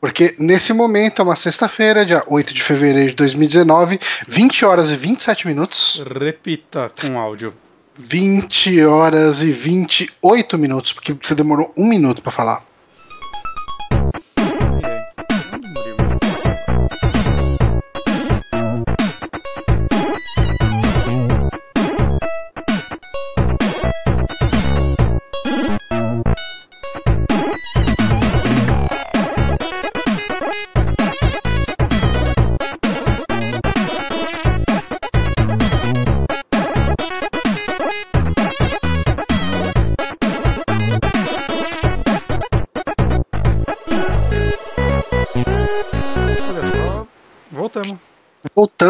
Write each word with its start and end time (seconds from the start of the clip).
Porque 0.00 0.34
nesse 0.38 0.72
momento 0.72 1.20
é 1.20 1.24
uma 1.24 1.36
sexta-feira, 1.36 2.06
dia 2.06 2.22
8 2.26 2.54
de 2.54 2.62
fevereiro 2.62 3.10
de 3.10 3.16
2019, 3.16 3.98
20 4.28 4.64
horas 4.64 4.90
e 4.90 4.96
27 4.96 5.46
minutos. 5.46 6.02
Repita 6.20 6.92
com 7.00 7.18
áudio. 7.18 7.52
20 7.96 8.84
horas 8.84 9.42
e 9.42 9.50
28 9.50 10.56
minutos, 10.56 10.92
porque 10.92 11.12
você 11.20 11.34
demorou 11.34 11.72
um 11.76 11.86
minuto 11.86 12.22
pra 12.22 12.30
falar. 12.30 12.67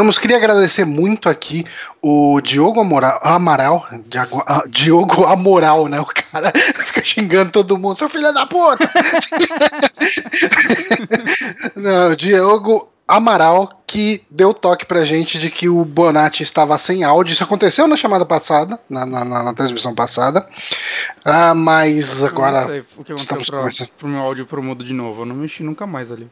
Voltamos, 0.09 0.19
queria 0.19 0.39
agradecer 0.39 0.87
muito 0.87 1.29
aqui 1.29 1.67
o 2.01 2.41
Diogo 2.41 2.81
Amaral, 2.81 3.21
Amaral 3.23 3.87
Diago- 4.07 4.43
ah, 4.47 4.63
Diogo 4.67 5.25
Amoral, 5.27 5.87
né? 5.87 6.01
O 6.01 6.07
cara 6.07 6.51
fica 6.87 7.05
xingando 7.05 7.51
todo 7.51 7.77
mundo, 7.77 7.99
seu 7.99 8.09
filho 8.09 8.33
da 8.33 8.47
puta! 8.47 8.89
Não, 11.77 12.15
Diogo 12.15 12.89
Amaral 13.07 13.83
que 13.87 14.23
deu 14.31 14.53
toque 14.55 14.87
pra 14.87 15.05
gente 15.05 15.39
de 15.39 15.51
que 15.51 15.69
o 15.69 15.85
Bonatti 15.85 16.43
estava 16.43 16.77
sem 16.79 17.05
áudio. 17.05 17.33
Isso 17.33 17.45
aconteceu 17.45 17.87
na 17.87 17.97
chamada 17.97 18.25
passada, 18.25 18.79
na, 18.89 19.05
na- 19.07 19.25
na- 19.25 19.43
na 19.43 19.55
transmissão 19.55 19.95
passada. 19.95 20.47
Ah, 21.25 21.55
mas 21.55 22.23
agora. 22.23 22.61
não 22.63 22.69
sei 22.69 22.81
o 22.81 22.85
que 23.05 23.13
estamos 23.13 23.25
aconteceu 23.27 23.51
pra, 23.53 23.59
conversando. 23.59 23.89
pro 23.99 24.09
meu 24.09 24.21
áudio 24.21 24.47
pro 24.47 24.63
mudo 24.63 24.85
de 24.85 24.93
novo. 24.95 25.23
Eu 25.23 25.27
não 25.27 25.37
mexi 25.37 25.63
nunca 25.63 25.87
mais 25.87 26.11
ali. 26.13 26.29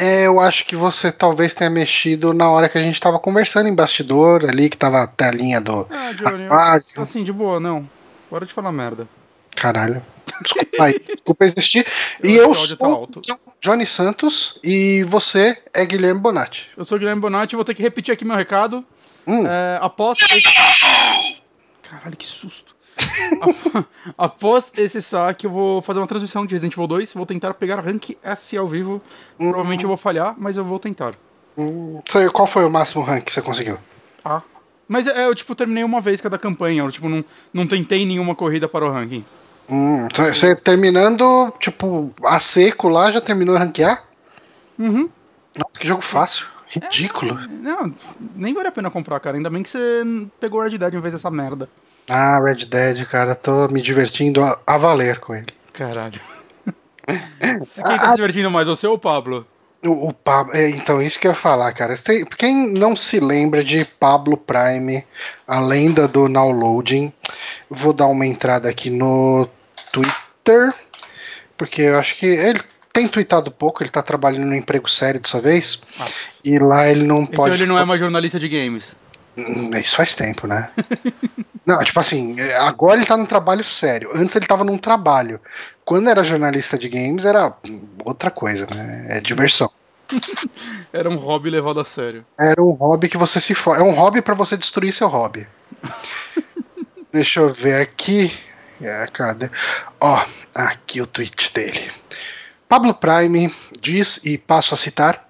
É, 0.00 0.26
eu 0.26 0.40
acho 0.40 0.64
que 0.64 0.74
você 0.74 1.12
talvez 1.12 1.52
tenha 1.52 1.68
mexido 1.68 2.32
na 2.32 2.50
hora 2.50 2.68
que 2.68 2.78
a 2.78 2.82
gente 2.82 2.98
tava 3.00 3.18
conversando 3.18 3.68
em 3.68 3.74
bastidor 3.74 4.44
ali, 4.48 4.70
que 4.70 4.76
tava 4.76 5.02
a 5.02 5.06
telinha 5.06 5.60
do. 5.60 5.86
Ah, 5.90 6.12
Johnny, 6.12 6.44
eu- 6.96 7.02
assim, 7.02 7.22
de 7.22 7.32
boa, 7.32 7.60
não. 7.60 7.88
Bora 8.30 8.46
de 8.46 8.52
falar 8.52 8.72
merda. 8.72 9.06
Caralho. 9.54 10.02
Desculpa 10.42 10.84
aí. 10.84 10.98
Desculpa 11.00 11.44
existir. 11.44 11.86
Eu 12.22 12.30
E 12.30 12.36
eu 12.36 12.48
tá 12.50 12.54
sou 12.54 12.86
alto. 12.86 13.20
Johnny 13.60 13.84
Santos 13.84 14.58
e 14.64 15.02
você 15.04 15.60
é 15.74 15.84
Guilherme 15.84 16.20
Bonatti. 16.20 16.70
Eu 16.76 16.84
sou 16.84 16.96
o 16.96 16.98
Guilherme 16.98 17.20
Bonatti, 17.20 17.56
vou 17.56 17.64
ter 17.64 17.74
que 17.74 17.82
repetir 17.82 18.14
aqui 18.14 18.24
meu 18.24 18.36
recado. 18.36 18.84
Hum, 19.26 19.44
É, 19.46 19.78
esse... 20.30 20.48
Caralho, 21.82 22.16
que 22.16 22.24
susto. 22.24 22.74
Ap- 23.40 23.86
após 24.18 24.72
esse 24.76 25.00
saque, 25.02 25.46
eu 25.46 25.50
vou 25.50 25.80
fazer 25.82 26.00
uma 26.00 26.06
transmissão 26.06 26.44
de 26.46 26.54
Resident 26.54 26.74
Evil 26.74 26.86
2. 26.86 27.12
Vou 27.14 27.26
tentar 27.26 27.54
pegar 27.54 27.80
rank 27.80 28.10
S 28.22 28.56
ao 28.56 28.66
vivo. 28.66 29.00
Provavelmente 29.38 29.82
eu 29.84 29.88
vou 29.88 29.96
falhar, 29.96 30.34
mas 30.38 30.56
eu 30.56 30.64
vou 30.64 30.78
tentar. 30.78 31.14
hum, 31.56 32.00
sei, 32.08 32.28
qual 32.30 32.46
foi 32.46 32.64
o 32.64 32.70
máximo 32.70 33.02
rank 33.02 33.24
que 33.24 33.32
você 33.32 33.42
conseguiu? 33.42 33.78
Ah. 34.24 34.42
Mas 34.88 35.06
é, 35.06 35.24
eu, 35.26 35.34
tipo, 35.34 35.54
terminei 35.54 35.84
uma 35.84 36.00
vez 36.00 36.20
cada 36.20 36.36
campanha. 36.38 36.82
Eu, 36.82 36.90
tipo, 36.90 37.08
não, 37.08 37.24
não 37.54 37.66
tentei 37.66 38.04
nenhuma 38.04 38.34
corrida 38.34 38.68
para 38.68 38.84
o 38.84 38.90
ranking. 38.92 39.24
Hum, 39.68 40.08
você- 40.12 40.34
você 40.34 40.56
terminando, 40.56 41.52
tipo, 41.60 42.12
a 42.24 42.40
seco 42.40 42.88
lá, 42.88 43.12
já 43.12 43.20
terminou 43.20 43.54
a 43.54 43.60
ranquear? 43.60 44.02
Uhum. 44.78 45.08
Nossa, 45.56 45.78
que 45.78 45.86
jogo 45.86 46.02
fácil. 46.02 46.46
Ridículo. 46.68 47.36
Não, 47.48 47.92
nem 48.36 48.54
vale 48.54 48.68
a 48.68 48.72
pena 48.72 48.90
comprar, 48.90 49.18
cara. 49.20 49.36
Ainda 49.36 49.50
bem 49.50 49.62
que 49.62 49.70
você 49.70 50.02
pegou 50.38 50.60
Red 50.62 50.78
Dead 50.78 50.94
em 50.94 51.00
vez 51.00 51.12
dessa 51.12 51.30
merda. 51.30 51.68
Ah, 52.08 52.38
Red 52.40 52.64
Dead, 52.66 53.04
cara, 53.06 53.34
tô 53.34 53.68
me 53.68 53.80
divertindo 53.80 54.42
a, 54.42 54.58
a 54.66 54.76
valer 54.76 55.18
com 55.20 55.34
ele. 55.34 55.46
Caralho. 55.72 56.20
Quem 57.06 57.98
tá 57.98 58.10
se 58.10 58.16
divertindo 58.16 58.50
mais, 58.50 58.66
você 58.68 58.86
ou 58.86 58.94
o 58.94 58.98
Pablo? 58.98 59.46
O, 59.84 60.08
o 60.08 60.12
Pablo, 60.12 60.54
é, 60.54 60.68
então, 60.70 61.00
isso 61.00 61.18
que 61.18 61.26
eu 61.26 61.30
ia 61.30 61.36
falar, 61.36 61.72
cara. 61.72 61.96
Quem 62.36 62.68
não 62.74 62.94
se 62.94 63.18
lembra 63.18 63.64
de 63.64 63.84
Pablo 63.84 64.36
Prime, 64.36 65.04
a 65.46 65.58
lenda 65.60 66.06
do 66.06 66.28
downloading, 66.28 67.12
vou 67.70 67.92
dar 67.92 68.06
uma 68.06 68.26
entrada 68.26 68.68
aqui 68.68 68.90
no 68.90 69.48
Twitter, 69.92 70.74
porque 71.56 71.82
eu 71.82 71.98
acho 71.98 72.16
que 72.16 72.26
ele 72.26 72.60
tem 72.92 73.08
tweetado 73.08 73.50
pouco, 73.50 73.82
ele 73.82 73.90
tá 73.90 74.02
trabalhando 74.02 74.46
no 74.46 74.54
emprego 74.54 74.90
sério 74.90 75.20
dessa 75.20 75.40
vez, 75.40 75.80
Ah. 75.98 76.04
e 76.44 76.58
lá 76.58 76.88
ele 76.90 77.04
não 77.04 77.22
Então 77.22 77.34
pode. 77.36 77.54
ele 77.54 77.66
não 77.66 77.78
é 77.78 77.84
mais 77.84 78.00
jornalista 78.00 78.38
de 78.38 78.48
games. 78.48 78.94
Hum, 79.38 79.70
Isso 79.78 79.96
faz 79.96 80.14
tempo, 80.14 80.46
né? 80.46 80.68
Não, 81.64 81.82
tipo 81.84 82.00
assim, 82.00 82.38
é, 82.40 82.56
agora 82.56 82.96
ele 82.96 83.06
tá 83.06 83.16
num 83.16 83.26
trabalho 83.26 83.64
sério. 83.64 84.10
Antes 84.14 84.34
ele 84.36 84.46
tava 84.46 84.64
num 84.64 84.78
trabalho. 84.78 85.40
Quando 85.84 86.08
era 86.08 86.24
jornalista 86.24 86.78
de 86.78 86.88
games 86.88 87.24
era 87.24 87.54
outra 88.04 88.30
coisa, 88.30 88.66
né? 88.74 89.06
É 89.08 89.20
diversão. 89.20 89.70
Era 90.92 91.08
um 91.08 91.14
hobby 91.14 91.50
levado 91.50 91.78
a 91.78 91.84
sério. 91.84 92.26
Era 92.38 92.60
um 92.60 92.70
hobby 92.70 93.08
que 93.08 93.16
você 93.16 93.40
se 93.40 93.54
for. 93.54 93.76
É 93.78 93.82
um 93.82 93.92
hobby 93.92 94.20
pra 94.20 94.34
você 94.34 94.56
destruir 94.56 94.92
seu 94.92 95.06
hobby. 95.06 95.46
Deixa 97.12 97.38
eu 97.38 97.48
ver 97.48 97.80
aqui. 97.80 98.32
É, 98.80 99.06
cadê? 99.12 99.48
Ó, 100.00 100.24
aqui 100.52 101.00
o 101.00 101.06
tweet 101.06 101.52
dele. 101.54 101.90
Pablo 102.68 102.94
Prime 102.94 103.52
diz, 103.80 104.20
e 104.24 104.38
passo 104.38 104.74
a 104.74 104.76
citar: 104.76 105.26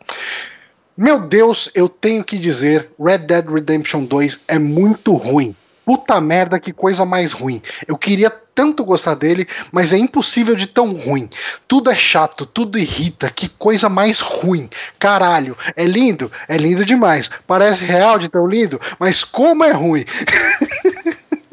Meu 0.97 1.21
Deus, 1.21 1.71
eu 1.75 1.89
tenho 1.89 2.23
que 2.23 2.39
dizer, 2.39 2.91
Red 2.99 3.19
Dead 3.19 3.47
Redemption 3.49 4.05
2 4.05 4.45
é 4.49 4.59
muito 4.59 5.15
ruim. 5.15 5.55
Puta 5.85 6.21
merda, 6.21 6.61
que 6.61 6.73
coisa 6.73 7.05
mais 7.05 7.33
ruim. 7.33 7.61
Eu 7.87 7.97
queria 7.97 8.31
tanto 8.31 8.85
gostar 8.85 9.15
dele, 9.15 9.47
mas 9.73 9.93
é 9.93 9.99
impossível 9.99 10.55
de 10.55 10.67
tão 10.67 10.93
ruim. 10.93 11.29
Tudo 11.67 11.91
é 11.91 11.95
chato, 11.95 12.45
tudo 12.45 12.79
irrita, 12.79 13.31
que 13.31 13.49
coisa 13.49 13.89
mais 13.89 14.21
ruim. 14.21 14.69
Caralho, 14.99 15.57
é 15.75 15.85
lindo? 15.85 16.31
É 16.47 16.57
lindo 16.57 16.85
demais. 16.85 17.31
Parece 17.47 17.85
real 17.85 18.19
de 18.19 18.29
tão 18.29 18.47
lindo, 18.47 18.81
mas 18.99 19.25
como 19.25 19.65
é 19.65 19.73
ruim. 19.73 20.05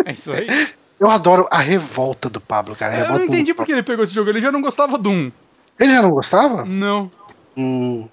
É 0.05 0.11
isso 0.11 0.31
aí. 0.31 0.69
Eu 0.99 1.09
adoro 1.09 1.47
a 1.51 1.59
revolta 1.59 2.29
do 2.29 2.41
Pablo, 2.41 2.75
cara. 2.75 2.97
Eu 2.97 3.13
não 3.13 3.25
entendi 3.25 3.53
por 3.53 3.65
que 3.65 3.71
ele 3.71 3.83
pegou 3.83 4.03
esse 4.03 4.13
jogo. 4.13 4.29
Ele 4.29 4.41
já 4.41 4.51
não 4.51 4.61
gostava 4.61 4.97
do 4.97 5.09
1. 5.09 5.31
Ele 5.79 5.93
já 5.93 6.01
não 6.01 6.09
gostava? 6.09 6.65
Não. 6.65 7.11
Hum. 7.55 8.07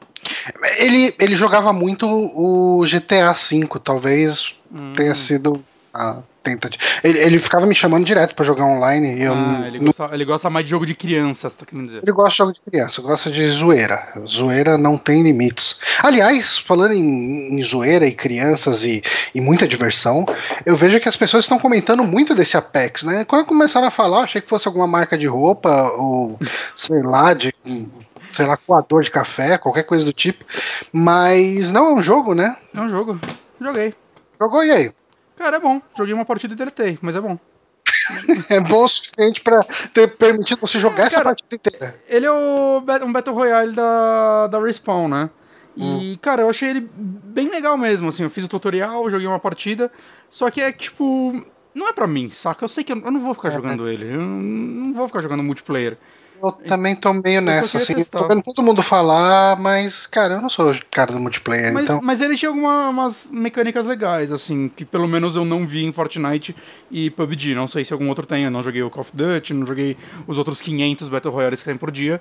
Ele, 0.79 1.15
ele 1.19 1.35
jogava 1.35 1.73
muito 1.73 2.07
o 2.07 2.85
GTA 2.87 3.33
V, 3.33 3.69
talvez 3.83 4.55
Hum. 4.75 4.93
tenha 4.95 5.15
sido 5.15 5.65
a 5.95 6.19
tentativa. 6.43 6.83
Ele, 7.03 7.19
ele 7.21 7.39
ficava 7.39 7.65
me 7.65 7.75
chamando 7.75 8.05
direto 8.05 8.35
pra 8.35 8.45
jogar 8.45 8.65
online 8.67 9.15
e 9.17 9.23
eu 9.23 9.33
Ah, 9.33 9.37
não- 9.37 9.67
ele 9.67 9.79
não- 9.79 9.93
gosta, 9.97 10.15
ele 10.15 10.25
gosta 10.27 10.51
mais 10.51 10.65
de 10.67 10.71
jogo 10.73 10.85
de 10.85 10.95
criança, 10.95 11.49
você 11.49 11.57
tá 11.57 11.65
querendo 11.65 11.87
dizer. 11.87 12.01
Ele 12.03 12.13
gosta 12.13 12.31
de 12.31 12.37
jogo 12.37 12.53
de 12.53 12.61
criança, 12.61 13.01
gosta 13.01 13.31
de 13.31 13.49
zoeira. 13.49 14.07
Zoeira 14.27 14.77
não 14.77 14.99
tem 14.99 15.23
limites. 15.23 15.81
Aliás, 16.03 16.59
falando 16.59 16.93
em, 16.93 17.55
em 17.59 17.63
zoeira 17.63 18.07
e 18.07 18.13
crianças 18.13 18.85
e, 18.85 19.03
e 19.35 19.41
muita 19.41 19.67
diversão, 19.67 20.27
eu 20.67 20.77
vejo 20.77 21.01
que 21.01 21.09
as 21.09 21.17
pessoas 21.17 21.45
estão 21.45 21.59
comentando 21.59 22.05
muito 22.05 22.35
desse 22.35 22.57
Apex, 22.57 23.05
né? 23.05 23.25
Quando 23.25 23.47
começaram 23.47 23.87
a 23.87 23.91
falar, 23.91 24.19
eu 24.19 24.25
achei 24.25 24.41
que 24.43 24.49
fosse 24.49 24.67
alguma 24.69 24.87
marca 24.87 25.17
de 25.17 25.27
roupa 25.27 25.71
ou 25.97 26.39
sei 26.77 27.01
lá, 27.03 27.33
de 27.33 27.55
sei 28.33 28.47
lá, 28.47 28.57
coador 28.57 29.03
de 29.03 29.11
café, 29.13 29.57
qualquer 29.57 29.85
coisa 29.85 30.05
do 30.05 30.13
tipo. 30.13 30.45
Mas 30.93 31.71
não 31.71 31.87
é 31.87 31.95
um 31.95 32.03
jogo, 32.03 32.35
né? 32.35 32.57
É 32.75 32.81
um 32.81 32.89
jogo. 32.89 33.19
Joguei. 33.61 33.95
Jogou 34.41 34.65
e 34.65 34.71
aí? 34.73 34.93
Cara, 35.37 35.57
é 35.57 35.61
bom. 35.61 35.81
Joguei 35.97 36.15
uma 36.15 36.25
partida 36.25 36.55
e 36.55 36.57
deletei, 36.57 36.99
mas 37.03 37.17
é 37.17 37.21
bom. 37.21 37.39
É 38.51 38.61
bom 38.61 38.85
o 38.85 38.89
suficiente 38.89 39.41
pra 39.41 39.63
ter 39.93 40.09
permitido 40.17 40.61
você 40.61 40.79
jogar 40.79 41.05
essa 41.07 41.17
Cara, 41.17 41.25
partida 41.25 41.55
inteira. 41.55 42.01
Ele 42.09 42.27
é 42.27 42.31
o, 42.31 42.83
um 43.03 43.13
Battle 43.13 43.35
Royale 43.35 43.73
da, 43.73 44.47
da 44.49 44.61
Respawn, 44.61 45.09
né? 45.09 45.31
Hum. 45.77 46.01
E, 46.01 46.17
cara, 46.19 46.43
eu 46.43 46.51
achei 46.51 46.71
ele 46.71 46.89
bem 46.95 47.49
legal 47.49 47.77
mesmo, 47.77 48.09
assim, 48.09 48.23
eu 48.23 48.31
fiz 48.31 48.45
o 48.45 48.49
tutorial, 48.49 49.09
joguei 49.11 49.27
uma 49.27 49.41
partida, 49.41 49.91
só 50.31 50.51
que 50.51 50.61
é 50.61 50.71
tipo, 50.71 51.45
não 51.75 51.89
é 51.89 51.93
pra 51.93 52.07
mim, 52.07 52.31
saca? 52.31 52.65
Eu 52.65 52.69
sei 52.69 52.85
que 52.85 52.93
eu, 52.93 52.99
eu 52.99 53.11
não 53.11 53.21
vou 53.21 53.35
ficar 53.35 53.49
É, 53.49 53.53
jogando 53.53 53.89
ele, 53.89 54.15
eu 54.15 54.21
não 54.21 54.93
vou 54.93 55.09
ficar 55.09 55.21
jogando 55.21 55.43
multiplayer. 55.43 55.99
Eu 56.43 56.53
também 56.53 56.95
tô 56.95 57.13
meio 57.13 57.41
nessa, 57.41 57.79
assim. 57.79 57.95
testar. 57.95 58.19
Tô 58.21 58.29
vendo 58.29 58.43
todo 58.43 58.63
mundo 58.63 58.83
falar, 58.83 59.57
mas, 59.59 60.07
cara, 60.07 60.35
eu 60.35 60.43
não 60.43 60.51
sou 60.51 60.71
o 60.73 60.79
cara 60.91 61.13
do 61.13 61.21
multiplayer, 61.21 61.73
Mas, 61.73 61.85
então. 61.85 62.01
mas 62.03 62.21
ele 62.21 62.37
tinha 62.37 62.49
algumas 62.51 63.29
mecânicas 63.31 63.87
legais, 63.87 64.31
assim, 64.31 64.69
que 64.69 64.85
pelo 64.85 65.07
menos 65.09 65.37
eu 65.37 65.45
não 65.45 65.67
vi 65.67 65.85
em 65.85 65.93
Fortnite 65.93 66.55
e 66.91 67.11
PUBG. 67.11 67.55
Não 67.55 67.67
sei 67.67 67.85
se 67.85 67.93
algum 67.93 68.09
outro 68.09 68.27
tem, 68.27 68.45
eu 68.45 68.51
não 68.51 68.63
joguei 68.63 68.83
o 68.83 68.91
Call 68.91 69.03
of 69.03 69.11
Duty, 69.15 69.55
não 69.55 69.67
joguei 69.67 69.97
os 70.27 70.37
outros 70.39 70.61
500 70.61 71.09
Battle 71.09 71.33
Royales 71.33 71.61
que 71.63 71.69
tem 71.69 71.77
por 71.79 71.91
dia. 71.91 72.21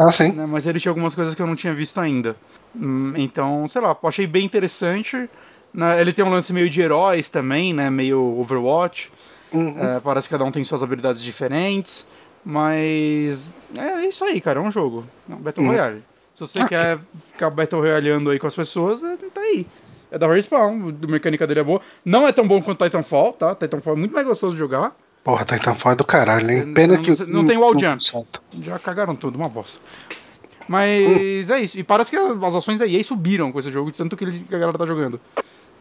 Ah, 0.00 0.10
sim. 0.10 0.32
né, 0.32 0.46
mas 0.48 0.66
ele 0.66 0.80
tinha 0.80 0.90
algumas 0.90 1.14
coisas 1.14 1.34
que 1.34 1.42
eu 1.42 1.46
não 1.46 1.54
tinha 1.56 1.74
visto 1.74 2.00
ainda. 2.00 2.34
Hum, 2.74 3.12
Então, 3.16 3.68
sei 3.68 3.80
lá, 3.82 3.96
achei 4.04 4.26
bem 4.26 4.44
interessante. 4.44 5.28
né, 5.72 6.00
Ele 6.00 6.12
tem 6.12 6.24
um 6.24 6.30
lance 6.30 6.52
meio 6.52 6.68
de 6.70 6.80
heróis 6.80 7.28
também, 7.28 7.74
né? 7.74 7.90
Meio 7.90 8.38
Overwatch. 8.40 9.12
Uhum. 9.52 9.74
É, 9.78 10.00
parece 10.00 10.28
que 10.28 10.34
cada 10.34 10.44
um 10.44 10.50
tem 10.50 10.64
suas 10.64 10.82
habilidades 10.82 11.22
diferentes. 11.22 12.06
Mas 12.44 13.52
é 13.76 14.06
isso 14.06 14.24
aí, 14.24 14.40
cara. 14.40 14.58
É 14.60 14.62
um 14.62 14.70
jogo. 14.70 15.04
É 15.30 15.34
um 15.34 15.38
Battle 15.38 15.64
Uhum. 15.64 15.72
Royale. 15.72 16.04
Se 16.34 16.40
você 16.40 16.66
quer 16.66 16.98
ficar 17.32 17.50
Battle 17.50 17.80
Royaleando 17.80 18.30
aí 18.30 18.38
com 18.38 18.46
as 18.46 18.54
pessoas, 18.54 19.02
é, 19.04 19.16
tá 19.16 19.40
aí. 19.40 19.66
É 20.10 20.18
da 20.18 20.26
Respawn, 20.26 20.92
a 21.02 21.06
mecânica 21.06 21.46
dele 21.46 21.60
é 21.60 21.64
boa. 21.64 21.80
Não 22.04 22.26
é 22.26 22.32
tão 22.32 22.46
bom 22.46 22.60
quanto 22.60 22.84
Titanfall, 22.84 23.32
tá? 23.32 23.54
Titanfall 23.54 23.94
é 23.94 23.96
muito 23.96 24.12
mais 24.14 24.26
gostoso 24.26 24.54
de 24.54 24.58
jogar. 24.58 24.94
Porra, 25.24 25.44
Titanfall 25.44 25.92
é 25.92 25.96
do 25.96 26.04
caralho, 26.04 26.50
hein? 26.50 26.74
Pena 26.74 26.94
não, 26.94 27.02
que. 27.02 27.24
não 27.26 27.44
tem 27.44 27.56
wall 27.56 27.78
jump. 27.78 28.02
Já 28.60 28.78
cagaram 28.78 29.14
tudo, 29.14 29.36
uma 29.36 29.48
bosta. 29.48 29.78
Mas 30.68 31.50
é 31.50 31.60
isso. 31.60 31.78
E 31.78 31.82
parece 31.84 32.10
que 32.10 32.16
as 32.16 32.54
ações 32.54 32.78
da 32.78 32.86
EA 32.86 33.02
subiram 33.04 33.50
com 33.52 33.58
esse 33.58 33.70
jogo, 33.70 33.90
tanto 33.92 34.16
que 34.16 34.24
a 34.24 34.58
galera 34.58 34.76
tá 34.76 34.86
jogando. 34.86 35.20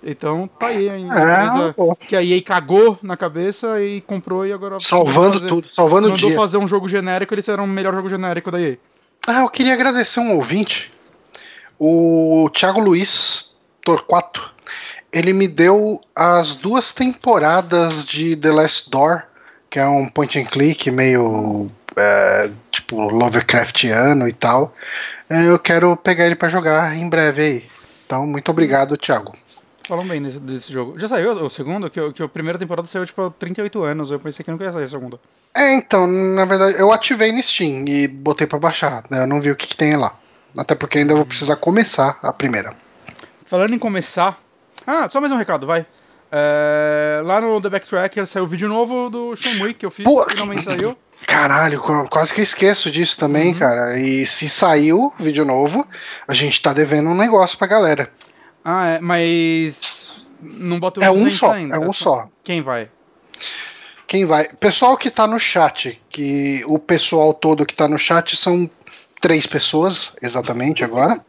Então 0.03 0.49
tá 0.59 0.67
aí 0.67 0.89
a 0.89 0.97
empresa 0.97 1.73
pô. 1.77 1.95
que 1.95 2.15
a 2.15 2.23
EA 2.23 2.41
cagou 2.41 2.97
na 3.03 3.15
cabeça 3.15 3.79
e 3.81 4.01
comprou 4.01 4.45
e 4.47 4.51
agora. 4.51 4.79
Salvando 4.79 5.33
fazer- 5.35 5.47
tudo, 5.47 5.67
salvando 5.73 6.07
o 6.07 6.11
Mandou 6.11 6.29
dia. 6.29 6.37
fazer 6.39 6.57
um 6.57 6.67
jogo 6.67 6.87
genérico, 6.87 7.33
eles 7.33 7.47
eram 7.47 7.65
o 7.65 7.67
melhor 7.67 7.93
jogo 7.93 8.09
genérico 8.09 8.49
da 8.49 8.59
EA. 8.59 8.77
Ah, 9.27 9.41
eu 9.41 9.49
queria 9.49 9.73
agradecer 9.73 10.19
um 10.19 10.35
ouvinte, 10.35 10.91
o 11.79 12.49
Thiago 12.53 12.79
Luiz 12.79 13.55
Torquato. 13.83 14.49
Ele 15.13 15.33
me 15.33 15.47
deu 15.47 16.01
as 16.15 16.55
duas 16.55 16.91
temporadas 16.91 18.05
de 18.05 18.35
The 18.35 18.51
Last 18.51 18.89
Door, 18.89 19.23
que 19.69 19.77
é 19.77 19.85
um 19.85 20.07
point 20.07 20.39
and 20.39 20.45
click 20.45 20.89
meio 20.89 21.67
é, 21.95 22.49
tipo 22.71 22.95
Lovecraftiano 23.09 24.27
e 24.27 24.33
tal. 24.33 24.73
É, 25.29 25.45
Eu 25.47 25.59
quero 25.59 25.95
pegar 25.97 26.25
ele 26.25 26.35
pra 26.35 26.49
jogar 26.49 26.95
em 26.95 27.07
breve 27.09 27.41
aí. 27.41 27.63
Então, 28.05 28.25
muito 28.25 28.49
obrigado, 28.49 28.97
Thiago. 28.97 29.33
Falam 29.91 30.07
bem 30.07 30.23
desse, 30.23 30.39
desse 30.39 30.71
jogo. 30.71 30.97
Já 30.97 31.09
saiu 31.09 31.31
o 31.33 31.49
segundo? 31.49 31.89
Que, 31.89 31.99
o- 31.99 32.13
que 32.13 32.23
a 32.23 32.27
primeira 32.29 32.57
temporada 32.57 32.87
saiu 32.87 33.05
tipo 33.05 33.21
há 33.23 33.29
38 33.29 33.83
anos. 33.83 34.09
Eu 34.09 34.21
pensei 34.21 34.41
que 34.41 34.49
nunca 34.49 34.63
ia 34.63 34.71
sair 34.71 34.85
a 34.85 34.87
segunda. 34.87 35.19
É, 35.53 35.73
então, 35.73 36.07
na 36.07 36.45
verdade, 36.45 36.79
eu 36.79 36.93
ativei 36.93 37.33
no 37.33 37.43
Steam 37.43 37.83
e 37.85 38.07
botei 38.07 38.47
pra 38.47 38.57
baixar. 38.57 39.03
né? 39.09 39.23
Eu 39.23 39.27
não 39.27 39.41
vi 39.41 39.51
o 39.51 39.55
que, 39.57 39.67
que 39.67 39.75
tem 39.75 39.97
lá. 39.97 40.15
Até 40.57 40.75
porque 40.75 40.99
ainda 40.99 41.13
vou 41.13 41.25
precisar 41.25 41.57
começar 41.57 42.17
a 42.23 42.31
primeira. 42.31 42.73
Falando 43.45 43.73
em 43.73 43.77
começar. 43.79 44.39
Ah, 44.87 45.09
só 45.09 45.19
mais 45.19 45.33
um 45.33 45.35
recado, 45.37 45.67
vai. 45.67 45.85
É, 46.31 47.21
lá 47.25 47.41
no 47.41 47.59
The 47.59 47.69
Backtracker 47.69 48.25
saiu 48.25 48.45
o 48.45 48.47
vídeo 48.47 48.69
novo 48.69 49.09
do 49.09 49.35
Shenmue 49.35 49.73
que 49.73 49.85
eu 49.85 49.91
fiz. 49.91 50.05
Pô, 50.05 50.25
finalmente 50.29 50.63
saiu. 50.63 50.97
Caralho, 51.27 51.81
qu- 51.81 52.07
quase 52.09 52.33
que 52.33 52.41
esqueço 52.41 52.89
disso 52.89 53.17
também, 53.19 53.53
cara. 53.53 53.99
E 53.99 54.25
se 54.25 54.47
saiu 54.47 55.11
vídeo 55.19 55.43
novo, 55.43 55.85
a 56.25 56.33
gente 56.33 56.61
tá 56.61 56.71
devendo 56.71 57.09
um 57.09 57.15
negócio 57.15 57.57
pra 57.57 57.67
galera. 57.67 58.09
Ah, 58.63 58.87
é, 58.89 58.99
mas. 58.99 60.25
Não 60.41 60.79
bota 60.79 60.99
o 60.99 61.03
É 61.03 61.09
um 61.11 61.23
200 61.23 61.33
só, 61.33 61.51
ainda. 61.51 61.75
é 61.75 61.79
um 61.79 61.93
só. 61.93 62.27
Quem 62.43 62.61
vai? 62.61 62.89
Quem 64.07 64.25
vai? 64.25 64.49
Pessoal 64.59 64.97
que 64.97 65.09
tá 65.09 65.25
no 65.27 65.39
chat, 65.39 66.01
que 66.09 66.63
o 66.67 66.77
pessoal 66.77 67.33
todo 67.33 67.65
que 67.65 67.73
tá 67.75 67.87
no 67.87 67.97
chat 67.97 68.35
são 68.35 68.69
três 69.21 69.45
pessoas, 69.45 70.11
exatamente 70.21 70.83
agora. 70.83 71.23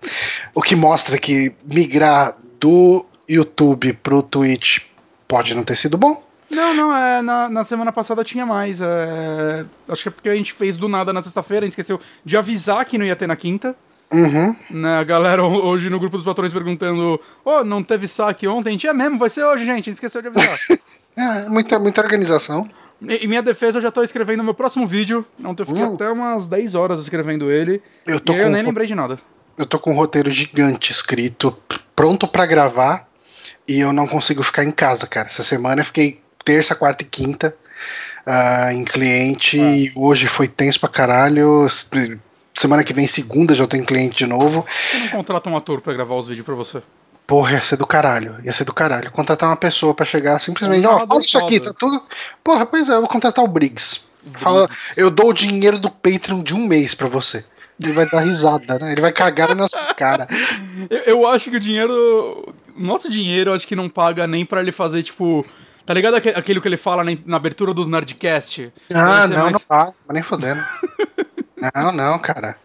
o 0.55 0.63
que 0.63 0.75
mostra 0.75 1.19
que 1.19 1.55
migrar 1.65 2.35
do 2.59 3.05
YouTube 3.29 3.93
pro 3.95 4.23
Twitch 4.23 4.81
pode 5.29 5.55
não 5.55 5.63
ter 5.63 5.77
sido 5.77 5.97
bom. 5.97 6.23
Não, 6.51 6.75
não, 6.75 6.95
é, 6.95 7.23
na, 7.23 7.49
na 7.49 7.65
semana 7.65 7.93
passada 7.93 8.25
tinha 8.25 8.45
mais. 8.45 8.81
é, 8.81 9.65
acho 9.89 10.03
que 10.03 10.09
é 10.09 10.13
porque 10.13 10.29
a 10.29 10.35
gente 10.35 10.53
fez 10.53 10.77
do 10.77 10.89
nada 10.89 11.13
na 11.13 11.23
sexta-feira, 11.23 11.65
a 11.65 11.67
gente 11.67 11.73
esqueceu 11.73 12.01
de 12.25 12.37
avisar 12.37 12.85
que 12.85 12.99
não 12.99 13.07
ia 13.07 13.17
ter 13.17 13.27
na 13.27 13.37
quinta. 13.37 13.77
Uhum. 14.13 14.55
Né, 14.71 14.99
a 14.99 15.05
galera 15.05 15.43
ho- 15.45 15.65
hoje 15.67 15.89
no 15.89 15.99
grupo 15.99 16.17
dos 16.17 16.25
patrões 16.27 16.53
perguntando: 16.53 17.19
Ô, 17.45 17.65
não 17.65 17.83
teve 17.83 18.07
saque 18.07 18.47
ontem? 18.47 18.69
A 18.71 18.73
gente 18.73 18.87
é 18.87 18.93
mesmo, 18.93 19.19
vai 19.19 19.31
ser 19.31 19.45
hoje, 19.45 19.65
gente. 19.65 19.73
A 19.89 19.91
gente 19.91 19.93
esqueceu 19.95 20.21
de 20.23 20.29
avisar. 20.29 20.49
É, 21.15 21.47
muita, 21.47 21.79
muita 21.79 22.01
organização. 22.01 22.67
E- 23.03 23.25
Em 23.25 23.29
minha 23.29 23.43
defesa, 23.43 23.77
eu 23.77 23.83
já 23.83 23.91
tô 23.91 24.03
escrevendo 24.03 24.41
o 24.41 24.45
meu 24.45 24.55
próximo 24.55 24.87
vídeo. 24.87 25.27
Ontem 25.45 25.63
eu 25.63 25.67
fiquei 25.67 25.83
Hum. 25.85 25.93
até 25.95 26.11
umas 26.11 26.47
10 26.47 26.75
horas 26.75 27.03
escrevendo 27.03 27.51
ele. 27.53 27.83
Eu 28.07 28.19
tô 28.19 28.33
e 28.33 28.39
eu 28.39 28.45
com 28.47 28.51
nem 28.51 28.63
lembrei 28.63 28.87
de 28.87 28.95
nada. 28.95 29.19
eu 29.59 29.67
tô 29.67 29.79
com 29.79 29.91
um 29.91 29.95
roteiro 29.95 30.31
gigante 30.31 30.91
escrito, 30.91 31.55
pronto 31.95 32.27
pra 32.27 32.47
gravar, 32.47 33.07
e 33.69 33.79
eu 33.79 33.93
não 33.93 34.07
consigo 34.07 34.43
ficar 34.43 34.65
em 34.65 34.71
casa, 34.71 35.07
cara. 35.07 35.27
Essa 35.29 35.43
semana 35.43 35.83
eu 35.83 35.85
fiquei 35.85 36.23
terça, 36.43 36.75
quarta 36.75 37.03
e 37.05 37.07
quinta 37.07 37.55
ah, 38.25 38.73
em 38.73 38.83
cliente, 38.83 39.61
Ah. 39.61 40.01
hoje 40.01 40.27
foi 40.29 40.49
tenso 40.49 40.81
pra 40.81 40.89
caralho. 40.89 41.67
Semana 42.55 42.85
que 42.85 42.93
vem, 42.93 43.07
segunda, 43.09 43.55
já 43.55 43.67
tenho 43.67 43.85
cliente 43.85 44.17
de 44.19 44.27
novo. 44.27 44.65
Você 44.91 44.99
não 44.99 45.09
contrata 45.09 45.49
um 45.49 45.57
ator 45.57 45.81
pra 45.81 45.93
gravar 45.93 46.15
os 46.17 46.27
vídeos 46.29 46.45
pra 46.45 46.55
você? 46.55 46.83
Porra, 47.27 47.53
ia 47.53 47.63
ser 47.63 47.77
do 47.77 47.87
caralho. 47.87 48.37
Ia 48.45 48.53
ser 48.53 48.65
do 48.65 48.75
caralho. 48.75 49.11
Contratar 49.11 49.49
uma 49.49 49.57
pessoa 49.57 49.95
pra 49.95 50.05
chegar 50.05 50.39
simplesmente, 50.39 50.85
ó, 50.87 50.93
narrador 50.93 51.09
fala 51.09 51.21
isso 51.21 51.39
aqui, 51.39 51.61
tá 51.61 51.73
tudo. 51.79 52.03
Porra, 52.45 52.67
pois 52.67 52.89
é, 52.89 52.93
eu 52.95 53.01
vou 53.01 53.09
contratar 53.09 53.45
o 53.45 53.49
Briggs. 53.49 54.03
Fala, 54.35 54.69
eu 54.97 55.11
dou 55.11 55.31
o 55.31 55.33
dinheiro 55.33 55.79
do 55.79 55.91
Patreon 55.91 56.43
de 56.43 56.55
um 56.55 56.67
mês 56.67 56.95
pra 56.95 57.09
você. 57.09 57.45
Ele 57.83 57.93
vai 57.93 58.07
dar 58.09 58.21
risada, 58.21 58.79
né? 58.79 58.93
Ele 58.93 59.01
vai 59.01 59.11
cagar 59.13 59.49
na 59.49 59.55
nossa 59.55 59.79
cara. 59.95 60.27
Eu, 60.91 60.99
eu 60.99 61.27
acho 61.29 61.51
que 61.51 61.57
o 61.57 61.61
dinheiro. 61.61 62.55
Nosso 62.77 63.11
dinheiro, 63.11 63.51
eu 63.51 63.55
acho 63.55 63.67
que 63.67 63.75
não 63.77 63.89
paga 63.89 64.27
nem 64.27 64.45
pra 64.45 64.61
ele 64.61 64.71
fazer, 64.73 65.03
tipo. 65.03 65.45
Tá 65.85 65.93
ligado 65.95 66.15
aque- 66.15 66.29
aquilo 66.31 66.61
que 66.61 66.69
ele 66.69 66.77
fala 66.77 67.03
na, 67.27 67.37
abertura 67.37 67.73
dos 67.75 67.89
Nerdcast? 67.89 68.73
Ah, 68.95 69.27
não, 69.27 69.39
mais- 69.43 69.53
não 69.53 69.61
paga, 69.61 69.95
nem 70.13 70.23
fodendo. 70.23 70.63
não, 71.75 71.93
não, 71.93 72.19
cara. 72.19 72.57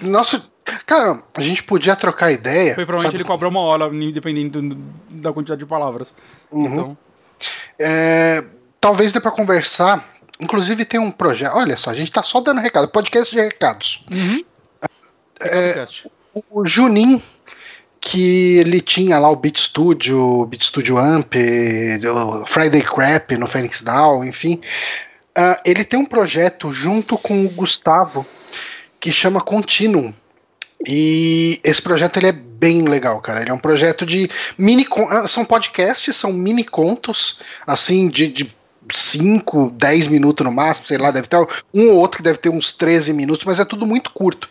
Nosso. 0.00 0.50
Cara, 0.84 1.18
a 1.34 1.40
gente 1.40 1.62
podia 1.62 1.94
trocar 1.94 2.32
ideia. 2.32 2.74
Foi 2.74 2.84
provavelmente 2.84 3.12
sabe? 3.12 3.16
ele 3.22 3.24
cobra 3.28 3.48
uma 3.48 3.60
hora, 3.60 3.86
independente 3.94 4.50
do- 4.50 4.74
da 5.10 5.32
quantidade 5.32 5.60
de 5.60 5.66
palavras. 5.66 6.12
Uhum. 6.50 6.66
Então, 6.66 6.98
É, 7.78 8.42
talvez 8.80 9.12
dê 9.12 9.20
pra 9.20 9.30
conversar. 9.30 10.04
Inclusive 10.40 10.84
tem 10.84 10.98
um 11.00 11.10
projeto. 11.10 11.54
Olha 11.54 11.76
só, 11.76 11.90
a 11.90 11.94
gente 11.94 12.10
tá 12.10 12.22
só 12.22 12.40
dando 12.40 12.60
recado. 12.60 12.88
Podcast 12.88 13.34
de 13.34 13.40
recados. 13.40 14.04
uhum. 14.12 14.42
É, 15.40 15.84
o 16.50 16.64
Junin, 16.66 17.22
que 18.00 18.56
ele 18.58 18.80
tinha 18.80 19.18
lá 19.18 19.30
o 19.30 19.36
Beat 19.36 19.58
Studio, 19.58 20.46
Beat 20.46 20.62
Studio 20.64 20.96
Amp, 20.98 21.34
o 21.34 22.46
Friday 22.46 22.82
Crap 22.82 23.36
no 23.36 23.46
Phoenix 23.46 23.82
Down, 23.82 24.24
enfim. 24.24 24.60
Ah, 25.36 25.60
ele 25.64 25.84
tem 25.84 25.98
um 25.98 26.06
projeto 26.06 26.72
junto 26.72 27.18
com 27.18 27.44
o 27.44 27.50
Gustavo 27.50 28.26
que 28.98 29.12
chama 29.12 29.40
Continuum. 29.40 30.12
E 30.86 31.60
esse 31.62 31.80
projeto 31.80 32.16
ele 32.18 32.28
é 32.28 32.32
bem 32.32 32.82
legal, 32.82 33.20
cara. 33.20 33.42
Ele 33.42 33.50
é 33.50 33.54
um 33.54 33.58
projeto 33.58 34.06
de 34.06 34.30
mini 34.56 34.86
ah, 35.10 35.28
são 35.28 35.44
podcasts, 35.44 36.16
são 36.16 36.32
mini 36.32 36.64
contos, 36.64 37.40
assim 37.66 38.08
de, 38.08 38.28
de 38.28 38.56
5, 38.92 39.70
10 39.70 40.06
minutos 40.08 40.44
no 40.44 40.52
máximo, 40.52 40.86
sei 40.86 40.98
lá, 40.98 41.10
deve 41.10 41.28
ter 41.28 41.36
um 41.74 41.90
ou 41.90 41.98
outro 41.98 42.18
que 42.18 42.22
deve 42.22 42.38
ter 42.38 42.48
uns 42.48 42.72
13 42.72 43.12
minutos, 43.12 43.44
mas 43.44 43.60
é 43.60 43.64
tudo 43.64 43.86
muito 43.86 44.10
curto. 44.12 44.48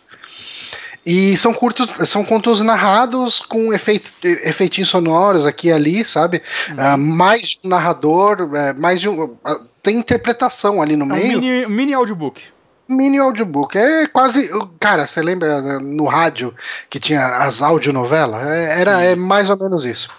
E 1.06 1.38
são 1.38 1.54
curtos, 1.54 1.94
são 2.10 2.26
contos 2.26 2.62
narrados 2.62 3.40
com 3.40 3.72
efeito, 3.72 4.12
efeitinhos 4.24 4.90
sonoros 4.90 5.46
aqui 5.46 5.68
e 5.68 5.72
ali, 5.72 6.04
sabe? 6.04 6.42
Ah, 6.76 6.98
mais 6.98 7.42
de 7.42 7.60
um 7.64 7.70
narrador, 7.70 8.50
é, 8.56 8.74
mais 8.74 9.00
de 9.00 9.08
um. 9.08 9.38
ah, 9.46 9.60
tem 9.86 9.98
interpretação 9.98 10.82
ali 10.82 10.96
no 10.98 11.06
É 11.06 11.08
um 11.08 11.12
meio. 11.12 11.40
mini, 11.40 11.68
mini 11.68 11.94
audiobook. 11.94 12.42
Mini 12.90 13.20
audiobook. 13.20 13.78
É 13.78 14.08
quase. 14.08 14.50
Cara, 14.80 15.06
você 15.06 15.22
lembra 15.22 15.62
né, 15.62 15.80
no 15.80 16.06
rádio 16.06 16.54
que 16.90 17.00
tinha 17.00 17.24
as 17.24 17.62
audionovelas? 17.62 18.46
É, 18.48 18.82
Era 18.82 19.04
é 19.04 19.16
mais 19.16 19.48
ou 19.50 19.58
menos 19.58 19.86
isso. 19.86 20.10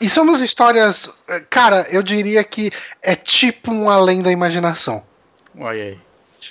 E 0.00 0.08
são 0.08 0.24
umas 0.24 0.40
histórias. 0.42 1.10
Cara, 1.50 1.86
eu 1.90 2.02
diria 2.02 2.44
que 2.44 2.70
é 3.02 3.14
tipo 3.14 3.72
um 3.72 3.90
além 3.90 4.22
da 4.22 4.30
imaginação. 4.30 5.02
Olha 5.58 5.82
aí. 5.82 5.98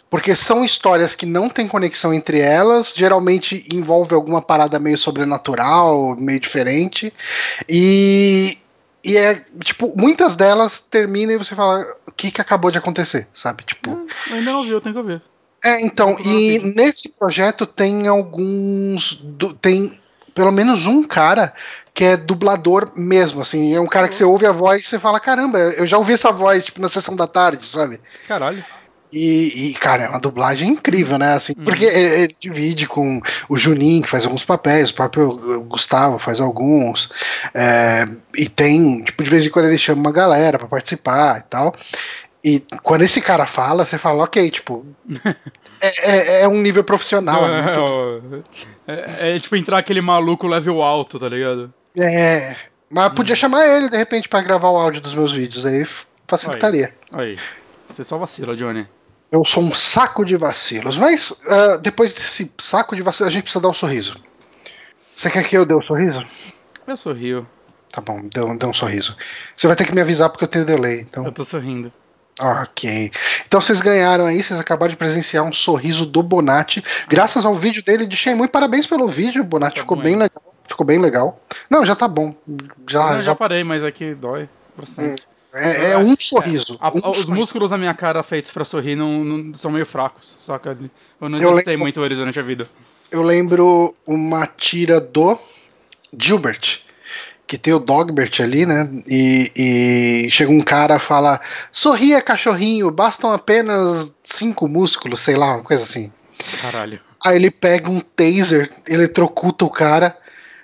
Porque 0.09 0.35
são 0.35 0.63
histórias 0.63 1.15
que 1.15 1.25
não 1.25 1.49
têm 1.49 1.67
conexão 1.67 2.13
entre 2.13 2.39
elas, 2.39 2.93
geralmente 2.95 3.67
envolve 3.73 4.13
alguma 4.13 4.41
parada 4.41 4.79
meio 4.79 4.97
sobrenatural, 4.97 6.15
meio 6.17 6.39
diferente. 6.39 7.13
E. 7.69 8.57
E 9.07 9.17
é, 9.17 9.39
tipo, 9.63 9.93
muitas 9.95 10.35
delas 10.35 10.79
terminam 10.79 11.35
e 11.35 11.37
você 11.37 11.53
fala 11.53 11.85
que, 12.15 12.31
que 12.31 12.41
acabou 12.41 12.71
de 12.71 12.77
acontecer, 12.77 13.27
sabe? 13.33 13.63
Tipo. 13.63 14.07
Eu 14.27 14.35
ainda 14.35 14.51
não 14.51 14.63
vi, 14.63 14.71
eu 14.71 14.81
tenho 14.81 14.93
que 14.93 14.99
ouvir. 14.99 15.21
É, 15.63 15.81
então, 15.81 16.17
e 16.19 16.59
nesse 16.75 17.09
projeto 17.09 17.65
tem 17.65 18.07
alguns. 18.07 19.23
tem 19.61 19.99
pelo 20.33 20.51
menos 20.51 20.85
um 20.85 21.01
cara 21.01 21.53
que 21.93 22.03
é 22.03 22.17
dublador 22.17 22.91
mesmo, 22.95 23.41
assim. 23.41 23.73
É 23.73 23.79
um 23.79 23.87
cara 23.87 24.07
que 24.07 24.13
você 24.13 24.23
ouve 24.23 24.45
a 24.45 24.51
voz 24.51 24.81
e 24.81 24.85
você 24.85 24.99
fala: 24.99 25.19
caramba, 25.19 25.57
eu 25.57 25.87
já 25.87 25.97
ouvi 25.97 26.13
essa 26.13 26.31
voz, 26.31 26.65
tipo, 26.65 26.81
na 26.81 26.89
sessão 26.89 27.15
da 27.15 27.25
tarde, 27.25 27.67
sabe? 27.67 27.99
Caralho. 28.27 28.63
E, 29.13 29.69
e, 29.69 29.73
cara, 29.75 30.03
é 30.03 30.09
uma 30.09 30.19
dublagem 30.19 30.69
incrível, 30.69 31.17
né? 31.17 31.33
Assim, 31.33 31.53
Uhum. 31.57 31.63
porque 31.63 31.85
ele 31.85 32.23
ele 32.23 32.35
divide 32.39 32.87
com 32.87 33.21
o 33.47 33.57
Juninho, 33.57 34.03
que 34.03 34.09
faz 34.09 34.25
alguns 34.25 34.43
papéis, 34.43 34.89
o 34.89 34.93
próprio 34.95 35.61
Gustavo 35.61 36.19
faz 36.19 36.41
alguns. 36.41 37.09
é, 37.53 38.05
e 38.35 38.49
tem, 38.49 39.03
tipo, 39.03 39.23
de 39.23 39.29
vez 39.29 39.45
em 39.45 39.49
quando 39.49 39.65
ele 39.65 39.77
chama 39.77 40.01
uma 40.01 40.11
galera 40.11 40.57
pra 40.59 40.67
participar 40.67 41.39
e 41.39 41.43
tal. 41.43 41.75
E 42.43 42.63
quando 42.83 43.03
esse 43.03 43.21
cara 43.21 43.45
fala, 43.45 43.85
você 43.85 43.97
fala, 43.97 44.23
ok, 44.23 44.51
tipo. 44.51 44.85
é, 45.81 46.11
é- 46.11 46.41
é 46.41 46.47
um 46.47 46.61
nível 46.61 46.83
profissional. 46.83 47.47
né? 47.47 47.73
É, 47.73 47.79
ó, 47.79 48.19
é, 48.87 49.35
é 49.35 49.39
tipo 49.39 49.55
entrar 49.55 49.77
aquele 49.77 50.01
maluco 50.01 50.45
level 50.47 50.81
alto, 50.81 51.19
tá 51.19 51.29
ligado? 51.29 51.73
É. 51.97 52.55
Mas 52.89 53.13
podia 53.13 53.35
chamar 53.35 53.65
ele, 53.67 53.89
de 53.89 53.97
repente, 53.97 54.27
pra 54.29 54.41
gravar 54.41 54.69
o 54.69 54.77
áudio 54.77 55.01
dos 55.01 55.15
meus 55.15 55.33
vídeos, 55.33 55.65
aí 55.65 55.87
facilitaria. 56.27 56.93
Aí. 57.15 57.37
Você 57.95 58.03
só 58.03 58.17
vacila, 58.17 58.57
Johnny. 58.57 58.85
Eu 59.31 59.45
sou 59.45 59.63
um 59.63 59.73
saco 59.73 60.25
de 60.25 60.35
vacilos. 60.35 60.97
Mas 60.97 61.31
uh, 61.31 61.79
depois 61.81 62.13
desse 62.13 62.51
saco 62.57 62.93
de 62.93 63.01
vacilos, 63.01 63.29
a 63.29 63.33
gente 63.33 63.43
precisa 63.43 63.61
dar 63.61 63.69
um 63.69 63.73
sorriso. 63.73 64.17
Você 65.15 65.29
quer 65.29 65.47
que 65.47 65.55
eu 65.55 65.65
dê 65.65 65.73
um 65.73 65.81
sorriso? 65.81 66.21
Eu 66.85 66.97
sorrio. 66.97 67.47
Tá 67.89 68.01
bom, 68.01 68.19
dê, 68.21 68.57
dê 68.57 68.65
um 68.65 68.73
sorriso. 68.73 69.15
Você 69.55 69.65
vai 69.65 69.77
ter 69.77 69.85
que 69.85 69.95
me 69.95 70.01
avisar 70.01 70.29
porque 70.29 70.43
eu 70.43 70.47
tenho 70.49 70.65
delay. 70.65 70.99
Então... 70.99 71.23
Eu 71.23 71.31
tô 71.31 71.45
sorrindo. 71.45 71.91
Ok. 72.37 73.09
Então 73.47 73.61
vocês 73.61 73.79
ganharam 73.79 74.25
aí, 74.25 74.43
vocês 74.43 74.59
acabaram 74.59 74.89
de 74.89 74.97
presenciar 74.97 75.45
um 75.45 75.53
sorriso 75.53 76.05
do 76.05 76.21
Bonatti, 76.21 76.83
graças 77.07 77.45
ao 77.45 77.55
vídeo 77.55 77.81
dele 77.81 78.05
de 78.05 78.17
Shenmue. 78.17 78.49
Parabéns 78.49 78.85
pelo 78.85 79.07
vídeo, 79.07 79.41
Bonatti. 79.41 79.75
Tá 79.75 79.81
ficou 79.83 79.95
bom, 79.95 80.03
bem 80.03 80.17
legal. 80.17 80.53
Ficou 80.67 80.85
bem 80.85 80.99
legal. 80.99 81.41
Não, 81.69 81.85
já 81.85 81.95
tá 81.95 82.09
bom. 82.09 82.35
Já, 82.89 83.15
já... 83.15 83.21
já 83.21 83.35
parei, 83.35 83.63
mas 83.63 83.85
aqui 83.85 84.13
dói 84.13 84.49
bastante. 84.77 85.25
É, 85.55 85.91
é, 85.91 85.97
um 85.97 86.15
sorriso. 86.17 86.77
É, 86.81 86.87
um 86.87 86.97
os 86.97 87.01
sorriso. 87.01 87.31
músculos 87.31 87.69
da 87.69 87.77
minha 87.77 87.93
cara 87.93 88.21
feitos 88.21 88.51
para 88.51 88.65
sorrir 88.65 88.95
não, 88.95 89.23
não, 89.23 89.55
são 89.55 89.71
meio 89.71 89.85
fracos, 89.85 90.35
saca? 90.39 90.77
Eu 91.21 91.29
não 91.29 91.39
gostei 91.39 91.77
muito 91.77 92.03
eles 92.03 92.17
durante 92.17 92.37
a 92.37 92.43
vida. 92.43 92.67
Eu 93.09 93.21
lembro 93.21 93.95
uma 94.05 94.45
tira 94.45 94.99
do 94.99 95.39
Gilbert, 96.17 96.81
que 97.47 97.57
tem 97.57 97.73
o 97.73 97.79
Dogbert 97.79 98.41
ali, 98.41 98.65
né? 98.65 98.89
E, 99.07 99.51
e 100.25 100.31
chega 100.31 100.51
um 100.51 100.61
cara 100.61 100.99
fala: 100.99 101.39
sorria, 101.71 102.21
cachorrinho, 102.21 102.91
bastam 102.91 103.31
apenas 103.31 104.11
cinco 104.23 104.67
músculos, 104.67 105.21
sei 105.21 105.37
lá, 105.37 105.53
uma 105.53 105.63
coisa 105.63 105.83
assim. 105.83 106.11
Caralho. 106.61 106.99
Aí 107.23 107.37
ele 107.37 107.49
pega 107.49 107.89
um 107.89 108.01
taser, 108.01 108.71
eletrocuta 108.87 109.63
o 109.63 109.69
cara. 109.69 110.17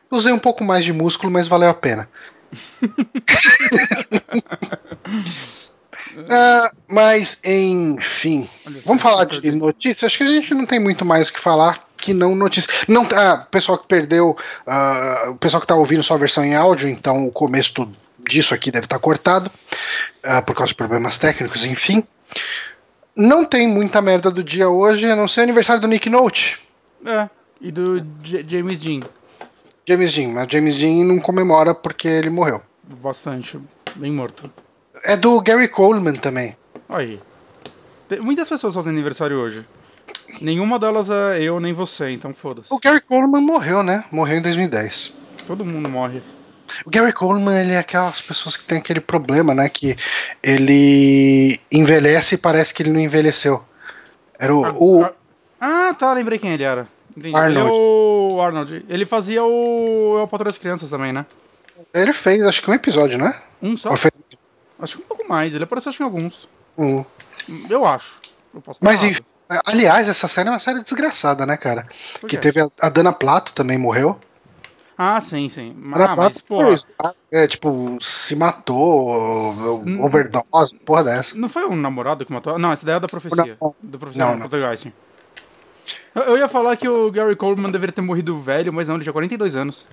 Usei 0.10 0.34
um 0.34 0.40
pouco 0.40 0.64
mais 0.66 0.84
de 0.84 0.92
músculo, 0.92 1.32
mas 1.32 1.48
valeu 1.48 1.70
a 1.70 1.74
pena. 1.74 2.10
Uh, 6.18 6.76
mas, 6.88 7.40
enfim. 7.44 8.50
Vamos 8.86 9.02
falar 9.02 9.26
de 9.26 9.52
notícias? 9.52 10.04
Acho 10.04 10.18
que 10.18 10.24
a 10.24 10.28
gente 10.28 10.54
não 10.54 10.66
tem 10.66 10.80
muito 10.80 11.06
mais 11.06 11.30
o 11.30 11.34
que 11.34 11.40
falar 11.40 11.88
que 12.02 12.14
não 12.14 12.36
notícias. 12.36 12.84
Não, 12.88 13.08
ah, 13.14 13.46
pessoal 13.50 13.78
que 13.78 13.88
perdeu, 13.88 14.36
uh, 14.68 15.30
o 15.30 15.36
pessoal 15.38 15.62
que 15.62 15.66
está 15.66 15.76
ouvindo 15.76 16.04
só 16.04 16.16
a 16.16 16.18
versão 16.18 16.44
em 16.44 16.56
áudio, 16.56 16.90
então 16.90 17.28
o 17.28 17.32
começo 17.32 17.88
disso 18.28 18.54
aqui 18.54 18.72
deve 18.72 18.86
estar 18.86 18.98
tá 18.98 19.02
cortado, 19.02 19.52
uh, 20.26 20.44
por 20.46 20.56
causa 20.56 20.70
de 20.70 20.76
problemas 20.76 21.18
técnicos, 21.18 21.64
enfim. 21.64 22.04
Não 23.16 23.46
tem 23.46 23.68
muita 23.68 24.02
merda 24.02 24.32
do 24.32 24.44
dia 24.44 24.68
hoje, 24.68 25.10
a 25.10 25.16
não 25.16 25.28
ser 25.28 25.42
aniversário 25.42 25.82
do 25.82 25.88
Nick 25.88 26.10
Note. 26.10 26.60
É, 27.06 27.30
e 27.60 27.72
do 27.72 28.00
J 28.22 28.44
James 28.48 28.80
Dean. 28.80 29.02
James 29.88 30.14
Dean, 30.14 30.30
mas 30.30 30.48
James 30.50 30.78
Dean 30.78 31.06
não 31.06 31.20
comemora 31.20 31.74
porque 31.74 32.08
ele 32.08 32.30
morreu. 32.30 32.62
Bastante, 32.84 33.60
bem 33.96 34.12
morto. 34.12 34.52
É 35.06 35.16
do 35.18 35.40
Gary 35.42 35.68
Coleman 35.68 36.14
também. 36.14 36.56
Aí. 36.88 37.20
Tem 38.08 38.20
muitas 38.20 38.48
pessoas 38.50 38.74
fazem 38.76 38.92
aniversário 38.92 39.38
hoje. 39.38 39.66
Nenhuma 40.42 40.78
delas 40.78 41.10
é 41.10 41.42
eu 41.42 41.60
nem 41.60 41.74
você, 41.74 42.10
então 42.12 42.34
foda-se. 42.34 42.74
O 42.74 42.80
Gary 42.80 43.02
Coleman 43.02 43.42
morreu, 43.42 43.84
né? 43.84 44.04
Morreu 44.12 44.38
em 44.38 44.42
2010. 44.42 45.16
Todo 45.48 45.66
mundo 45.66 45.90
morre. 45.90 46.22
O 46.86 46.90
Gary 46.90 47.12
Coleman, 47.12 47.60
ele 47.60 47.74
é 47.74 47.80
aquelas 47.80 48.22
pessoas 48.22 48.56
que 48.56 48.64
tem 48.64 48.78
aquele 48.78 49.02
problema, 49.02 49.54
né? 49.54 49.68
Que 49.68 49.98
ele 50.42 51.60
envelhece 51.72 52.36
e 52.36 52.38
parece 52.38 52.74
que 52.74 52.84
ele 52.84 52.92
não 52.92 53.00
envelheceu. 53.00 53.64
Era 54.40 54.56
o. 54.56 54.66
Ah, 54.66 54.74
o... 54.78 55.06
ah 55.60 55.96
tá, 55.98 56.14
lembrei 56.14 56.40
quem 56.40 56.52
ele 56.52 56.64
era. 56.64 56.88
Entendi. 57.16 57.36
Arnold. 57.36 57.60
Ele 57.60 57.68
é 57.68 57.72
o 57.72 58.42
Arnold. 58.42 58.86
Ele 58.90 59.06
fazia 59.06 59.44
o. 59.44 60.18
Eu 60.20 60.28
Patrulha 60.28 60.50
das 60.50 60.58
Crianças 60.58 60.90
também, 60.90 61.12
né? 61.12 61.26
Ele 61.94 62.14
fez, 62.14 62.46
acho 62.46 62.62
que 62.62 62.70
um 62.70 62.74
episódio, 62.74 63.18
né? 63.18 63.42
Um 63.62 63.76
só? 63.76 63.96
Fez... 63.98 64.12
Acho 64.80 64.98
que 64.98 65.04
um 65.04 65.08
pouco 65.08 65.28
mais. 65.28 65.54
Ele 65.54 65.64
apareceu 65.64 65.90
acho 65.90 65.98
que 65.98 66.04
em 66.04 66.06
alguns. 66.06 66.48
Um. 66.78 67.04
Eu 67.70 67.86
acho. 67.86 68.20
Eu 68.54 68.62
Mas 68.80 69.04
enfim. 69.04 69.22
Aliás, 69.66 70.08
essa 70.08 70.30
série 70.30 70.48
é 70.48 70.52
uma 70.52 70.60
série 70.60 70.82
desgraçada, 70.82 71.46
né, 71.46 71.58
cara? 71.58 71.86
Que 72.26 72.38
teve 72.38 72.62
a, 72.62 72.70
a, 72.80 72.90
Dana 72.90 73.12
Plato 73.12 73.52
também 73.52 73.78
morreu. 73.78 74.18
Ah, 74.98 75.20
sim, 75.20 75.50
sim. 75.50 75.76
Ah, 75.94 76.16
mas, 76.16 76.40
pô. 76.40 76.62
É, 77.32 77.48
tipo, 77.48 77.98
se 78.00 78.34
matou, 78.36 79.84
overdose, 80.00 80.78
porra 80.86 81.04
dessa. 81.04 81.36
Não 81.36 81.50
foi 81.50 81.66
um 81.66 81.76
namorado 81.76 82.26
que 82.26 82.32
matou? 82.32 82.58
Não, 82.58 82.72
essa 82.72 82.84
ideia 82.84 82.96
é 82.96 83.00
da 83.02 83.08
profecia. 83.10 83.58
Não, 83.60 83.76
do 83.82 84.00
professor 84.00 84.20
não, 84.20 84.38
não. 84.38 84.50
Eu, 86.14 86.38
ia 86.38 86.48
falar 86.48 86.76
que 86.76 86.88
o 86.88 87.10
Gary 87.12 87.36
Coleman 87.36 87.72
deveria 87.72 87.94
ter 87.94 88.02
morrido 88.02 88.40
velho, 88.40 88.74
mas 88.74 88.88
não, 88.88 88.96
ele 88.96 89.04
tinha 89.04 89.14
42 89.14 89.56
anos. 89.56 89.88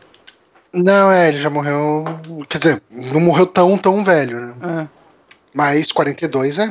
Não, 0.73 1.11
é, 1.11 1.29
ele 1.29 1.39
já 1.39 1.49
morreu. 1.49 2.05
Quer 2.49 2.59
dizer, 2.59 2.83
não 2.91 3.21
morreu 3.21 3.47
tão, 3.47 3.79
tão 3.79 4.05
velho, 4.05 4.41
né? 4.41 4.55
É. 4.83 4.99
Mas 5.55 5.91
42 5.93 6.59
é. 6.59 6.71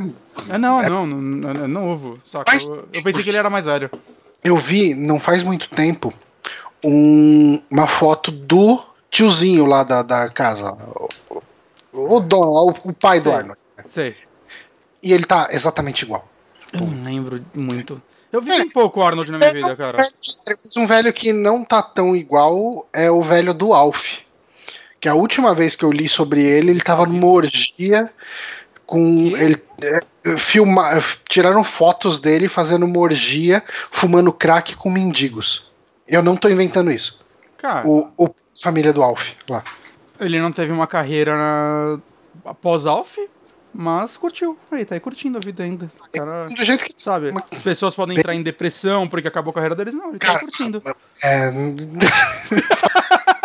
É, 0.50 0.58
não, 0.58 0.82
é... 0.82 0.90
não, 0.90 1.06
não, 1.06 1.64
é 1.64 1.68
novo. 1.68 2.20
Saca? 2.26 2.52
Mas... 2.52 2.70
Eu, 2.70 2.88
eu, 2.94 3.04
pensei 3.04 3.24
que 3.24 3.30
ele 3.30 3.38
era 3.38 3.50
mais 3.50 3.66
velho. 3.66 3.90
Eu 4.44 4.58
vi, 4.58 4.94
não 4.94 5.20
faz 5.20 5.44
muito 5.44 5.70
tempo, 5.70 6.14
um, 6.84 7.60
uma 7.72 7.88
foto 7.88 8.32
do 8.32 8.80
tiozinho 9.10 9.66
lá 9.66 9.84
da, 9.84 10.04
da 10.04 10.30
casa. 10.30 10.78
O, 11.92 12.16
o, 12.16 12.20
dono, 12.20 12.52
o, 12.52 12.90
o 12.90 12.94
pai 12.94 13.20
do 13.20 13.32
Arnold. 13.32 13.60
Sei. 13.86 14.16
E 15.02 15.12
ele 15.14 15.26
tá 15.26 15.48
exatamente 15.52 16.04
igual. 16.04 16.28
Eu 16.74 16.82
não 16.82 17.04
lembro 17.04 17.44
muito. 17.56 18.02
Eu 18.38 18.42
vi 18.42 18.52
é, 18.52 18.62
um 18.62 18.70
pouco 18.70 19.02
Arnold 19.02 19.32
na 19.32 19.40
minha 19.40 19.52
vida, 19.52 19.76
cara. 19.76 20.04
Um 20.78 20.86
velho 20.86 21.12
que 21.12 21.34
não 21.34 21.64
tá 21.64 21.82
tão 21.82 22.16
igual 22.16 22.88
é 22.94 23.10
o 23.10 23.20
velho 23.20 23.52
do 23.52 23.74
Alf. 23.74 24.20
Que 25.00 25.10
a 25.10 25.16
última 25.16 25.56
vez 25.56 25.76
que 25.76 25.84
eu 25.84 25.92
li 25.92 26.08
sobre 26.08 26.44
ele, 26.44 26.70
ele 26.70 26.82
tava 26.82 27.08
numa 27.08 27.28
orgia 27.28 28.12
com 28.86 29.02
ele 29.36 29.62
é, 29.84 30.38
filma, 30.38 30.84
tiraram 31.28 31.64
fotos 31.64 32.20
dele 32.20 32.48
fazendo 32.48 32.86
uma 32.86 33.00
orgia, 33.00 33.64
fumando 33.90 34.32
crack 34.32 34.76
com 34.76 34.92
mendigos. 34.92 35.72
Eu 36.08 36.22
não 36.22 36.36
tô 36.36 36.48
inventando 36.48 36.92
isso. 36.92 37.20
Cara, 37.58 37.88
o, 37.88 38.08
o 38.18 38.30
família 38.62 38.94
do 38.94 39.02
Alf 39.02 39.32
lá. 39.50 39.64
Ele 40.20 40.40
não 40.40 40.52
teve 40.52 40.72
uma 40.72 40.86
carreira 40.86 41.36
na... 41.36 42.00
após 42.46 42.86
Alf, 42.86 43.18
mas 43.80 44.18
curtiu. 44.18 44.58
Aí 44.72 44.84
tá 44.84 44.96
aí 44.96 45.00
curtindo 45.00 45.38
a 45.38 45.42
vida 45.42 45.64
ainda. 45.64 45.88
Cara, 46.12 46.48
Do 46.48 46.66
jeito 46.66 46.84
que 46.84 46.96
sabe, 46.98 47.30
as 47.52 47.62
pessoas 47.62 47.94
podem 47.94 48.18
entrar 48.18 48.34
em 48.34 48.42
depressão 48.42 49.08
porque 49.08 49.28
acabou 49.28 49.52
a 49.52 49.54
carreira 49.54 49.76
deles, 49.76 49.94
não, 49.94 50.10
ele 50.10 50.18
tá 50.18 50.26
Cara, 50.26 50.40
curtindo. 50.40 50.82
É 51.24 51.52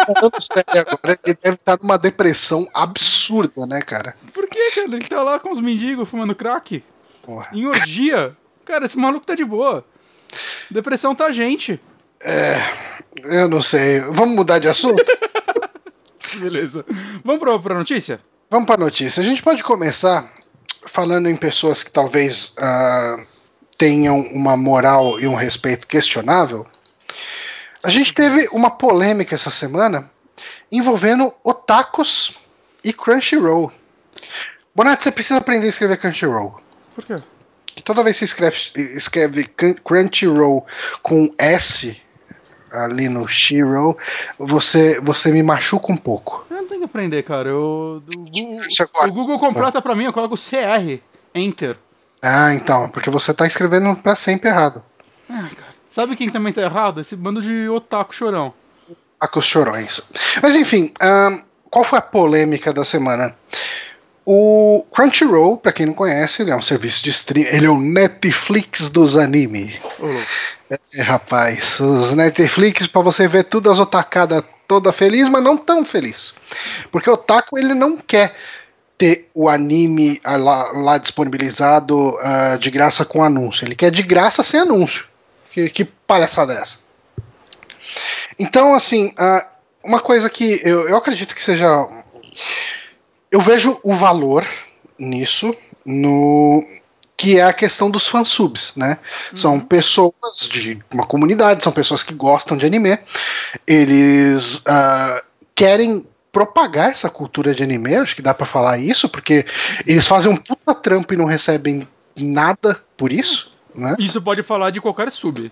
falando 0.07 0.41
sério 0.41 0.87
agora, 0.89 1.19
ele 1.23 1.39
deve 1.43 1.57
estar 1.57 1.79
numa 1.83 1.99
depressão 1.99 2.67
absurda, 2.73 3.67
né, 3.67 3.83
cara? 3.83 4.17
Por 4.33 4.49
que, 4.49 4.71
cara? 4.75 4.87
Ele 4.87 5.05
tá 5.07 5.23
lá 5.23 5.39
com 5.39 5.51
os 5.51 5.61
mendigos 5.61 6.09
fumando 6.09 6.35
crack. 6.35 6.83
Porra. 7.23 7.51
Em 7.53 7.67
orgia. 7.67 8.35
Cara, 8.65 8.87
esse 8.87 8.97
maluco 8.97 9.27
tá 9.27 9.35
de 9.35 9.45
boa. 9.45 9.85
Depressão 10.71 11.15
tá 11.15 11.27
a 11.27 11.33
gente. 11.33 11.79
É. 12.23 12.57
Eu 13.23 13.51
não 13.51 13.61
sei. 13.61 14.01
Vamos 14.01 14.35
mudar 14.35 14.59
de 14.59 14.69
assunto? 14.69 15.05
Beleza. 16.41 16.87
Vamos 17.23 17.39
pra, 17.39 17.59
pra 17.59 17.75
notícia? 17.75 18.19
Vamos 18.53 18.67
pra 18.67 18.77
notícia. 18.77 19.23
A 19.23 19.25
gente 19.25 19.43
pode 19.43 19.65
começar 19.65 20.31
falando 20.85 21.27
em 21.27 21.35
pessoas 21.35 21.83
que 21.83 21.91
talvez 21.91 22.55
uh, 22.59 23.27
tenham 23.79 24.21
uma 24.31 24.59
moral 24.59 25.19
e 25.19 25.27
um 25.27 25.35
respeito 25.35 25.87
questionável. 25.87 26.67
A 27.83 27.89
gente 27.89 28.13
teve 28.13 28.47
uma 28.53 28.71
polêmica 28.71 29.35
essa 29.35 29.51
semana 29.51 30.11
envolvendo 30.71 31.33
otakus 31.43 32.37
e 32.85 32.93
Crunchyroll. 32.93 33.73
Bonato, 34.75 35.03
você 35.03 35.11
precisa 35.11 35.39
aprender 35.39 35.69
a 35.69 35.71
escrever 35.71 35.97
Crunchyroll. 35.97 36.61
Por 36.95 37.07
quê? 37.07 37.17
Toda 37.85 38.05
vez 38.05 38.19
que 38.19 38.27
você 38.27 38.33
escreve, 38.35 38.59
escreve 38.99 39.45
Crunchyroll 39.83 40.67
com 41.03 41.35
S 41.39 41.97
ali 42.73 43.09
no 43.09 43.29
Shiro, 43.29 43.97
você, 44.39 45.01
você 45.01 45.31
me 45.31 45.43
machuca 45.43 45.93
um 45.93 45.97
pouco. 45.97 46.45
Eu 46.51 46.57
não 46.59 46.67
tenho 46.67 46.81
que 46.81 46.87
aprender, 46.87 47.23
cara. 47.23 47.49
Eu, 47.49 48.01
Google, 48.07 49.09
o 49.09 49.13
Google 49.13 49.39
completa 49.39 49.81
pra 49.81 49.95
mim, 49.95 50.05
eu 50.05 50.13
coloco 50.13 50.37
CR, 50.37 51.01
Enter. 51.35 51.77
Ah, 52.23 52.55
então, 52.55 52.89
porque 52.89 53.11
você 53.11 53.35
tá 53.35 53.47
escrevendo 53.47 53.97
pra 53.97 54.15
sempre 54.15 54.49
errado. 54.49 54.83
Ah, 55.29 55.51
cara. 55.57 55.73
Sabe 55.91 56.17
quem 56.17 56.31
também 56.31 56.53
tá 56.53 56.63
errado? 56.63 57.01
Esse 57.01 57.17
bando 57.17 57.43
de 57.43 57.69
otaku 57.69 58.15
chorão. 58.15 58.55
Otaku 59.17 59.43
chorões. 59.43 60.11
Mas 60.43 60.57
enfim, 60.57 60.93
um, 61.03 61.43
qual 61.69 61.85
foi 61.85 61.99
a 61.99 62.03
polêmica 62.03 62.73
da 62.73 62.85
semana? 62.85 63.35
O 64.25 64.85
Crunchyroll, 64.95 65.57
para 65.57 65.73
quem 65.73 65.87
não 65.87 65.95
conhece, 65.95 66.43
ele 66.43 66.53
é 66.53 66.57
um 66.57 66.63
serviço 66.63 67.03
de 67.03 67.11
streaming, 67.11 67.49
ele 67.49 67.67
é 67.67 67.71
o 67.71 67.79
Netflix 67.79 68.89
dos 68.89 69.17
anime. 69.17 69.75
Uhum. 69.99 70.23
É, 70.71 71.03
rapaz, 71.03 71.81
os 71.81 72.15
Netflix 72.15 72.87
para 72.87 73.03
você 73.03 73.27
ver 73.27 73.45
tudo 73.45 73.71
as 73.71 73.79
otacadas 73.79 74.45
toda 74.69 74.93
feliz, 74.93 75.29
mas 75.29 75.43
não 75.43 75.57
tão 75.57 75.85
feliz. 75.85 76.33
Porque 76.91 77.11
o 77.11 77.15
otaku 77.15 77.59
ele 77.59 77.75
não 77.75 77.97
quer 77.97 78.35
ter 78.97 79.29
o 79.35 79.49
anime 79.49 80.21
ah, 80.23 80.37
lá, 80.37 80.73
lá 80.73 80.99
disponibilizado 80.99 82.11
uh, 82.11 82.59
de 82.59 82.71
graça 82.71 83.05
com 83.05 83.23
anúncio, 83.23 83.67
ele 83.67 83.75
quer 83.75 83.91
de 83.91 84.03
graça 84.03 84.43
sem 84.45 84.61
anúncio. 84.61 85.07
Que, 85.51 85.69
que 85.69 85.85
palhaçada 85.85 86.55
é 86.55 86.59
essa? 86.59 86.79
Então, 88.39 88.75
assim, 88.75 89.09
uh, 89.09 89.45
uma 89.85 90.01
coisa 90.01 90.31
que 90.31 90.61
eu, 90.65 90.89
eu 90.89 90.97
acredito 90.97 91.35
que 91.35 91.43
seja. 91.43 91.67
Eu 93.33 93.41
vejo 93.41 93.81
o 93.83 93.95
valor 93.95 94.47
nisso, 94.99 95.57
no 95.87 96.63
que 97.17 97.39
é 97.39 97.45
a 97.45 97.53
questão 97.53 97.91
dos 97.91 98.07
fansubs, 98.07 98.75
né? 98.77 98.99
Uhum. 99.31 99.37
São 99.37 99.61
pessoas 99.61 100.49
de 100.51 100.79
uma 100.93 101.07
comunidade, 101.07 101.63
são 101.63 101.73
pessoas 101.73 102.03
que 102.03 102.13
gostam 102.13 102.57
de 102.57 102.67
anime, 102.67 102.99
eles 103.67 104.57
uh, 104.57 105.23
querem 105.55 106.05
propagar 106.31 106.91
essa 106.91 107.09
cultura 107.09 107.55
de 107.55 107.63
anime, 107.63 107.95
acho 107.95 108.17
que 108.17 108.23
dá 108.23 108.35
para 108.35 108.47
falar 108.47 108.79
isso, 108.79 109.09
porque 109.09 109.47
eles 109.87 110.07
fazem 110.07 110.33
um 110.33 110.37
puta 110.37 110.75
trampo 110.75 111.15
e 111.15 111.17
não 111.17 111.27
recebem 111.27 111.87
nada 112.19 112.81
por 112.97 113.13
isso, 113.13 113.55
né? 113.75 113.95
Isso 113.99 114.21
pode 114.21 114.43
falar 114.43 114.71
de 114.71 114.81
qualquer 114.81 115.11
sub. 115.11 115.51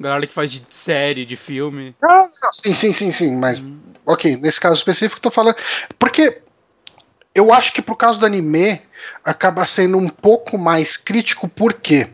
Galera 0.00 0.26
que 0.26 0.34
faz 0.34 0.50
de 0.50 0.64
série, 0.68 1.24
de 1.24 1.36
filme. 1.36 1.94
Ah, 2.02 2.22
sim, 2.50 2.74
sim, 2.74 2.92
sim, 2.92 3.12
sim, 3.12 3.36
mas 3.36 3.58
uhum. 3.60 3.78
ok, 4.04 4.36
nesse 4.36 4.60
caso 4.60 4.74
específico 4.74 5.20
tô 5.20 5.30
falando, 5.30 5.56
porque 5.98 6.42
eu 7.34 7.52
acho 7.52 7.72
que 7.72 7.82
pro 7.82 7.96
caso 7.96 8.18
do 8.18 8.26
anime 8.26 8.80
acaba 9.24 9.64
sendo 9.64 9.98
um 9.98 10.08
pouco 10.08 10.58
mais 10.58 10.96
crítico, 10.96 11.48
por 11.48 11.74
quê? 11.74 12.08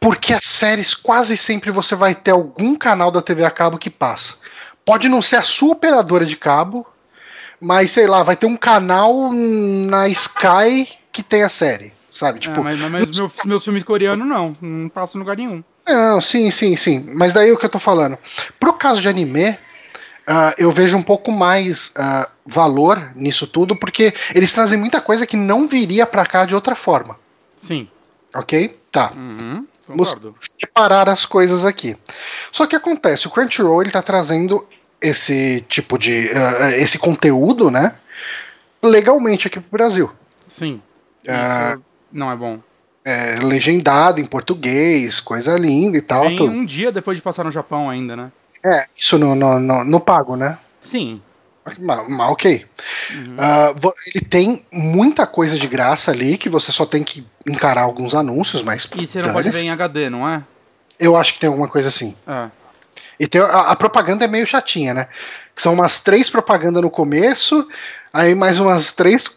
Porque 0.00 0.32
as 0.32 0.44
séries 0.44 0.94
quase 0.94 1.36
sempre 1.36 1.70
você 1.70 1.94
vai 1.94 2.14
ter 2.14 2.30
algum 2.30 2.74
canal 2.74 3.10
da 3.10 3.22
TV 3.22 3.44
a 3.44 3.50
cabo 3.50 3.78
que 3.78 3.90
passa. 3.90 4.34
Pode 4.84 5.08
não 5.08 5.20
ser 5.20 5.36
a 5.36 5.42
sua 5.42 5.72
operadora 5.72 6.24
de 6.24 6.36
cabo, 6.36 6.86
mas 7.60 7.90
sei 7.90 8.06
lá, 8.06 8.22
vai 8.22 8.36
ter 8.36 8.46
um 8.46 8.56
canal 8.56 9.32
na 9.32 10.08
Sky 10.08 10.88
que 11.10 11.22
tem 11.22 11.42
a 11.42 11.48
série, 11.48 11.92
sabe? 12.12 12.38
Tipo, 12.38 12.60
é, 12.60 12.62
mas, 12.62 12.78
mas 12.78 13.18
meu, 13.18 13.32
meu 13.44 13.60
filme 13.60 13.82
coreano 13.82 14.24
não, 14.24 14.56
não 14.60 14.88
passa 14.88 15.16
em 15.16 15.20
lugar 15.20 15.36
nenhum. 15.36 15.62
Não, 15.86 16.20
sim, 16.20 16.50
sim, 16.50 16.76
sim. 16.76 17.06
Mas 17.14 17.32
daí 17.32 17.50
o 17.52 17.56
que 17.56 17.64
eu 17.64 17.70
tô 17.70 17.78
falando. 17.78 18.18
Pro 18.58 18.72
caso 18.72 19.00
de 19.00 19.08
anime, 19.08 19.56
uh, 20.28 20.54
eu 20.58 20.70
vejo 20.70 20.96
um 20.96 21.02
pouco 21.02 21.30
mais 21.30 21.88
uh, 21.88 22.30
valor 22.44 23.12
nisso 23.14 23.46
tudo, 23.46 23.76
porque 23.76 24.12
eles 24.34 24.52
trazem 24.52 24.78
muita 24.78 25.00
coisa 25.00 25.26
que 25.26 25.36
não 25.36 25.66
viria 25.66 26.06
para 26.06 26.26
cá 26.26 26.44
de 26.44 26.54
outra 26.54 26.74
forma. 26.74 27.16
Sim. 27.58 27.88
Ok? 28.34 28.78
Tá. 28.92 29.12
Uhum, 29.14 29.66
Vamos 29.88 30.14
separar 30.40 31.08
as 31.08 31.24
coisas 31.24 31.64
aqui. 31.64 31.96
Só 32.50 32.66
que 32.66 32.74
acontece, 32.74 33.26
o 33.26 33.30
Crunchyroll 33.30 33.82
ele 33.82 33.90
tá 33.90 34.02
trazendo 34.02 34.66
esse 35.00 35.64
tipo 35.68 35.98
de. 35.98 36.26
Uh, 36.26 36.70
esse 36.76 36.98
conteúdo, 36.98 37.70
né? 37.70 37.94
Legalmente 38.82 39.46
aqui 39.46 39.60
pro 39.60 39.70
Brasil. 39.70 40.10
Sim. 40.48 40.80
Uh, 41.26 41.82
não 42.12 42.30
é 42.30 42.36
bom. 42.36 42.60
É, 43.04 43.36
legendado 43.36 44.20
em 44.20 44.24
português, 44.24 45.20
coisa 45.20 45.56
linda 45.56 45.96
e 45.96 46.02
tal. 46.02 46.26
Tem 46.26 46.42
um 46.42 46.64
dia 46.64 46.90
depois 46.90 47.16
de 47.16 47.22
passar 47.22 47.44
no 47.44 47.52
Japão 47.52 47.88
ainda, 47.88 48.16
né? 48.16 48.32
É, 48.64 48.84
isso 48.96 49.18
no, 49.18 49.34
no, 49.34 49.58
no, 49.58 49.84
no 49.84 50.00
pago, 50.00 50.36
né? 50.36 50.58
Sim. 50.82 51.20
Mas, 51.78 52.30
ok. 52.30 52.64
Uhum. 53.10 53.36
Uh, 53.36 53.92
ele 54.14 54.24
tem 54.24 54.64
muita 54.72 55.26
coisa 55.26 55.58
de 55.58 55.66
graça 55.66 56.12
ali 56.12 56.38
que 56.38 56.48
você 56.48 56.70
só 56.70 56.86
tem 56.86 57.02
que 57.02 57.26
encarar 57.46 57.82
alguns 57.82 58.14
anúncios, 58.14 58.62
mas. 58.62 58.88
E 58.96 59.06
você 59.06 59.20
não 59.20 59.32
pode 59.32 59.50
ver 59.50 59.64
em 59.64 59.70
HD, 59.70 60.08
não 60.08 60.28
é? 60.28 60.44
Eu 60.98 61.16
acho 61.16 61.34
que 61.34 61.40
tem 61.40 61.48
alguma 61.48 61.68
coisa 61.68 61.88
assim. 61.88 62.14
É. 62.26 62.48
E 63.18 63.26
tem, 63.26 63.40
a, 63.40 63.72
a, 63.72 63.76
propaganda 63.76 64.24
é 64.24 64.28
meio 64.28 64.46
chatinha, 64.46 64.94
né? 64.94 65.08
Que 65.54 65.62
são 65.62 65.74
umas 65.74 66.00
três 66.00 66.30
propagandas 66.30 66.82
no 66.82 66.90
começo, 66.90 67.66
aí 68.12 68.34
mais 68.34 68.60
umas 68.60 68.92
três. 68.92 69.35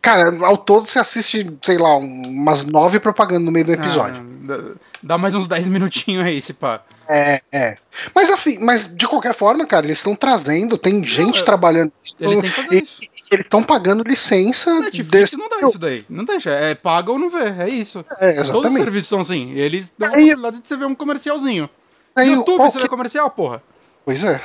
Cara, 0.00 0.34
ao 0.46 0.56
todo 0.56 0.86
você 0.86 0.98
assiste, 0.98 1.50
sei 1.62 1.76
lá, 1.76 1.96
umas 1.96 2.64
nove 2.64 2.98
propagandas 2.98 3.44
no 3.44 3.52
meio 3.52 3.66
do 3.66 3.72
episódio. 3.72 4.24
Ah, 4.48 4.78
dá 5.02 5.18
mais 5.18 5.34
uns 5.34 5.46
dez 5.46 5.68
minutinhos 5.68 6.24
aí, 6.24 6.40
se 6.40 6.54
pá. 6.54 6.82
É, 7.08 7.40
é. 7.52 7.74
Mas, 8.14 8.30
afim, 8.30 8.58
mas 8.60 8.94
de 8.94 9.06
qualquer 9.06 9.34
forma, 9.34 9.66
cara, 9.66 9.84
eles 9.84 9.98
estão 9.98 10.16
trazendo, 10.16 10.78
tem 10.78 11.04
gente 11.04 11.38
Não, 11.38 11.44
trabalhando. 11.44 11.92
Eles 12.18 12.54
têm 12.54 12.80
que. 12.80 13.10
Eles 13.30 13.44
estão 13.44 13.62
pagando 13.62 14.02
licença. 14.02 14.80
Netflix 14.80 15.10
desse... 15.10 15.36
não 15.36 15.50
dá 15.50 15.68
isso 15.68 15.78
daí. 15.78 16.02
Não 16.08 16.24
deixa. 16.24 16.50
É 16.50 16.74
paga 16.74 17.12
ou 17.12 17.18
não 17.18 17.28
vê. 17.28 17.50
É 17.58 17.68
isso. 17.68 18.02
É, 18.18 18.28
exatamente. 18.30 18.52
Todos 18.52 18.70
os 18.70 18.78
serviços 18.78 19.08
são 19.08 19.20
assim. 19.20 19.52
Eles 19.52 19.92
dão 19.98 20.08
a 20.08 20.12
possibilidade 20.12 20.60
de 20.62 20.68
você 20.68 20.76
ver 20.76 20.86
um 20.86 20.94
comercialzinho. 20.94 21.68
Aí, 22.16 22.30
YouTube, 22.30 22.56
qual 22.56 22.70
você 22.70 22.80
vê 22.80 22.88
comercial, 22.88 23.30
porra. 23.30 23.62
Pois 24.02 24.24
é. 24.24 24.40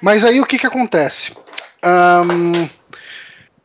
Mas 0.00 0.24
aí 0.24 0.40
o 0.40 0.44
que 0.44 0.58
que 0.58 0.66
acontece? 0.66 1.36
Um, 1.84 2.68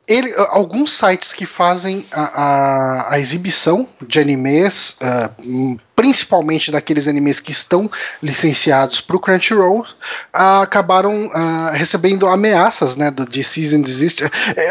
ele, 0.08 0.34
alguns 0.50 0.92
sites 0.94 1.34
que 1.34 1.46
fazem 1.46 2.06
a, 2.12 2.22
a, 2.22 3.14
a 3.14 3.20
exibição 3.20 3.88
de 4.06 4.20
animes, 4.20 4.98
uh, 5.02 5.78
principalmente 5.96 6.72
daqueles 6.72 7.08
animes 7.08 7.40
que 7.40 7.52
estão 7.52 7.90
licenciados 8.22 9.00
para 9.00 9.16
o 9.16 9.20
Crunchyroll, 9.20 9.82
uh, 9.82 10.62
acabaram 10.62 11.28
uh, 11.28 11.72
recebendo 11.72 12.28
ameaças 12.28 12.98
né, 12.98 13.10
do, 13.10 13.26
de 13.26 13.44
Season 13.44 13.82
Desist. 13.82 14.22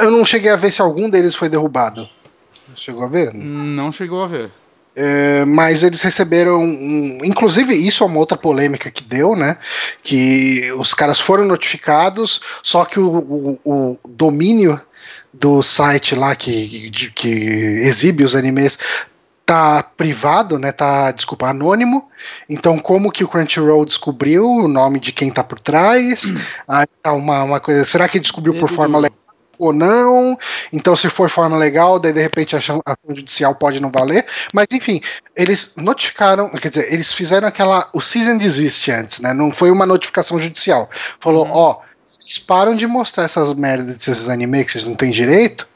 Eu 0.01 0.11
não 0.11 0.25
cheguei 0.27 0.51
a 0.51 0.57
ver 0.57 0.71
se 0.71 0.83
algum 0.83 1.09
deles 1.09 1.35
foi 1.35 1.49
derrubado. 1.49 2.09
Chegou 2.77 3.05
a 3.05 3.09
ver? 3.09 3.33
Não 3.33 3.91
chegou 3.91 4.23
a 4.23 4.27
ver. 4.27 4.51
É, 4.95 5.45
mas 5.47 5.83
eles 5.83 6.03
receberam. 6.03 6.63
Inclusive, 7.25 7.75
isso 7.75 8.05
é 8.05 8.07
uma 8.07 8.19
outra 8.19 8.37
polêmica 8.37 8.91
que 8.91 9.03
deu, 9.03 9.35
né? 9.35 9.57
Que 10.03 10.71
os 10.77 10.93
caras 10.93 11.19
foram 11.19 11.47
notificados, 11.47 12.41
só 12.63 12.85
que 12.85 13.01
o, 13.01 13.59
o, 13.65 13.93
o 13.93 13.99
domínio 14.07 14.79
do 15.33 15.63
site 15.63 16.15
lá 16.15 16.35
que, 16.35 16.91
que 17.15 17.29
exibe 17.29 18.25
os 18.25 18.37
animes 18.37 18.79
tá 19.45 19.83
privado, 19.83 20.59
né? 20.59 20.73
Tá, 20.73 21.11
desculpa, 21.11 21.49
anônimo. 21.49 22.09
Então, 22.49 22.79
como 22.79 23.11
que 23.11 23.25
o 23.25 23.29
Crunchyroll 23.29 23.85
descobriu 23.85 24.49
o 24.49 24.69
nome 24.69 25.01
de 25.01 25.13
quem 25.13 25.31
tá 25.31 25.43
por 25.43 25.59
trás? 25.59 26.25
Aí 26.69 26.87
tá 27.03 27.13
uma, 27.13 27.43
uma 27.43 27.61
coisa. 27.61 27.85
Será 27.85 28.09
que 28.09 28.21
descobriu 28.21 28.59
por 28.59 28.69
forma 28.69 28.99
legal? 28.99 29.23
ou 29.59 29.73
não. 29.73 30.37
Então, 30.73 30.97
se 30.97 31.09
for 31.09 31.31
forma 31.31 31.57
legal, 31.57 32.01
daí 32.01 32.13
de 32.13 32.21
repente 32.21 32.57
a 32.57 32.59
ação, 32.59 32.83
judicial 33.09 33.55
pode 33.55 33.81
não 33.81 33.91
valer. 33.91 34.27
Mas 34.53 34.67
enfim, 34.73 35.01
eles 35.37 35.75
notificaram, 35.77 36.49
quer 36.51 36.69
dizer, 36.69 36.93
eles 36.93 37.13
fizeram 37.13 37.47
aquela. 37.47 37.89
O 37.93 38.01
season 38.01 38.39
desiste 38.39 38.91
antes, 38.91 39.21
né? 39.21 39.33
Não 39.33 39.53
foi 39.53 39.71
uma 39.71 39.87
notificação 39.87 40.41
judicial. 40.41 40.91
Falou, 41.21 41.47
uhum. 41.47 41.53
ó, 41.53 41.81
vocês 42.13 42.39
param 42.39 42.75
de 42.75 42.87
mostrar 42.87 43.25
essas 43.25 43.53
merdas 43.55 43.97
desses 43.97 44.29
animes 44.29 44.65
que 44.65 44.73
vocês 44.73 44.85
não 44.85 44.95
têm 44.95 45.11
direito. 45.11 45.67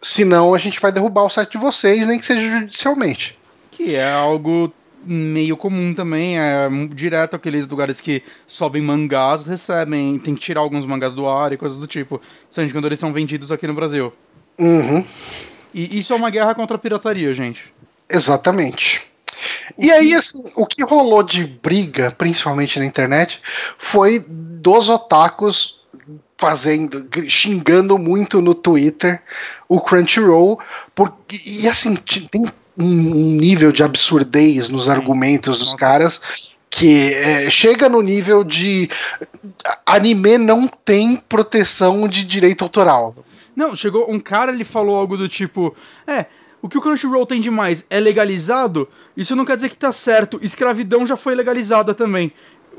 Senão 0.00 0.52
a 0.52 0.58
gente 0.58 0.78
vai 0.80 0.92
derrubar 0.92 1.24
o 1.24 1.30
site 1.30 1.52
de 1.52 1.58
vocês, 1.58 2.06
nem 2.06 2.18
que 2.18 2.26
seja 2.26 2.42
judicialmente. 2.42 3.38
Que 3.70 3.94
é 3.94 4.12
algo 4.12 4.72
meio 5.02 5.56
comum 5.56 5.94
também, 5.94 6.38
é 6.38 6.68
direto 6.92 7.36
aqueles 7.36 7.66
lugares 7.66 8.00
que 8.00 8.22
sobem 8.46 8.82
mangás, 8.82 9.44
recebem, 9.44 10.18
tem 10.18 10.34
que 10.34 10.40
tirar 10.40 10.60
alguns 10.60 10.86
mangás 10.86 11.14
do 11.14 11.28
ar 11.28 11.52
e 11.52 11.56
coisas 11.56 11.78
do 11.78 11.86
tipo, 11.86 12.20
sendo 12.50 12.72
quando 12.72 12.86
eles 12.86 13.00
são 13.00 13.12
vendidos 13.12 13.50
aqui 13.50 13.66
no 13.66 13.74
Brasil. 13.74 14.12
Uhum. 14.58 15.04
E 15.72 15.98
isso 15.98 16.12
é 16.12 16.16
uma 16.16 16.30
guerra 16.30 16.54
contra 16.54 16.76
a 16.76 16.78
pirataria, 16.78 17.34
gente. 17.34 17.72
Exatamente. 18.08 19.10
E 19.78 19.90
aí, 19.90 20.14
assim, 20.14 20.42
o 20.54 20.66
que 20.66 20.82
rolou 20.82 21.22
de 21.22 21.44
briga, 21.44 22.10
principalmente 22.10 22.78
na 22.78 22.84
internet, 22.84 23.40
foi 23.78 24.24
dos 24.28 24.88
otakus 24.88 25.82
fazendo, 26.36 27.08
xingando 27.28 27.96
muito 27.98 28.40
no 28.40 28.54
Twitter 28.54 29.22
o 29.68 29.80
Crunchyroll, 29.80 30.58
porque, 30.94 31.40
e 31.44 31.68
assim, 31.68 31.96
tem 31.96 32.44
um 32.76 33.36
nível 33.38 33.70
de 33.70 33.82
absurdez 33.82 34.68
nos 34.68 34.88
argumentos 34.88 35.58
dos 35.58 35.74
caras 35.74 36.20
que 36.68 37.14
é, 37.14 37.48
chega 37.50 37.88
no 37.88 38.02
nível 38.02 38.42
de 38.42 38.90
anime 39.86 40.36
não 40.38 40.66
tem 40.66 41.14
proteção 41.14 42.08
de 42.08 42.24
direito 42.24 42.64
autoral. 42.64 43.14
Não, 43.54 43.76
chegou 43.76 44.10
um 44.10 44.18
cara, 44.18 44.50
ele 44.50 44.64
falou 44.64 44.96
algo 44.96 45.16
do 45.16 45.28
tipo, 45.28 45.74
é, 46.04 46.26
o 46.64 46.68
que 46.68 46.78
o 46.78 46.80
Crunchyroll 46.80 47.26
tem 47.26 47.42
demais 47.42 47.84
é 47.90 48.00
legalizado, 48.00 48.88
isso 49.14 49.36
não 49.36 49.44
quer 49.44 49.54
dizer 49.54 49.68
que 49.68 49.76
tá 49.76 49.92
certo, 49.92 50.38
escravidão 50.40 51.06
já 51.06 51.14
foi 51.14 51.34
legalizada 51.34 51.92
também. 51.92 52.32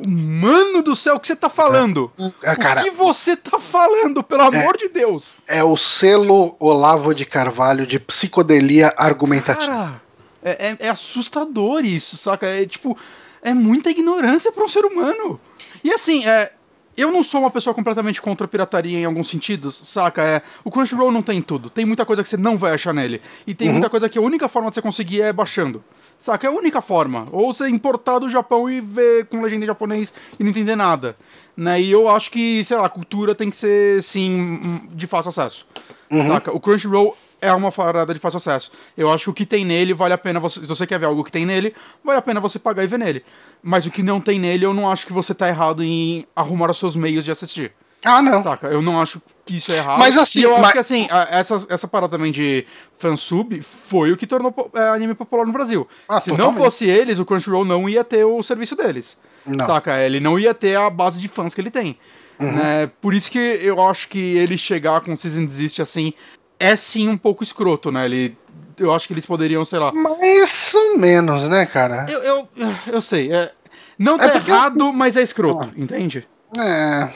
Mano 0.04 0.82
do 0.82 0.96
céu, 0.96 1.18
o 1.18 1.20
que 1.20 1.28
você 1.28 1.36
tá 1.36 1.50
falando? 1.50 2.12
É, 2.42 2.56
cara, 2.56 2.82
o 2.82 2.84
que 2.86 2.90
você 2.90 3.36
tá 3.36 3.60
falando, 3.60 4.24
pelo 4.24 4.42
é, 4.42 4.48
amor 4.48 4.76
de 4.76 4.90
Deus? 4.90 5.36
É 5.48 5.64
o 5.64 5.78
selo 5.78 6.56
Olavo 6.60 7.14
de 7.14 7.28
Carvalho 7.28 7.86
de 7.86 8.00
psicodelia 8.00 8.92
argumentativa. 8.98 9.68
Cara, 9.68 10.02
é, 10.42 10.70
é, 10.70 10.78
é 10.80 10.90
assustador 10.90 11.86
isso, 11.86 12.18
saca? 12.18 12.48
É 12.48 12.66
tipo, 12.66 12.98
é 13.40 13.54
muita 13.54 13.92
ignorância 13.92 14.52
para 14.52 14.64
um 14.64 14.68
ser 14.68 14.84
humano. 14.84 15.40
E 15.84 15.94
assim, 15.94 16.26
é, 16.26 16.52
eu 16.98 17.12
não 17.12 17.24
sou 17.24 17.42
uma 17.42 17.52
pessoa 17.52 17.74
completamente 17.74 18.22
contra 18.22 18.46
a 18.46 18.48
pirataria 18.48 19.00
em 19.00 19.06
alguns 19.06 19.30
sentidos, 19.30 19.82
saca? 19.84 20.24
É, 20.24 20.42
o 20.64 20.72
Crunchyroll 20.72 21.12
não 21.12 21.22
tem 21.22 21.42
tudo. 21.42 21.70
Tem 21.70 21.86
muita 21.86 22.06
coisa 22.06 22.24
que 22.24 22.30
você 22.30 22.38
não 22.38 22.58
vai 22.58 22.74
achar 22.74 22.94
nele. 22.94 23.22
E 23.46 23.54
tem 23.54 23.68
uhum. 23.68 23.74
muita 23.74 23.90
coisa 23.90 24.08
que 24.08 24.18
a 24.18 24.22
única 24.22 24.48
forma 24.48 24.70
de 24.70 24.76
você 24.76 24.82
conseguir 24.82 25.22
é 25.22 25.34
baixando. 25.34 25.84
Saca? 26.20 26.48
É 26.48 26.50
a 26.50 26.54
única 26.54 26.82
forma. 26.82 27.28
Ou 27.32 27.54
você 27.54 27.68
importar 27.68 28.20
do 28.20 28.30
Japão 28.30 28.70
e 28.70 28.80
ver 28.80 29.26
com 29.26 29.42
legenda 29.42 29.66
em 29.66 29.68
japonês 29.68 30.14
e 30.40 30.44
não 30.44 30.50
entender 30.50 30.76
nada. 30.76 31.16
Né? 31.56 31.82
E 31.82 31.92
eu 31.92 32.08
acho 32.08 32.32
que, 32.32 32.64
sei 32.64 32.78
lá, 32.78 32.86
a 32.86 32.90
cultura 32.90 33.36
tem 33.36 33.50
que 33.50 33.56
ser, 33.56 34.02
sim, 34.02 34.82
de 34.92 35.08
fácil 35.08 35.30
acesso. 35.30 35.68
Uhum. 36.10 36.28
Saca? 36.28 36.56
O 36.56 36.60
Crunchyroll 36.60 37.16
é 37.42 37.54
uma 37.54 37.72
parada 37.72 38.14
de 38.14 38.20
fácil 38.20 38.38
acesso. 38.38 38.72
Eu 38.98 39.10
acho 39.10 39.26
que 39.26 39.30
o 39.30 39.34
que 39.34 39.46
tem 39.46 39.66
nele 39.66 39.94
vale 39.94 40.14
a 40.14 40.18
pena 40.18 40.40
você. 40.40 40.62
Se 40.62 40.66
você 40.66 40.88
quer 40.88 41.00
ver 41.00 41.06
algo 41.06 41.24
que 41.24 41.32
tem 41.32 41.46
nele, 41.46 41.74
vale 42.04 42.20
a 42.20 42.22
pena 42.22 42.40
você 42.40 42.58
pagar 42.58 42.84
e 42.84 42.88
ver 42.88 43.00
nele. 43.00 43.24
Mas 43.68 43.86
o 43.88 43.90
que 43.92 44.04
não 44.04 44.22
tem 44.22 44.40
nele, 44.40 44.64
eu 44.64 44.74
não 44.76 44.92
acho 44.92 45.08
que 45.08 45.12
você 45.14 45.34
tá 45.34 45.48
errado 45.50 45.84
em 45.84 46.24
arrumar 46.36 46.70
os 46.70 46.78
seus 46.78 46.96
meios 46.96 47.26
de 47.26 47.32
assistir. 47.32 47.72
Ah, 48.04 48.22
não. 48.22 48.44
Saca? 48.44 48.68
Eu 48.68 48.80
não 48.84 49.02
acho 49.02 49.20
que 49.44 49.58
isso 49.58 49.72
é 49.72 49.78
errado. 49.78 49.98
Mas 49.98 50.16
assim, 50.16 50.42
E 50.42 50.44
eu 50.44 50.52
mas- 50.52 50.62
acho 50.66 50.72
que 50.74 50.78
assim, 50.78 51.08
a- 51.10 51.28
essa, 51.32 51.66
essa 51.70 51.88
parada 51.88 52.16
também 52.16 52.32
de 52.32 52.64
fansub 53.00 53.60
foi 53.64 54.12
o 54.12 54.18
que 54.18 54.28
tornou 54.28 54.54
é, 54.76 54.90
anime 54.90 55.16
popular 55.16 55.48
no 55.48 55.52
Brasil. 55.52 55.88
Ah, 56.08 56.22
Se 56.22 56.30
não 56.30 56.38
totalmente. 56.38 56.64
fosse 56.64 56.86
eles, 56.88 57.18
o 57.18 57.26
Crunchyroll 57.26 57.66
não 57.66 57.90
ia 57.90 58.04
ter 58.04 58.24
o 58.24 58.44
serviço 58.44 58.76
deles. 58.76 59.18
Não. 59.44 59.66
Saca? 59.66 60.00
Ele 60.00 60.20
não 60.20 60.38
ia 60.38 60.54
ter 60.54 60.78
a 60.78 60.88
base 60.88 61.20
de 61.20 61.28
fãs 61.28 61.56
que 61.56 61.62
ele 61.62 61.72
tem. 61.72 61.98
Uhum. 62.40 62.52
Né? 62.52 62.92
Por 63.02 63.16
isso 63.16 63.32
que 63.32 63.40
eu 63.40 63.82
acho 63.82 64.08
que 64.10 64.20
ele 64.20 64.58
chegar 64.60 65.02
com 65.02 65.16
Season 65.16 65.44
Desist 65.46 65.82
assim 65.82 66.14
é 66.60 66.76
sim 66.76 67.10
um 67.10 67.18
pouco 67.18 67.42
escroto, 67.44 67.92
né? 67.92 68.06
Ele, 68.06 68.38
eu 68.78 68.94
acho 68.94 69.08
que 69.08 69.14
eles 69.14 69.26
poderiam, 69.26 69.64
sei 69.66 69.80
lá. 69.80 69.92
Mais 69.92 70.74
ou 70.74 70.98
menos, 70.98 71.48
né, 71.50 71.66
cara? 71.66 72.06
Eu, 72.10 72.22
eu, 72.24 72.50
eu 72.88 73.02
sei. 73.02 73.32
é- 73.34 73.52
não 73.98 74.18
tá 74.18 74.34
É 74.34 74.36
errado, 74.36 74.92
mas 74.92 75.16
é 75.18 75.22
escroto, 75.22 75.72
entende? 75.78 76.28
É. 76.58 77.10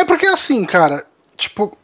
É 0.00 0.04
porque 0.04 0.26
assim, 0.26 0.64
cara, 0.64 1.04
tipo, 1.36 1.76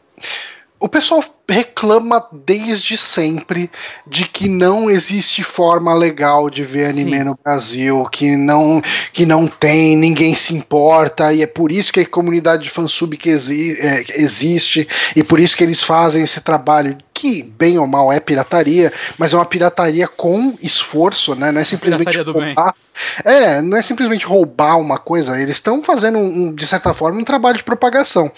o 0.85 0.87
pessoal 0.87 1.23
reclama 1.49 2.23
desde 2.31 2.95
sempre 2.95 3.71
de 4.05 4.27
que 4.27 4.47
não 4.47 4.87
existe 4.87 5.43
forma 5.43 5.91
legal 5.95 6.47
de 6.47 6.63
ver 6.63 6.91
anime 6.91 7.17
Sim. 7.17 7.23
no 7.23 7.39
Brasil, 7.43 8.07
que 8.11 8.37
não 8.37 8.79
que 9.11 9.25
não 9.25 9.47
tem, 9.47 9.97
ninguém 9.97 10.35
se 10.35 10.53
importa, 10.53 11.33
e 11.33 11.41
é 11.41 11.47
por 11.47 11.71
isso 11.71 11.91
que 11.91 12.01
a 12.01 12.05
comunidade 12.05 12.61
de 12.61 12.69
fansub 12.69 13.17
que 13.17 13.29
exi 13.29 13.75
é, 13.79 14.03
existe, 14.21 14.87
e 15.15 15.23
por 15.23 15.39
isso 15.39 15.57
que 15.57 15.63
eles 15.63 15.81
fazem 15.81 16.21
esse 16.21 16.39
trabalho 16.39 16.95
que, 17.11 17.41
bem 17.41 17.79
ou 17.79 17.87
mal, 17.87 18.13
é 18.13 18.19
pirataria, 18.19 18.93
mas 19.17 19.33
é 19.33 19.37
uma 19.37 19.45
pirataria 19.45 20.07
com 20.07 20.55
esforço, 20.61 21.33
né? 21.33 21.51
Não 21.51 21.61
é 21.61 21.65
simplesmente 21.65 22.19
roubar. 22.19 22.75
É, 23.23 23.61
não 23.61 23.75
é 23.75 23.81
simplesmente 23.81 24.25
roubar 24.25 24.77
uma 24.77 24.99
coisa, 24.99 25.41
eles 25.41 25.57
estão 25.57 25.81
fazendo, 25.81 26.19
um, 26.19 26.53
de 26.53 26.67
certa 26.67 26.93
forma, 26.93 27.19
um 27.19 27.23
trabalho 27.23 27.57
de 27.57 27.63
propagação. 27.63 28.31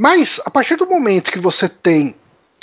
Mas, 0.00 0.40
a 0.46 0.50
partir 0.50 0.76
do 0.76 0.86
momento 0.86 1.30
que 1.30 1.38
você 1.38 1.68
tem 1.68 2.14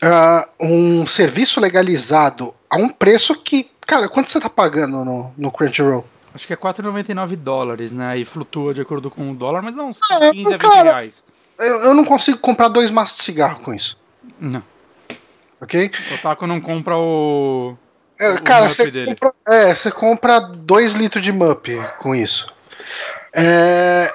ah, 0.03 0.43
um 0.59 1.05
serviço 1.05 1.59
legalizado 1.59 2.51
a 2.67 2.77
um 2.77 2.89
preço 2.89 3.35
que. 3.35 3.69
Cara, 3.85 4.09
quanto 4.09 4.31
você 4.31 4.39
tá 4.39 4.49
pagando 4.49 5.05
no, 5.05 5.31
no 5.37 5.51
Crunchyroll? 5.51 6.03
Acho 6.33 6.47
que 6.47 6.53
é 6.53 6.57
4,99 6.57 7.35
dólares, 7.35 7.91
né? 7.91 8.17
E 8.17 8.25
flutua 8.25 8.73
de 8.73 8.81
acordo 8.81 9.11
com 9.11 9.29
o 9.31 9.35
dólar, 9.35 9.61
mas 9.61 9.75
não, 9.75 9.89
uns 9.89 9.99
É, 10.11 10.31
15 10.31 10.47
a 10.47 10.57
20 10.57 10.61
cara. 10.61 10.83
reais. 10.83 11.23
Eu, 11.59 11.75
eu 11.81 11.93
não 11.93 12.03
consigo 12.03 12.39
comprar 12.39 12.69
dois 12.69 12.89
maços 12.89 13.17
de 13.17 13.23
cigarro 13.23 13.59
com 13.59 13.71
isso, 13.71 13.99
Não. 14.39 14.63
ok? 15.61 15.91
O 16.15 16.17
Taco 16.17 16.47
não 16.47 16.59
compra 16.59 16.97
o. 16.97 17.77
É, 18.19 18.31
O 18.31 18.41
cara, 18.41 18.67
você 18.67 18.89
dele. 18.89 19.11
compra, 19.15 19.33
é, 19.47 19.75
você 19.75 19.91
compra 19.91 20.39
2 20.39 20.93
litros 20.93 21.23
de 21.23 21.31
Mup 21.31 21.67
com 21.99 22.15
isso. 22.15 22.51
É, 23.31 24.11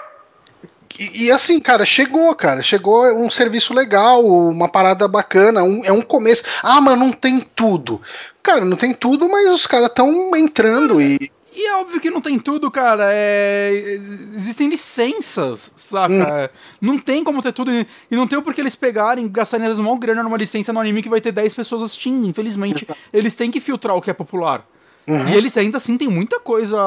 e, 1.14 1.24
e 1.26 1.32
assim, 1.32 1.58
cara, 1.60 1.84
chegou, 1.84 2.34
cara. 2.34 2.62
Chegou 2.62 3.04
um 3.16 3.30
serviço 3.30 3.72
legal, 3.74 4.24
uma 4.26 4.68
parada 4.68 5.06
bacana, 5.08 5.62
um- 5.62 5.84
é 5.84 5.92
um 5.92 6.02
começo. 6.02 6.42
Ah, 6.62 6.80
mas 6.80 6.98
não 6.98 7.12
tem 7.12 7.40
tudo. 7.40 8.00
Cara, 8.42 8.64
não 8.64 8.76
tem 8.76 8.92
tudo, 8.92 9.28
mas 9.28 9.50
os 9.52 9.66
caras 9.66 9.88
estão 9.88 10.34
entrando 10.36 11.00
e. 11.00 11.30
E 11.54 11.66
é 11.66 11.76
óbvio 11.76 12.00
que 12.00 12.08
não 12.10 12.22
tem 12.22 12.38
tudo, 12.38 12.70
cara. 12.70 13.08
É... 13.12 13.98
Existem 14.34 14.68
licenças, 14.70 15.70
saca? 15.76 16.12
Hum. 16.14 16.48
Não 16.80 16.98
tem 16.98 17.22
como 17.22 17.42
ter 17.42 17.52
tudo. 17.52 17.70
E 17.70 17.86
e 18.10 18.16
não 18.16 18.26
tem 18.26 18.38
o 18.38 18.42
porquê 18.42 18.62
eles 18.62 18.74
pegarem, 18.74 19.28
gastarem 19.28 19.66
às 19.66 19.72
vezes 19.76 19.86
uma 19.86 19.98
grana 19.98 20.22
numa 20.22 20.36
licença 20.38 20.72
no 20.72 20.80
anime 20.80 21.02
que 21.02 21.10
vai 21.10 21.20
ter 21.20 21.30
10 21.30 21.54
pessoas 21.54 21.82
assistindo. 21.82 22.26
Infelizmente, 22.26 22.84
Exato. 22.84 22.98
eles 23.12 23.36
têm 23.36 23.50
que 23.50 23.60
filtrar 23.60 23.94
o 23.94 24.00
que 24.00 24.08
é 24.10 24.14
popular. 24.14 24.64
Uhum. 25.06 25.28
E 25.28 25.34
eles 25.34 25.56
ainda 25.56 25.78
assim 25.78 25.98
tem 25.98 26.08
muita 26.08 26.38
coisa 26.38 26.78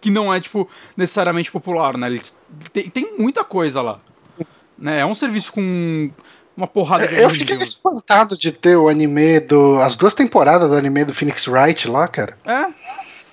que 0.00 0.10
não 0.10 0.32
é, 0.32 0.40
tipo, 0.40 0.68
necessariamente 0.96 1.50
popular, 1.50 1.96
né? 1.96 2.06
Eles 2.06 2.36
tem, 2.72 2.88
tem 2.88 3.18
muita 3.18 3.42
coisa 3.42 3.82
lá. 3.82 4.00
Né? 4.78 5.00
É 5.00 5.06
um 5.06 5.14
serviço 5.14 5.52
com 5.52 6.10
uma 6.56 6.66
porrada 6.66 7.08
de 7.08 7.14
Eu 7.14 7.26
anime. 7.26 7.38
fiquei 7.38 7.56
espantado 7.56 8.36
de 8.36 8.52
ter 8.52 8.76
o 8.76 8.88
anime 8.88 9.40
do. 9.40 9.80
As 9.80 9.96
duas 9.96 10.14
temporadas 10.14 10.68
do 10.68 10.76
anime 10.76 11.04
do 11.04 11.14
Phoenix 11.14 11.46
Wright 11.46 11.88
lá, 11.88 12.06
cara. 12.08 12.36
É. 12.44 12.66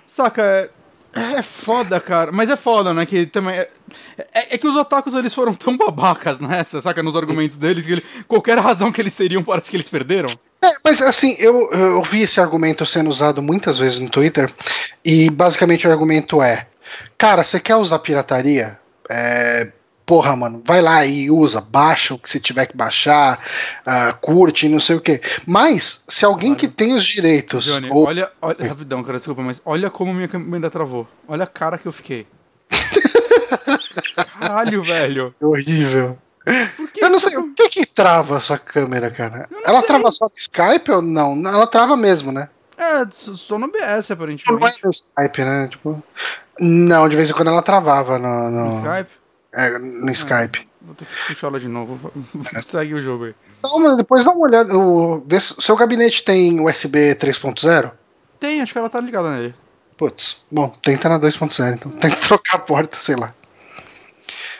Saca, 0.07 0.41
é, 0.41 0.69
é 1.13 1.41
foda, 1.41 1.99
cara. 1.99 2.31
Mas 2.31 2.49
é 2.49 2.55
foda, 2.55 2.93
né? 2.93 3.05
Que 3.05 3.25
também. 3.25 3.55
É, 3.55 3.69
é- 4.33 4.55
é 4.55 4.57
que 4.57 4.67
os 4.67 4.75
otakus 4.75 5.13
eles 5.13 5.33
foram 5.33 5.53
tão 5.53 5.77
babacas 5.77 6.39
nessa, 6.39 6.81
saca? 6.81 7.03
Nos 7.03 7.15
argumentos 7.15 7.57
deles, 7.57 7.85
que 7.85 7.91
ele- 7.93 8.05
qualquer 8.27 8.57
razão 8.59 8.91
que 8.91 8.99
eles 9.01 9.15
teriam 9.15 9.43
parece 9.43 9.69
que 9.69 9.77
eles 9.77 9.89
perderam. 9.89 10.29
É, 10.61 10.71
mas 10.83 11.01
assim, 11.01 11.35
eu, 11.39 11.69
eu 11.71 12.03
vi 12.03 12.21
esse 12.23 12.39
argumento 12.39 12.85
sendo 12.85 13.09
usado 13.09 13.41
muitas 13.41 13.77
vezes 13.79 13.99
no 13.99 14.09
Twitter, 14.09 14.51
e 15.03 15.29
basicamente 15.29 15.87
o 15.87 15.91
argumento 15.91 16.41
é: 16.41 16.67
cara, 17.17 17.43
você 17.43 17.59
quer 17.59 17.75
usar 17.75 17.99
pirataria? 17.99 18.79
É, 19.09 19.71
porra, 20.05 20.35
mano, 20.35 20.61
vai 20.65 20.81
lá 20.81 21.05
e 21.05 21.29
usa, 21.31 21.61
baixa 21.61 22.13
o 22.13 22.19
que 22.19 22.29
você 22.29 22.39
tiver 22.39 22.65
que 22.65 22.75
baixar, 22.75 23.39
ah, 23.85 24.13
curte, 24.19 24.67
não 24.67 24.79
sei 24.79 24.95
o 24.95 25.01
quê. 25.01 25.21
Mas, 25.45 26.03
se 26.07 26.25
alguém 26.25 26.53
que 26.55 26.67
tem 26.67 26.93
os 26.93 27.03
direitos. 27.05 27.65
Johnny, 27.65 27.89
ou- 27.91 28.05
olha, 28.07 28.29
olha. 28.41 28.67
Rapidão, 28.67 29.03
cara, 29.03 29.17
desculpa, 29.17 29.41
mas 29.41 29.61
olha 29.65 29.89
como 29.89 30.13
minha 30.13 30.27
câmera 30.27 30.69
travou. 30.69 31.07
Olha 31.27 31.43
a 31.43 31.47
cara 31.47 31.77
que 31.77 31.87
eu 31.87 31.91
fiquei. 31.91 32.27
Caralho, 34.39 34.83
velho. 34.83 35.35
É 35.41 35.45
horrível. 35.45 36.17
Por 36.75 36.91
que 36.91 37.03
Eu 37.03 37.09
não 37.09 37.19
sei, 37.19 37.37
o 37.37 37.53
que 37.53 37.69
que 37.69 37.85
trava 37.85 38.37
a 38.37 38.39
sua 38.39 38.57
câmera, 38.57 39.09
cara? 39.09 39.47
Ela 39.65 39.79
sei. 39.79 39.87
trava 39.87 40.11
só 40.11 40.25
no 40.25 40.31
Skype 40.35 40.91
ou 40.91 41.01
não? 41.01 41.41
Ela 41.47 41.65
trava 41.65 41.95
mesmo, 41.95 42.31
né? 42.31 42.49
É, 42.77 43.05
só 43.11 43.57
no 43.57 43.67
BS, 43.71 44.09
Não 44.09 44.13
é 44.13 44.13
aparentemente. 44.13 44.83
no 44.83 44.89
Skype, 44.91 45.41
né? 45.43 45.67
Tipo, 45.69 46.03
não, 46.59 47.07
de 47.07 47.15
vez 47.15 47.29
em 47.29 47.33
quando 47.33 47.47
ela 47.47 47.61
travava 47.61 48.19
no, 48.19 48.49
no, 48.49 48.65
No 48.65 48.75
Skype. 48.77 49.22
É, 49.53 49.77
no 49.77 50.11
Skype. 50.11 50.67
Vou 50.81 50.95
ter 50.95 51.05
que 51.05 51.11
puxar 51.27 51.47
ela 51.47 51.59
de 51.59 51.67
novo. 51.67 52.11
Segue 52.67 52.93
o 52.95 52.99
jogo 53.01 53.25
aí. 53.25 53.35
Não, 53.63 53.79
mas 53.79 53.95
depois 53.95 54.25
dá 54.25 54.31
uma 54.31 54.41
olhada. 54.45 54.77
O, 54.77 55.23
vê 55.25 55.39
se- 55.39 55.55
seu 55.61 55.75
gabinete 55.77 56.23
tem 56.23 56.59
USB 56.59 57.15
3.0? 57.15 57.91
Tem, 58.39 58.61
acho 58.61 58.73
que 58.73 58.79
ela 58.79 58.89
tá 58.89 58.99
ligada 58.99 59.29
nele. 59.31 59.55
Putz, 59.97 60.37
bom, 60.51 60.69
tenta 60.81 61.07
na 61.07 61.19
2.0, 61.19 61.75
então 61.75 61.91
tem 61.91 62.09
que 62.11 62.27
trocar 62.27 62.57
a 62.57 62.59
porta, 62.59 62.97
sei 62.97 63.15
lá. 63.15 63.33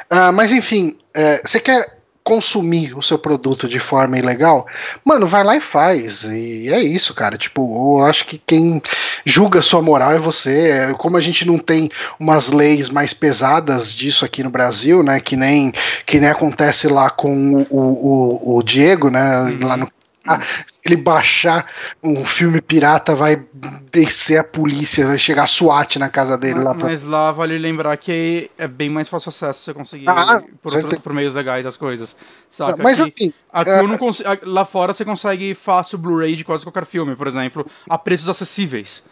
Ah, 0.10 0.32
mas 0.32 0.54
enfim, 0.54 0.98
é, 1.14 1.42
você 1.46 1.60
quer 1.60 2.03
consumir 2.24 2.98
o 2.98 3.02
seu 3.02 3.18
produto 3.18 3.68
de 3.68 3.80
forma 3.80 4.18
ilegal? 4.18 4.66
Mano, 5.04 5.28
vai 5.28 5.44
lá 5.44 5.56
e 5.56 5.62
faz. 5.62 6.24
E 6.24 6.70
é 6.72 6.82
isso, 6.82 7.14
cara. 7.14 7.38
Tipo, 7.38 7.98
eu 8.00 8.06
acho 8.06 8.26
que 8.26 8.42
quem 8.46 8.82
julga 9.26 9.62
sua 9.62 9.82
moral 9.82 10.12
é 10.14 10.20
você. 10.20 10.70
É, 10.70 10.94
Como 10.94 11.18
a 11.18 11.22
gente 11.22 11.46
não 11.46 11.58
tem 11.58 11.90
umas 12.20 12.50
leis 12.50 12.90
mais 12.90 13.14
pesadas 13.14 13.92
disso 13.94 14.24
aqui 14.26 14.42
no 14.44 14.50
Brasil, 14.50 15.04
né? 15.04 15.20
Que 15.20 15.36
nem, 15.36 15.74
que 16.06 16.20
nem 16.20 16.30
acontece 16.30 16.88
lá 16.88 17.10
com 17.10 17.66
o, 17.70 17.78
o, 17.80 18.58
o- 18.58 18.64
Diego, 18.64 19.10
né? 19.10 19.40
Uhum. 19.42 19.68
Lá 19.68 19.78
no 19.78 19.88
ah, 20.28 20.40
se 20.66 20.82
ele 20.86 20.96
baixar 20.98 21.70
um 22.02 22.26
filme 22.26 22.62
pirata, 22.62 23.16
vai 23.16 23.44
descer 23.92 24.38
a 24.40 24.44
polícia, 24.44 25.06
vai 25.08 25.18
chegar 25.18 25.44
a 25.44 25.48
SWAT 25.48 25.98
na 26.00 26.10
casa 26.10 26.38
dele 26.38 26.56
Mas, 26.56 26.64
lá 26.66 26.76
pra. 26.76 26.88
mas 26.88 27.04
lá 27.04 27.32
vale 27.32 27.58
lembrar 27.58 27.96
que 27.98 28.50
é 28.58 28.68
bem 28.68 28.90
mais 28.90 29.08
fácil 29.10 29.30
acesso 29.30 29.62
você 29.62 29.74
conseguir 29.74 30.10
Ah, 30.10 30.42
por, 30.62 30.76
outro- 30.76 31.02
por 31.02 31.14
meios 31.14 31.36
legais 31.36 31.66
as 31.66 31.78
coisas. 31.78 32.16
Saca? 32.50 32.82
Mas 32.82 33.00
enfim, 33.00 33.34
aqui 33.52 33.70
é- 33.70 33.80
eu 33.80 33.88
não 33.88 33.98
consigo. 33.98 34.30
Lá 34.44 34.66
fora 34.66 34.94
você 34.94 35.04
consegue 35.06 35.54
fácil 35.54 35.98
Blu-ray 35.98 36.36
de 36.36 36.44
quase 36.44 36.64
qualquer 36.64 36.86
filme, 36.86 37.16
por 37.16 37.28
exemplo, 37.28 37.66
a 37.90 37.98
preços 37.98 38.30
acessíveis. 38.30 39.04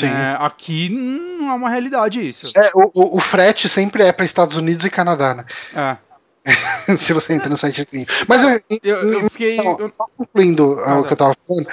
É, 0.00 0.36
aqui 0.38 0.88
não 0.88 1.50
é 1.50 1.52
uma 1.54 1.68
realidade 1.68 2.26
isso. 2.26 2.46
é, 2.56 2.70
o, 2.74 2.90
o, 2.94 3.16
o 3.16 3.20
frete 3.20 3.68
sempre 3.68 4.04
é 4.04 4.12
para 4.12 4.24
Estados 4.24 4.56
Unidos 4.56 4.84
e 4.84 4.90
Canadá, 4.90 5.34
né? 5.34 5.44
É. 5.74 5.96
Se 6.98 7.12
você 7.12 7.34
entra 7.34 7.48
no 7.48 7.56
site 7.56 7.86
gringo. 7.90 8.06
Mas 8.28 8.42
eu, 8.42 8.60
Eu, 8.82 8.96
eu 9.12 9.30
fiquei. 9.30 9.56
Então, 9.56 9.76
eu- 9.78 9.90
só 9.90 10.04
concluindo 10.16 10.76
ah, 10.84 11.00
o 11.00 11.04
que 11.04 11.12
eu 11.12 11.16
tava 11.16 11.34
falando. 11.46 11.66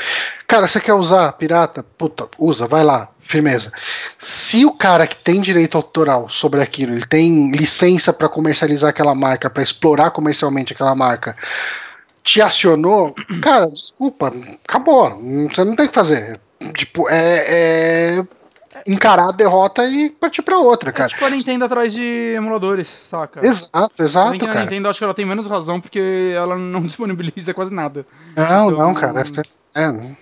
Cara, 0.47 0.67
você 0.67 0.79
quer 0.79 0.93
usar 0.93 1.31
pirata? 1.33 1.83
Puta, 1.83 2.27
usa, 2.37 2.67
vai 2.67 2.83
lá, 2.83 3.09
firmeza. 3.19 3.71
Se 4.17 4.65
o 4.65 4.73
cara 4.73 5.07
que 5.07 5.17
tem 5.17 5.41
direito 5.41 5.77
autoral 5.77 6.29
sobre 6.29 6.61
aquilo, 6.61 6.93
ele 6.93 7.05
tem 7.05 7.51
licença 7.51 8.11
pra 8.13 8.29
comercializar 8.29 8.89
aquela 8.89 9.13
marca, 9.15 9.49
pra 9.49 9.63
explorar 9.63 10.11
comercialmente 10.11 10.73
aquela 10.73 10.95
marca, 10.95 11.35
te 12.23 12.41
acionou, 12.41 13.15
cara, 13.41 13.69
desculpa, 13.71 14.33
acabou. 14.67 15.17
Você 15.53 15.63
não 15.63 15.75
tem 15.75 15.85
o 15.85 15.89
que 15.89 15.95
fazer. 15.95 16.39
Tipo, 16.73 17.07
é, 17.09 17.45
é 18.17 18.23
encarar 18.87 19.29
a 19.29 19.31
derrota 19.31 19.85
e 19.85 20.09
partir 20.09 20.41
pra 20.41 20.57
outra, 20.59 20.89
é 20.89 20.93
cara. 20.93 21.09
tipo 21.09 21.23
a 21.25 21.29
Nintendo 21.29 21.65
atrás 21.65 21.91
de 21.93 22.33
emuladores, 22.35 22.87
saca? 23.09 23.45
Exato, 23.45 24.01
exato, 24.03 24.35
a 24.45 24.47
cara. 24.47 24.61
Nintendo 24.61 24.87
acho 24.89 24.97
que 24.99 25.03
ela 25.03 25.13
tem 25.13 25.25
menos 25.25 25.45
razão 25.47 25.79
porque 25.81 26.33
ela 26.35 26.57
não 26.57 26.81
disponibiliza 26.87 27.53
quase 27.53 27.73
nada. 27.73 28.05
Não, 28.35 28.71
Então- 28.71 28.79
não, 28.87 28.93
cara. 28.93 29.25
Você, 29.25 29.41
é, 29.75 29.91
não. 29.91 30.15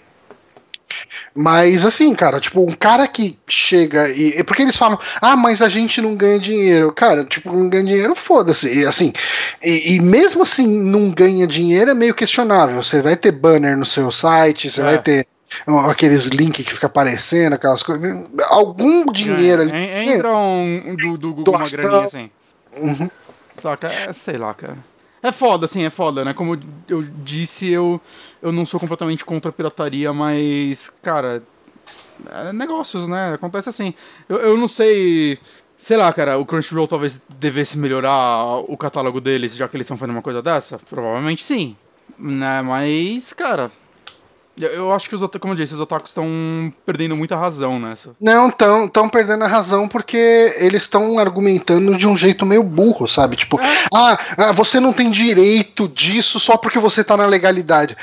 Mas 1.33 1.83
assim, 1.85 2.13
cara, 2.15 2.39
tipo, 2.39 2.61
um 2.61 2.71
cara 2.71 3.05
que 3.07 3.37
chega 3.47 4.09
e. 4.09 4.33
é 4.37 4.43
Porque 4.43 4.61
eles 4.61 4.77
falam, 4.77 4.97
ah, 5.21 5.35
mas 5.35 5.61
a 5.61 5.67
gente 5.67 5.99
não 6.01 6.15
ganha 6.15 6.39
dinheiro. 6.39 6.91
Cara, 6.93 7.25
tipo, 7.25 7.51
não 7.51 7.67
ganha 7.67 7.83
dinheiro, 7.83 8.15
foda-se. 8.15 8.79
E 8.79 8.85
assim, 8.85 9.11
e, 9.61 9.95
e 9.95 9.99
mesmo 10.01 10.43
assim, 10.43 10.79
não 10.79 11.09
ganha 11.11 11.45
dinheiro 11.45 11.91
é 11.91 11.93
meio 11.93 12.13
questionável. 12.15 12.81
Você 12.81 13.01
vai 13.01 13.17
ter 13.17 13.31
banner 13.31 13.77
no 13.77 13.85
seu 13.85 14.09
site, 14.11 14.69
você 14.69 14.79
É. 14.81 14.83
vai 14.83 15.01
ter 15.01 15.27
aqueles 15.89 16.25
links 16.27 16.65
que 16.65 16.73
fica 16.73 16.87
aparecendo, 16.87 17.53
aquelas 17.53 17.83
coisas. 17.83 18.27
Algum 18.49 19.05
dinheiro 19.05 19.61
ali. 19.63 19.71
En- 19.71 20.13
entra 20.13 20.35
um, 20.35 20.95
do, 20.95 21.17
do 21.17 21.33
Google 21.33 21.53
uma 21.53 21.59
Doação. 21.59 21.89
graninha 21.89 22.05
assim. 22.07 22.31
Uhum. 22.77 23.09
saca? 23.61 23.87
É, 23.87 24.13
sei 24.13 24.37
lá, 24.37 24.53
cara. 24.53 24.77
É 25.23 25.31
foda, 25.31 25.65
assim, 25.65 25.83
é 25.83 25.89
foda, 25.89 26.23
né? 26.23 26.33
Como 26.33 26.59
eu 26.87 27.01
disse, 27.23 27.67
eu, 27.67 27.99
eu 28.41 28.51
não 28.51 28.63
sou 28.65 28.79
completamente 28.79 29.25
contra 29.25 29.49
a 29.49 29.53
pirataria, 29.53 30.13
mas, 30.13 30.91
cara, 31.01 31.41
é 32.31 32.53
negócios, 32.53 33.07
né? 33.07 33.33
Acontece 33.33 33.69
assim. 33.69 33.93
Eu, 34.29 34.37
eu 34.37 34.57
não 34.57 34.67
sei. 34.67 35.39
Sei 35.79 35.97
lá, 35.97 36.11
cara, 36.13 36.37
o 36.37 36.45
Crunchyroll 36.45 36.87
talvez 36.87 37.21
devesse 37.39 37.77
melhorar 37.77 38.57
o 38.67 38.75
catálogo 38.77 39.19
deles, 39.21 39.55
já 39.55 39.67
que 39.67 39.75
eles 39.75 39.85
estão 39.85 39.97
fazendo 39.97 40.15
uma 40.15 40.21
coisa 40.21 40.41
dessa? 40.41 40.79
Provavelmente 40.89 41.43
sim. 41.43 41.75
Né? 42.17 42.61
Mas, 42.61 43.33
cara, 43.33 43.71
eu 44.57 44.93
acho 44.93 45.09
que, 45.09 45.15
os, 45.15 45.21
como 45.39 45.53
eu 45.53 45.57
disse, 45.57 45.73
os 45.73 45.79
otakus 45.79 46.11
estão 46.11 46.25
perdendo 46.85 47.15
muita 47.15 47.35
razão 47.35 47.79
nessa. 47.79 48.15
Não, 48.21 48.47
estão 48.47 48.87
tão 48.87 49.09
perdendo 49.09 49.43
a 49.43 49.47
razão 49.47 49.87
porque 49.87 50.55
eles 50.57 50.83
estão 50.83 51.19
argumentando 51.19 51.97
de 51.97 52.07
um 52.07 52.15
jeito 52.15 52.45
meio 52.45 52.63
burro, 52.63 53.07
sabe? 53.07 53.35
Tipo, 53.35 53.59
é. 53.59 53.65
ah, 53.93 54.17
ah, 54.37 54.51
você 54.53 54.79
não 54.79 54.93
tem 54.93 55.11
direito 55.11 55.87
disso 55.87 56.39
só 56.39 56.55
porque 56.55 56.79
você 56.79 57.03
tá 57.03 57.17
na 57.17 57.25
legalidade. 57.25 57.97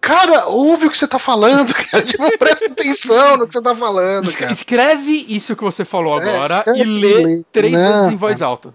Cara, 0.00 0.46
ouve 0.46 0.86
o 0.86 0.90
que 0.90 0.96
você 0.96 1.08
tá 1.08 1.18
falando, 1.18 1.74
cara. 1.90 2.04
Tipo, 2.04 2.38
presta 2.38 2.66
atenção 2.66 3.36
no 3.36 3.48
que 3.48 3.54
você 3.54 3.62
tá 3.62 3.74
falando, 3.74 4.32
cara. 4.32 4.52
Escreve 4.52 5.26
isso 5.28 5.56
que 5.56 5.64
você 5.64 5.84
falou 5.84 6.20
é, 6.20 6.28
agora 6.28 6.62
é, 6.68 6.78
e 6.78 6.84
lê 6.84 7.42
três 7.52 7.72
não, 7.72 7.92
vezes 7.92 8.12
em 8.12 8.16
voz 8.16 8.40
alta. 8.40 8.72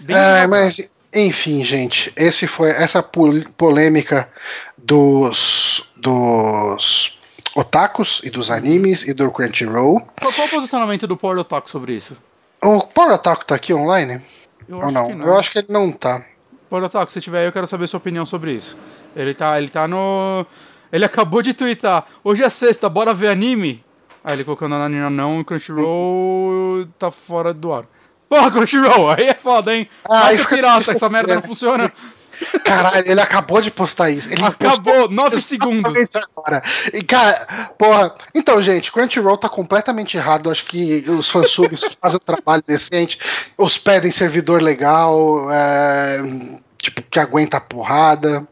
Bem 0.00 0.16
é, 0.16 0.46
mas, 0.46 0.80
enfim, 1.14 1.64
gente, 1.64 2.12
esse 2.16 2.46
foi 2.46 2.70
essa 2.70 3.02
polêmica 3.02 4.28
dos 4.76 5.92
dos 5.96 7.16
otakus 7.54 8.20
e 8.24 8.30
dos 8.30 8.50
animes 8.50 9.06
e 9.06 9.14
do 9.14 9.30
Crunchyroll. 9.30 10.00
Qual, 10.20 10.32
qual 10.32 10.46
o 10.46 10.50
posicionamento 10.50 11.06
do 11.06 11.16
Power 11.16 11.38
Otaku 11.38 11.70
sobre 11.70 11.94
isso? 11.94 12.16
O 12.62 12.80
Power 12.80 13.12
Otaku 13.12 13.44
tá 13.44 13.54
aqui 13.54 13.72
online? 13.72 14.20
Eu 14.68 14.76
Ou 14.82 14.90
não? 14.90 15.10
não? 15.10 15.26
Eu 15.26 15.34
acho 15.34 15.50
que 15.50 15.58
ele 15.58 15.68
não 15.70 15.92
tá. 15.92 16.24
Power 16.68 16.84
Otaku, 16.84 17.12
se 17.12 17.20
tiver 17.20 17.40
aí, 17.40 17.46
eu 17.46 17.52
quero 17.52 17.66
saber 17.66 17.86
sua 17.86 17.98
opinião 17.98 18.26
sobre 18.26 18.52
isso. 18.52 18.76
Ele 19.14 19.34
tá, 19.34 19.56
ele 19.58 19.68
tá 19.68 19.86
no. 19.86 20.44
Ele 20.92 21.04
acabou 21.06 21.40
de 21.40 21.54
twittar. 21.54 22.06
Hoje 22.22 22.42
é 22.42 22.48
sexta, 22.50 22.88
bora 22.88 23.14
ver 23.14 23.28
anime? 23.28 23.84
Aí 24.22 24.34
ele 24.34 24.44
colocando 24.44 24.72
na 24.72 24.88
Nina 24.88 25.10
não 25.10 25.40
e 25.40 25.44
Crunchyroll 25.44 26.86
tá 26.98 27.10
fora 27.10 27.52
do 27.52 27.72
ar. 27.72 27.84
Porra, 28.28 28.50
Crunchyroll, 28.50 29.10
aí 29.10 29.28
é 29.28 29.34
foda, 29.34 29.74
hein? 29.74 29.88
Ah, 30.10 30.24
Marca 30.24 30.44
pirata, 30.46 30.92
essa 30.92 31.08
merda 31.08 31.34
não 31.34 31.42
funciona. 31.42 31.92
Caralho, 32.64 33.08
ele 33.08 33.20
acabou 33.20 33.60
de 33.60 33.70
postar 33.70 34.10
isso. 34.10 34.30
Ele 34.32 34.42
Acabou, 34.44 35.08
9 35.08 35.38
segundos. 35.38 36.08
Agora. 36.36 36.62
E, 36.92 37.02
cara, 37.02 37.46
porra. 37.78 38.14
Então, 38.34 38.60
gente, 38.60 38.90
Crunchyroll 38.90 39.38
tá 39.38 39.48
completamente 39.48 40.16
errado. 40.16 40.50
Acho 40.50 40.64
que 40.64 41.04
os 41.08 41.28
fansubs 41.30 41.96
fazem 42.00 42.18
um 42.20 42.24
trabalho 42.24 42.62
decente, 42.66 43.18
hospedem 43.56 44.10
servidor 44.10 44.62
legal, 44.62 45.50
é, 45.50 46.22
tipo, 46.78 47.02
que 47.02 47.18
aguenta 47.18 47.58
a 47.58 47.60
porrada. 47.60 48.46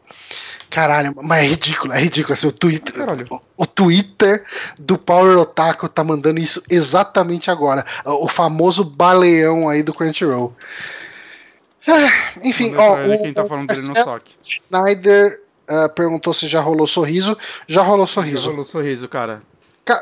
Caralho, 0.73 1.13
mas 1.21 1.43
é 1.43 1.47
ridículo, 1.49 1.93
é 1.93 1.99
ridículo. 1.99 2.33
Assim, 2.33 2.47
o, 2.47 2.51
Twitter, 2.51 2.95
o, 3.29 3.41
o, 3.57 3.65
Twitter 3.67 4.43
do 4.79 4.97
Power 4.97 5.37
Otaku 5.37 5.87
tá 5.87 6.03
mandando 6.03 6.39
isso 6.39 6.63
exatamente 6.67 7.51
agora. 7.51 7.85
O 8.03 8.27
famoso 8.27 8.83
baleão 8.83 9.69
aí 9.69 9.83
do 9.83 9.93
Crunchyroll. 9.93 10.51
É, 11.85 12.47
enfim, 12.47 12.73
ó, 12.75 12.95
o, 12.95 13.21
quem 13.21 13.33
tá 13.33 13.45
falando 13.45 13.67
dele 13.67 13.81
no. 13.81 14.21
Schneider 14.41 15.41
uh, 15.69 15.93
perguntou 15.93 16.33
se 16.33 16.47
já 16.47 16.59
rolou 16.59 16.87
sorriso. 16.87 17.37
Já 17.67 17.83
rolou 17.83 18.07
sorriso. 18.07 18.45
Já 18.45 18.49
rolou 18.49 18.63
sorriso, 18.63 19.07
cara. 19.07 19.43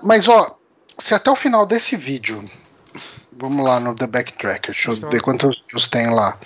Mas, 0.02 0.30
ó, 0.30 0.58
se 0.98 1.14
até 1.14 1.30
o 1.30 1.36
final 1.36 1.66
desse 1.66 1.98
vídeo. 1.98 2.50
Vamos 3.34 3.68
lá 3.68 3.80
no 3.80 3.96
The 3.96 4.06
Backtracker, 4.06 4.72
deixa 4.72 4.92
eu 4.92 4.96
então, 4.96 5.10
ver 5.10 5.22
quantos 5.22 5.64
views 5.68 5.88
tem 5.88 6.12
lá. 6.12 6.38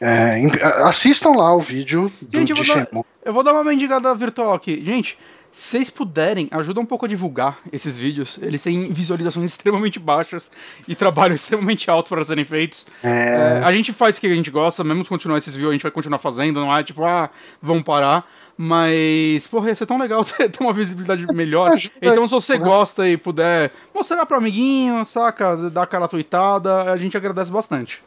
É, 0.00 0.42
assistam 0.84 1.30
lá 1.30 1.54
o 1.54 1.60
vídeo 1.60 2.12
do 2.20 2.38
Gente, 2.40 2.50
eu 2.50 2.56
vou, 2.56 2.66
dar, 2.66 2.88
eu 3.24 3.32
vou 3.32 3.42
dar 3.42 3.52
uma 3.52 3.64
mendigada 3.64 4.14
virtual 4.14 4.52
aqui. 4.52 4.82
Gente, 4.84 5.18
se 5.54 5.68
vocês 5.68 5.88
puderem, 5.88 6.48
ajuda 6.50 6.80
um 6.80 6.84
pouco 6.84 7.06
a 7.06 7.08
divulgar 7.08 7.58
esses 7.72 7.96
vídeos. 7.96 8.38
Eles 8.42 8.60
têm 8.60 8.92
visualizações 8.92 9.46
extremamente 9.52 10.00
baixas 10.00 10.50
e 10.86 10.96
trabalho 10.96 11.32
extremamente 11.34 11.88
alto 11.88 12.08
para 12.08 12.24
serem 12.24 12.44
feitos. 12.44 12.86
É... 13.02 13.08
É, 13.08 13.62
a 13.64 13.72
gente 13.72 13.92
faz 13.92 14.18
o 14.18 14.20
que 14.20 14.26
a 14.26 14.34
gente 14.34 14.50
gosta, 14.50 14.82
mesmo 14.82 15.04
se 15.04 15.08
continuar 15.08 15.38
esses 15.38 15.54
vídeos, 15.54 15.70
a 15.70 15.72
gente 15.74 15.82
vai 15.82 15.92
continuar 15.92 16.18
fazendo, 16.18 16.60
não 16.60 16.76
é 16.76 16.82
tipo, 16.82 17.04
ah, 17.04 17.30
vamos 17.62 17.84
parar. 17.84 18.28
Mas, 18.56 19.46
porra, 19.46 19.68
ia 19.68 19.74
ser 19.74 19.86
tão 19.86 19.96
legal 19.96 20.22
ter, 20.26 20.48
ter 20.48 20.62
uma 20.62 20.72
visibilidade 20.72 21.24
melhor. 21.32 21.70
então, 22.02 22.26
se 22.26 22.34
você 22.34 22.58
gosta 22.58 23.08
e 23.08 23.16
puder 23.16 23.70
mostrar 23.94 24.26
pro 24.26 24.36
amiguinho, 24.36 25.04
saca? 25.04 25.70
Dar 25.70 25.84
aquela 25.84 26.08
tweetada, 26.08 26.92
a 26.92 26.96
gente 26.96 27.16
agradece 27.16 27.52
bastante. 27.52 28.02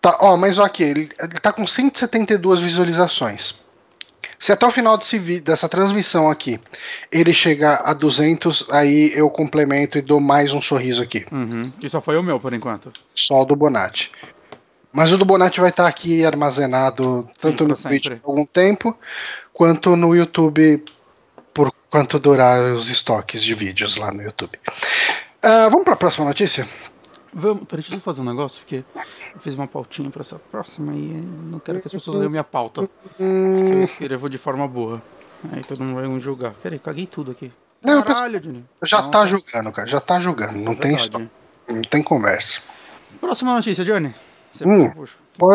Tá, 0.00 0.16
ó, 0.20 0.36
mas 0.36 0.58
ó 0.58 0.64
aqui, 0.64 0.82
ele, 0.82 1.10
ele 1.18 1.34
tá 1.40 1.52
com 1.52 1.66
172 1.66 2.58
visualizações. 2.58 3.60
Se 4.40 4.52
até 4.52 4.66
o 4.66 4.70
final 4.70 4.96
desse 4.96 5.18
dessa 5.40 5.68
transmissão 5.68 6.30
aqui 6.30 6.58
ele 7.12 7.30
chegar 7.30 7.82
a 7.84 7.92
200, 7.92 8.70
aí 8.70 9.12
eu 9.14 9.28
complemento 9.28 9.98
e 9.98 10.02
dou 10.02 10.18
mais 10.18 10.54
um 10.54 10.62
sorriso 10.62 11.02
aqui. 11.02 11.26
Uhum. 11.30 11.60
E 11.78 11.90
só 11.90 12.00
foi 12.00 12.16
o 12.16 12.22
meu 12.22 12.40
por 12.40 12.54
enquanto. 12.54 12.90
Só 13.14 13.42
o 13.42 13.44
do 13.44 13.54
Bonatti. 13.54 14.10
Mas 14.90 15.12
o 15.12 15.18
do 15.18 15.26
Bonatti 15.26 15.60
vai 15.60 15.68
estar 15.68 15.86
aqui 15.86 16.24
armazenado 16.24 17.28
tanto 17.38 17.64
Sim, 17.64 17.68
no 17.68 17.76
Twitch 17.76 18.08
por 18.08 18.30
algum 18.30 18.46
tempo, 18.46 18.96
quanto 19.52 19.94
no 19.94 20.16
YouTube 20.16 20.82
por 21.52 21.70
quanto 21.90 22.18
durar 22.18 22.62
os 22.72 22.88
estoques 22.88 23.42
de 23.42 23.54
vídeos 23.54 23.96
lá 23.96 24.10
no 24.10 24.22
YouTube. 24.22 24.58
Uh, 25.44 25.68
vamos 25.70 25.84
para 25.84 25.94
a 25.94 25.98
próxima 25.98 26.24
notícia? 26.24 26.66
Vamos, 27.32 27.64
peraí, 27.64 27.82
deixa 27.82 27.94
eu 27.94 28.00
fazer 28.00 28.20
um 28.20 28.24
negócio, 28.24 28.60
porque 28.60 28.84
eu 29.34 29.40
fiz 29.40 29.54
uma 29.54 29.66
pautinha 29.66 30.10
pra 30.10 30.20
essa 30.20 30.38
próxima 30.50 30.92
e 30.94 31.08
não 31.08 31.60
quero 31.60 31.80
que 31.80 31.86
as 31.86 31.92
pessoas 31.92 32.16
leiam 32.16 32.30
minha 32.30 32.44
pauta. 32.44 32.88
Eu 33.18 33.84
escrevo 33.84 34.28
de 34.28 34.38
forma 34.38 34.66
boa. 34.66 35.00
Aí 35.52 35.62
todo 35.62 35.82
mundo 35.82 35.94
vai 35.94 36.08
me 36.08 36.20
julgar. 36.20 36.52
Peraí, 36.54 36.78
caguei 36.78 37.06
tudo 37.06 37.30
aqui. 37.30 37.52
Não, 37.82 38.02
Caralho, 38.02 38.40
Johnny. 38.40 38.64
Já 38.84 39.02
não, 39.02 39.10
tá 39.10 39.26
julgando, 39.26 39.72
cara. 39.72 39.88
Já 39.88 40.00
tá 40.00 40.20
julgando. 40.20 40.58
Não, 40.58 40.72
é 40.72 40.76
tem, 40.76 41.30
não 41.68 41.82
tem 41.82 42.02
conversa. 42.02 42.60
Próxima 43.20 43.54
notícia, 43.54 43.84
Johnny. 43.84 44.14
Hum, 44.62 44.92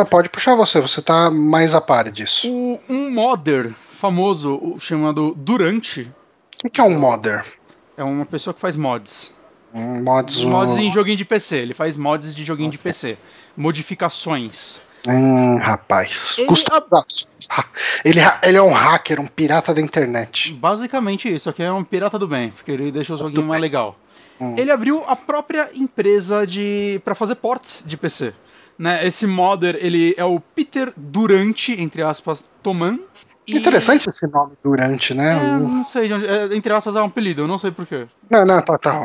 pode 0.10 0.30
puxar 0.30 0.56
você, 0.56 0.80
você 0.80 1.02
tá 1.02 1.30
mais 1.30 1.76
a 1.76 1.82
par 1.82 2.10
disso. 2.10 2.50
O, 2.50 2.80
um 2.90 3.12
modder 3.12 3.74
famoso 4.00 4.76
chamado 4.80 5.36
Durante. 5.36 6.02
O 6.02 6.58
que, 6.64 6.70
que 6.70 6.82
é 6.82 6.84
um 6.84 6.98
modder? 6.98 7.46
É 7.98 8.04
uma 8.04 8.26
pessoa 8.26 8.54
que 8.54 8.60
faz 8.60 8.76
mods. 8.76 9.34
Mods, 9.76 10.42
mods 10.46 10.78
em 10.78 10.90
joguinho 10.90 11.18
de 11.18 11.26
PC. 11.26 11.58
Ele 11.58 11.74
faz 11.74 11.98
mods 11.98 12.34
de 12.34 12.46
joguinho 12.46 12.72
de 12.72 12.78
PC. 12.78 13.18
Modificações. 13.58 14.80
Hum, 15.06 15.58
rapaz. 15.58 16.38
Ele, 18.04 18.20
a... 18.20 18.40
ele, 18.42 18.48
ele, 18.50 18.58
é 18.58 18.62
um 18.62 18.72
hacker, 18.72 19.20
um 19.20 19.28
pirata 19.28 19.74
da 19.74 19.82
internet. 19.82 20.54
Basicamente 20.54 21.32
isso, 21.32 21.50
aqui 21.50 21.62
é 21.62 21.72
um 21.72 21.84
pirata 21.84 22.18
do 22.18 22.28
bem, 22.28 22.50
porque 22.52 22.72
ele 22.72 22.92
deixa 22.92 23.14
o 23.14 23.18
joguinho 23.18 23.46
mais 23.46 23.62
legal. 23.62 23.98
Hum. 24.40 24.56
Ele 24.58 24.72
abriu 24.72 25.04
a 25.06 25.16
própria 25.16 25.70
empresa 25.76 26.48
de 26.48 27.00
para 27.04 27.14
fazer 27.14 27.36
ports 27.36 27.84
de 27.86 27.98
PC. 27.98 28.34
Né? 28.80 29.06
Esse 29.06 29.28
modder, 29.28 29.78
ele 29.80 30.16
é 30.18 30.26
o 30.26 30.40
Peter 30.40 30.92
Durante, 30.96 31.72
entre 31.74 32.02
aspas, 32.02 32.44
Toman. 32.64 33.00
E... 33.48 33.58
Interessante 33.58 34.10
esse 34.10 34.28
nome 34.28 34.54
Durante, 34.64 35.14
né? 35.14 35.34
É, 35.34 35.60
não 35.60 35.86
sei, 35.86 36.12
é, 36.12 36.56
entre 36.56 36.74
aspas 36.74 36.96
é 36.96 37.02
um 37.02 37.06
apelido, 37.06 37.44
eu 37.44 37.48
não 37.48 37.58
sei 37.58 37.72
porquê. 37.72 38.08
Não, 38.30 38.46
não, 38.46 38.62
tá, 38.62 38.78
tá. 38.78 39.00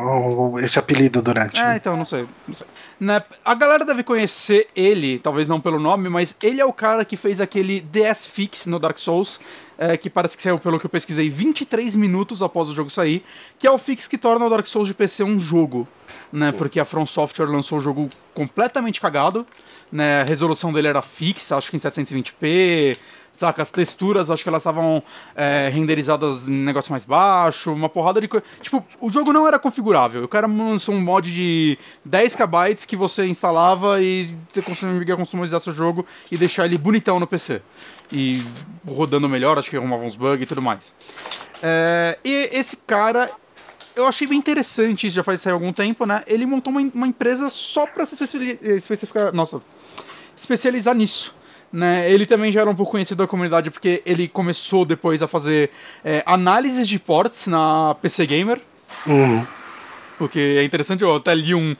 Esse 0.62 0.79
apelido 0.79 1.20
Durante. 1.20 1.61
É, 1.61 1.76
então, 1.76 1.96
não 1.96 2.05
sei. 2.05 2.26
Não 2.48 2.55
sei. 2.55 2.66
Né, 2.98 3.22
a 3.44 3.55
galera 3.55 3.85
deve 3.85 4.03
conhecer 4.03 4.66
ele, 4.74 5.18
talvez 5.18 5.48
não 5.48 5.61
pelo 5.61 5.79
nome, 5.79 6.09
mas 6.09 6.37
ele 6.42 6.61
é 6.61 6.64
o 6.64 6.72
cara 6.72 7.05
que 7.05 7.16
fez 7.16 7.40
aquele 7.40 7.81
DS 7.81 8.26
Fix 8.26 8.66
no 8.66 8.79
Dark 8.79 8.98
Souls, 8.98 9.40
é, 9.79 9.96
que 9.96 10.11
parece 10.11 10.37
que 10.37 10.42
saiu, 10.42 10.59
pelo 10.59 10.79
que 10.79 10.85
eu 10.85 10.90
pesquisei, 10.90 11.31
23 11.31 11.94
minutos 11.96 12.42
após 12.42 12.68
o 12.68 12.74
jogo 12.74 12.90
sair, 12.90 13.24
que 13.59 13.66
é 13.66 13.70
o 13.70 13.79
fix 13.79 14.07
que 14.07 14.18
torna 14.18 14.44
o 14.44 14.50
Dark 14.50 14.66
Souls 14.66 14.87
de 14.87 14.92
PC 14.92 15.24
um 15.24 15.40
jogo. 15.40 15.88
Né, 16.33 16.53
porque 16.53 16.79
a 16.79 16.85
From 16.85 17.07
Software 17.07 17.46
lançou 17.46 17.79
o 17.79 17.81
jogo 17.81 18.09
completamente 18.33 19.00
cagado, 19.00 19.44
né, 19.90 20.20
a 20.20 20.24
resolução 20.24 20.72
dele 20.72 20.87
era 20.87 21.03
fixa, 21.03 21.57
acho 21.57 21.70
que 21.70 21.76
em 21.76 21.81
720p, 21.81 22.96
Saca, 23.40 23.62
as 23.62 23.70
texturas, 23.70 24.31
acho 24.31 24.42
que 24.42 24.50
elas 24.50 24.61
estavam 24.61 25.03
é, 25.35 25.70
renderizadas 25.72 26.46
em 26.46 26.53
negócio 26.53 26.92
mais 26.92 27.07
baixo, 27.07 27.72
uma 27.72 27.88
porrada 27.88 28.20
de 28.20 28.29
coisa. 28.29 28.44
Tipo, 28.61 28.85
o 29.00 29.09
jogo 29.09 29.33
não 29.33 29.48
era 29.48 29.59
configurável. 29.59 30.22
O 30.22 30.29
cara 30.29 30.46
lançou 30.46 30.94
um 30.94 31.00
mod 31.00 31.33
de 31.33 31.79
10 32.05 32.37
KB 32.37 32.76
que 32.87 32.94
você 32.94 33.24
instalava 33.24 33.98
e 34.03 34.37
você 34.46 34.61
conseguia 34.61 35.16
customizar 35.16 35.59
seu 35.59 35.72
jogo 35.72 36.05
e 36.31 36.37
deixar 36.37 36.66
ele 36.66 36.76
bonitão 36.76 37.18
no 37.18 37.26
PC. 37.26 37.62
E 38.12 38.44
rodando 38.87 39.26
melhor, 39.26 39.59
acho 39.59 39.70
que 39.70 39.76
arrumava 39.79 40.03
uns 40.03 40.16
bugs 40.16 40.42
e 40.42 40.46
tudo 40.46 40.61
mais. 40.61 40.94
É, 41.62 42.18
e 42.22 42.50
esse 42.53 42.76
cara, 42.76 43.31
eu 43.96 44.07
achei 44.07 44.26
bem 44.26 44.37
interessante, 44.37 45.07
isso 45.07 45.16
já 45.16 45.24
faz 45.24 45.40
sair 45.40 45.55
algum 45.55 45.72
tempo, 45.72 46.05
né? 46.05 46.22
Ele 46.26 46.44
montou 46.44 46.70
uma, 46.70 46.83
uma 46.92 47.07
empresa 47.07 47.48
só 47.48 47.87
pra 47.87 48.05
se 48.05 48.22
especificar. 48.22 49.33
Nossa, 49.33 49.62
especializar 50.37 50.94
nisso. 50.94 51.39
Né? 51.72 52.11
Ele 52.11 52.26
também 52.26 52.50
já 52.50 52.62
era 52.62 52.70
um 52.70 52.74
pouco 52.74 52.92
conhecido 52.92 53.18
da 53.18 53.26
comunidade 53.28 53.70
porque 53.70 54.02
ele 54.04 54.26
começou 54.26 54.85
depois 54.85 55.22
a 55.22 55.28
fazer 55.28 55.70
é, 56.04 56.22
análises 56.26 56.88
de 56.88 56.98
ports 56.98 57.46
na 57.46 57.94
PC 58.02 58.26
Gamer. 58.26 58.61
Uhum. 59.06 59.46
Porque 60.18 60.38
é 60.59 60.64
interessante, 60.64 61.02
eu 61.02 61.14
até 61.16 61.35
li 61.35 61.54
um, 61.54 61.74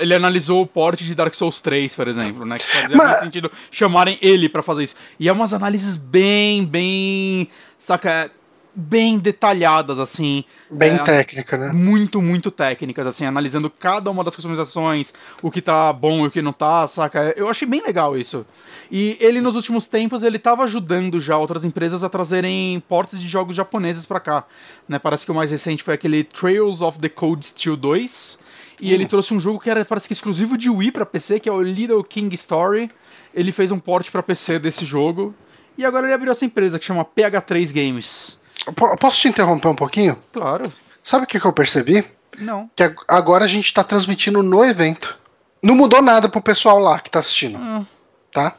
ele 0.00 0.14
analisou 0.14 0.62
o 0.62 0.66
porte 0.66 1.04
de 1.04 1.14
Dark 1.14 1.34
Souls 1.34 1.60
3, 1.60 1.94
por 1.94 2.08
exemplo, 2.08 2.46
né? 2.46 2.58
Que 2.58 2.64
fazia 2.64 2.96
Mas- 2.96 3.10
muito 3.10 3.24
sentido 3.24 3.52
chamarem 3.70 4.18
ele 4.22 4.48
pra 4.48 4.62
fazer 4.62 4.84
isso. 4.84 4.96
E 5.18 5.28
é 5.28 5.32
umas 5.32 5.52
análises 5.52 5.96
bem, 5.96 6.64
bem. 6.64 7.48
Saca? 7.78 8.30
Bem 8.76 9.18
detalhadas, 9.18 9.98
assim. 9.98 10.44
Bem 10.68 10.94
É, 10.94 10.98
técnica, 10.98 11.56
né? 11.56 11.72
muito, 11.72 12.20
muito 12.20 12.50
técnicas, 12.50 13.06
assim, 13.06 13.24
analisando 13.24 13.70
cada 13.70 14.10
uma 14.10 14.24
das 14.24 14.34
customizações, 14.34 15.12
o 15.40 15.50
que 15.50 15.62
tá 15.62 15.92
bom 15.92 16.24
e 16.24 16.28
o 16.28 16.30
que 16.30 16.42
não 16.42 16.52
tá, 16.52 16.88
saca? 16.88 17.32
Eu 17.36 17.48
achei 17.48 17.68
bem 17.68 17.80
legal 17.80 18.18
isso. 18.18 18.44
E 18.90 19.16
ele, 19.20 19.40
nos 19.40 19.54
últimos 19.54 19.86
tempos, 19.86 20.24
ele 20.24 20.38
tava 20.38 20.64
ajudando 20.64 21.20
já 21.20 21.38
outras 21.38 21.64
empresas 21.64 22.02
a 22.02 22.08
trazerem 22.08 22.82
portes 22.88 23.20
de 23.20 23.28
jogos 23.28 23.54
japoneses 23.54 24.06
pra 24.06 24.18
cá, 24.18 24.44
né? 24.88 24.98
Parece 24.98 25.24
que 25.24 25.30
o 25.30 25.34
mais 25.34 25.50
recente 25.52 25.84
foi 25.84 25.94
aquele 25.94 26.24
Trails 26.24 26.82
of 26.82 26.98
the 26.98 27.08
Cold 27.08 27.46
Steel 27.46 27.76
2, 27.76 28.38
e 28.80 28.92
ele 28.92 29.06
trouxe 29.06 29.32
um 29.32 29.38
jogo 29.38 29.60
que 29.60 29.70
era, 29.70 29.84
parece 29.84 30.08
que 30.08 30.12
exclusivo 30.12 30.58
de 30.58 30.68
Wii 30.68 30.90
pra 30.90 31.06
PC, 31.06 31.38
que 31.38 31.48
é 31.48 31.52
o 31.52 31.62
Little 31.62 32.02
King 32.02 32.34
Story. 32.34 32.90
Ele 33.32 33.52
fez 33.52 33.70
um 33.70 33.78
port 33.78 34.10
pra 34.10 34.22
PC 34.22 34.58
desse 34.58 34.84
jogo, 34.84 35.32
e 35.78 35.84
agora 35.84 36.06
ele 36.06 36.14
abriu 36.14 36.32
essa 36.32 36.44
empresa 36.44 36.78
que 36.78 36.84
chama 36.84 37.04
PH3 37.04 37.72
Games. 37.72 38.42
Po- 38.76 38.96
Posso 38.96 39.20
te 39.20 39.28
interromper 39.28 39.68
um 39.68 39.74
pouquinho? 39.74 40.16
Claro. 40.32 40.72
Sabe 41.02 41.24
o 41.24 41.26
que, 41.26 41.38
que 41.40 41.46
eu 41.46 41.52
percebi? 41.52 42.04
Não. 42.38 42.70
Que 42.74 42.82
ag- 42.84 42.96
agora 43.08 43.44
a 43.44 43.48
gente 43.48 43.72
tá 43.72 43.84
transmitindo 43.84 44.42
no 44.42 44.64
evento. 44.64 45.16
Não 45.62 45.74
mudou 45.74 46.00
nada 46.02 46.28
pro 46.28 46.40
pessoal 46.42 46.78
lá 46.78 46.98
que 46.98 47.10
tá 47.10 47.20
assistindo, 47.20 47.58
Hum, 47.58 47.86
tá? 48.32 48.54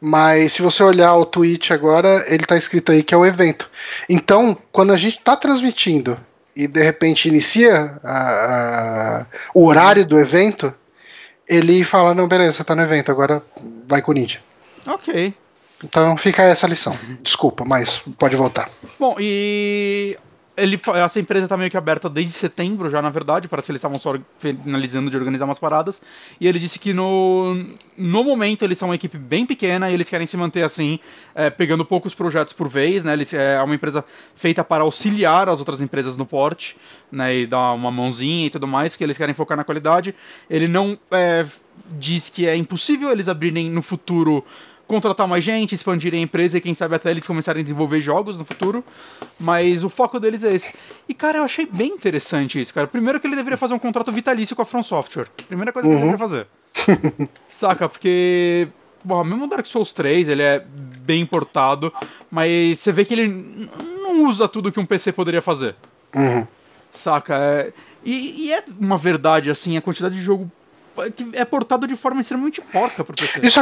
Mas 0.00 0.52
se 0.54 0.62
você 0.62 0.82
olhar 0.82 1.14
o 1.14 1.24
tweet 1.24 1.72
agora, 1.72 2.24
ele 2.28 2.44
tá 2.44 2.56
escrito 2.56 2.92
aí 2.92 3.02
que 3.02 3.14
é 3.14 3.16
o 3.16 3.24
evento. 3.24 3.70
Então, 4.08 4.56
quando 4.70 4.92
a 4.92 4.96
gente 4.96 5.18
tá 5.20 5.34
transmitindo 5.36 6.18
e 6.54 6.66
de 6.66 6.82
repente 6.82 7.28
inicia 7.28 7.98
a- 8.04 9.20
a- 9.22 9.26
o 9.54 9.66
horário 9.66 10.04
do 10.04 10.18
evento, 10.18 10.74
ele 11.48 11.82
fala: 11.84 12.12
Não, 12.14 12.28
beleza, 12.28 12.64
tá 12.64 12.74
no 12.74 12.82
evento, 12.82 13.10
agora 13.10 13.42
vai 13.88 14.02
com 14.02 14.10
o 14.10 14.14
Ninja. 14.14 14.40
ok. 14.86 15.34
Então 15.84 16.16
fica 16.16 16.42
essa 16.42 16.66
lição. 16.66 16.98
Desculpa, 17.22 17.64
mas 17.64 18.00
pode 18.18 18.34
voltar. 18.36 18.68
Bom, 18.98 19.16
e 19.18 20.16
ele, 20.56 20.80
essa 20.94 21.20
empresa 21.20 21.46
tá 21.46 21.56
meio 21.56 21.70
que 21.70 21.76
aberta 21.76 22.08
desde 22.08 22.32
setembro 22.32 22.88
já, 22.88 23.02
na 23.02 23.10
verdade. 23.10 23.46
Parece 23.46 23.66
que 23.66 23.72
eles 23.72 23.80
estavam 23.80 23.98
só 23.98 24.14
finalizando 24.38 25.10
de 25.10 25.16
organizar 25.16 25.44
umas 25.44 25.58
paradas. 25.58 26.00
E 26.40 26.48
ele 26.48 26.58
disse 26.58 26.78
que 26.78 26.94
no, 26.94 27.54
no 27.96 28.24
momento 28.24 28.64
eles 28.64 28.78
são 28.78 28.88
uma 28.88 28.94
equipe 28.94 29.18
bem 29.18 29.44
pequena 29.44 29.90
e 29.90 29.94
eles 29.94 30.08
querem 30.08 30.26
se 30.26 30.36
manter 30.36 30.62
assim, 30.62 30.98
é, 31.34 31.50
pegando 31.50 31.84
poucos 31.84 32.14
projetos 32.14 32.54
por 32.54 32.68
vez, 32.68 33.04
né? 33.04 33.12
Eles, 33.12 33.34
é 33.34 33.62
uma 33.62 33.74
empresa 33.74 34.02
feita 34.34 34.64
para 34.64 34.82
auxiliar 34.82 35.48
as 35.48 35.58
outras 35.58 35.82
empresas 35.82 36.16
no 36.16 36.24
porte, 36.24 36.76
né? 37.12 37.36
E 37.36 37.46
dar 37.46 37.72
uma 37.72 37.90
mãozinha 37.90 38.46
e 38.46 38.50
tudo 38.50 38.66
mais, 38.66 38.96
que 38.96 39.04
eles 39.04 39.18
querem 39.18 39.34
focar 39.34 39.58
na 39.58 39.64
qualidade. 39.64 40.14
Ele 40.48 40.66
não 40.66 40.98
é, 41.10 41.44
diz 41.98 42.30
que 42.30 42.46
é 42.46 42.56
impossível 42.56 43.10
eles 43.10 43.28
abrirem 43.28 43.70
no 43.70 43.82
futuro 43.82 44.42
contratar 44.86 45.26
mais 45.26 45.42
gente, 45.42 45.74
expandirem 45.74 46.20
a 46.20 46.22
empresa 46.22 46.58
e 46.58 46.60
quem 46.60 46.74
sabe 46.74 46.94
até 46.94 47.10
eles 47.10 47.26
começarem 47.26 47.60
a 47.60 47.62
desenvolver 47.62 48.00
jogos 48.00 48.36
no 48.36 48.44
futuro. 48.44 48.84
Mas 49.38 49.82
o 49.84 49.88
foco 49.88 50.18
deles 50.20 50.44
é 50.44 50.54
esse. 50.54 50.72
E, 51.08 51.14
cara, 51.14 51.38
eu 51.38 51.42
achei 51.44 51.66
bem 51.66 51.88
interessante 51.92 52.60
isso, 52.60 52.72
cara. 52.72 52.86
Primeiro 52.86 53.18
que 53.20 53.26
ele 53.26 53.36
deveria 53.36 53.56
fazer 53.58 53.74
um 53.74 53.78
contrato 53.78 54.12
vitalício 54.12 54.54
com 54.54 54.62
a 54.62 54.64
From 54.64 54.82
Software. 54.82 55.26
Primeira 55.48 55.72
coisa 55.72 55.86
que 55.88 55.94
ele 55.94 56.00
deveria 56.00 56.18
fazer. 56.18 56.46
Saca? 57.50 57.88
Porque. 57.88 58.68
Bom, 59.04 59.22
mesmo 59.22 59.44
o 59.44 59.48
Dark 59.48 59.64
Souls 59.66 59.92
3, 59.92 60.28
ele 60.28 60.42
é 60.42 60.64
bem 61.00 61.20
importado, 61.20 61.92
mas 62.28 62.80
você 62.80 62.90
vê 62.90 63.04
que 63.04 63.14
ele 63.14 63.28
não 64.02 64.24
usa 64.24 64.48
tudo 64.48 64.72
que 64.72 64.80
um 64.80 64.86
PC 64.86 65.12
poderia 65.12 65.40
fazer. 65.40 65.76
Uhum. 66.14 66.44
Saca? 66.92 67.36
É- 67.36 67.72
E, 68.04 68.46
e 68.46 68.52
é 68.52 68.64
uma 68.80 68.96
verdade, 68.96 69.48
assim, 69.50 69.76
a 69.76 69.80
quantidade 69.80 70.16
de 70.16 70.20
jogo 70.22 70.50
é 71.32 71.44
portado 71.44 71.86
de 71.86 71.96
forma 71.96 72.20
extremamente 72.20 72.60
porca 72.60 73.04
pro 73.04 73.14
PC. 73.14 73.40
Isso, 73.42 73.60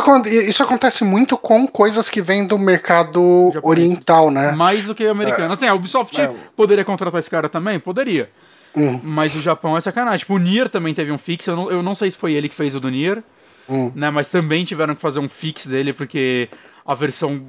isso 0.49 0.63
acontece 0.63 1.05
muito 1.05 1.37
com 1.37 1.67
coisas 1.67 2.09
que 2.11 2.21
vêm 2.23 2.47
do 2.47 2.59
mercado 2.59 3.51
Japonês. 3.53 3.63
oriental, 3.65 4.31
né? 4.31 4.53
Mais 4.53 4.87
do 4.87 4.95
que 4.95 5.07
americano. 5.07 5.53
Assim, 5.55 5.67
a 5.67 5.75
Ubisoft 5.75 6.21
É. 6.21 6.33
poderia 6.57 6.85
contratar 6.85 7.21
esse 7.21 7.31
cara 7.31 7.49
também? 7.49 7.79
Poderia. 7.79 8.31
Hum, 8.77 9.01
Mas 9.03 9.35
o 9.37 9.41
Japão 9.41 9.77
é 9.77 9.81
sacanagem. 9.81 10.21
Tipo, 10.21 10.35
o 10.35 10.39
Nier 10.39 10.69
também 10.69 10.93
teve 10.93 11.13
um 11.13 11.19
fix. 11.19 11.47
Eu 11.47 11.57
não, 11.57 11.71
eu 11.71 11.83
não 11.83 11.95
sei 11.95 12.11
se 12.11 12.17
foi 12.17 12.33
ele 12.33 12.49
que 12.49 12.55
fez 12.55 12.75
o 12.75 12.81
do 12.81 12.91
Nier, 12.91 13.23
hum. 13.69 13.93
né? 13.95 14.11
Mas 14.11 14.29
também 14.29 14.65
tiveram 14.65 14.95
que 14.95 15.01
fazer 15.01 15.21
um 15.21 15.29
fix 15.29 15.67
dele, 15.67 15.93
porque 15.93 16.49
a 16.85 16.95
versão 16.95 17.41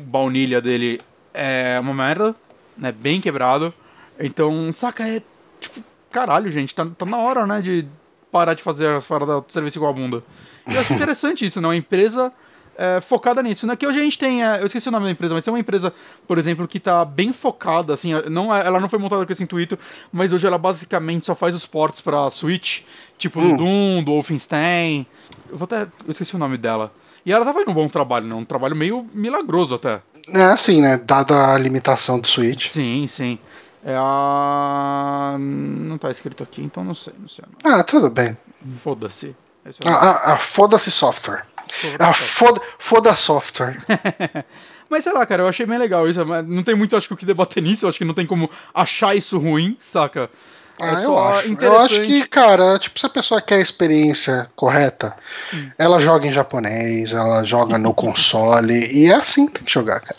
baunilha 0.00 0.60
dele 0.60 1.00
é 1.32 1.78
uma 1.80 1.94
merda, 1.94 2.34
né? 2.76 2.92
Bem 2.92 3.20
quebrado. 3.20 3.72
Então, 4.20 4.70
saca, 4.72 5.08
é 5.08 5.22
tipo, 5.58 5.82
caralho, 6.10 6.50
gente, 6.50 6.74
tá, 6.74 6.86
tá 6.86 7.06
na 7.06 7.16
hora, 7.18 7.46
né? 7.46 7.60
De 7.60 7.86
parar 8.34 8.54
de 8.54 8.64
fazer 8.64 8.88
as 8.88 9.06
paradas 9.06 9.44
do 9.44 9.52
serviço 9.52 9.78
igual 9.78 9.92
a 9.92 9.94
bunda. 9.94 10.24
E 10.66 10.74
eu 10.74 10.80
acho 10.80 10.92
interessante 10.92 11.46
isso, 11.46 11.60
né? 11.60 11.68
Uma 11.68 11.76
empresa 11.76 12.32
é, 12.76 13.00
focada 13.00 13.40
nisso, 13.40 13.64
né? 13.64 13.76
Que 13.76 13.86
hoje 13.86 14.00
a 14.00 14.02
gente 14.02 14.18
tem, 14.18 14.42
é, 14.44 14.60
eu 14.60 14.66
esqueci 14.66 14.88
o 14.88 14.90
nome 14.90 15.04
da 15.04 15.12
empresa, 15.12 15.32
mas 15.32 15.44
tem 15.44 15.54
uma 15.54 15.60
empresa, 15.60 15.94
por 16.26 16.36
exemplo, 16.36 16.66
que 16.66 16.80
tá 16.80 17.04
bem 17.04 17.32
focada, 17.32 17.94
assim, 17.94 18.10
não, 18.28 18.52
é- 18.52 18.66
ela 18.66 18.80
não 18.80 18.88
foi 18.88 18.98
montada 18.98 19.24
com 19.24 19.32
esse 19.32 19.44
intuito, 19.44 19.78
mas 20.12 20.32
hoje 20.32 20.44
ela 20.48 20.58
basicamente 20.58 21.26
só 21.26 21.36
faz 21.36 21.54
os 21.54 21.64
ports 21.64 22.00
pra 22.00 22.28
Switch, 22.28 22.80
tipo 23.16 23.40
do 23.40 23.56
Doom, 23.56 24.02
do 24.02 24.10
Wolfenstein. 24.10 25.06
Eu 25.48 25.56
vou 25.56 25.66
até, 25.66 25.82
eu 25.82 26.10
esqueci 26.10 26.34
o 26.34 26.38
nome 26.38 26.56
dela. 26.58 26.92
E 27.24 27.30
ela 27.30 27.44
tava 27.44 27.54
fazendo 27.60 27.70
um 27.70 27.74
bom 27.82 27.88
trabalho, 27.88 28.26
né? 28.26 28.34
Um 28.34 28.44
trabalho 28.44 28.74
meio 28.74 29.06
milagroso 29.14 29.76
até. 29.76 30.00
É 30.34 30.42
assim, 30.42 30.82
né? 30.82 30.98
Dada 30.98 31.54
a 31.54 31.58
limitação 31.58 32.18
do 32.18 32.26
Switch. 32.26 32.68
Sim, 32.68 33.06
sim. 33.06 33.38
É 33.84 33.94
a. 33.96 35.36
Não 35.38 35.98
tá 35.98 36.10
escrito 36.10 36.42
aqui, 36.42 36.62
então 36.62 36.82
não 36.82 36.94
sei, 36.94 37.12
não 37.18 37.28
sei. 37.28 37.44
Ah, 37.62 37.82
tudo 37.84 38.08
bem. 38.10 38.36
Foda-se. 38.78 39.36
É 39.64 39.70
Ah, 39.86 39.92
ah, 39.94 40.32
ah, 40.32 40.36
foda-se 40.38 40.90
software. 40.90 41.44
nome. 41.82 41.96
Ah, 41.98 42.14
foda, 42.14 42.60
foda 42.78 43.14
software. 43.14 43.78
Mas 44.88 45.04
sei 45.04 45.12
lá, 45.12 45.24
cara, 45.26 45.42
eu 45.42 45.48
achei 45.48 45.66
bem 45.66 45.78
legal 45.78 46.08
isso. 46.08 46.24
Não 46.24 46.62
tem 46.62 46.74
muito, 46.74 46.96
acho 46.96 47.08
que, 47.08 47.14
o 47.14 47.16
que 47.16 47.26
debater 47.26 47.62
nisso. 47.62 47.84
Eu 47.84 47.88
acho 47.88 47.98
que 47.98 48.04
não 48.04 48.14
tem 48.14 48.26
como 48.26 48.50
achar 48.72 49.14
isso 49.14 49.38
ruim, 49.38 49.76
saca? 49.80 50.30
É 50.78 50.88
Ah, 50.88 50.92
eu 51.02 51.06
só 51.06 51.24
acho. 51.30 51.56
Eu 51.60 51.78
acho 51.80 52.00
que, 52.02 52.26
cara, 52.26 52.78
tipo, 52.78 52.98
se 52.98 53.06
a 53.06 53.08
pessoa 53.08 53.40
quer 53.40 53.56
a 53.56 53.60
experiência 53.60 54.50
correta, 54.56 55.14
Hum. 55.52 55.70
ela 55.78 55.98
joga 55.98 56.26
em 56.26 56.32
japonês, 56.32 57.12
ela 57.12 57.42
joga 57.44 57.78
no 57.78 57.94
console, 57.94 58.86
e 58.92 59.06
é 59.06 59.14
assim 59.14 59.46
que 59.46 59.52
tem 59.54 59.64
que 59.64 59.72
jogar, 59.72 60.00
cara. 60.00 60.16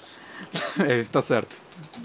É, 0.87 1.03
tá 1.03 1.21
certo. 1.21 1.55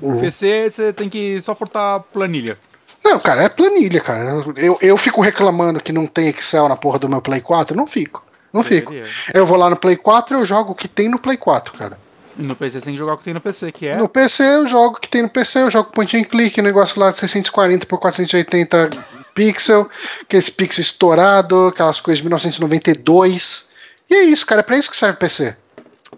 Uhum. 0.00 0.20
PC, 0.20 0.70
você 0.70 0.92
tem 0.92 1.08
que 1.08 1.40
só 1.40 1.54
portar 1.54 2.00
planilha. 2.12 2.58
Não, 3.04 3.18
cara, 3.18 3.42
é 3.42 3.48
planilha, 3.48 4.00
cara. 4.00 4.44
Eu, 4.56 4.78
eu 4.80 4.96
fico 4.96 5.20
reclamando 5.20 5.80
que 5.80 5.92
não 5.92 6.06
tem 6.06 6.28
Excel 6.28 6.68
na 6.68 6.76
porra 6.76 6.98
do 6.98 7.08
meu 7.08 7.22
Play 7.22 7.40
4, 7.40 7.74
eu 7.74 7.76
não 7.76 7.86
fico. 7.86 8.24
Não 8.52 8.62
fico. 8.62 8.92
Eu 9.32 9.46
vou 9.46 9.56
lá 9.56 9.70
no 9.70 9.76
Play 9.76 9.96
4 9.96 10.36
e 10.36 10.40
eu 10.40 10.46
jogo 10.46 10.72
o 10.72 10.74
que 10.74 10.88
tem 10.88 11.08
no 11.08 11.18
Play 11.18 11.36
4, 11.36 11.72
cara. 11.78 11.98
No 12.36 12.56
PC 12.56 12.78
você 12.78 12.84
tem 12.84 12.94
que 12.94 12.98
jogar 12.98 13.14
o 13.14 13.18
que 13.18 13.24
tem 13.24 13.34
no 13.34 13.40
PC, 13.40 13.72
que 13.72 13.86
é. 13.86 13.96
No 13.96 14.08
PC 14.08 14.42
eu 14.42 14.68
jogo 14.68 14.96
o 14.96 15.00
que 15.00 15.08
tem 15.08 15.22
no 15.22 15.28
PC, 15.28 15.62
eu 15.62 15.70
jogo 15.70 15.92
point 15.92 16.16
and 16.16 16.24
click, 16.24 16.60
negócio 16.62 17.00
lá 17.00 17.10
de 17.10 17.18
640 17.18 17.86
por 17.86 17.98
480 17.98 18.90
pixel, 19.34 19.88
aquele 20.22 20.42
pixel 20.50 20.82
estourado, 20.82 21.66
aquelas 21.66 22.00
coisas 22.00 22.18
de 22.18 22.24
1992. 22.24 23.68
E 24.08 24.14
é 24.14 24.22
isso, 24.24 24.46
cara, 24.46 24.60
é 24.60 24.62
pra 24.62 24.76
isso 24.76 24.90
que 24.90 24.96
serve 24.96 25.16
o 25.16 25.18
PC. 25.18 25.56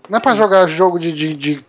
Não 0.08 0.18
é 0.18 0.20
pra 0.20 0.34
jogar 0.34 0.66
jogo 0.66 0.98
de, 0.98 1.12
de, 1.12 1.34
de 1.34 1.64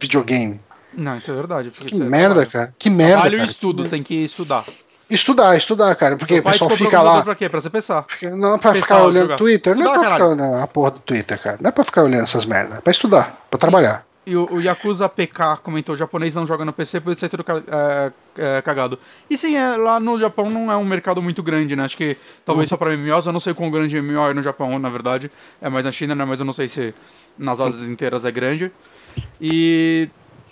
videogame. 0.00 0.60
Não, 0.94 1.16
isso 1.16 1.30
é 1.30 1.34
verdade. 1.34 1.70
Que 1.70 1.94
é 1.94 1.98
merda, 1.98 2.34
trabalho. 2.34 2.50
cara. 2.50 2.74
Que 2.78 2.90
merda, 2.90 3.12
Trabalho 3.14 3.34
e 3.34 3.38
cara. 3.38 3.50
estudo, 3.50 3.88
tem 3.88 4.02
que 4.02 4.14
estudar. 4.14 4.64
Estudar, 5.10 5.56
estudar, 5.56 5.94
cara, 5.94 6.16
porque 6.16 6.38
o 6.38 6.42
pessoal 6.42 6.70
fica 6.70 7.02
lá. 7.02 7.22
Pra 7.22 7.34
quê? 7.34 7.48
Pra 7.48 7.60
você 7.60 7.68
pensar. 7.68 8.06
Não 8.34 8.54
é 8.54 8.58
pra 8.58 8.72
Pensar, 8.72 8.86
ficar 8.86 9.02
olhando 9.04 9.22
jogar. 9.24 9.36
Twitter, 9.36 9.74
não 9.76 9.82
é 9.82 9.84
Estudar, 9.86 10.00
pra 10.00 10.12
ficar 10.14 10.18
caralho. 10.28 10.42
olhando 10.42 10.62
a 10.62 10.66
porra 10.66 10.90
do 10.92 10.98
Twitter, 11.00 11.38
cara. 11.38 11.58
Não 11.60 11.68
é 11.68 11.72
pra 11.72 11.84
ficar 11.84 12.02
olhando 12.04 12.22
essas 12.22 12.44
merdas, 12.46 12.78
é 12.78 12.80
pra 12.80 12.90
estudar, 12.90 13.44
pra 13.50 13.58
trabalhar. 13.58 14.06
E 14.24 14.36
o, 14.36 14.46
o 14.52 14.60
Yakuza 14.60 15.08
PK 15.08 15.58
comentou: 15.62 15.96
japonês 15.96 16.34
não 16.34 16.46
joga 16.46 16.64
no 16.64 16.72
PC 16.72 17.00
por 17.00 17.14
ser 17.18 17.28
tudo 17.28 17.44
é, 17.66 18.12
é, 18.38 18.62
cagado. 18.62 18.98
E 19.28 19.36
sim, 19.36 19.56
é, 19.56 19.76
lá 19.76 19.98
no 20.00 20.18
Japão 20.18 20.48
não 20.48 20.70
é 20.72 20.76
um 20.76 20.84
mercado 20.84 21.20
muito 21.20 21.42
grande, 21.42 21.74
né? 21.76 21.84
Acho 21.84 21.96
que 21.96 22.16
talvez 22.44 22.68
só 22.70 22.76
pra 22.78 22.96
MMOs. 22.96 23.26
Eu 23.26 23.32
não 23.32 23.40
sei 23.40 23.52
quão 23.52 23.68
grande 23.70 24.00
MMO 24.00 24.30
é 24.30 24.32
no 24.32 24.40
Japão, 24.42 24.78
na 24.78 24.88
verdade. 24.88 25.30
É 25.60 25.68
mais 25.68 25.84
na 25.84 25.90
China, 25.92 26.14
né? 26.14 26.24
Mas 26.24 26.38
eu 26.38 26.46
não 26.46 26.52
sei 26.52 26.68
se 26.68 26.94
nas 27.36 27.60
Ásias 27.60 27.82
inteiras 27.88 28.24
é 28.24 28.30
grande. 28.30 28.70
E. 29.40 30.08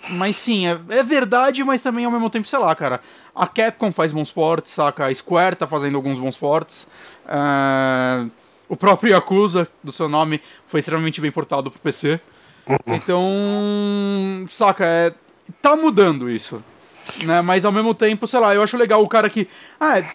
Mas 0.09 0.35
sim, 0.35 0.65
é, 0.67 0.79
é 0.89 1.03
verdade, 1.03 1.63
mas 1.63 1.81
também 1.81 2.05
ao 2.05 2.11
mesmo 2.11 2.29
tempo, 2.29 2.47
sei 2.47 2.57
lá, 2.59 2.75
cara. 2.75 2.99
A 3.35 3.45
Capcom 3.47 3.91
faz 3.91 4.11
bons 4.11 4.31
ports, 4.31 4.71
saca? 4.73 5.05
A 5.05 5.13
Square 5.13 5.55
tá 5.55 5.67
fazendo 5.67 5.95
alguns 5.95 6.17
bons 6.19 6.35
ports. 6.35 6.87
Ah, 7.27 8.25
o 8.67 8.75
próprio 8.75 9.11
Yakuza, 9.13 9.67
do 9.83 9.91
seu 9.91 10.09
nome, 10.09 10.41
foi 10.67 10.79
extremamente 10.79 11.21
bem 11.21 11.31
portado 11.31 11.69
pro 11.69 11.79
PC. 11.79 12.19
Então, 12.87 14.45
saca, 14.49 14.85
é, 14.85 15.13
tá 15.61 15.75
mudando 15.75 16.29
isso. 16.29 16.63
Né? 17.23 17.41
Mas 17.41 17.65
ao 17.65 17.71
mesmo 17.71 17.93
tempo, 17.93 18.27
sei 18.27 18.39
lá, 18.39 18.53
eu 18.55 18.61
acho 18.63 18.77
legal 18.77 19.03
o 19.03 19.07
cara 19.07 19.29
que. 19.29 19.47
Ah, 19.79 19.99
é, 19.99 20.11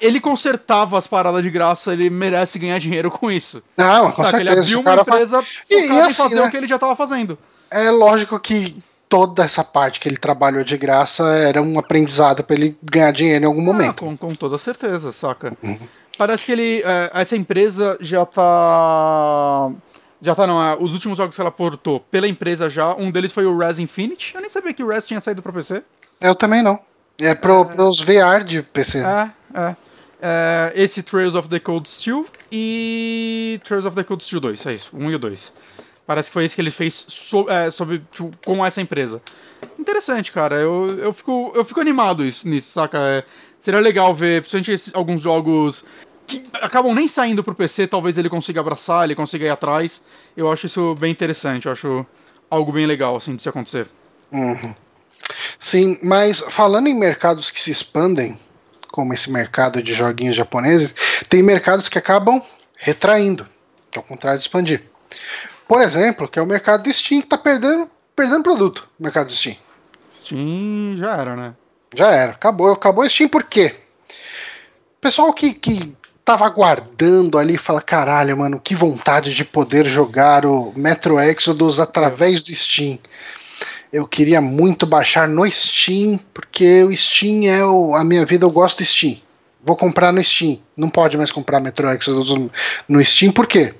ele 0.00 0.20
consertava 0.20 0.98
as 0.98 1.06
paradas 1.06 1.42
de 1.42 1.50
graça, 1.50 1.92
ele 1.92 2.10
merece 2.10 2.58
ganhar 2.58 2.78
dinheiro 2.78 3.10
com 3.10 3.30
isso. 3.30 3.62
Não, 3.76 4.12
com 4.12 4.22
saca? 4.24 4.38
Ele 4.40 4.48
certeza. 4.48 4.60
abriu 4.60 4.78
o 4.78 4.80
uma 4.82 4.90
cara 4.90 5.04
faz- 5.04 5.32
empresa 5.32 5.46
E- 5.70 5.74
e 5.74 5.86
em 5.92 6.00
assim, 6.02 6.12
fazer 6.22 6.34
né? 6.36 6.42
o 6.46 6.50
que 6.50 6.56
ele 6.56 6.66
já 6.66 6.78
tava 6.78 6.94
fazendo. 6.96 7.38
É 7.70 7.90
lógico 7.90 8.38
que 8.38 8.76
toda 9.08 9.44
essa 9.44 9.62
parte 9.64 10.00
que 10.00 10.08
ele 10.08 10.16
trabalhou 10.16 10.64
de 10.64 10.76
graça 10.76 11.24
era 11.36 11.62
um 11.62 11.78
aprendizado 11.78 12.42
pra 12.42 12.56
ele 12.56 12.76
ganhar 12.82 13.12
dinheiro 13.12 13.44
em 13.44 13.46
algum 13.46 13.60
Ah, 13.60 13.64
momento. 13.64 14.00
com, 14.04 14.16
com 14.16 14.34
toda 14.34 14.58
certeza, 14.58 15.12
saca? 15.12 15.56
Parece 16.18 16.44
que 16.46 16.52
ele. 16.52 16.82
é, 16.84 17.10
essa 17.14 17.36
empresa 17.36 17.96
já 18.00 18.24
tá. 18.26 19.70
Já 20.20 20.34
tá, 20.34 20.46
não. 20.46 20.62
é, 20.62 20.76
os 20.80 20.94
últimos 20.94 21.18
jogos 21.18 21.34
que 21.34 21.40
ela 21.40 21.50
portou 21.50 22.00
pela 22.00 22.26
empresa 22.26 22.68
já, 22.70 22.94
um 22.94 23.10
deles 23.10 23.32
foi 23.32 23.44
o 23.44 23.56
Res 23.56 23.78
Infinity. 23.78 24.34
Eu 24.34 24.40
nem 24.40 24.48
sabia 24.50 24.72
que 24.72 24.82
o 24.82 24.88
Res 24.88 25.04
tinha 25.06 25.20
saído 25.20 25.42
pra 25.42 25.52
PC. 25.52 25.82
Eu 26.20 26.34
também 26.34 26.62
não. 26.62 26.78
É 27.20 27.34
pro, 27.34 27.66
pros 27.66 28.00
VR 28.00 28.42
de 28.44 28.62
PC. 28.62 28.98
É, 29.04 29.30
é. 29.54 29.76
É, 30.22 30.72
esse 30.74 31.02
Trails 31.02 31.34
of 31.34 31.48
the 31.48 31.60
Cold 31.60 31.86
Steel 31.88 32.24
e 32.50 33.60
Trails 33.62 33.84
of 33.84 33.94
the 33.94 34.02
Cold 34.02 34.24
Steel 34.24 34.40
2, 34.40 34.64
é 34.66 34.72
isso, 34.74 34.90
um 34.96 35.10
e 35.10 35.14
o 35.14 35.18
2. 35.18 35.52
Parece 36.06 36.28
que 36.30 36.34
foi 36.34 36.44
esse 36.44 36.54
que 36.54 36.60
ele 36.62 36.70
fez 36.70 37.04
so, 37.08 37.48
é, 37.50 37.70
sobre, 37.70 37.98
tipo, 38.12 38.30
com 38.44 38.64
essa 38.64 38.80
empresa. 38.80 39.20
Interessante, 39.78 40.30
cara. 40.30 40.56
Eu, 40.56 40.98
eu, 40.98 41.12
fico, 41.12 41.52
eu 41.54 41.64
fico 41.64 41.80
animado 41.80 42.24
isso, 42.24 42.48
nisso, 42.48 42.70
saca? 42.70 42.98
É, 42.98 43.24
seria 43.58 43.80
legal 43.80 44.14
ver, 44.14 44.40
principalmente 44.42 44.70
esses- 44.72 44.94
alguns 44.94 45.20
jogos 45.20 45.84
que 46.26 46.44
acabam 46.54 46.94
nem 46.94 47.08
saindo 47.08 47.42
pro 47.42 47.54
PC, 47.54 47.86
talvez 47.86 48.16
ele 48.18 48.28
consiga 48.28 48.60
abraçar, 48.60 49.04
ele 49.04 49.14
consiga 49.14 49.44
ir 49.46 49.50
atrás. 49.50 50.02
Eu 50.36 50.50
acho 50.50 50.66
isso 50.66 50.94
bem 50.94 51.10
interessante, 51.10 51.66
eu 51.66 51.72
acho 51.72 52.06
algo 52.50 52.72
bem 52.72 52.86
legal, 52.86 53.16
assim, 53.16 53.34
de 53.34 53.42
se 53.42 53.48
acontecer. 53.48 53.88
Uhum. 54.30 54.74
Sim, 55.58 55.98
mas 56.02 56.38
falando 56.50 56.86
em 56.86 56.94
mercados 56.98 57.50
que 57.50 57.60
se 57.60 57.70
expandem, 57.70 58.38
como 58.92 59.12
esse 59.12 59.30
mercado 59.30 59.82
de 59.82 59.92
joguinhos 59.92 60.36
japoneses, 60.36 60.94
tem 61.28 61.42
mercados 61.42 61.88
que 61.88 61.98
acabam 61.98 62.40
retraindo, 62.76 63.46
ao 63.94 64.02
contrário 64.02 64.38
de 64.38 64.44
expandir. 64.44 64.82
Por 65.68 65.80
exemplo, 65.80 66.28
que 66.28 66.38
é 66.38 66.42
o 66.42 66.46
mercado 66.46 66.84
do 66.84 66.92
Steam 66.92 67.20
que 67.20 67.26
está 67.26 67.38
perdendo, 67.38 67.90
perdendo 68.14 68.42
produto, 68.42 68.88
o 68.98 69.02
mercado 69.02 69.26
do 69.26 69.32
Steam. 69.32 69.56
Steam 70.10 70.96
já 70.96 71.16
era, 71.16 71.36
né? 71.36 71.54
Já 71.94 72.10
era, 72.10 72.32
acabou, 72.32 72.72
acabou 72.72 73.04
o 73.04 73.10
Steam 73.10 73.28
por 73.28 73.44
quê? 73.44 73.74
Pessoal 75.00 75.32
que, 75.32 75.52
que 75.52 75.96
tava 76.24 76.44
aguardando 76.44 77.38
ali 77.38 77.56
fala, 77.56 77.80
caralho, 77.80 78.36
mano, 78.36 78.60
que 78.60 78.74
vontade 78.74 79.34
de 79.34 79.44
poder 79.44 79.86
jogar 79.86 80.44
o 80.44 80.72
Metro 80.76 81.20
Exodus 81.20 81.78
através 81.78 82.42
do 82.42 82.54
Steam. 82.54 82.98
Eu 83.92 84.06
queria 84.06 84.40
muito 84.40 84.84
baixar 84.84 85.28
no 85.28 85.48
Steam, 85.50 86.18
porque 86.34 86.82
o 86.82 86.96
Steam 86.96 87.44
é 87.44 87.64
o, 87.64 87.94
a 87.94 88.02
minha 88.02 88.26
vida, 88.26 88.44
eu 88.44 88.50
gosto 88.50 88.78
do 88.78 88.84
Steam. 88.84 89.18
Vou 89.66 89.76
comprar 89.76 90.12
no 90.12 90.22
Steam. 90.22 90.60
Não 90.76 90.88
pode 90.88 91.18
mais 91.18 91.32
comprar 91.32 91.60
Metro 91.60 91.90
Exodus 91.90 92.50
no- 92.88 93.04
Steam, 93.04 93.32
por 93.32 93.46
quê? 93.48 93.74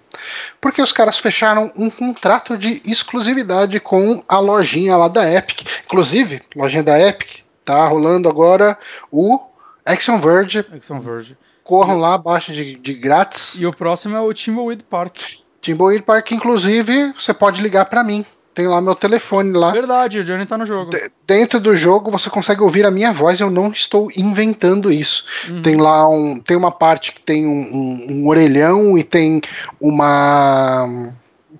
Porque 0.60 0.82
os 0.82 0.90
caras 0.92 1.16
fecharam 1.16 1.72
um 1.76 1.88
contrato 1.88 2.58
de 2.58 2.82
exclusividade 2.84 3.78
com 3.78 4.20
a 4.28 4.40
lojinha 4.40 4.96
lá 4.96 5.06
da 5.06 5.32
Epic. 5.32 5.62
Inclusive, 5.84 6.42
lojinha 6.56 6.82
da 6.82 6.98
Epic, 7.00 7.44
tá 7.64 7.86
rolando 7.86 8.28
agora 8.28 8.76
o 9.12 9.38
Action 9.84 10.18
Verge. 10.18 10.66
Action 10.74 10.98
Verge. 11.00 11.38
Corram 11.62 11.98
lá 11.98 12.14
abaixo 12.14 12.52
de, 12.52 12.74
de 12.74 12.94
grátis. 12.94 13.54
E 13.56 13.64
o 13.64 13.72
próximo 13.72 14.16
é 14.16 14.20
o 14.20 14.32
Timbleweed 14.32 14.82
Park. 14.82 15.18
Timberwolf 15.62 16.02
Park, 16.02 16.30
inclusive, 16.32 17.12
você 17.18 17.34
pode 17.34 17.60
ligar 17.60 17.86
pra 17.86 18.04
mim. 18.04 18.24
Tem 18.56 18.66
lá 18.66 18.80
meu 18.80 18.94
telefone 18.96 19.52
lá. 19.52 19.70
Verdade, 19.70 20.18
o 20.20 20.24
Johnny 20.24 20.46
tá 20.46 20.56
no 20.56 20.64
jogo. 20.64 20.90
De- 20.90 21.10
Dentro 21.26 21.60
do 21.60 21.76
jogo 21.76 22.10
você 22.10 22.30
consegue 22.30 22.62
ouvir 22.62 22.86
a 22.86 22.90
minha 22.90 23.12
voz, 23.12 23.38
eu 23.38 23.50
não 23.50 23.68
estou 23.70 24.08
inventando 24.16 24.90
isso. 24.90 25.26
Uhum. 25.50 25.60
Tem 25.60 25.76
lá 25.76 26.08
um, 26.08 26.38
tem 26.40 26.56
uma 26.56 26.70
parte 26.72 27.12
que 27.12 27.20
tem 27.20 27.46
um, 27.46 27.50
um- 27.60 28.06
um 28.12 28.28
orelhão 28.28 28.96
e 28.96 29.04
tem 29.04 29.42
uma 29.78 31.12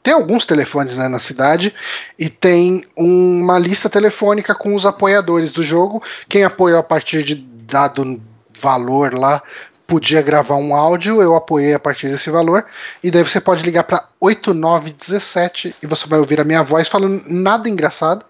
tem 0.03 0.15
alguns 0.15 0.47
telefones 0.47 0.97
né, 0.97 1.07
na 1.09 1.19
cidade 1.19 1.75
e 2.19 2.29
tem 2.31 2.83
uma 2.97 3.59
lista 3.59 3.91
telefônica 3.91 4.55
com 4.55 4.75
os 4.75 4.87
apoiadores 4.87 5.53
do 5.53 5.63
jogo. 5.63 6.03
Quem 6.29 6.45
apoiou 6.45 6.79
a 6.79 6.83
partir 6.83 7.23
de 7.25 7.35
dado 7.35 8.23
valor 8.59 9.13
lá 9.13 9.43
podia 9.87 10.21
gravar 10.23 10.57
um 10.57 10.75
áudio, 10.75 11.23
eu 11.23 11.37
apoiei 11.37 11.75
a 11.75 11.79
partir 11.79 12.09
desse 12.09 12.29
valor, 12.31 12.65
e 13.03 13.11
daí 13.11 13.23
você 13.23 13.41
pode 13.41 13.63
ligar 13.63 13.85
para 13.85 14.05
8917 14.21 15.77
e 15.83 15.87
você 15.87 16.07
vai 16.09 16.19
ouvir 16.19 16.41
a 16.41 16.45
minha 16.45 16.63
voz 16.63 16.89
falando 16.89 17.23
nada 17.27 17.69
engraçado. 17.69 18.25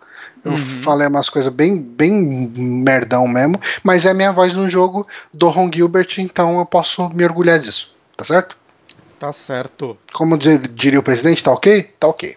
Eu 0.44 0.52
Uhum. 0.52 0.58
falei 0.58 1.08
umas 1.08 1.28
coisas 1.28 1.52
bem, 1.52 1.76
bem 1.80 2.12
merdão 2.56 3.26
mesmo, 3.26 3.60
mas 3.82 4.04
é 4.06 4.10
a 4.10 4.14
minha 4.14 4.30
voz 4.30 4.52
no 4.54 4.68
jogo 4.70 5.04
do 5.34 5.48
Ron 5.48 5.70
Gilbert, 5.74 6.08
então 6.18 6.58
eu 6.60 6.66
posso 6.66 7.08
me 7.10 7.24
orgulhar 7.24 7.58
disso, 7.58 7.94
tá 8.16 8.24
certo? 8.24 8.56
Tá 9.18 9.32
certo. 9.32 9.96
Como 10.12 10.38
di- 10.38 10.58
diria 10.68 11.00
o 11.00 11.02
presidente, 11.02 11.42
tá 11.42 11.50
ok? 11.50 11.82
Tá 11.98 12.06
ok. 12.06 12.36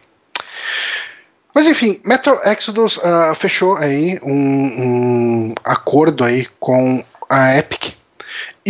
Mas 1.54 1.66
enfim, 1.68 2.00
Metro 2.06 2.40
Exodus 2.44 3.00
ah, 3.04 3.34
fechou 3.36 3.76
aí 3.76 4.20
um, 4.24 4.32
um 4.32 5.56
acordo 5.64 6.24
aí 6.24 6.48
com 6.60 7.04
a 7.30 7.58
Epic 7.58 7.94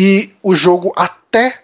e 0.01 0.33
o 0.41 0.55
jogo 0.55 0.93
até 0.95 1.61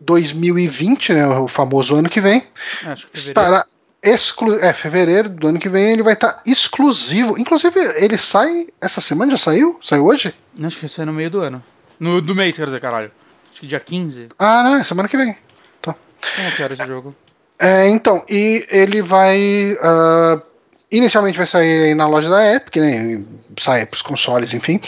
2020, 0.00 1.12
né, 1.12 1.24
o 1.28 1.46
famoso 1.46 1.94
ano 1.94 2.08
que 2.08 2.20
vem, 2.20 2.42
É, 2.84 2.88
acho 2.88 3.06
que 3.06 3.16
estará 3.16 3.64
exclu 4.02 4.56
é 4.56 4.72
fevereiro 4.72 5.28
do 5.28 5.46
ano 5.46 5.60
que 5.60 5.68
vem 5.68 5.92
ele 5.92 6.02
vai 6.02 6.14
estar 6.14 6.42
exclusivo. 6.44 7.38
Inclusive 7.38 7.78
ele 7.96 8.18
sai 8.18 8.66
essa 8.82 9.00
semana 9.00 9.30
já 9.30 9.38
saiu? 9.38 9.78
Saiu 9.80 10.04
hoje? 10.04 10.34
Acho 10.64 10.80
que 10.80 11.00
é 11.00 11.04
no 11.04 11.12
meio 11.12 11.30
do 11.30 11.40
ano. 11.40 11.62
No, 12.00 12.20
do 12.20 12.34
mês, 12.34 12.56
quer 12.56 12.64
dizer, 12.64 12.80
caralho. 12.80 13.12
Acho 13.52 13.60
que 13.60 13.68
dia 13.68 13.78
15. 13.78 14.30
Ah, 14.36 14.64
não, 14.64 14.76
é 14.76 14.84
semana 14.84 15.08
que 15.08 15.16
vem. 15.16 15.36
Como 15.82 16.52
que 16.56 16.62
era 16.62 16.74
esse 16.74 16.86
jogo? 16.86 17.14
É, 17.58 17.88
então, 17.88 18.24
e 18.28 18.66
ele 18.68 19.00
vai. 19.00 19.78
ah, 19.80 20.42
inicialmente 20.90 21.38
vai 21.38 21.46
sair 21.46 21.94
na 21.94 22.08
loja 22.08 22.28
da 22.28 22.54
Epic, 22.54 22.76
né? 22.76 23.22
Sai 23.60 23.86
para 23.86 23.96
os 23.96 24.02
consoles, 24.02 24.52
enfim. 24.54 24.80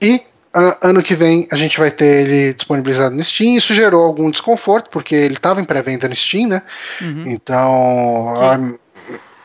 E 0.00 0.22
ano 0.52 1.02
que 1.02 1.14
vem 1.14 1.46
a 1.50 1.56
gente 1.56 1.78
vai 1.78 1.90
ter 1.90 2.26
ele 2.26 2.54
disponibilizado 2.54 3.14
no 3.14 3.22
Steam. 3.22 3.56
Isso 3.56 3.74
gerou 3.74 4.04
algum 4.04 4.30
desconforto, 4.30 4.90
porque 4.90 5.14
ele 5.14 5.34
estava 5.34 5.60
em 5.60 5.64
pré-venda 5.64 6.08
no 6.08 6.14
Steam, 6.14 6.48
né? 6.48 6.62
Uhum. 7.00 7.24
Então. 7.26 8.34
ah, 8.36 8.58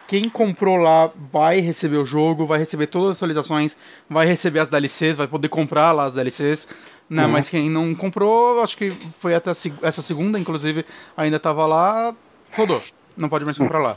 Quem 0.08 0.30
comprou 0.30 0.78
lá 0.78 1.12
vai 1.32 1.60
receber 1.60 1.98
o 1.98 2.06
jogo, 2.06 2.46
vai 2.46 2.60
receber 2.60 2.88
todas 2.88 3.12
as 3.12 3.18
atualizações, 3.18 3.76
vai 4.10 4.26
receber 4.26 4.60
as 4.60 4.70
DLCs, 4.70 5.18
vai 5.18 5.28
poder 5.28 5.50
comprar 5.50 5.92
lá 5.92 6.06
as 6.06 6.14
DLCs. 6.14 6.68
Né? 7.10 7.26
Uhum. 7.26 7.32
Mas 7.32 7.50
quem 7.50 7.70
não 7.70 7.94
comprou, 7.94 8.62
acho 8.62 8.76
que 8.76 8.92
foi 9.20 9.36
até 9.36 9.52
a 9.52 9.54
essa 9.84 10.02
segunda, 10.02 10.40
inclusive, 10.40 10.86
ainda 11.16 11.40
tava 11.40 11.66
lá, 11.66 12.16
rodou. 12.56 12.82
Não 13.16 13.30
pode 13.30 13.46
mais 13.46 13.58
comprar 13.58 13.80
lá. 13.80 13.96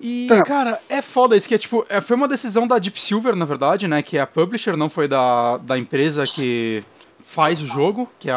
E, 0.00 0.26
Tá. 0.28 0.42
cara, 0.44 0.80
é 0.88 1.02
foda 1.02 1.36
isso, 1.36 1.48
que 1.48 1.54
é 1.54 1.58
tipo, 1.58 1.84
é, 1.88 2.00
foi 2.00 2.16
uma 2.16 2.28
decisão 2.28 2.66
da 2.66 2.78
Deep 2.78 3.00
Silver, 3.00 3.34
na 3.34 3.44
verdade, 3.44 3.88
né? 3.88 4.00
Que 4.02 4.16
é 4.16 4.20
a 4.20 4.26
publisher, 4.26 4.76
não 4.76 4.88
foi 4.88 5.08
da, 5.08 5.56
da 5.58 5.76
empresa 5.76 6.22
que 6.24 6.84
faz 7.26 7.60
o 7.60 7.66
jogo, 7.66 8.08
que 8.18 8.30
é 8.30 8.32
a. 8.32 8.36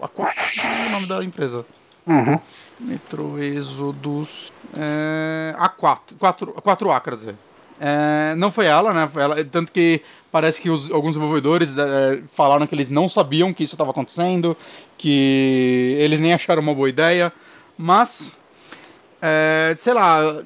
a, 0.00 0.04
a 0.04 0.08
qual 0.08 0.28
é 0.28 0.86
o 0.88 0.90
nome 0.90 1.06
da 1.06 1.22
empresa? 1.24 1.64
uhum. 2.06 2.38
Metro 2.80 3.40
Exodus. 3.42 4.52
É, 4.76 5.54
A4. 5.56 5.98
4, 6.18 6.52
4A, 6.60 7.00
quer 7.00 7.14
dizer. 7.14 7.34
É, 7.80 8.34
não 8.36 8.50
foi 8.50 8.66
ela, 8.66 8.92
né? 8.92 9.08
Ela, 9.14 9.44
tanto 9.44 9.70
que 9.70 10.02
parece 10.30 10.60
que 10.60 10.68
os- 10.70 10.90
alguns 10.90 11.14
desenvolvedores 11.14 11.70
é, 11.76 12.20
falaram 12.34 12.66
que 12.66 12.74
eles 12.74 12.88
não 12.88 13.08
sabiam 13.08 13.52
que 13.52 13.62
isso 13.62 13.74
estava 13.74 13.90
acontecendo, 13.92 14.56
que 14.98 15.96
eles 16.00 16.18
nem 16.20 16.32
acharam 16.32 16.62
uma 16.62 16.74
boa 16.74 16.88
ideia. 16.88 17.32
Mas, 17.78 18.36
é, 19.22 19.74
sei 19.78 19.94
lá, 19.94 20.42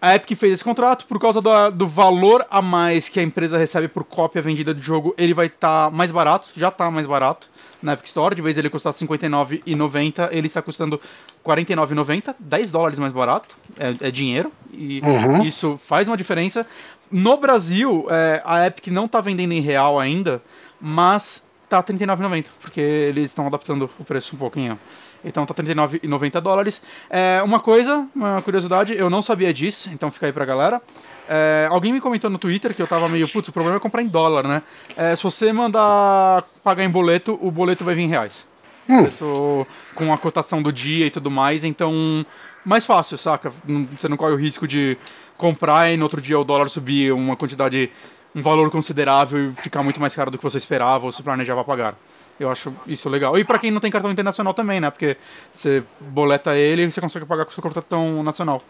a 0.00 0.14
Epic 0.16 0.36
fez 0.38 0.52
esse 0.54 0.64
contrato 0.64 1.06
por 1.06 1.18
causa 1.20 1.40
da- 1.40 1.70
do 1.70 1.86
valor 1.86 2.44
a 2.50 2.60
mais 2.60 3.08
que 3.08 3.20
a 3.20 3.22
empresa 3.22 3.56
recebe 3.56 3.88
por 3.88 4.02
cópia 4.04 4.42
vendida 4.42 4.74
de 4.74 4.80
jogo. 4.82 5.14
Ele 5.16 5.32
vai 5.34 5.46
estar 5.46 5.90
mais 5.90 6.10
barato, 6.10 6.48
já 6.56 6.68
está 6.68 6.90
mais 6.90 7.06
barato 7.06 7.48
na 7.82 7.92
Epic 7.94 8.06
Store. 8.06 8.34
De 8.34 8.42
vez 8.42 8.58
ele 8.58 8.68
custar 8.68 8.92
R$ 8.92 8.98
59,90, 8.98 10.28
ele 10.32 10.46
está 10.46 10.60
custando 10.60 10.96
R$ 10.96 11.02
49,90, 11.42 12.34
10 12.38 12.70
dólares 12.70 12.98
mais 12.98 13.12
barato. 13.12 13.56
É, 13.78 14.08
é 14.08 14.10
dinheiro 14.10 14.50
e 14.72 15.00
Uhum. 15.02 15.42
isso 15.44 15.80
faz 15.86 16.06
uma 16.08 16.16
diferença. 16.16 16.66
No 17.10 17.36
Brasil, 17.36 18.06
é, 18.10 18.42
a 18.44 18.66
Epic 18.66 18.88
não 18.88 19.04
está 19.04 19.20
vendendo 19.20 19.52
em 19.52 19.60
real 19.60 19.98
ainda, 20.00 20.42
mas 20.80 21.46
tá 21.68 21.78
R$ 21.78 21.82
39,90, 21.84 22.46
porque 22.60 22.80
eles 22.80 23.26
estão 23.26 23.46
adaptando 23.46 23.88
o 23.98 24.04
preço 24.04 24.34
um 24.34 24.38
pouquinho. 24.38 24.78
Então 25.24 25.46
tá 25.46 25.54
R$ 25.56 25.74
39,90 25.74 26.40
dólares. 26.40 26.82
É, 27.08 27.42
uma 27.42 27.60
coisa, 27.60 28.06
uma 28.14 28.42
curiosidade, 28.42 28.94
eu 28.96 29.08
não 29.08 29.22
sabia 29.22 29.52
disso, 29.52 29.90
então 29.92 30.10
fica 30.10 30.26
aí 30.26 30.32
pra 30.32 30.44
galera. 30.44 30.82
É, 31.28 31.66
alguém 31.70 31.92
me 31.92 32.00
comentou 32.00 32.28
no 32.28 32.38
Twitter 32.38 32.74
que 32.74 32.82
eu 32.82 32.86
tava 32.86 33.08
meio, 33.08 33.28
putz, 33.28 33.48
o 33.48 33.52
problema 33.52 33.76
é 33.76 33.80
comprar 33.80 34.02
em 34.02 34.08
dólar, 34.08 34.46
né? 34.46 34.62
É, 34.96 35.16
se 35.16 35.22
você 35.22 35.52
mandar 35.52 36.44
pagar 36.62 36.84
em 36.84 36.90
boleto, 36.90 37.38
o 37.40 37.50
boleto 37.50 37.84
vai 37.84 37.94
vir 37.94 38.02
em 38.02 38.08
reais. 38.08 38.46
Hum. 38.88 39.04
Preço 39.04 39.66
com 39.94 40.12
a 40.12 40.18
cotação 40.18 40.62
do 40.62 40.70
dia 40.70 41.06
e 41.06 41.10
tudo 41.10 41.30
mais, 41.30 41.64
então 41.64 42.24
mais 42.64 42.84
fácil, 42.84 43.16
saca? 43.18 43.52
Você 43.96 44.08
não 44.08 44.16
corre 44.16 44.32
o 44.32 44.36
risco 44.36 44.66
de 44.66 44.96
comprar 45.36 45.90
e 45.90 45.96
no 45.96 46.04
outro 46.04 46.20
dia 46.20 46.38
o 46.38 46.44
dólar 46.44 46.68
subir 46.68 47.12
uma 47.12 47.36
quantidade, 47.36 47.90
um 48.34 48.42
valor 48.42 48.70
considerável 48.70 49.50
e 49.50 49.52
ficar 49.62 49.82
muito 49.82 50.00
mais 50.00 50.14
caro 50.14 50.30
do 50.30 50.38
que 50.38 50.44
você 50.44 50.58
esperava 50.58 51.04
ou 51.04 51.12
se 51.12 51.22
planejava 51.22 51.64
pagar. 51.64 51.94
Eu 52.38 52.50
acho 52.50 52.74
isso 52.86 53.08
legal. 53.08 53.38
E 53.38 53.44
pra 53.44 53.58
quem 53.58 53.70
não 53.70 53.80
tem 53.80 53.90
cartão 53.90 54.10
internacional 54.10 54.52
também, 54.52 54.80
né? 54.80 54.90
Porque 54.90 55.16
você 55.52 55.84
boleta 56.00 56.56
ele 56.56 56.82
e 56.82 56.90
você 56.90 57.00
consegue 57.00 57.24
pagar 57.24 57.44
com 57.44 57.50
o 57.50 57.54
seu 57.54 57.62
cartão 57.62 58.22
nacional. 58.22 58.62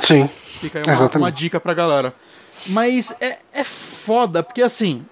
Sim. 0.00 0.28
Fica 0.28 0.78
aí 0.80 0.84
uma, 0.84 0.92
Exatamente. 0.92 1.18
uma 1.18 1.32
dica 1.32 1.60
pra 1.60 1.74
galera. 1.74 2.12
Mas 2.66 3.14
é, 3.20 3.38
é 3.52 3.64
foda, 3.64 4.42
porque 4.42 4.62
assim. 4.62 5.04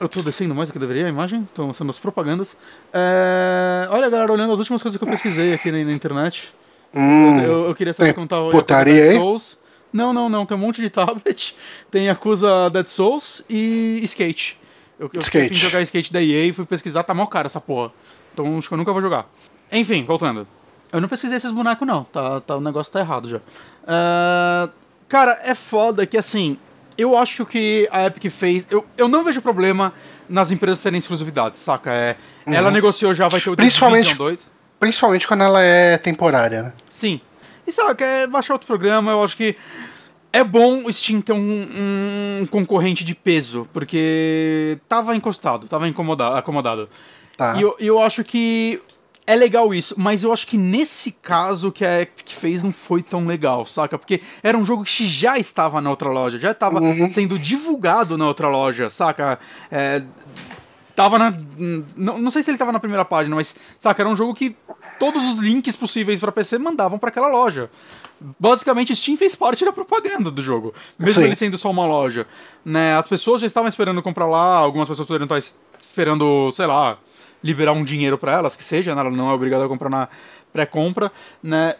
Eu 0.00 0.08
tô 0.08 0.22
descendo 0.22 0.54
mais 0.54 0.68
do 0.68 0.72
que 0.72 0.78
deveria 0.78 1.06
a 1.06 1.08
imagem, 1.08 1.42
estão 1.42 1.72
sendo 1.72 1.90
as 1.90 1.98
propagandas. 1.98 2.56
É... 2.92 3.88
Olha, 3.90 4.08
galera, 4.08 4.32
olhando 4.32 4.52
as 4.52 4.60
últimas 4.60 4.80
coisas 4.80 4.96
que 4.96 5.02
eu 5.02 5.10
pesquisei 5.10 5.52
aqui 5.52 5.72
na, 5.72 5.84
na 5.84 5.92
internet. 5.92 6.54
Hum, 6.94 7.40
Eu, 7.40 7.66
eu 7.66 7.74
queria 7.74 7.92
saber 7.92 8.14
como 8.14 8.28
tava 8.28 8.48
putaria 8.48 8.94
Yakuza 8.94 9.10
aí? 9.10 9.16
Souls. 9.16 9.58
Não, 9.92 10.12
não, 10.12 10.28
não. 10.28 10.46
Tem 10.46 10.56
um 10.56 10.60
monte 10.60 10.80
de 10.80 10.88
tablet. 10.90 11.52
Tem 11.90 12.06
Yakuza 12.06 12.70
Dead 12.70 12.86
Souls 12.86 13.42
e 13.50 13.98
Skate. 14.04 14.56
Eu, 14.98 15.10
eu 15.12 15.20
Skate. 15.20 15.48
fui 15.48 15.56
jogar 15.56 15.80
Skate 15.82 16.12
da 16.12 16.20
EA 16.22 16.46
e 16.46 16.52
fui 16.52 16.64
pesquisar, 16.66 17.02
tá 17.04 17.14
mó 17.14 17.26
caro 17.26 17.46
essa 17.46 17.60
porra. 17.60 17.92
Então 18.34 18.58
acho 18.58 18.68
que 18.68 18.74
eu 18.74 18.78
nunca 18.78 18.92
vou 18.92 19.00
jogar. 19.02 19.26
Enfim, 19.70 20.04
voltando. 20.04 20.46
Eu 20.92 21.00
não 21.00 21.08
pesquisei 21.08 21.36
esses 21.36 21.50
bonecos, 21.50 21.86
não. 21.86 22.04
Tá, 22.04 22.40
tá, 22.40 22.56
o 22.56 22.60
negócio 22.60 22.92
tá 22.92 23.00
errado 23.00 23.28
já. 23.28 23.40
Ah, 23.86 24.68
cara, 25.08 25.38
é 25.42 25.54
foda 25.54 26.06
que 26.06 26.16
assim. 26.16 26.58
Eu 26.96 27.16
acho 27.16 27.36
que 27.36 27.42
o 27.42 27.46
que 27.46 27.88
a 27.92 28.06
Epic 28.06 28.30
fez. 28.32 28.66
Eu, 28.70 28.84
eu 28.96 29.06
não 29.06 29.22
vejo 29.22 29.40
problema 29.40 29.92
nas 30.28 30.50
empresas 30.50 30.82
terem 30.82 30.98
exclusividades, 30.98 31.60
saca? 31.60 31.92
É, 31.92 32.16
Ela 32.46 32.70
negociou 32.72 33.14
já, 33.14 33.28
vai 33.28 33.40
ter 33.40 33.48
o 33.48 33.52
Uhum. 33.52 33.56
Principalmente- 33.56 34.04
Division 34.06 34.26
2. 34.28 34.50
principalmente 34.80 35.28
quando 35.28 35.44
ela 35.44 35.62
é 35.62 35.96
temporária, 35.96 36.62
né? 36.64 36.72
Sim. 36.90 37.20
E 37.66 37.72
sabe, 37.72 37.94
quer 37.94 38.26
baixar 38.26 38.54
outro 38.54 38.66
programa, 38.66 39.12
eu 39.12 39.22
acho 39.22 39.36
que 39.36 39.54
é 40.32 40.44
bom 40.44 40.84
o 40.84 40.92
Steam 40.92 41.20
ter 41.20 41.32
um, 41.32 41.66
um 42.42 42.46
concorrente 42.46 43.04
de 43.04 43.14
peso, 43.14 43.66
porque 43.72 44.78
tava 44.88 45.14
encostado, 45.16 45.66
tava 45.68 45.88
incomoda- 45.88 46.36
acomodado. 46.38 46.88
Tá. 47.36 47.56
E 47.56 47.62
eu, 47.62 47.74
eu 47.78 48.02
acho 48.02 48.22
que 48.24 48.80
é 49.26 49.36
legal 49.36 49.72
isso, 49.74 49.94
mas 49.96 50.24
eu 50.24 50.32
acho 50.32 50.46
que 50.46 50.56
nesse 50.56 51.12
caso 51.12 51.70
que 51.70 51.84
a 51.84 52.00
Epic 52.02 52.30
fez 52.30 52.62
não 52.62 52.72
foi 52.72 53.02
tão 53.02 53.26
legal, 53.26 53.64
saca? 53.66 53.98
Porque 53.98 54.20
era 54.42 54.56
um 54.56 54.64
jogo 54.64 54.84
que 54.84 55.06
já 55.06 55.38
estava 55.38 55.80
na 55.80 55.90
outra 55.90 56.08
loja, 56.10 56.38
já 56.38 56.52
estava 56.52 56.80
Uhum. 56.80 57.08
sendo 57.10 57.38
divulgado 57.38 58.16
na 58.16 58.26
outra 58.26 58.48
loja, 58.48 58.88
saca? 58.90 59.38
É, 59.70 60.02
tava 60.98 61.16
na. 61.16 61.32
Não, 61.96 62.18
não 62.18 62.28
sei 62.28 62.42
se 62.42 62.50
ele 62.50 62.58
tava 62.58 62.72
na 62.72 62.80
primeira 62.80 63.04
página, 63.04 63.36
mas, 63.36 63.54
saca, 63.78 64.02
era 64.02 64.08
um 64.08 64.16
jogo 64.16 64.34
que 64.34 64.56
todos 64.98 65.22
os 65.32 65.38
links 65.38 65.76
possíveis 65.76 66.18
pra 66.18 66.32
PC 66.32 66.58
mandavam 66.58 66.98
pra 66.98 67.08
aquela 67.08 67.28
loja. 67.28 67.70
Basicamente, 68.36 68.96
Steam 68.96 69.16
fez 69.16 69.36
parte 69.36 69.64
da 69.64 69.70
propaganda 69.72 70.28
do 70.28 70.42
jogo, 70.42 70.74
mesmo 70.98 71.20
Sim. 71.22 71.28
ele 71.28 71.36
sendo 71.36 71.56
só 71.56 71.70
uma 71.70 71.86
loja. 71.86 72.26
Né? 72.64 72.96
As 72.96 73.06
pessoas 73.06 73.40
já 73.40 73.46
estavam 73.46 73.68
esperando 73.68 74.02
comprar 74.02 74.26
lá, 74.26 74.56
algumas 74.58 74.88
pessoas 74.88 75.06
poderiam 75.06 75.26
estar 75.26 75.38
es- 75.38 75.54
esperando, 75.80 76.50
sei 76.50 76.66
lá, 76.66 76.98
liberar 77.44 77.72
um 77.74 77.84
dinheiro 77.84 78.18
pra 78.18 78.32
elas, 78.32 78.56
que 78.56 78.64
seja, 78.64 78.92
né? 78.92 79.00
ela 79.00 79.10
não 79.10 79.30
é 79.30 79.34
obrigada 79.34 79.64
a 79.64 79.68
comprar 79.68 79.88
na 79.88 80.08
pré-compra, 80.52 81.12
né? 81.40 81.74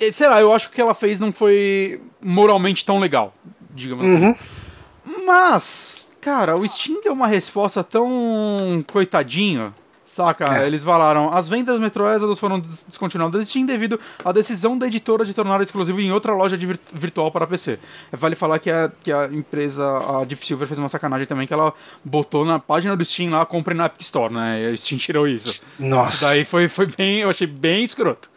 E, 0.00 0.12
sei 0.12 0.26
lá, 0.28 0.40
eu 0.40 0.52
acho 0.52 0.66
que 0.66 0.72
o 0.72 0.74
que 0.74 0.80
ela 0.80 0.92
fez 0.92 1.20
não 1.20 1.32
foi 1.32 2.00
moralmente 2.20 2.84
tão 2.84 2.98
legal, 2.98 3.32
digamos 3.70 4.04
assim. 4.04 4.26
Uhum. 4.26 5.24
Mas, 5.24 6.08
cara, 6.26 6.56
o 6.56 6.66
Steam 6.66 7.00
deu 7.02 7.12
uma 7.12 7.28
resposta 7.28 7.84
tão 7.84 8.84
coitadinho, 8.92 9.72
saca? 10.06 10.58
É. 10.62 10.66
Eles 10.66 10.82
falaram, 10.82 11.32
as 11.32 11.48
vendas 11.48 11.78
Metro 11.78 12.04
Exodus 12.08 12.38
foram 12.40 12.58
des- 12.58 12.82
descontinuadas 12.84 13.40
do 13.40 13.46
Steam 13.48 13.64
devido 13.64 14.00
à 14.24 14.32
decisão 14.32 14.76
da 14.76 14.88
editora 14.88 15.24
de 15.24 15.32
tornar 15.32 15.60
exclusivo 15.60 16.00
em 16.00 16.10
outra 16.10 16.32
loja 16.34 16.58
de 16.58 16.66
vir- 16.66 16.80
virtual 16.92 17.30
para 17.30 17.46
PC. 17.46 17.78
Vale 18.12 18.34
falar 18.34 18.58
que 18.58 18.68
a, 18.70 18.90
que 19.04 19.12
a 19.12 19.26
empresa, 19.26 19.84
a 19.84 20.24
Deep 20.24 20.44
Silver, 20.44 20.66
fez 20.66 20.78
uma 20.80 20.88
sacanagem 20.88 21.26
também, 21.26 21.46
que 21.46 21.54
ela 21.54 21.72
botou 22.04 22.44
na 22.44 22.58
página 22.58 22.96
do 22.96 23.04
Steam 23.04 23.30
lá, 23.30 23.46
compre 23.46 23.72
na 23.72 23.86
Epic 23.86 24.00
Store, 24.00 24.34
né? 24.34 24.62
E 24.62 24.66
a 24.72 24.76
Steam 24.76 24.98
tirou 24.98 25.28
isso. 25.28 25.60
Nossa. 25.78 26.26
daí 26.26 26.44
foi, 26.44 26.66
foi 26.66 26.86
bem, 26.86 27.18
eu 27.20 27.30
achei 27.30 27.46
bem 27.46 27.84
escroto. 27.84 28.28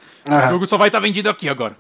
O 0.48 0.50
jogo 0.52 0.68
só 0.68 0.78
vai 0.78 0.90
estar 0.90 1.00
vendido 1.00 1.28
aqui 1.30 1.50
agora. 1.50 1.76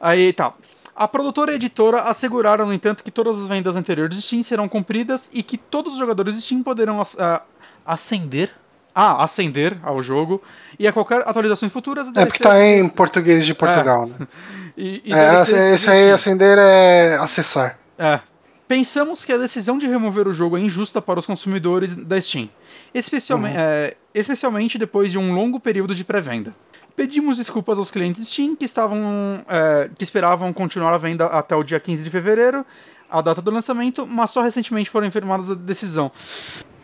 Aí 0.00 0.32
tá. 0.32 0.54
A 0.96 1.06
produtora 1.06 1.50
e 1.50 1.54
a 1.54 1.56
editora 1.56 2.00
asseguraram, 2.02 2.64
no 2.66 2.72
entanto, 2.72 3.04
que 3.04 3.10
todas 3.10 3.40
as 3.42 3.48
vendas 3.48 3.76
anteriores 3.76 4.16
de 4.16 4.22
Steam 4.22 4.42
serão 4.42 4.66
cumpridas 4.68 5.28
e 5.32 5.42
que 5.42 5.58
todos 5.58 5.92
os 5.92 5.98
jogadores 5.98 6.34
de 6.34 6.40
Steam 6.40 6.62
poderão 6.62 7.00
as- 7.00 7.16
ah, 7.18 7.42
ascender. 7.84 8.50
Ah, 8.94 9.22
ascender 9.22 9.76
ao 9.82 10.00
jogo 10.02 10.42
e 10.78 10.88
a 10.88 10.92
qualquer 10.92 11.20
atualizações 11.28 11.70
futuras. 11.70 12.08
É 12.16 12.24
porque 12.24 12.42
tá 12.42 12.58
em 12.64 12.88
português 12.88 13.44
de 13.44 13.52
Portugal, 13.54 14.06
né? 14.06 14.26
E, 14.78 15.02
e 15.06 15.12
É, 15.12 15.30
DLCs 15.30 15.52
esse 15.74 15.90
aí, 15.90 16.10
acender 16.10 16.56
é 16.58 17.16
acessar. 17.16 17.78
é. 17.98 18.20
Pensamos 18.68 19.24
que 19.24 19.32
a 19.32 19.38
decisão 19.38 19.78
de 19.78 19.86
remover 19.86 20.26
o 20.26 20.32
jogo 20.32 20.56
é 20.56 20.60
injusta 20.60 21.00
para 21.00 21.20
os 21.20 21.24
consumidores 21.26 21.94
da 21.94 22.20
Steam, 22.20 22.48
especialmente, 22.92 23.54
é, 23.56 23.96
especialmente 24.12 24.76
depois 24.76 25.12
de 25.12 25.18
um 25.18 25.32
longo 25.34 25.60
período 25.60 25.94
de 25.94 26.02
pré-venda. 26.02 26.52
Pedimos 26.96 27.36
desculpas 27.36 27.78
aos 27.78 27.90
clientes 27.90 28.26
Steam 28.26 28.56
que 28.56 28.64
estavam 28.64 29.44
é, 29.46 29.90
que 29.94 30.02
esperavam 30.02 30.50
continuar 30.50 30.94
a 30.94 30.98
venda 30.98 31.26
até 31.26 31.54
o 31.54 31.62
dia 31.62 31.78
15 31.78 32.02
de 32.02 32.08
fevereiro, 32.08 32.64
a 33.10 33.20
data 33.20 33.42
do 33.42 33.50
lançamento, 33.50 34.06
mas 34.06 34.30
só 34.30 34.40
recentemente 34.40 34.88
foram 34.88 35.06
informados 35.06 35.48
da 35.48 35.54
decisão. 35.54 36.10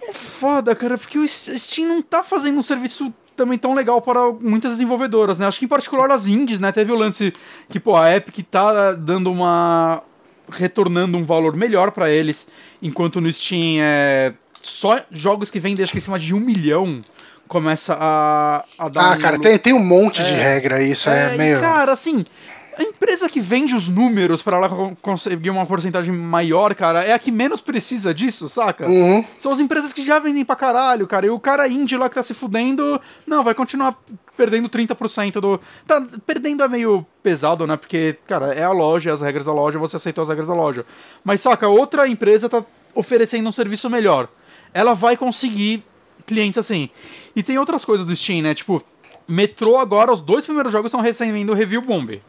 É 0.02 0.12
foda, 0.12 0.74
cara, 0.76 0.98
porque 0.98 1.18
o 1.18 1.26
Steam 1.26 1.88
não 1.88 2.02
tá 2.02 2.22
fazendo 2.22 2.58
um 2.58 2.62
serviço 2.62 3.12
também 3.34 3.56
tão 3.56 3.72
legal 3.72 4.02
para 4.02 4.30
muitas 4.32 4.72
desenvolvedoras, 4.72 5.38
né? 5.38 5.46
Acho 5.46 5.58
que 5.58 5.64
em 5.64 5.68
particular 5.68 6.10
as 6.10 6.26
indies, 6.26 6.60
né? 6.60 6.70
Teve 6.70 6.92
o 6.92 6.96
lance 6.96 7.32
que, 7.70 7.80
pô, 7.80 7.96
a 7.96 8.14
Epic 8.14 8.46
tá 8.50 8.92
dando 8.92 9.32
uma 9.32 10.02
retornando 10.50 11.16
um 11.16 11.24
valor 11.24 11.56
melhor 11.56 11.92
pra 11.92 12.10
eles, 12.10 12.46
enquanto 12.82 13.20
no 13.20 13.32
Steam 13.32 13.78
é 13.80 14.34
só 14.60 15.00
jogos 15.10 15.50
que 15.50 15.58
vendem 15.58 15.82
acho 15.82 15.92
que 15.92 15.98
acima 15.98 16.18
de 16.18 16.34
um 16.34 16.40
milhão 16.40 17.00
começa 17.52 17.94
a, 18.00 18.64
a 18.78 18.88
dar 18.88 19.12
Ah, 19.12 19.14
um 19.14 19.18
cara, 19.18 19.38
tem, 19.38 19.58
tem 19.58 19.72
um 19.74 19.84
monte 19.84 20.22
de 20.22 20.32
É. 20.34 20.54
regra, 20.54 20.82
isso 20.82 21.10
é, 21.10 21.34
é, 21.34 21.36
meio. 21.36 21.60
cara, 21.60 21.92
assim, 21.92 22.24
a 22.78 22.82
empresa 22.82 23.28
que 23.28 23.40
vende 23.40 23.74
os 23.74 23.88
números 23.88 24.40
pra 24.40 24.56
ela 24.56 24.70
con- 24.70 24.96
conseguir 25.02 25.50
uma 25.50 25.66
porcentagem 25.66 26.14
maior, 26.14 26.74
cara, 26.74 27.04
é 27.04 27.12
a 27.12 27.18
que 27.18 27.30
menos 27.30 27.60
precisa 27.60 28.14
disso, 28.14 28.48
saca? 28.48 28.88
Uhum. 28.88 29.22
São 29.38 29.52
as 29.52 29.60
empresas 29.60 29.92
que 29.92 30.02
já 30.02 30.18
vendem 30.18 30.46
pra 30.46 30.56
caralho, 30.56 31.06
cara. 31.06 31.26
E 31.26 31.30
o 31.30 31.38
cara 31.38 31.68
indie 31.68 31.98
lá 31.98 32.08
que 32.08 32.14
tá 32.14 32.22
se 32.22 32.32
fudendo, 32.32 32.98
não, 33.26 33.44
vai 33.44 33.52
continuar 33.52 33.94
perdendo 34.34 34.70
30% 34.70 35.32
do. 35.38 35.60
Tá, 35.86 36.02
perdendo 36.26 36.64
é 36.64 36.68
meio 36.68 37.04
pesado, 37.22 37.66
né? 37.66 37.76
Porque, 37.76 38.16
cara, 38.26 38.54
é 38.54 38.64
a 38.64 38.70
loja, 38.72 39.12
as 39.12 39.20
regras 39.20 39.44
da 39.44 39.52
loja, 39.52 39.78
você 39.78 39.96
aceitou 39.96 40.22
as 40.22 40.28
regras 40.30 40.48
da 40.48 40.54
loja. 40.54 40.86
Mas, 41.22 41.42
saca, 41.42 41.68
outra 41.68 42.08
empresa 42.08 42.48
tá 42.48 42.64
oferecendo 42.94 43.46
um 43.46 43.52
serviço 43.52 43.90
melhor. 43.90 44.28
Ela 44.72 44.94
vai 44.94 45.18
conseguir 45.18 45.84
clientes 46.22 46.58
assim. 46.58 46.88
E 47.34 47.42
tem 47.42 47.58
outras 47.58 47.84
coisas 47.84 48.06
do 48.06 48.14
Steam, 48.16 48.42
né? 48.42 48.54
Tipo, 48.54 48.82
Metrô 49.28 49.78
agora, 49.78 50.12
os 50.12 50.20
dois 50.20 50.44
primeiros 50.44 50.72
jogos 50.72 50.88
estão 50.90 51.00
recebendo 51.00 51.54
review 51.54 51.80
bomb. 51.82 52.20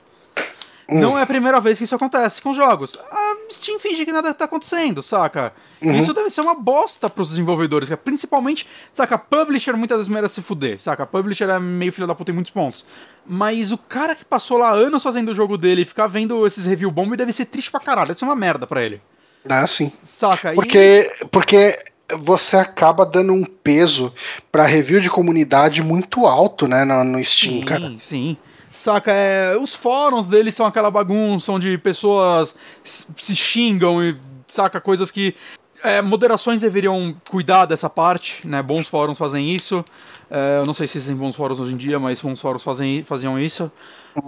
Não 0.90 1.18
é 1.18 1.22
a 1.22 1.26
primeira 1.26 1.60
vez 1.62 1.78
que 1.78 1.86
isso 1.86 1.96
acontece 1.96 2.42
com 2.42 2.54
jogos. 2.54 2.98
A 3.10 3.36
Steam 3.50 3.80
finge 3.80 4.06
que 4.06 4.12
nada 4.12 4.34
tá 4.34 4.46
acontecendo, 4.46 5.02
saca? 5.02 5.54
Isso 5.82 6.14
deve 6.14 6.30
ser 6.30 6.42
uma 6.42 6.54
bosta 6.54 7.10
pros 7.10 7.30
desenvolvedores, 7.30 7.88
cara. 7.90 8.00
principalmente, 8.04 8.68
saca? 8.92 9.18
Publisher 9.18 9.76
muitas 9.78 9.98
vezes 10.00 10.12
merece 10.14 10.36
se 10.36 10.42
fuder, 10.42 10.80
saca? 10.82 11.06
Publisher 11.06 11.50
é 11.50 11.58
meio 11.58 11.92
filho 11.94 12.06
da 12.06 12.14
puta 12.14 12.32
em 12.32 12.34
muitos 12.34 12.52
pontos. 12.52 12.86
Mas 13.26 13.72
o 13.72 13.78
cara 13.78 14.14
que 14.14 14.26
passou 14.26 14.58
lá 14.58 14.72
anos 14.72 15.02
fazendo 15.02 15.30
o 15.30 15.36
jogo 15.36 15.58
dele 15.58 15.82
e 15.82 15.86
ficar 15.86 16.08
vendo 16.08 16.46
esses 16.46 16.66
review 16.66 16.92
bomb 16.92 17.16
deve 17.16 17.32
ser 17.32 17.46
triste 17.46 17.72
pra 17.72 17.80
caralho. 17.80 18.08
Deve 18.10 18.20
ser 18.20 18.26
uma 18.26 18.36
merda 18.36 18.68
pra 18.68 18.84
ele. 18.84 19.02
Ah, 19.50 19.66
sim. 19.66 19.92
Saca? 20.06 20.52
E- 20.52 20.56
Porque, 20.56 21.12
porque 21.32 21.80
você 22.20 22.58
acaba 22.58 23.06
dando 23.06 23.34
um 23.34 23.44
peso 23.44 24.14
pra 24.52 24.66
review 24.66 25.00
de 25.00 25.10
comunidade 25.10 25.82
muito 25.82 26.26
alto, 26.26 26.68
né, 26.68 26.84
no, 26.86 27.04
no 27.04 27.24
Steam, 27.24 27.56
Sim, 27.56 27.62
cara. 27.62 27.94
sim. 28.00 28.38
Saca, 28.84 29.14
é, 29.14 29.58
os 29.58 29.74
fóruns 29.74 30.28
deles 30.28 30.56
são 30.56 30.66
aquela 30.66 30.92
bagunça 30.92 31.54
onde 31.54 31.78
pessoas 31.78 32.54
se 32.84 33.34
xingam 33.34 34.04
e 34.04 34.18
saca 34.46 34.82
coisas 34.82 35.10
que 35.10 35.34
é, 35.82 36.02
moderações 36.02 36.60
deveriam 36.60 37.16
cuidar 37.30 37.66
dessa 37.66 37.90
parte, 37.90 38.46
né? 38.46 38.62
Bons 38.62 38.88
fóruns 38.90 39.18
fazem 39.18 39.54
isso. 39.56 39.86
É, 40.30 40.60
eu 40.60 40.66
não 40.66 40.74
sei 40.74 40.86
se 40.88 40.98
existem 40.98 41.16
bons 41.16 41.34
fóruns 41.36 41.62
hoje 41.62 41.74
em 41.74 41.78
dia, 41.78 41.98
mas 41.98 42.20
bons 42.22 42.42
fóruns 42.42 42.64
fazem, 42.64 43.04
faziam 43.04 43.40
isso. 43.40 43.72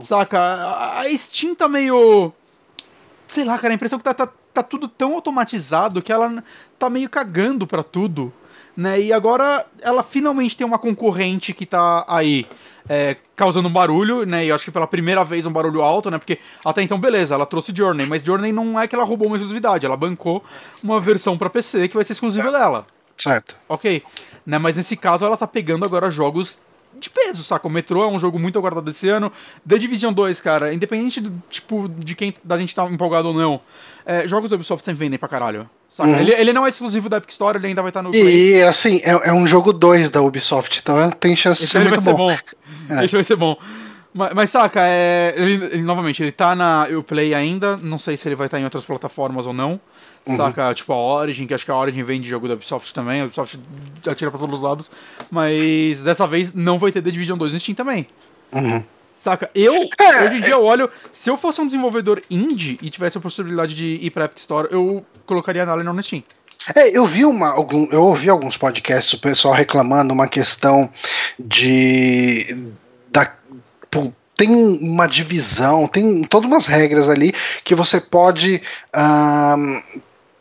Saca, 0.01 0.39
a, 0.39 0.99
a 1.01 1.17
Steam 1.17 1.53
tá 1.53 1.67
meio. 1.67 2.31
Sei 3.27 3.43
lá, 3.43 3.57
cara, 3.57 3.73
a 3.73 3.75
impressão 3.75 3.97
que 3.97 4.05
tá, 4.05 4.13
tá, 4.13 4.29
tá 4.55 4.63
tudo 4.63 4.87
tão 4.87 5.13
automatizado 5.13 6.01
que 6.01 6.11
ela 6.11 6.43
tá 6.79 6.89
meio 6.89 7.09
cagando 7.09 7.67
pra 7.67 7.83
tudo. 7.83 8.33
Né? 8.75 9.01
E 9.01 9.13
agora 9.13 9.65
ela 9.81 10.03
finalmente 10.03 10.57
tem 10.57 10.67
uma 10.67 10.79
concorrente 10.79 11.53
que 11.53 11.65
tá 11.65 12.03
aí 12.07 12.45
é, 12.89 13.15
causando 13.35 13.69
um 13.69 13.71
barulho, 13.71 14.25
né? 14.25 14.45
E 14.45 14.49
eu 14.49 14.55
acho 14.55 14.65
que 14.65 14.71
pela 14.71 14.87
primeira 14.87 15.23
vez 15.23 15.45
um 15.45 15.51
barulho 15.51 15.81
alto, 15.81 16.11
né? 16.11 16.17
Porque 16.17 16.39
até 16.63 16.81
então, 16.81 16.99
beleza, 16.99 17.35
ela 17.35 17.45
trouxe 17.45 17.73
Journey, 17.73 18.05
mas 18.05 18.21
Journey 18.21 18.51
não 18.51 18.79
é 18.79 18.87
que 18.87 18.95
ela 18.95 19.05
roubou 19.05 19.27
uma 19.27 19.37
exclusividade, 19.37 19.85
ela 19.85 19.95
bancou 19.95 20.43
uma 20.83 20.99
versão 20.99 21.37
pra 21.37 21.49
PC 21.49 21.87
que 21.87 21.95
vai 21.95 22.03
ser 22.03 22.13
exclusiva 22.13 22.51
dela. 22.51 22.85
Certo. 23.17 23.55
Ok. 23.69 24.03
Né, 24.45 24.57
mas 24.57 24.75
nesse 24.75 24.95
caso 24.95 25.25
ela 25.25 25.37
tá 25.37 25.47
pegando 25.47 25.85
agora 25.85 26.09
jogos 26.09 26.57
de 26.99 27.09
peso, 27.09 27.43
saca? 27.43 27.67
O 27.67 27.69
Metro 27.69 28.01
é 28.01 28.07
um 28.07 28.17
jogo 28.17 28.39
muito 28.39 28.57
aguardado 28.57 28.89
esse 28.89 29.07
ano. 29.09 29.31
The 29.67 29.77
Division 29.77 30.13
2, 30.13 30.39
cara, 30.41 30.73
independente 30.73 31.19
do 31.21 31.31
tipo 31.49 31.89
de 31.89 32.15
quem 32.15 32.33
da 32.43 32.57
gente 32.57 32.73
tá 32.73 32.85
empolgado 32.85 33.29
ou 33.29 33.33
não, 33.33 33.59
é, 34.05 34.27
jogos 34.27 34.49
da 34.49 34.55
Ubisoft 34.55 34.83
sempre 34.85 34.99
vendem 34.99 35.19
pra 35.19 35.27
caralho. 35.27 35.69
Saca? 35.89 36.09
Uhum. 36.09 36.19
Ele, 36.19 36.33
ele 36.33 36.53
não 36.53 36.65
é 36.65 36.69
exclusivo 36.69 37.07
da 37.09 37.17
Epic 37.17 37.31
Store, 37.31 37.57
ele 37.57 37.67
ainda 37.67 37.81
vai 37.81 37.89
estar 37.89 38.01
no 38.01 38.11
Play. 38.11 38.57
E, 38.57 38.63
assim, 38.63 39.01
é, 39.03 39.29
é 39.29 39.33
um 39.33 39.45
jogo 39.47 39.71
2 39.71 40.09
da 40.09 40.21
Ubisoft, 40.21 40.79
então 40.79 41.09
tem 41.11 41.35
chance 41.35 41.59
de 41.59 41.65
Esse 41.65 41.71
ser 41.71 41.79
ele 41.79 41.89
vai 41.89 41.99
muito 41.99 42.03
ser 42.03 42.13
bom. 42.13 42.27
bom. 42.27 42.95
É. 42.95 43.05
Esse 43.05 43.15
vai 43.15 43.23
ser 43.23 43.35
bom. 43.35 43.57
Mas, 44.13 44.33
mas 44.33 44.49
saca, 44.49 44.79
é, 44.81 45.33
ele, 45.35 45.65
ele, 45.65 45.81
novamente, 45.81 46.23
ele 46.23 46.31
tá 46.31 46.55
na 46.55 46.87
Uplay 46.97 47.33
ainda, 47.33 47.75
não 47.77 47.97
sei 47.97 48.15
se 48.15 48.27
ele 48.27 48.35
vai 48.35 48.47
estar 48.47 48.59
em 48.59 48.63
outras 48.63 48.85
plataformas 48.85 49.45
ou 49.45 49.53
não. 49.53 49.79
Uhum. 50.27 50.37
Saca? 50.37 50.73
Tipo 50.73 50.93
a 50.93 50.97
Origin, 50.97 51.45
que 51.45 51.53
acho 51.53 51.65
que 51.65 51.71
a 51.71 51.77
Origin 51.77 52.03
vem 52.03 52.19
de 52.19 52.27
jogo 52.27 52.47
da 52.47 52.55
Ubisoft 52.55 52.93
também, 52.93 53.21
a 53.21 53.25
Ubisoft 53.25 53.59
atira 54.07 54.31
pra 54.31 54.39
todos 54.39 54.55
os 54.55 54.61
lados. 54.61 54.91
Mas 55.29 56.01
dessa 56.01 56.27
vez 56.27 56.53
não 56.53 56.79
vai 56.79 56.91
ter 56.91 57.01
The 57.01 57.11
Division 57.11 57.37
2 57.37 57.53
no 57.53 57.59
Steam 57.59 57.75
também. 57.75 58.07
Uhum. 58.53 58.83
Saca? 59.17 59.49
Eu, 59.55 59.73
é, 59.73 60.25
hoje 60.25 60.35
em 60.35 60.41
dia, 60.41 60.53
eu 60.53 60.63
olho. 60.63 60.89
Se 61.13 61.29
eu 61.29 61.37
fosse 61.37 61.61
um 61.61 61.65
desenvolvedor 61.65 62.21
indie 62.29 62.77
e 62.81 62.89
tivesse 62.89 63.17
a 63.17 63.21
possibilidade 63.21 63.75
de 63.75 63.99
ir 64.01 64.11
pra 64.11 64.25
Epic 64.25 64.37
Store, 64.39 64.67
eu 64.71 65.05
colocaria 65.25 65.63
a 65.63 65.65
Nalen 65.65 65.85
no 65.85 66.03
Steam. 66.03 66.23
É, 66.75 66.97
eu 66.97 67.05
vi 67.05 67.25
uma, 67.25 67.49
algum, 67.49 67.87
eu 67.91 68.03
ouvi 68.03 68.29
alguns 68.29 68.57
podcasts 68.57 69.13
o 69.13 69.19
pessoal 69.19 69.53
reclamando 69.53 70.13
uma 70.13 70.27
questão 70.27 70.89
de 71.39 72.71
da, 73.11 73.31
tem 74.35 74.49
uma 74.81 75.07
divisão, 75.07 75.87
tem 75.87 76.23
todas 76.23 76.49
umas 76.49 76.67
regras 76.67 77.07
ali 77.07 77.33
que 77.63 77.73
você 77.73 78.01
pode 78.01 78.61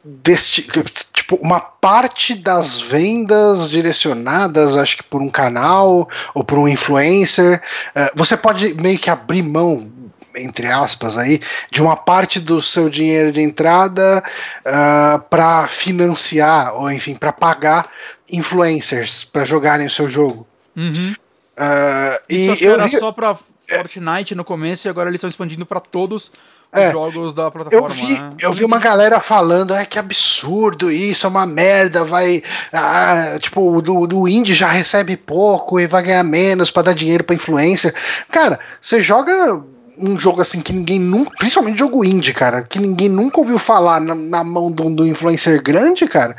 desti 0.04 0.68
tipo 1.14 1.36
uma 1.36 1.60
parte 1.60 2.34
das 2.34 2.80
vendas 2.80 3.70
direcionadas, 3.70 4.76
acho 4.76 4.98
que 4.98 5.02
por 5.02 5.22
um 5.22 5.30
canal 5.30 6.08
ou 6.34 6.44
por 6.44 6.58
um 6.58 6.68
influencer, 6.68 7.62
uh, 7.96 8.10
você 8.14 8.36
pode 8.36 8.74
meio 8.74 8.98
que 8.98 9.08
abrir 9.08 9.42
mão 9.42 9.90
entre 10.36 10.66
aspas 10.66 11.16
aí, 11.16 11.40
de 11.70 11.80
uma 11.80 11.96
parte 11.96 12.40
do 12.40 12.60
seu 12.60 12.90
dinheiro 12.90 13.30
de 13.30 13.40
entrada 13.40 14.20
uh, 14.20 14.62
ah, 14.66 15.24
para 15.30 15.68
financiar, 15.68 16.74
ou 16.74 16.90
enfim, 16.90 17.14
para 17.14 17.32
pagar 17.32 17.88
influencers 18.30 19.22
para 19.22 19.44
jogarem 19.44 19.86
o 19.86 19.90
seu 19.90 20.08
jogo. 20.08 20.46
Uhum. 20.76 21.14
Uh, 21.56 22.18
e 22.28 22.46
Isso 22.48 22.64
era 22.64 22.86
vi... 22.86 22.98
só 22.98 23.12
para 23.12 23.38
Fortnite 23.68 24.34
no 24.34 24.44
começo 24.44 24.86
e 24.86 24.90
agora 24.90 25.08
eles 25.08 25.18
estão 25.18 25.30
expandindo 25.30 25.64
para 25.64 25.80
todos 25.80 26.24
os 26.24 26.30
é, 26.74 26.92
jogos 26.92 27.34
da 27.34 27.50
plataforma. 27.50 27.88
Eu 27.88 27.92
vi, 27.92 28.20
né? 28.20 28.30
eu 28.40 28.52
vi 28.52 28.64
uma 28.64 28.78
galera 28.78 29.20
falando, 29.20 29.74
é 29.74 29.84
que 29.84 29.98
absurdo 29.98 30.90
isso, 30.90 31.26
é 31.26 31.30
uma 31.30 31.46
merda, 31.46 32.04
vai. 32.04 32.42
Ah, 32.72 33.38
tipo, 33.40 33.80
do, 33.80 34.06
do 34.06 34.28
indie 34.28 34.54
já 34.54 34.68
recebe 34.68 35.16
pouco 35.16 35.78
e 35.78 35.86
vai 35.86 36.02
ganhar 36.02 36.24
menos 36.24 36.70
para 36.70 36.84
dar 36.84 36.94
dinheiro 36.94 37.24
para 37.24 37.34
influencer. 37.34 37.94
Cara, 38.30 38.58
você 38.80 39.00
joga 39.00 39.62
um 39.98 40.18
jogo 40.18 40.40
assim 40.40 40.60
que 40.60 40.72
ninguém 40.72 40.98
nunca. 40.98 41.36
Principalmente 41.38 41.78
jogo 41.78 42.04
indie, 42.04 42.32
cara, 42.32 42.62
que 42.62 42.78
ninguém 42.78 43.08
nunca 43.08 43.40
ouviu 43.40 43.58
falar 43.58 44.00
na, 44.00 44.14
na 44.14 44.44
mão 44.44 44.70
do, 44.70 44.90
do 44.94 45.06
influencer 45.06 45.62
grande, 45.62 46.06
cara. 46.06 46.36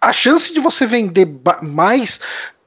A 0.00 0.12
chance 0.12 0.52
de 0.52 0.60
você 0.60 0.84
vender 0.86 1.28
mais 1.62 2.20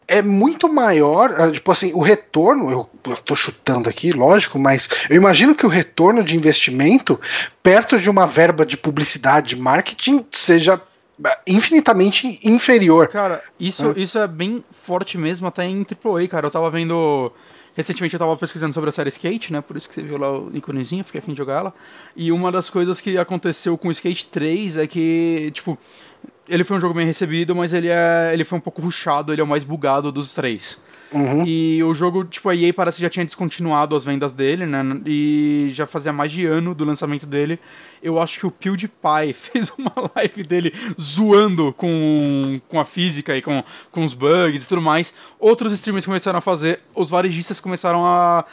é 0.08 0.22
muito 0.22 0.72
maior, 0.72 1.34
ah, 1.38 1.51
tipo 1.51 1.72
assim, 1.72 1.91
o 1.93 2.01
retorno, 2.01 2.70
eu, 2.70 2.89
eu 3.08 3.18
tô 3.18 3.36
chutando 3.36 3.89
aqui, 3.89 4.12
lógico, 4.12 4.60
mas 4.60 4.88
eu 5.10 5.16
imagino 5.16 5.56
que 5.56 5.66
o 5.66 5.70
retorno 5.70 6.24
de 6.24 6.36
investimento 6.36 7.20
perto 7.64 7.99
de 7.99 8.10
uma 8.10 8.26
verba 8.26 8.66
de 8.66 8.78
publicidade, 8.78 9.56
de 9.56 9.62
marketing, 9.62 10.26
seja 10.32 10.82
ah, 11.24 11.39
infinitamente 11.47 12.39
inferior. 12.43 13.08
Cara, 13.08 13.43
isso, 13.60 13.93
é. 13.95 13.99
isso 13.99 14.20
é 14.20 14.28
bem 14.28 14.64
forte 14.84 15.18
mesmo, 15.18 15.47
até 15.47 15.66
em 15.66 15.86
AAA, 15.86 16.28
cara. 16.28 16.47
Eu 16.47 16.51
tava 16.51 16.70
vendo 16.70 17.32
Recentemente 17.76 18.14
eu 18.16 18.20
tava 18.20 18.38
pesquisando 18.38 18.74
sobre 18.74 18.89
a 18.89 18.93
série 18.93 19.10
Skate, 19.10 19.51
né? 19.51 19.60
Por 19.60 19.76
isso 19.76 19.89
que 19.89 19.95
você 19.95 20.01
viu 20.01 20.18
lá 20.18 20.32
o 20.32 20.49
iconezinho, 20.56 21.03
fiquei 21.03 21.20
afim 21.20 21.34
de 21.34 21.38
jogar 21.38 21.60
ela. 21.60 21.74
E 22.16 22.32
uma 22.32 22.49
das 22.49 22.70
coisas 22.70 23.01
que 23.01 23.18
aconteceu 23.18 23.78
com 23.78 23.89
o 23.89 23.91
Skate 23.91 24.28
3 24.28 24.78
é 24.78 24.88
que, 24.88 25.51
tipo, 25.53 25.78
ele 26.47 26.63
foi 26.63 26.77
um 26.77 26.79
jogo 26.79 26.93
bem 26.93 27.05
recebido, 27.05 27.55
mas 27.55 27.73
ele, 27.73 27.87
é, 27.89 28.31
ele 28.33 28.43
foi 28.43 28.57
um 28.57 28.61
pouco 28.61 28.81
ruchado, 28.81 29.33
ele 29.33 29.41
é 29.41 29.43
o 29.43 29.47
mais 29.47 29.63
bugado 29.63 30.11
dos 30.11 30.33
três. 30.33 30.77
Uhum. 31.11 31.45
E 31.45 31.81
o 31.83 31.93
jogo, 31.93 32.25
tipo, 32.25 32.49
a 32.49 32.55
EA 32.55 32.73
parece 32.73 32.97
que 32.97 33.03
já 33.03 33.09
tinha 33.09 33.25
descontinuado 33.25 33.95
as 33.95 34.03
vendas 34.03 34.31
dele, 34.31 34.65
né? 34.65 34.81
E 35.05 35.69
já 35.71 35.85
fazia 35.85 36.11
mais 36.11 36.31
de 36.31 36.45
ano 36.45 36.75
do 36.75 36.83
lançamento 36.83 37.25
dele. 37.25 37.59
Eu 38.03 38.19
acho 38.19 38.39
que 38.39 38.45
o 38.45 38.51
PewDiePie 38.51 39.31
fez 39.33 39.71
uma 39.77 39.93
live 40.15 40.43
dele 40.43 40.73
zoando 40.99 41.73
com, 41.73 42.59
com 42.67 42.79
a 42.79 42.85
física 42.85 43.35
e 43.37 43.41
com, 43.41 43.63
com 43.91 44.03
os 44.03 44.13
bugs 44.13 44.63
e 44.63 44.67
tudo 44.67 44.81
mais. 44.81 45.13
Outros 45.39 45.71
streamers 45.73 46.05
começaram 46.05 46.39
a 46.39 46.41
fazer, 46.41 46.81
os 46.93 47.09
varejistas 47.09 47.61
começaram 47.61 48.05
a, 48.05 48.43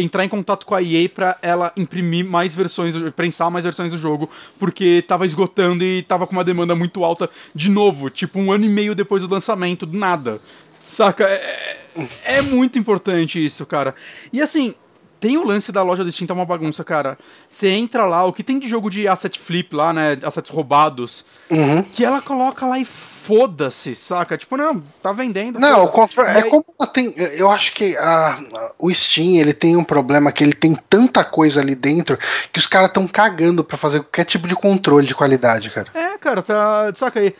entrar 0.00 0.24
em 0.24 0.28
contato 0.28 0.66
com 0.66 0.74
a 0.74 0.82
EA 0.82 1.08
para 1.08 1.38
ela 1.42 1.72
imprimir 1.76 2.24
mais 2.24 2.54
versões, 2.54 2.94
prensar 3.14 3.50
mais 3.50 3.64
versões 3.64 3.90
do 3.90 3.96
jogo, 3.96 4.30
porque 4.58 5.04
tava 5.06 5.26
esgotando 5.26 5.84
e 5.84 6.02
tava 6.02 6.26
com 6.26 6.32
uma 6.32 6.44
demanda 6.44 6.74
muito 6.74 7.04
alta 7.04 7.28
de 7.54 7.70
novo, 7.70 8.10
tipo 8.10 8.38
um 8.38 8.52
ano 8.52 8.64
e 8.64 8.68
meio 8.68 8.94
depois 8.94 9.22
do 9.22 9.32
lançamento, 9.32 9.86
nada. 9.86 10.40
Saca? 10.84 11.24
É, 11.24 11.78
é 12.24 12.42
muito 12.42 12.78
importante 12.78 13.42
isso, 13.44 13.64
cara. 13.66 13.94
E 14.32 14.40
assim, 14.40 14.74
tem 15.20 15.36
o 15.36 15.44
lance 15.44 15.70
da 15.70 15.82
loja 15.82 16.02
do 16.02 16.10
Steam, 16.10 16.26
tá 16.26 16.32
uma 16.32 16.46
bagunça, 16.46 16.82
cara. 16.82 17.18
Você 17.48 17.68
entra 17.68 18.06
lá, 18.06 18.24
o 18.24 18.32
que 18.32 18.42
tem 18.42 18.58
de 18.58 18.66
jogo 18.66 18.90
de 18.90 19.06
asset 19.06 19.38
flip 19.38 19.74
lá, 19.76 19.92
né? 19.92 20.18
Assets 20.22 20.50
roubados, 20.50 21.24
uhum. 21.50 21.82
que 21.82 22.04
ela 22.04 22.22
coloca 22.22 22.64
lá 22.64 22.78
e 22.78 22.84
foda-se, 22.84 23.94
saca? 23.94 24.38
Tipo, 24.38 24.56
não, 24.56 24.82
tá 25.02 25.12
vendendo. 25.12 25.60
Não, 25.60 25.84
o 25.84 25.88
controle. 25.88 26.30
É 26.30 26.42
como 26.42 26.64
tem. 26.92 27.14
Eu 27.36 27.50
acho 27.50 27.72
que 27.74 27.96
a, 27.98 28.72
o 28.78 28.92
Steam 28.92 29.36
ele 29.36 29.52
tem 29.52 29.76
um 29.76 29.84
problema 29.84 30.32
que 30.32 30.42
ele 30.42 30.54
tem 30.54 30.74
tanta 30.88 31.22
coisa 31.22 31.60
ali 31.60 31.74
dentro 31.74 32.18
que 32.50 32.58
os 32.58 32.66
caras 32.66 32.88
estão 32.88 33.06
cagando 33.06 33.62
para 33.62 33.76
fazer 33.76 34.00
qualquer 34.00 34.24
tipo 34.24 34.48
de 34.48 34.56
controle 34.56 35.06
de 35.06 35.14
qualidade, 35.14 35.68
cara. 35.70 35.88
É, 35.94 36.16
cara, 36.16 36.42
tá. 36.42 36.92
Saca 36.94 37.20
aí. 37.20 37.34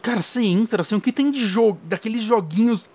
Cara, 0.00 0.22
você 0.22 0.40
entra, 0.42 0.82
assim, 0.82 0.94
o 0.94 1.00
que 1.00 1.12
tem 1.12 1.30
de 1.30 1.44
jogo, 1.44 1.78
daqueles 1.84 2.22
joguinhos 2.22 2.88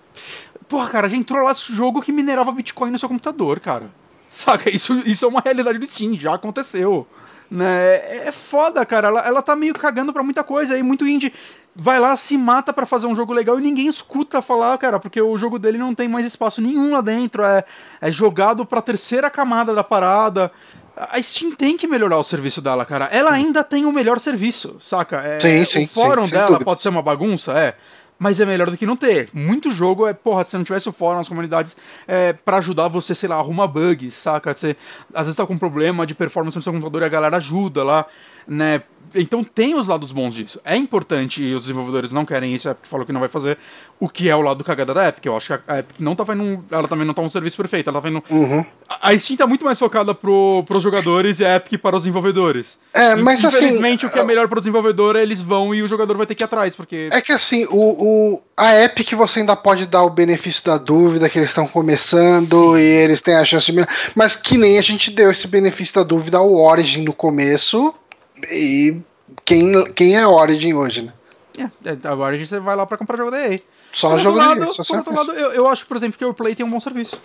Porra, 0.73 0.89
cara, 0.89 1.07
já 1.07 1.15
entrou 1.15 1.43
lá 1.43 1.53
jogo 1.53 2.01
que 2.01 2.11
minerava 2.11 2.51
Bitcoin 2.51 2.89
no 2.89 2.97
seu 2.97 3.07
computador, 3.07 3.59
cara. 3.59 3.91
Saca? 4.31 4.71
Isso, 4.71 4.91
isso 5.05 5.23
é 5.23 5.27
uma 5.27 5.39
realidade 5.39 5.77
do 5.77 5.85
Steam, 5.85 6.15
já 6.15 6.33
aconteceu. 6.33 7.05
Né? 7.51 7.97
É, 7.97 8.29
é 8.29 8.31
foda, 8.31 8.83
cara. 8.83 9.09
Ela, 9.09 9.21
ela 9.21 9.41
tá 9.43 9.55
meio 9.55 9.75
cagando 9.75 10.11
pra 10.11 10.23
muita 10.23 10.43
coisa. 10.43 10.75
E 10.75 10.81
muito 10.81 11.05
indie 11.05 11.31
vai 11.75 11.99
lá, 11.99 12.17
se 12.17 12.35
mata 12.35 12.73
para 12.73 12.87
fazer 12.87 13.05
um 13.05 13.13
jogo 13.13 13.33
legal 13.33 13.59
e 13.59 13.61
ninguém 13.61 13.85
escuta 13.85 14.41
falar, 14.41 14.75
cara, 14.79 14.99
porque 14.99 15.21
o 15.21 15.37
jogo 15.37 15.59
dele 15.59 15.77
não 15.77 15.93
tem 15.93 16.07
mais 16.07 16.25
espaço 16.25 16.59
nenhum 16.59 16.91
lá 16.91 17.01
dentro. 17.01 17.43
É, 17.43 17.63
é 18.01 18.11
jogado 18.11 18.65
pra 18.65 18.81
terceira 18.81 19.29
camada 19.29 19.75
da 19.75 19.83
parada. 19.83 20.51
A 20.97 21.21
Steam 21.21 21.51
tem 21.51 21.77
que 21.77 21.85
melhorar 21.85 22.17
o 22.17 22.23
serviço 22.23 22.63
dela, 22.63 22.83
cara. 22.83 23.05
Ela 23.11 23.31
ainda 23.31 23.63
tem 23.63 23.85
o 23.85 23.91
melhor 23.91 24.19
serviço, 24.19 24.77
saca? 24.79 25.17
É, 25.17 25.39
sim, 25.39 25.65
sim, 25.65 25.83
o 25.85 25.87
fórum 25.87 26.25
sim, 26.25 26.31
dela 26.33 26.57
pode 26.57 26.81
ser 26.81 26.89
uma 26.89 27.03
bagunça, 27.03 27.51
é 27.51 27.75
mas 28.17 28.39
é 28.39 28.45
melhor 28.45 28.69
do 28.69 28.77
que 28.77 28.85
não 28.85 28.95
ter. 28.95 29.29
Muito 29.33 29.71
jogo 29.71 30.07
é, 30.07 30.13
porra, 30.13 30.43
se 30.43 30.55
não 30.55 30.63
tivesse 30.63 30.87
o 30.89 30.93
fórum, 30.93 31.19
as 31.19 31.29
comunidades, 31.29 31.75
é, 32.07 32.33
para 32.33 32.57
ajudar 32.57 32.87
você, 32.87 33.13
sei 33.13 33.29
lá, 33.29 33.35
arruma 33.35 33.67
bugs, 33.67 34.15
saca? 34.15 34.53
Você 34.53 34.75
às 35.13 35.25
vezes 35.25 35.37
tá 35.37 35.45
com 35.45 35.53
um 35.53 35.59
problema 35.59 36.05
de 36.05 36.15
performance 36.15 36.57
no 36.57 36.61
seu 36.61 36.71
computador 36.71 37.01
e 37.01 37.05
a 37.05 37.09
galera 37.09 37.37
ajuda 37.37 37.83
lá, 37.83 38.05
né? 38.47 38.81
Então 39.15 39.43
tem 39.43 39.75
os 39.75 39.87
lados 39.87 40.11
bons 40.11 40.33
disso. 40.33 40.59
É 40.65 40.75
importante 40.75 41.43
e 41.43 41.53
os 41.53 41.61
desenvolvedores 41.61 42.11
não 42.11 42.25
querem 42.25 42.53
isso, 42.53 42.67
a 42.67 42.71
Epic 42.71 42.87
falou 42.87 43.05
que 43.05 43.13
não 43.13 43.19
vai 43.19 43.29
fazer, 43.29 43.57
o 43.99 44.09
que 44.09 44.29
é 44.29 44.35
o 44.35 44.41
lado 44.41 44.63
cagada 44.63 44.93
da 44.93 45.07
Epic. 45.07 45.25
Eu 45.25 45.35
acho 45.35 45.47
que 45.47 45.63
a 45.67 45.79
Epic 45.79 45.99
não 45.99 46.15
tá 46.15 46.25
fazendo. 46.25 46.63
Ela 46.69 46.87
também 46.87 47.05
não 47.05 47.13
tá 47.13 47.21
um 47.21 47.29
serviço 47.29 47.57
perfeito, 47.57 47.89
ela 47.89 47.99
tá 47.99 48.01
fazendo. 48.01 48.23
Uhum. 48.29 48.65
A 49.01 49.17
Steam 49.17 49.37
tá 49.37 49.47
muito 49.47 49.65
mais 49.65 49.79
focada 49.79 50.13
pro, 50.13 50.63
pros 50.65 50.83
jogadores 50.83 51.39
e 51.39 51.45
a 51.45 51.55
Epic 51.55 51.79
para 51.81 51.95
os 51.95 52.03
desenvolvedores. 52.03 52.77
É, 52.93 53.15
mas 53.15 53.43
assim, 53.43 53.57
Infelizmente, 53.57 54.05
assim. 54.05 54.07
o 54.07 54.09
que 54.09 54.19
é 54.19 54.25
melhor 54.25 54.47
pro 54.47 54.59
desenvolvedor, 54.59 55.15
eles 55.15 55.41
vão 55.41 55.73
e 55.73 55.81
o 55.81 55.87
jogador 55.87 56.17
vai 56.17 56.25
ter 56.25 56.35
que 56.35 56.43
ir 56.43 56.45
atrás, 56.45 56.75
porque. 56.75 57.09
É 57.11 57.21
que 57.21 57.31
assim, 57.31 57.65
o, 57.69 58.33
o, 58.33 58.41
a 58.57 58.79
Epic 58.83 59.13
você 59.13 59.39
ainda 59.39 59.55
pode 59.55 59.85
dar 59.85 60.03
o 60.03 60.09
benefício 60.09 60.65
da 60.65 60.77
dúvida, 60.77 61.29
que 61.29 61.37
eles 61.37 61.49
estão 61.49 61.67
começando 61.67 62.75
Sim. 62.75 62.79
e 62.79 62.83
eles 62.83 63.21
têm 63.21 63.35
a 63.35 63.45
chance 63.45 63.71
de. 63.71 63.85
Mas 64.15 64.35
que 64.35 64.57
nem 64.57 64.77
a 64.77 64.81
gente 64.81 65.11
deu 65.11 65.31
esse 65.31 65.47
benefício 65.47 65.95
da 65.95 66.03
dúvida 66.03 66.37
ao 66.37 66.53
Origin 66.53 67.03
no 67.03 67.13
começo. 67.13 67.93
E 68.51 69.01
quem, 69.45 69.93
quem 69.93 70.15
é 70.15 70.27
Origin 70.27 70.73
hoje, 70.73 71.03
né? 71.03 71.13
É, 71.57 71.89
é 71.89 72.07
agora 72.07 72.35
a 72.35 72.37
gente 72.37 72.57
vai 72.59 72.75
lá 72.75 72.85
pra 72.85 72.97
comprar 72.97 73.17
jogo 73.17 73.31
da 73.31 73.47
EA. 73.47 73.59
Só 73.93 74.17
jogo 74.17 74.39
lado, 74.39 74.65
de 74.65 74.87
Por 74.87 74.97
outro 74.97 75.13
lado, 75.13 75.31
eu, 75.33 75.51
eu, 75.51 75.67
acho, 75.67 75.85
por 75.85 75.95
exemplo, 75.95 76.17
que 76.17 76.25
o 76.25 76.33
Play 76.33 76.55
tem 76.55 76.65
um 76.65 76.69
bom 76.69 76.79
serviço. 76.79 77.15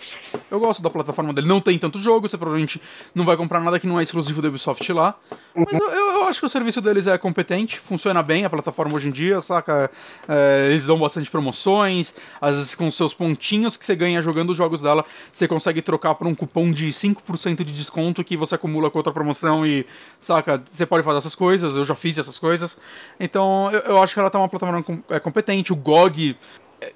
Eu 0.51 0.59
gosto 0.59 0.83
da 0.83 0.89
plataforma 0.89 1.33
dele. 1.33 1.47
Não 1.47 1.59
tem 1.59 1.79
tanto 1.79 1.97
jogo, 1.97 2.29
você 2.29 2.37
provavelmente 2.37 2.79
não 3.15 3.25
vai 3.25 3.35
comprar 3.35 3.59
nada 3.59 3.79
que 3.79 3.87
não 3.87 3.99
é 3.99 4.03
exclusivo 4.03 4.39
da 4.39 4.49
Ubisoft 4.49 4.93
lá. 4.93 5.15
Mas 5.55 5.73
eu, 5.73 5.89
eu, 5.89 6.18
acho 6.29 6.39
que 6.39 6.45
o 6.45 6.49
serviço 6.49 6.81
deles 6.81 7.07
é 7.07 7.17
competente, 7.17 7.79
funciona 7.79 8.21
bem 8.23 8.45
a 8.45 8.49
plataforma 8.49 8.95
hoje 8.95 9.09
em 9.09 9.11
dia, 9.11 9.41
saca? 9.41 9.91
É, 10.27 10.69
eles 10.71 10.85
dão 10.85 10.99
bastante 10.99 11.29
promoções, 11.29 12.13
às 12.39 12.57
vezes 12.57 12.75
com 12.75 12.89
seus 12.91 13.13
pontinhos 13.13 13.75
que 13.75 13.85
você 13.85 13.95
ganha 13.95 14.21
jogando 14.21 14.51
os 14.51 14.57
jogos 14.57 14.81
dela, 14.81 15.05
você 15.31 15.47
consegue 15.47 15.81
trocar 15.81 16.15
por 16.15 16.27
um 16.27 16.35
cupom 16.35 16.71
de 16.71 16.87
5% 16.87 17.63
de 17.63 17.73
desconto 17.73 18.23
que 18.23 18.37
você 18.37 18.55
acumula 18.55 18.89
com 18.89 18.99
outra 18.99 19.13
promoção 19.13 19.65
e, 19.65 19.85
saca? 20.19 20.63
Você 20.71 20.85
pode 20.85 21.03
fazer 21.03 21.17
essas 21.17 21.35
coisas, 21.35 21.75
eu 21.75 21.83
já 21.83 21.95
fiz 21.95 22.17
essas 22.17 22.37
coisas. 22.39 22.77
Então, 23.19 23.69
eu, 23.71 23.79
eu 23.79 24.01
acho 24.01 24.13
que 24.13 24.19
ela 24.19 24.29
tá 24.29 24.39
uma 24.39 24.49
plataforma 24.49 24.83
é, 25.09 25.19
competente. 25.19 25.73
O 25.73 25.75
GOG 25.75 26.35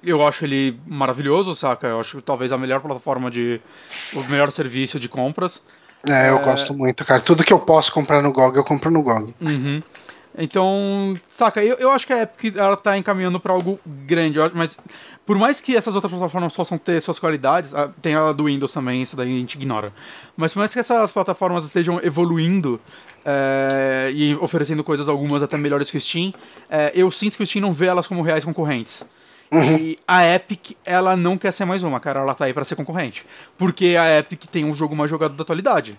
eu 0.02 0.26
acho 0.26 0.44
ele 0.44 0.78
maravilhoso, 0.86 1.54
saca? 1.54 1.86
Eu 1.86 2.00
acho 2.00 2.22
talvez 2.22 2.52
a 2.52 2.58
melhor 2.58 2.80
plataforma 2.80 3.30
de. 3.30 3.60
o 4.14 4.22
melhor 4.24 4.50
serviço 4.50 4.98
de 4.98 5.08
compras. 5.08 5.62
É, 6.06 6.30
eu 6.30 6.38
é... 6.38 6.42
gosto 6.42 6.74
muito, 6.74 7.04
cara. 7.04 7.20
Tudo 7.20 7.44
que 7.44 7.52
eu 7.52 7.58
posso 7.58 7.92
comprar 7.92 8.22
no 8.22 8.32
GOG, 8.32 8.56
eu 8.56 8.64
compro 8.64 8.90
no 8.90 9.02
GOG. 9.02 9.34
Uhum. 9.40 9.82
Então, 10.36 11.16
saca, 11.28 11.62
eu, 11.62 11.76
eu 11.76 11.90
acho 11.92 12.06
que 12.06 12.12
a 12.12 12.22
Epic 12.22 12.56
ela 12.56 12.76
tá 12.76 12.98
encaminhando 12.98 13.38
para 13.38 13.52
algo 13.52 13.78
grande, 13.86 14.38
mas 14.52 14.76
por 15.24 15.38
mais 15.38 15.60
que 15.60 15.76
essas 15.76 15.94
outras 15.94 16.12
plataformas 16.12 16.52
possam 16.52 16.76
ter 16.76 17.00
suas 17.00 17.20
qualidades, 17.20 17.70
tem 18.02 18.16
a 18.16 18.32
do 18.32 18.46
Windows 18.46 18.72
também, 18.72 19.02
isso 19.02 19.14
daí 19.14 19.28
a 19.28 19.38
gente 19.38 19.54
ignora. 19.54 19.92
Mas 20.36 20.52
por 20.52 20.58
mais 20.58 20.72
que 20.72 20.80
essas 20.80 21.12
plataformas 21.12 21.64
estejam 21.64 22.00
evoluindo 22.02 22.80
é, 23.24 24.10
e 24.12 24.34
oferecendo 24.34 24.82
coisas 24.82 25.08
algumas 25.08 25.40
até 25.40 25.56
melhores 25.56 25.88
que 25.88 25.96
o 25.96 26.00
Steam, 26.00 26.34
é, 26.68 26.90
eu 26.96 27.08
sinto 27.12 27.36
que 27.36 27.42
o 27.44 27.46
Steam 27.46 27.62
não 27.62 27.72
vê 27.72 27.86
elas 27.86 28.08
como 28.08 28.20
reais 28.20 28.44
concorrentes. 28.44 29.04
Uhum. 29.54 29.76
E 29.76 29.98
a 30.06 30.24
Epic, 30.26 30.76
ela 30.84 31.16
não 31.16 31.38
quer 31.38 31.52
ser 31.52 31.64
mais 31.64 31.82
uma, 31.82 32.00
cara. 32.00 32.20
Ela 32.20 32.34
tá 32.34 32.46
aí 32.46 32.52
pra 32.52 32.64
ser 32.64 32.76
concorrente. 32.76 33.24
Porque 33.56 33.96
a 33.98 34.18
Epic 34.18 34.44
tem 34.46 34.64
um 34.64 34.74
jogo 34.74 34.96
mais 34.96 35.10
jogado 35.10 35.34
da 35.34 35.42
atualidade. 35.42 35.98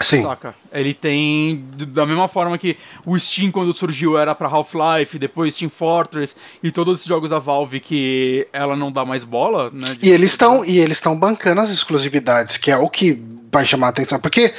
Sim. 0.00 0.22
Saca? 0.22 0.54
Ele 0.72 0.92
tem. 0.92 1.64
Da 1.88 2.04
mesma 2.04 2.26
forma 2.26 2.58
que 2.58 2.76
o 3.06 3.18
Steam, 3.18 3.52
quando 3.52 3.72
surgiu, 3.72 4.18
era 4.18 4.34
pra 4.34 4.48
Half-Life, 4.48 5.18
depois 5.18 5.54
Steam 5.54 5.70
Fortress 5.70 6.34
e 6.62 6.72
todos 6.72 6.98
esses 6.98 7.06
jogos 7.06 7.30
da 7.30 7.38
Valve 7.38 7.78
que 7.78 8.48
ela 8.52 8.74
não 8.76 8.90
dá 8.90 9.04
mais 9.04 9.24
bola, 9.24 9.70
né? 9.72 9.96
E 10.02 10.10
eles 10.10 10.30
estão 10.30 10.64
e 10.64 10.78
eles 10.78 10.96
estão 10.96 11.16
bancando 11.16 11.60
as 11.60 11.70
exclusividades, 11.70 12.56
que 12.56 12.70
é 12.70 12.76
o 12.76 12.88
que 12.88 13.22
vai 13.52 13.64
chamar 13.64 13.88
a 13.88 13.90
atenção. 13.90 14.18
Porque 14.18 14.52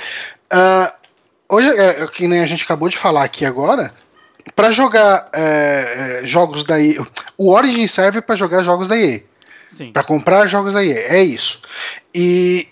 uh, 0.54 0.94
hoje, 1.50 1.68
é, 1.68 2.08
que 2.08 2.28
nem 2.28 2.42
a 2.42 2.48
gente 2.48 2.64
acabou 2.64 2.88
de 2.88 2.98
falar 2.98 3.24
aqui 3.26 3.44
agora, 3.44 3.94
para 4.54 4.72
jogar 4.72 5.30
é, 5.34 6.22
é, 6.24 6.28
jogos 6.28 6.64
da 6.64 6.80
EA, 6.80 7.06
o 7.38 7.52
Origin 7.52 7.88
serve 7.88 8.22
para 8.22 8.36
jogar 8.36 8.64
jogos 8.64 8.88
da 8.88 8.98
EA. 8.98 9.22
Para 9.92 10.04
comprar 10.04 10.46
jogos 10.48 10.74
da 10.74 10.84
EA, 10.84 11.16
é 11.16 11.24
isso. 11.24 11.62
E 12.14 12.68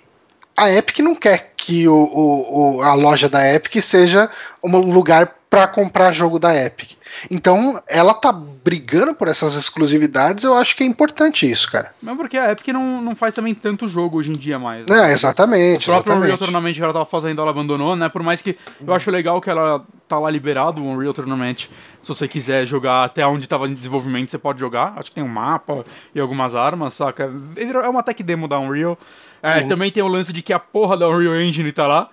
a 0.55 0.69
Epic 0.71 0.99
não 0.99 1.15
quer 1.15 1.53
que 1.57 1.87
o, 1.87 1.93
o, 1.93 2.77
o 2.77 2.81
a 2.81 2.93
loja 2.93 3.27
da 3.27 3.51
Epic 3.53 3.81
seja 3.81 4.29
um 4.63 4.77
lugar 4.77 5.35
para 5.49 5.67
comprar 5.67 6.11
jogo 6.11 6.39
da 6.39 6.55
Epic. 6.55 6.91
Então, 7.29 7.81
ela 7.87 8.13
tá 8.13 8.31
brigando 8.31 9.13
por 9.13 9.27
essas 9.27 9.55
exclusividades, 9.55 10.43
eu 10.43 10.53
acho 10.53 10.75
que 10.75 10.83
é 10.83 10.87
importante 10.87 11.49
isso, 11.49 11.71
cara. 11.71 11.93
Não, 12.01 12.15
porque 12.15 12.37
a 12.37 12.51
Epic 12.51 12.69
não, 12.69 13.01
não 13.01 13.15
faz 13.15 13.33
também 13.35 13.53
tanto 13.53 13.87
jogo 13.87 14.17
hoje 14.17 14.31
em 14.31 14.35
dia 14.35 14.57
mais. 14.57 14.85
Né? 14.85 15.09
É, 15.09 15.13
exatamente. 15.13 15.89
O 15.89 15.91
próprio 15.91 16.11
exatamente. 16.11 16.23
Unreal 16.23 16.37
Tournament 16.37 16.73
que 16.73 16.81
ela 16.81 16.93
tava 16.93 17.05
fazendo, 17.05 17.41
ela 17.41 17.51
abandonou, 17.51 17.95
né? 17.95 18.09
Por 18.09 18.23
mais 18.23 18.41
que 18.41 18.57
eu 18.85 18.93
acho 18.93 19.11
legal 19.11 19.41
que 19.41 19.49
ela 19.49 19.83
tá 20.07 20.19
lá 20.19 20.29
liberado, 20.29 20.81
o 20.81 20.85
Unreal 20.85 21.13
Tournament. 21.13 21.67
Se 22.01 22.07
você 22.07 22.27
quiser 22.27 22.65
jogar 22.65 23.05
até 23.05 23.25
onde 23.25 23.47
tava 23.47 23.67
em 23.67 23.73
desenvolvimento, 23.73 24.29
você 24.29 24.37
pode 24.37 24.59
jogar. 24.59 24.93
Acho 24.97 25.09
que 25.09 25.15
tem 25.15 25.23
um 25.23 25.27
mapa 25.27 25.83
e 26.13 26.19
algumas 26.19 26.53
armas, 26.53 26.93
saca? 26.93 27.31
É 27.55 27.89
uma 27.89 28.03
tech 28.03 28.21
demo 28.21 28.47
da 28.47 28.59
Unreal. 28.59 28.97
É, 29.41 29.59
uhum. 29.59 29.67
Também 29.67 29.91
tem 29.91 30.03
o 30.03 30.07
lance 30.07 30.31
de 30.31 30.41
que 30.41 30.53
a 30.53 30.59
porra 30.59 30.97
da 30.97 31.07
Unreal 31.09 31.35
Engine 31.35 31.71
tá 31.71 31.87
lá. 31.87 32.09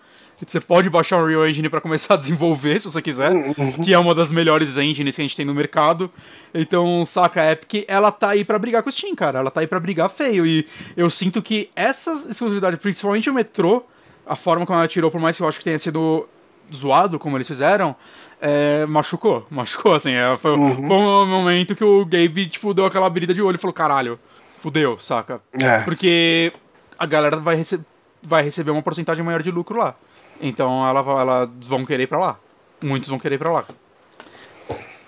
Você 0.46 0.60
pode 0.60 0.88
baixar 0.88 1.18
o 1.18 1.24
Unreal 1.24 1.46
Engine 1.48 1.68
para 1.68 1.80
começar 1.80 2.14
a 2.14 2.16
desenvolver, 2.16 2.80
se 2.80 2.90
você 2.90 3.02
quiser, 3.02 3.30
uhum. 3.30 3.72
que 3.82 3.92
é 3.92 3.98
uma 3.98 4.14
das 4.14 4.32
melhores 4.32 4.76
engines 4.76 5.14
que 5.14 5.20
a 5.20 5.24
gente 5.24 5.36
tem 5.36 5.44
no 5.44 5.54
mercado. 5.54 6.10
Então, 6.54 7.04
saca, 7.04 7.42
a 7.42 7.52
Epic, 7.52 7.84
ela 7.86 8.10
tá 8.10 8.30
aí 8.30 8.44
para 8.44 8.58
brigar 8.58 8.82
com 8.82 8.88
o 8.88 8.92
Steam, 8.92 9.14
cara. 9.14 9.40
Ela 9.40 9.50
tá 9.50 9.60
aí 9.60 9.66
para 9.66 9.78
brigar 9.78 10.08
feio. 10.08 10.46
E 10.46 10.66
eu 10.96 11.10
sinto 11.10 11.42
que 11.42 11.70
essas 11.76 12.24
exclusividades, 12.26 12.78
principalmente 12.78 13.28
o 13.28 13.34
metrô, 13.34 13.84
a 14.26 14.36
forma 14.36 14.64
como 14.64 14.78
ela 14.78 14.88
tirou, 14.88 15.10
por 15.10 15.20
mais 15.20 15.36
que 15.36 15.42
eu 15.42 15.48
acho 15.48 15.58
que 15.58 15.64
tenha 15.64 15.78
sido 15.78 16.26
zoado 16.74 17.18
como 17.18 17.36
eles 17.36 17.48
fizeram, 17.48 17.94
é, 18.40 18.86
machucou. 18.86 19.46
Machucou, 19.50 19.94
assim. 19.94 20.12
É, 20.12 20.36
foi, 20.36 20.52
uhum. 20.52 20.88
foi, 20.88 20.96
um 20.96 21.26
momento 21.26 21.74
que 21.74 21.84
o 21.84 22.04
Gabe, 22.04 22.46
tipo, 22.48 22.72
deu 22.72 22.86
aquela 22.86 23.10
brida 23.10 23.34
de 23.34 23.42
olho 23.42 23.56
e 23.56 23.58
falou: 23.58 23.74
caralho, 23.74 24.18
fudeu, 24.60 24.98
saca? 24.98 25.40
É. 25.52 25.80
Porque 25.80 26.52
a 26.98 27.06
galera 27.06 27.36
vai, 27.36 27.56
rece 27.56 27.80
vai 28.22 28.42
receber 28.42 28.70
uma 28.70 28.82
porcentagem 28.82 29.24
maior 29.24 29.42
de 29.42 29.50
lucro 29.50 29.78
lá. 29.78 29.94
Então 30.40 30.86
ela, 30.86 31.00
elas 31.20 31.48
vão 31.62 31.84
querer 31.84 32.04
ir 32.04 32.06
pra 32.06 32.18
lá. 32.18 32.38
Muitos 32.82 33.08
vão 33.08 33.18
querer 33.18 33.34
ir 33.34 33.38
pra 33.38 33.52
lá. 33.52 33.64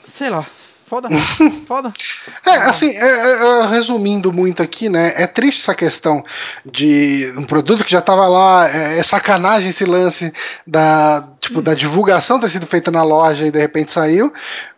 Sei 0.08 0.28
lá. 0.28 0.46
Foda. 0.92 1.08
Foda. 1.66 1.90
É, 2.44 2.50
assim, 2.50 2.90
é, 2.90 3.00
é, 3.00 3.62
é, 3.62 3.66
resumindo 3.66 4.30
muito 4.30 4.62
aqui, 4.62 4.90
né? 4.90 5.14
É 5.16 5.26
triste 5.26 5.62
essa 5.62 5.74
questão 5.74 6.22
de 6.70 7.32
um 7.38 7.44
produto 7.44 7.82
que 7.82 7.90
já 7.90 8.02
tava 8.02 8.28
lá, 8.28 8.68
é, 8.68 8.98
é 8.98 9.02
sacanagem 9.02 9.70
esse 9.70 9.86
lance 9.86 10.30
da, 10.66 11.26
tipo, 11.40 11.62
da 11.62 11.72
divulgação 11.72 12.38
ter 12.38 12.50
sido 12.50 12.66
feita 12.66 12.90
na 12.90 13.02
loja 13.02 13.46
e 13.46 13.50
de 13.50 13.58
repente 13.58 13.90
saiu. 13.90 14.30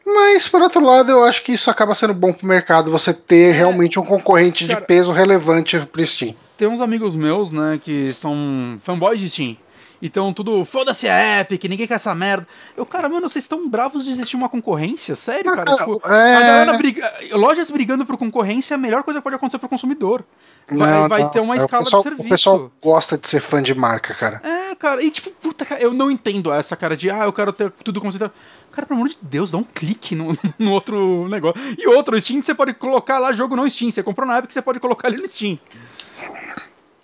Mas, 0.07 0.47
por 0.47 0.63
outro 0.63 0.85
lado, 0.85 1.11
eu 1.11 1.25
acho 1.25 1.43
que 1.43 1.51
isso 1.51 1.69
acaba 1.69 1.97
sendo 1.97 2.15
bom 2.15 2.33
pro 2.33 2.47
mercado, 2.47 2.93
você 2.93 3.13
ter 3.13 3.51
é, 3.51 3.53
realmente 3.53 3.99
um 3.99 4.05
concorrente 4.05 4.69
cara, 4.69 4.81
de 4.81 4.87
peso 4.87 5.11
relevante 5.11 5.81
pro 5.81 6.07
Steam. 6.07 6.37
Tem 6.57 6.69
uns 6.69 6.81
amigos 6.81 7.17
meus, 7.17 7.51
né, 7.51 7.81
que 7.83 8.13
são 8.13 8.79
fanboys 8.85 9.19
de 9.19 9.29
Steam. 9.29 9.57
Então 10.05 10.35
tudo, 10.35 10.67
foda-se 10.67 11.09
a 11.09 11.41
Epic, 11.41 11.65
ninguém 11.65 11.87
quer 11.87 11.95
essa 11.95 12.15
merda. 12.15 12.47
Eu, 12.77 12.85
cara, 12.85 13.09
mano, 13.09 13.27
vocês 13.27 13.43
estão 13.45 13.67
bravos 13.67 14.05
de 14.05 14.11
existir 14.11 14.37
uma 14.37 14.51
concorrência? 14.51 15.17
Sério, 15.17 15.51
cara? 15.55 15.75
Tipo, 15.75 15.99
é... 16.07 16.37
A 16.37 16.41
galera 16.41 16.73
briga... 16.77 17.11
Lojas 17.33 17.71
brigando 17.71 18.05
por 18.05 18.19
concorrência 18.19 18.75
é 18.75 18.77
a 18.77 18.79
melhor 18.79 19.03
coisa 19.03 19.19
que 19.19 19.25
pode 19.25 19.37
acontecer 19.37 19.59
pro 19.59 19.67
consumidor. 19.67 20.23
Vai, 20.69 20.91
não, 20.91 21.09
vai 21.09 21.31
ter 21.31 21.41
uma 21.41 21.55
é, 21.55 21.57
escala 21.57 21.85
pessoal, 21.85 22.03
de 22.03 22.09
serviço. 22.11 22.27
O 22.27 22.29
pessoal 22.29 22.73
gosta 22.83 23.17
de 23.17 23.27
ser 23.27 23.41
fã 23.41 23.63
de 23.63 23.75
marca, 23.75 24.13
cara. 24.13 24.43
É, 24.45 24.75
cara, 24.75 25.03
e 25.03 25.11
tipo, 25.11 25.31
puta, 25.31 25.65
cara, 25.65 25.81
eu 25.81 25.95
não 25.95 26.11
entendo 26.11 26.53
essa 26.53 26.77
cara 26.77 26.95
de, 26.95 27.11
ah, 27.11 27.25
eu 27.25 27.33
quero 27.33 27.51
ter 27.51 27.71
tudo 27.83 27.99
concentrado. 27.99 28.35
Cara, 28.73 28.87
pelo 28.87 29.01
amor 29.01 29.09
de 29.09 29.17
Deus, 29.23 29.51
dá 29.51 29.57
um 29.57 29.65
clique 29.65 30.15
no, 30.15 30.37
no 30.59 30.73
outro 30.73 31.27
negócio. 31.31 31.59
E 31.79 31.89
outro, 31.89 32.21
Steam, 32.21 32.43
você 32.43 32.55
pode 32.55 32.75
colocar 32.75 33.19
lá 33.19 33.33
jogo 33.33 33.57
no 33.57 33.69
Steam. 33.71 33.91
Você 33.91 34.03
comprou 34.03 34.29
na 34.29 34.39
Epic, 34.39 34.51
você 34.51 34.61
pode 34.61 34.79
colocar 34.81 35.09
ele 35.09 35.23
no 35.23 35.27
Steam. 35.27 35.59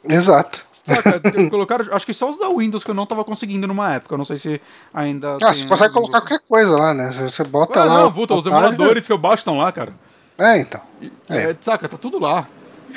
Exato. 0.05 0.69
Colocaram, 1.51 1.87
acho 1.93 2.07
que 2.07 2.15
só 2.15 2.31
os 2.31 2.39
da 2.39 2.49
Windows 2.49 2.85
que 2.85 2.91
eu 2.91 2.95
não 2.95 3.07
tava 3.07 3.25
conseguindo 3.25 3.67
numa 3.67 3.95
época. 3.95 4.15
Eu 4.15 4.19
não 4.19 4.25
sei 4.25 4.37
se 4.37 4.61
ainda. 4.93 5.37
Ah, 5.43 5.53
você 5.53 5.67
consegue 5.67 5.93
colocar 5.93 6.21
qualquer 6.21 6.41
coisa 6.49 6.77
lá, 6.77 6.95
né? 6.95 7.11
Você 7.11 7.45
bota 7.45 7.85
lá. 7.85 8.03
Não, 8.03 8.13
puta, 8.13 8.35
os 8.35 8.47
emuladores 8.47 9.07
que 9.07 9.13
eu 9.13 9.19
baixo 9.19 9.41
estão 9.41 9.59
lá, 9.59 9.71
cara. 9.73 9.93
É, 10.39 10.59
então. 10.59 10.81
É. 11.29 11.51
É, 11.51 11.57
saca, 11.61 11.89
tá 11.89 11.99
tudo 11.99 12.19
lá. 12.19 12.47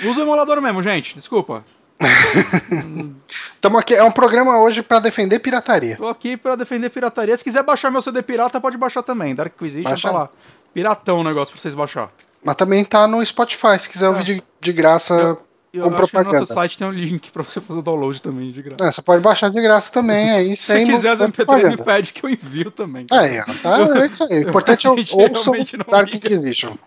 Usa 0.03 0.19
o 0.19 0.23
emulador 0.23 0.61
mesmo, 0.61 0.81
gente. 0.81 1.15
Desculpa. 1.15 1.63
Tamo 3.61 3.77
aqui, 3.77 3.93
é 3.93 4.03
um 4.03 4.11
programa 4.11 4.61
hoje 4.61 4.81
para 4.81 4.99
defender 4.99 5.39
pirataria. 5.39 5.95
Tô 5.95 6.07
aqui 6.07 6.35
para 6.35 6.55
defender 6.55 6.89
pirataria. 6.89 7.35
Se 7.37 7.43
quiser 7.43 7.63
baixar 7.63 7.91
meu 7.91 8.01
CD 8.01 8.21
pirata, 8.21 8.59
pode 8.59 8.77
baixar 8.77 9.03
também. 9.03 9.35
Dark 9.35 9.53
Acquisition 9.53 9.89
Baixa. 9.89 10.07
tá 10.09 10.13
lá. 10.17 10.29
Piratão 10.73 11.19
o 11.19 11.23
negócio 11.23 11.53
pra 11.53 11.61
vocês 11.61 11.75
baixar. 11.75 12.09
Mas 12.43 12.55
também 12.55 12.83
tá 12.83 13.07
no 13.07 13.25
Spotify, 13.25 13.79
se 13.79 13.89
quiser 13.89 14.05
é. 14.05 14.09
ouvir 14.09 14.23
de, 14.23 14.43
de 14.59 14.73
graça. 14.73 15.13
Eu 15.13 15.41
eu 15.73 15.83
com 15.85 15.95
propaganda. 15.95 16.33
no 16.33 16.39
nosso 16.41 16.53
site 16.53 16.77
tem 16.77 16.87
um 16.87 16.91
link 16.91 17.31
pra 17.31 17.43
você 17.43 17.59
fazer 17.59 17.81
download 17.81 18.21
também 18.21 18.51
de 18.51 18.61
graça. 18.61 18.83
É, 18.83 18.91
você 18.91 19.01
pode 19.01 19.23
baixar 19.23 19.49
de 19.49 19.59
graça 19.59 19.91
também 19.91 20.29
aí, 20.29 20.55
sem 20.57 20.85
Se 20.85 20.91
quiser, 20.91 21.09
as 21.09 21.19
MP3 21.19 21.69
me 21.71 21.83
pede 21.83 22.13
que 22.13 22.23
eu 22.23 22.29
envio 22.29 22.69
também. 22.69 23.07
É, 23.11 23.41
tá, 23.55 23.79
é 23.79 24.05
isso 24.05 24.23
aí. 24.23 24.45
O 24.45 24.49
importante 24.49 24.85
é 24.85 24.89
o 24.91 24.93
ouçam 25.19 25.53
Dark 25.89 26.05
liga. 26.05 26.17
Inquisition. 26.17 26.77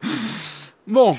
Bom. 0.84 1.16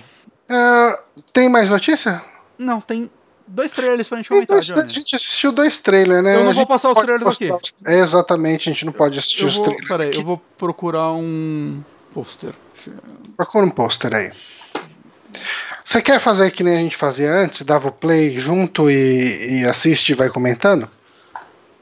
Uh, 0.50 1.22
tem 1.32 1.48
mais 1.48 1.70
notícia? 1.70 2.22
Não, 2.58 2.82
tem 2.82 3.10
dois 3.48 3.72
trailers 3.72 4.10
pra 4.10 4.18
gente 4.18 4.30
comentar, 4.30 4.60
dois, 4.60 4.72
A 4.72 4.84
gente 4.84 5.16
assistiu 5.16 5.52
dois 5.52 5.80
trailers, 5.80 6.24
né? 6.24 6.36
Eu 6.36 6.44
não 6.44 6.54
vou 6.54 6.68
passar 6.68 6.92
os 6.92 6.98
trailers 7.02 7.28
aqui. 7.28 7.50
É, 7.86 8.00
exatamente, 8.00 8.70
a 8.70 8.74
gente 8.74 8.86
não 8.86 8.92
pode 8.92 9.18
assistir 9.18 9.46
os 9.46 9.56
vou, 9.56 9.64
trailers. 9.64 9.88
Peraí, 9.88 10.16
eu 10.16 10.24
vou 10.24 10.38
procurar 10.58 11.14
um 11.14 11.82
pôster. 12.14 12.54
Procura 13.38 13.66
um 13.66 13.70
pôster 13.70 14.14
aí. 14.14 14.32
Você 15.90 16.04
quer 16.04 16.20
fazer 16.20 16.52
que 16.52 16.64
nem 16.64 16.78
a 16.78 16.82
gente 16.82 16.96
fazia 16.96 17.32
antes? 17.32 17.64
Dava 17.64 17.88
o 17.88 17.92
play 17.92 18.38
junto 18.38 18.92
e, 18.92 19.62
e 19.62 19.66
assiste 19.66 20.12
e 20.12 20.14
vai 20.14 20.30
comentando? 20.30 20.88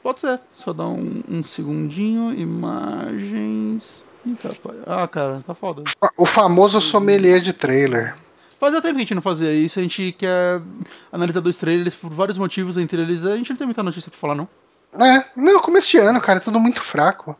Pode 0.02 0.20
ser. 0.20 0.40
Só 0.54 0.72
dá 0.72 0.86
um, 0.86 1.22
um 1.28 1.42
segundinho. 1.42 2.32
Imagens. 2.32 4.06
Ih, 4.24 4.34
rapaz. 4.42 4.78
Ah, 4.86 5.06
cara, 5.06 5.44
tá 5.46 5.54
foda. 5.54 5.82
O 6.16 6.24
famoso 6.24 6.80
sommelier 6.80 7.42
de 7.42 7.52
trailer. 7.52 8.14
Fazia 8.58 8.80
tempo 8.80 8.94
que 8.94 9.00
a 9.00 9.04
gente 9.04 9.14
não 9.14 9.20
fazia 9.20 9.52
isso. 9.52 9.78
A 9.78 9.82
gente 9.82 10.12
quer 10.12 10.62
analisar 11.12 11.40
dois 11.40 11.56
trailers 11.56 11.94
por 11.94 12.10
vários 12.10 12.38
motivos. 12.38 12.78
Entre 12.78 13.02
eles, 13.02 13.26
a 13.26 13.36
gente 13.36 13.50
não 13.50 13.58
tem 13.58 13.66
muita 13.66 13.82
notícia 13.82 14.10
pra 14.10 14.18
falar, 14.18 14.34
não. 14.34 14.48
É, 14.98 15.22
não, 15.36 15.60
começo 15.60 15.90
de 15.90 15.98
ano, 15.98 16.18
cara. 16.18 16.38
É 16.38 16.42
tudo 16.42 16.58
muito 16.58 16.80
fraco. 16.80 17.36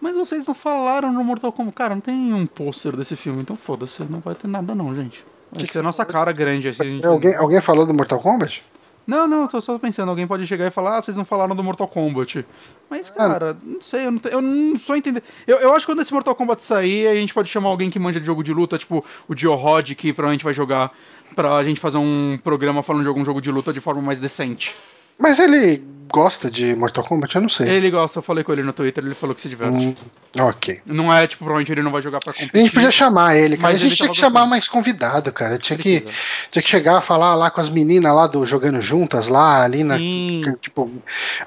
Mas 0.00 0.16
vocês 0.16 0.46
não 0.46 0.54
falaram 0.54 1.12
no 1.12 1.24
Mortal 1.24 1.52
Kombat. 1.52 1.76
Cara, 1.76 1.94
não 1.94 2.00
tem 2.00 2.32
um 2.32 2.46
pôster 2.46 2.96
desse 2.96 3.16
filme, 3.16 3.42
então 3.42 3.56
foda-se. 3.56 4.02
Não 4.04 4.20
vai 4.20 4.34
ter 4.34 4.46
nada, 4.46 4.74
não, 4.74 4.94
gente. 4.94 5.24
Vai 5.50 5.64
que 5.64 5.72
ser 5.72 5.80
a 5.80 5.82
nossa 5.82 6.04
cara 6.04 6.32
grande. 6.32 6.68
Assim, 6.68 7.04
alguém, 7.04 7.34
alguém 7.34 7.60
falou 7.60 7.86
do 7.86 7.94
Mortal 7.94 8.20
Kombat? 8.20 8.62
Não, 9.08 9.26
não, 9.26 9.48
tô 9.48 9.58
só 9.60 9.78
pensando. 9.78 10.10
Alguém 10.10 10.26
pode 10.26 10.46
chegar 10.46 10.66
e 10.66 10.70
falar, 10.70 10.98
ah, 10.98 11.02
vocês 11.02 11.16
não 11.16 11.24
falaram 11.24 11.56
do 11.56 11.64
Mortal 11.64 11.88
Kombat. 11.88 12.44
Mas, 12.90 13.10
ah. 13.10 13.14
cara, 13.14 13.50
ah. 13.52 13.56
não 13.64 13.80
sei, 13.80 14.06
eu 14.06 14.10
não, 14.10 14.20
eu 14.30 14.42
não 14.42 14.76
sou 14.76 14.94
entender. 14.94 15.22
Eu, 15.46 15.56
eu 15.56 15.74
acho 15.74 15.86
que 15.86 15.92
quando 15.92 16.02
esse 16.02 16.12
Mortal 16.12 16.34
Kombat 16.34 16.62
sair, 16.62 17.08
a 17.08 17.14
gente 17.14 17.32
pode 17.32 17.48
chamar 17.48 17.70
alguém 17.70 17.88
que 17.88 17.98
manja 17.98 18.20
de 18.20 18.26
jogo 18.26 18.44
de 18.44 18.52
luta, 18.52 18.76
tipo 18.76 19.02
o 19.26 19.34
Dio 19.34 19.54
Rod, 19.54 19.92
que 19.94 20.12
provavelmente 20.12 20.44
vai 20.44 20.52
jogar, 20.52 20.92
pra 21.34 21.64
gente 21.64 21.80
fazer 21.80 21.96
um 21.96 22.38
programa 22.44 22.82
falando 22.82 23.02
de 23.02 23.08
algum 23.08 23.24
jogo 23.24 23.40
de 23.40 23.50
luta 23.50 23.72
de 23.72 23.80
forma 23.80 24.02
mais 24.02 24.20
decente. 24.20 24.74
Mas 25.18 25.38
ele 25.38 25.82
gosta 26.12 26.50
de 26.50 26.74
Mortal 26.74 27.04
Kombat? 27.04 27.34
Eu 27.36 27.42
não 27.42 27.48
sei. 27.48 27.68
Ele 27.68 27.90
gosta, 27.90 28.18
eu 28.18 28.22
falei 28.22 28.42
com 28.44 28.52
ele 28.52 28.62
no 28.62 28.72
Twitter, 28.72 29.04
ele 29.04 29.14
falou 29.14 29.34
que 29.34 29.40
se 29.40 29.48
diverte. 29.48 29.76
Hum, 29.76 29.94
ok. 30.40 30.80
Não 30.86 31.12
é, 31.12 31.26
tipo, 31.26 31.44
provavelmente 31.44 31.72
ele 31.72 31.82
não 31.82 31.90
vai 31.90 32.02
jogar 32.02 32.18
pra 32.18 32.32
competir. 32.32 32.56
A 32.56 32.58
gente 32.60 32.72
podia 32.72 32.90
chamar 32.90 33.36
ele, 33.36 33.56
cara. 33.56 33.72
Mas 33.72 33.80
a 33.80 33.84
gente 33.84 33.96
tinha 33.96 34.08
que 34.08 34.16
chamar 34.16 34.30
gostando. 34.40 34.50
mais 34.50 34.68
convidado, 34.68 35.32
cara. 35.32 35.58
Tinha 35.58 35.78
que, 35.78 36.04
tinha 36.50 36.62
que 36.62 36.68
chegar 36.68 36.98
a 36.98 37.00
falar 37.00 37.34
lá 37.34 37.50
com 37.50 37.60
as 37.60 37.68
meninas 37.68 38.14
lá 38.14 38.26
do 38.26 38.44
Jogando 38.46 38.80
Juntas, 38.80 39.28
lá, 39.28 39.62
ali 39.62 39.84
na. 39.84 39.96
Sim. 39.96 40.42
Tipo, 40.60 40.90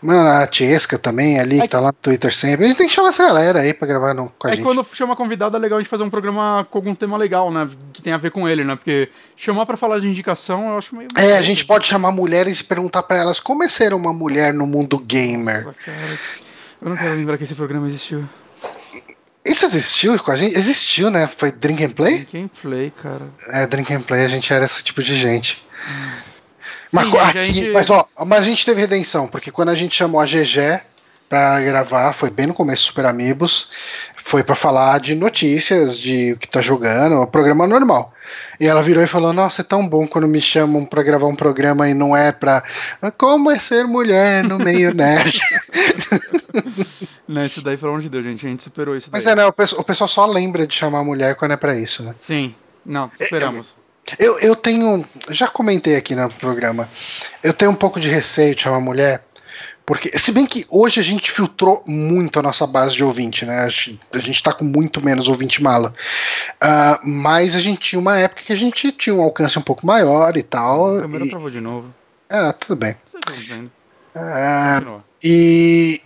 mano, 0.01 0.29
a 0.29 0.47
Tiesca 0.47 0.97
também 0.97 1.39
ali, 1.39 1.59
É 1.59 1.63
que 1.63 1.67
tá 1.69 1.79
lá 1.79 1.87
no 1.87 1.93
Twitter 1.93 2.33
sempre. 2.33 2.65
A 2.65 2.67
gente 2.67 2.77
tem 2.77 2.87
que 2.87 2.93
chamar 2.93 3.09
essa 3.09 3.25
galera 3.25 3.59
aí 3.59 3.73
pra 3.73 3.87
gravar 3.87 4.13
no, 4.13 4.31
com 4.37 4.47
a 4.47 4.51
É 4.51 4.55
gente. 4.55 4.63
quando 4.65 4.85
chama 4.93 5.15
convidado 5.15 5.55
é 5.55 5.59
legal 5.59 5.77
a 5.77 5.81
gente 5.81 5.89
fazer 5.89 6.03
um 6.03 6.09
programa 6.09 6.65
com 6.69 6.77
algum 6.77 6.95
tema 6.95 7.17
legal, 7.17 7.51
né? 7.51 7.69
Que 7.93 8.01
tem 8.01 8.13
a 8.13 8.17
ver 8.17 8.31
com 8.31 8.47
ele, 8.47 8.63
né? 8.63 8.75
Porque 8.75 9.09
chamar 9.35 9.65
pra 9.65 9.75
falar 9.77 9.99
de 9.99 10.07
indicação 10.07 10.69
eu 10.69 10.77
acho 10.77 10.95
meio. 10.95 11.07
É, 11.17 11.37
a 11.37 11.41
gente 11.41 11.65
pode 11.65 11.87
chamar 11.87 12.11
mulheres 12.11 12.59
e 12.59 12.63
perguntar 12.63 13.03
pra 13.03 13.17
elas 13.17 13.39
como 13.39 13.63
é 13.63 13.69
ser 13.69 13.93
uma 13.93 14.13
mulher 14.13 14.50
no 14.53 14.65
mundo 14.67 14.97
gamer. 14.99 15.65
Nossa, 15.65 15.77
cara. 15.85 16.19
Eu 16.81 16.89
não 16.89 16.97
quero 16.97 17.13
lembrar 17.15 17.37
que 17.37 17.43
esse 17.43 17.55
programa 17.55 17.87
existiu. 17.87 18.27
Isso 19.43 19.65
existiu 19.65 20.17
com 20.19 20.31
a 20.31 20.35
gente? 20.35 20.55
Existiu, 20.55 21.09
né? 21.09 21.25
Foi 21.27 21.51
Drink 21.51 21.83
and 21.83 21.89
Play? 21.91 22.27
Gameplay, 22.31 22.91
cara. 23.01 23.27
É, 23.49 23.65
Drink 23.65 23.91
and 23.93 24.01
Play, 24.01 24.23
a 24.23 24.27
gente 24.27 24.51
era 24.53 24.65
esse 24.65 24.83
tipo 24.83 25.01
de 25.01 25.15
gente. 25.15 25.65
Mas, 26.91 27.05
Sim, 27.09 27.17
aqui- 27.17 27.45
gente- 27.45 27.71
mas, 27.71 27.89
ó, 27.89 28.07
mas 28.25 28.39
a 28.41 28.43
gente 28.45 28.65
teve 28.65 28.81
redenção, 28.81 29.27
porque 29.27 29.49
quando 29.51 29.69
a 29.69 29.75
gente 29.75 29.95
chamou 29.95 30.19
a 30.21 30.25
GG 30.25 30.81
pra 31.29 31.59
gravar, 31.61 32.13
foi 32.13 32.29
bem 32.29 32.45
no 32.47 32.53
começo 32.53 32.83
do 32.83 32.87
Super 32.87 33.05
Amigos, 33.05 33.69
foi 34.23 34.43
pra 34.43 34.55
falar 34.55 34.99
de 34.99 35.15
notícias, 35.15 35.97
de 35.97 36.33
o 36.33 36.37
que 36.37 36.47
tá 36.47 36.61
jogando, 36.61 37.19
o 37.19 37.27
programa 37.27 37.67
normal. 37.67 38.13
E 38.59 38.67
ela 38.67 38.81
virou 38.81 39.03
e 39.03 39.07
falou: 39.07 39.33
Nossa, 39.33 39.61
é 39.61 39.65
tão 39.65 39.87
bom 39.87 40.07
quando 40.07 40.27
me 40.27 40.39
chamam 40.39 40.85
pra 40.85 41.03
gravar 41.03 41.27
um 41.27 41.35
programa 41.35 41.89
e 41.89 41.93
não 41.93 42.15
é 42.15 42.31
pra. 42.31 42.63
Como 43.17 43.49
é 43.51 43.57
ser 43.59 43.85
mulher 43.85 44.43
no 44.43 44.59
meio 44.59 44.93
nerd? 44.95 45.39
Né, 47.27 47.45
isso 47.45 47.61
daí, 47.61 47.77
pelo 47.77 47.91
amor 47.91 48.01
de 48.01 48.09
Deus, 48.09 48.23
gente. 48.23 48.45
A 48.45 48.49
gente 48.49 48.63
superou 48.63 48.95
isso 48.95 49.09
daí. 49.09 49.19
mas 49.21 49.27
é, 49.27 49.35
né? 49.35 49.45
O 49.45 49.83
pessoal, 49.83 50.07
só 50.07 50.25
lembra 50.25 50.67
de 50.67 50.75
chamar 50.75 51.03
mulher 51.03 51.35
quando 51.35 51.51
é 51.51 51.57
pra 51.57 51.75
isso, 51.75 52.03
né? 52.03 52.13
Sim. 52.15 52.53
Não, 52.85 53.09
esperamos. 53.19 53.75
Eu, 54.19 54.39
eu 54.39 54.55
tenho. 54.55 55.05
Já 55.29 55.47
comentei 55.47 55.95
aqui 55.95 56.15
no 56.15 56.29
programa. 56.29 56.89
Eu 57.43 57.53
tenho 57.53 57.71
um 57.71 57.75
pouco 57.75 57.99
de 57.99 58.09
receio 58.09 58.55
de 58.55 58.61
chamar 58.61 58.79
mulher. 58.79 59.23
Porque, 59.91 60.17
se 60.17 60.31
bem 60.31 60.45
que 60.45 60.65
hoje 60.69 61.01
a 61.01 61.03
gente 61.03 61.29
filtrou 61.29 61.83
muito 61.85 62.39
a 62.39 62.41
nossa 62.41 62.65
base 62.65 62.95
de 62.95 63.03
ouvinte, 63.03 63.45
né? 63.45 63.59
A 63.59 63.67
gente, 63.67 63.99
a 64.13 64.19
gente 64.19 64.41
tá 64.41 64.53
com 64.53 64.63
muito 64.63 65.03
menos 65.03 65.27
ouvinte 65.27 65.61
mala. 65.61 65.93
Ah, 66.61 66.97
mas 67.03 67.57
a 67.57 67.59
gente 67.59 67.81
tinha 67.81 67.99
uma 67.99 68.17
época 68.17 68.41
que 68.41 68.53
a 68.53 68.55
gente 68.55 68.89
tinha 68.93 69.13
um 69.13 69.21
alcance 69.21 69.59
um 69.59 69.61
pouco 69.61 69.85
maior 69.85 70.37
e 70.37 70.43
tal. 70.43 70.97
A 70.97 71.01
câmera 71.01 71.25
E, 71.25 71.29
travou 71.29 71.49
de 71.49 71.59
novo. 71.59 71.93
ah, 72.29 72.53
tudo 72.53 72.77
bem. 72.77 72.95
Continua. 74.15 75.03
e. 75.21 76.01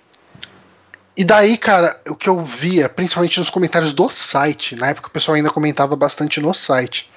E 1.15 1.23
daí, 1.23 1.55
cara, 1.55 2.01
o 2.09 2.15
que 2.15 2.27
eu 2.27 2.43
via, 2.43 2.89
principalmente 2.89 3.37
nos 3.39 3.51
comentários 3.51 3.93
do 3.93 4.09
site, 4.09 4.75
na 4.75 4.87
época 4.87 5.09
o 5.09 5.11
pessoal 5.11 5.35
ainda 5.35 5.51
comentava 5.51 5.95
bastante 5.95 6.41
no 6.41 6.55
site. 6.55 7.07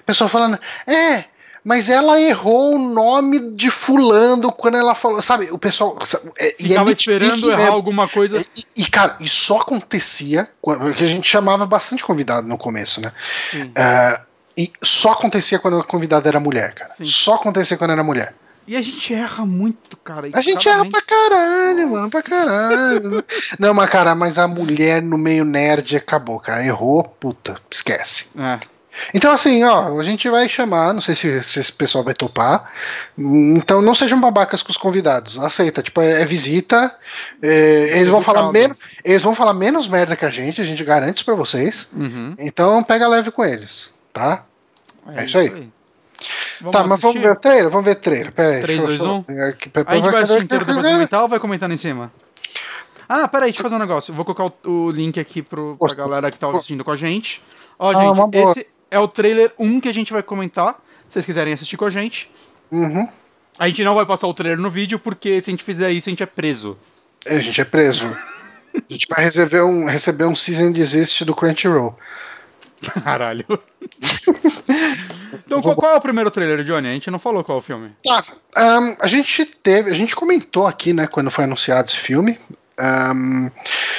O 0.00 0.04
pessoal 0.04 0.30
falando, 0.30 0.58
é, 0.86 1.26
mas 1.64 1.88
ela 1.88 2.20
errou 2.20 2.74
o 2.74 2.78
nome 2.78 3.52
de 3.52 3.70
fulano 3.70 4.50
quando 4.52 4.76
ela 4.76 4.94
falou, 4.94 5.22
sabe? 5.22 5.50
O 5.50 5.58
pessoal. 5.58 5.98
sabe, 6.04 6.30
é, 6.38 6.54
e 6.58 6.64
é 6.64 6.68
Ficava 6.68 6.90
nitpick 6.90 7.00
esperando 7.22 7.50
errar 7.50 7.68
alguma 7.72 8.08
coisa. 8.08 8.44
E, 8.56 8.64
e, 8.76 8.86
cara, 8.86 9.16
e 9.20 9.28
só 9.28 9.58
acontecia, 9.60 10.48
quando- 10.60 10.80
porque 10.80 11.04
a 11.04 11.08
gente 11.08 11.28
chamava 11.28 11.66
bastante 11.66 12.02
convidado 12.02 12.46
no 12.46 12.56
começo, 12.58 13.00
né? 13.00 13.12
Ah, 13.76 14.22
e 14.56 14.72
só 14.82 15.12
acontecia 15.12 15.58
quando 15.58 15.78
a 15.78 15.84
convidada 15.84 16.28
era 16.28 16.40
mulher, 16.40 16.74
cara. 16.74 16.94
Sim. 16.96 17.04
Só 17.04 17.34
acontecia 17.34 17.76
quando 17.76 17.92
era 17.92 18.02
mulher. 18.02 18.34
E 18.66 18.76
a 18.76 18.82
gente 18.82 19.14
erra 19.14 19.46
muito, 19.46 19.96
cara. 19.96 20.28
A 20.34 20.40
gente 20.42 20.68
erra 20.68 20.84
pra 20.90 21.00
caralho, 21.00 21.88
mano, 21.88 22.10
pra 22.10 22.22
caralho. 22.22 23.24
Não, 23.58 23.72
mas 23.72 23.88
cara, 23.88 24.14
mas 24.14 24.36
a 24.38 24.46
mulher 24.46 25.00
no 25.00 25.16
meio 25.16 25.42
nerd 25.42 25.96
acabou, 25.96 26.38
cara. 26.38 26.62
Errou, 26.66 27.02
puta, 27.02 27.58
esquece. 27.70 28.26
É. 28.36 28.58
Então, 29.14 29.32
assim, 29.32 29.62
ó, 29.64 29.98
a 29.98 30.02
gente 30.04 30.28
vai 30.28 30.48
chamar, 30.48 30.92
não 30.92 31.00
sei 31.00 31.14
se, 31.14 31.42
se 31.42 31.60
esse 31.60 31.72
pessoal 31.72 32.02
vai 32.04 32.14
topar. 32.14 32.70
Então, 33.16 33.80
não 33.80 33.94
sejam 33.94 34.20
babacas 34.20 34.62
com 34.62 34.70
os 34.70 34.76
convidados. 34.76 35.38
Aceita, 35.38 35.82
tipo, 35.82 36.00
é, 36.00 36.22
é 36.22 36.24
visita. 36.24 36.94
é, 37.42 37.98
eles 37.98 38.08
vão 38.10 38.20
falar 38.22 38.50
menos. 38.52 38.76
Eles 39.04 39.22
vão 39.22 39.34
falar 39.34 39.54
menos 39.54 39.86
merda 39.88 40.16
que 40.16 40.24
a 40.24 40.30
gente, 40.30 40.60
a 40.60 40.64
gente 40.64 40.82
garante 40.84 41.16
isso 41.16 41.24
pra 41.24 41.34
vocês. 41.34 41.88
Uhum. 41.92 42.34
Então 42.38 42.82
pega 42.82 43.06
leve 43.08 43.30
com 43.30 43.44
eles, 43.44 43.88
tá? 44.12 44.44
É 45.16 45.24
isso 45.24 45.38
aí. 45.38 45.68
Vamos 46.60 46.72
tá, 46.72 46.80
mas 46.84 47.00
vamos 47.00 47.04
assistir? 47.04 47.18
ver 47.20 47.30
o 47.32 47.36
trailer? 47.36 47.70
Vamos 47.70 47.84
ver 47.84 47.92
o 47.92 48.00
trailer. 48.00 48.32
Pera 48.32 48.54
aí. 48.56 48.60
Três, 48.62 48.78
deixa 48.80 49.02
eu- 49.02 49.06
dois, 49.06 49.24
deixa 49.26 49.42
eu- 49.42 49.48
aqui, 49.50 49.68
pera- 49.68 49.86
A 49.88 49.94
gente 49.94 50.10
vai 50.10 50.22
assistir 50.22 50.42
inteiro 50.44 50.64
depois 50.64 50.86
comentar 50.86 51.22
ou 51.22 51.28
vai 51.28 51.38
comentando 51.38 51.72
em 51.72 51.76
cima? 51.76 52.12
Ah, 53.08 53.26
peraí, 53.28 53.50
deixa 53.50 53.60
eu 53.60 53.62
fazer 53.62 53.76
um 53.76 53.78
negócio. 53.78 54.12
Vou 54.12 54.24
colocar 54.24 54.44
o, 54.68 54.70
o 54.70 54.90
link 54.90 55.18
aqui 55.20 55.40
pro, 55.40 55.76
pra 55.78 55.94
galera 55.94 56.30
que 56.30 56.38
tá 56.38 56.50
assistindo 56.50 56.84
com 56.84 56.90
a 56.90 56.96
gente. 56.96 57.40
Ó, 57.78 57.90
Ah, 57.90 57.94
gente, 57.94 58.36
esse 58.36 58.66
é 58.90 58.98
o 58.98 59.08
trailer 59.08 59.52
1 59.58 59.80
que 59.80 59.88
a 59.88 59.94
gente 59.94 60.12
vai 60.12 60.22
comentar. 60.22 60.74
Se 61.08 61.14
vocês 61.14 61.26
quiserem 61.26 61.52
assistir 61.52 61.76
com 61.76 61.84
a 61.84 61.90
gente. 61.90 62.30
Uhum. 62.70 63.08
A 63.58 63.68
gente 63.68 63.82
não 63.82 63.94
vai 63.94 64.06
passar 64.06 64.26
o 64.26 64.34
trailer 64.34 64.58
no 64.58 64.70
vídeo, 64.70 64.98
porque 64.98 65.40
se 65.40 65.50
a 65.50 65.52
gente 65.52 65.64
fizer 65.64 65.90
isso, 65.90 66.08
a 66.08 66.12
gente 66.12 66.22
é 66.22 66.26
preso. 66.26 66.76
É, 67.26 67.36
A 67.36 67.40
gente 67.40 67.60
é 67.60 67.64
preso. 67.64 68.04
A 68.74 68.92
gente 68.92 69.06
vai 69.08 69.24
receber 69.24 69.62
um, 69.62 69.86
receber 69.86 70.24
um 70.24 70.36
season 70.36 70.70
desist 70.70 71.24
do 71.24 71.34
Crunchyroll. 71.34 71.98
Caralho. 73.02 73.44
então, 75.46 75.60
qual, 75.60 75.74
qual 75.74 75.94
é 75.94 75.96
o 75.96 76.00
primeiro 76.00 76.30
trailer, 76.30 76.62
Johnny? 76.62 76.88
A 76.88 76.92
gente 76.92 77.10
não 77.10 77.18
falou 77.18 77.42
qual 77.42 77.58
é 77.58 77.60
o 77.60 77.64
filme. 77.64 77.90
Tá. 78.04 78.22
ahn, 78.54 78.94
a 79.00 79.06
gente 79.08 79.44
teve. 79.44 79.90
A 79.90 79.94
gente 79.94 80.14
comentou 80.14 80.66
aqui, 80.66 80.92
né, 80.92 81.08
quando 81.08 81.30
foi 81.30 81.44
anunciado 81.44 81.88
esse 81.88 81.96
filme. 81.96 82.38
Ahn, 82.78 83.50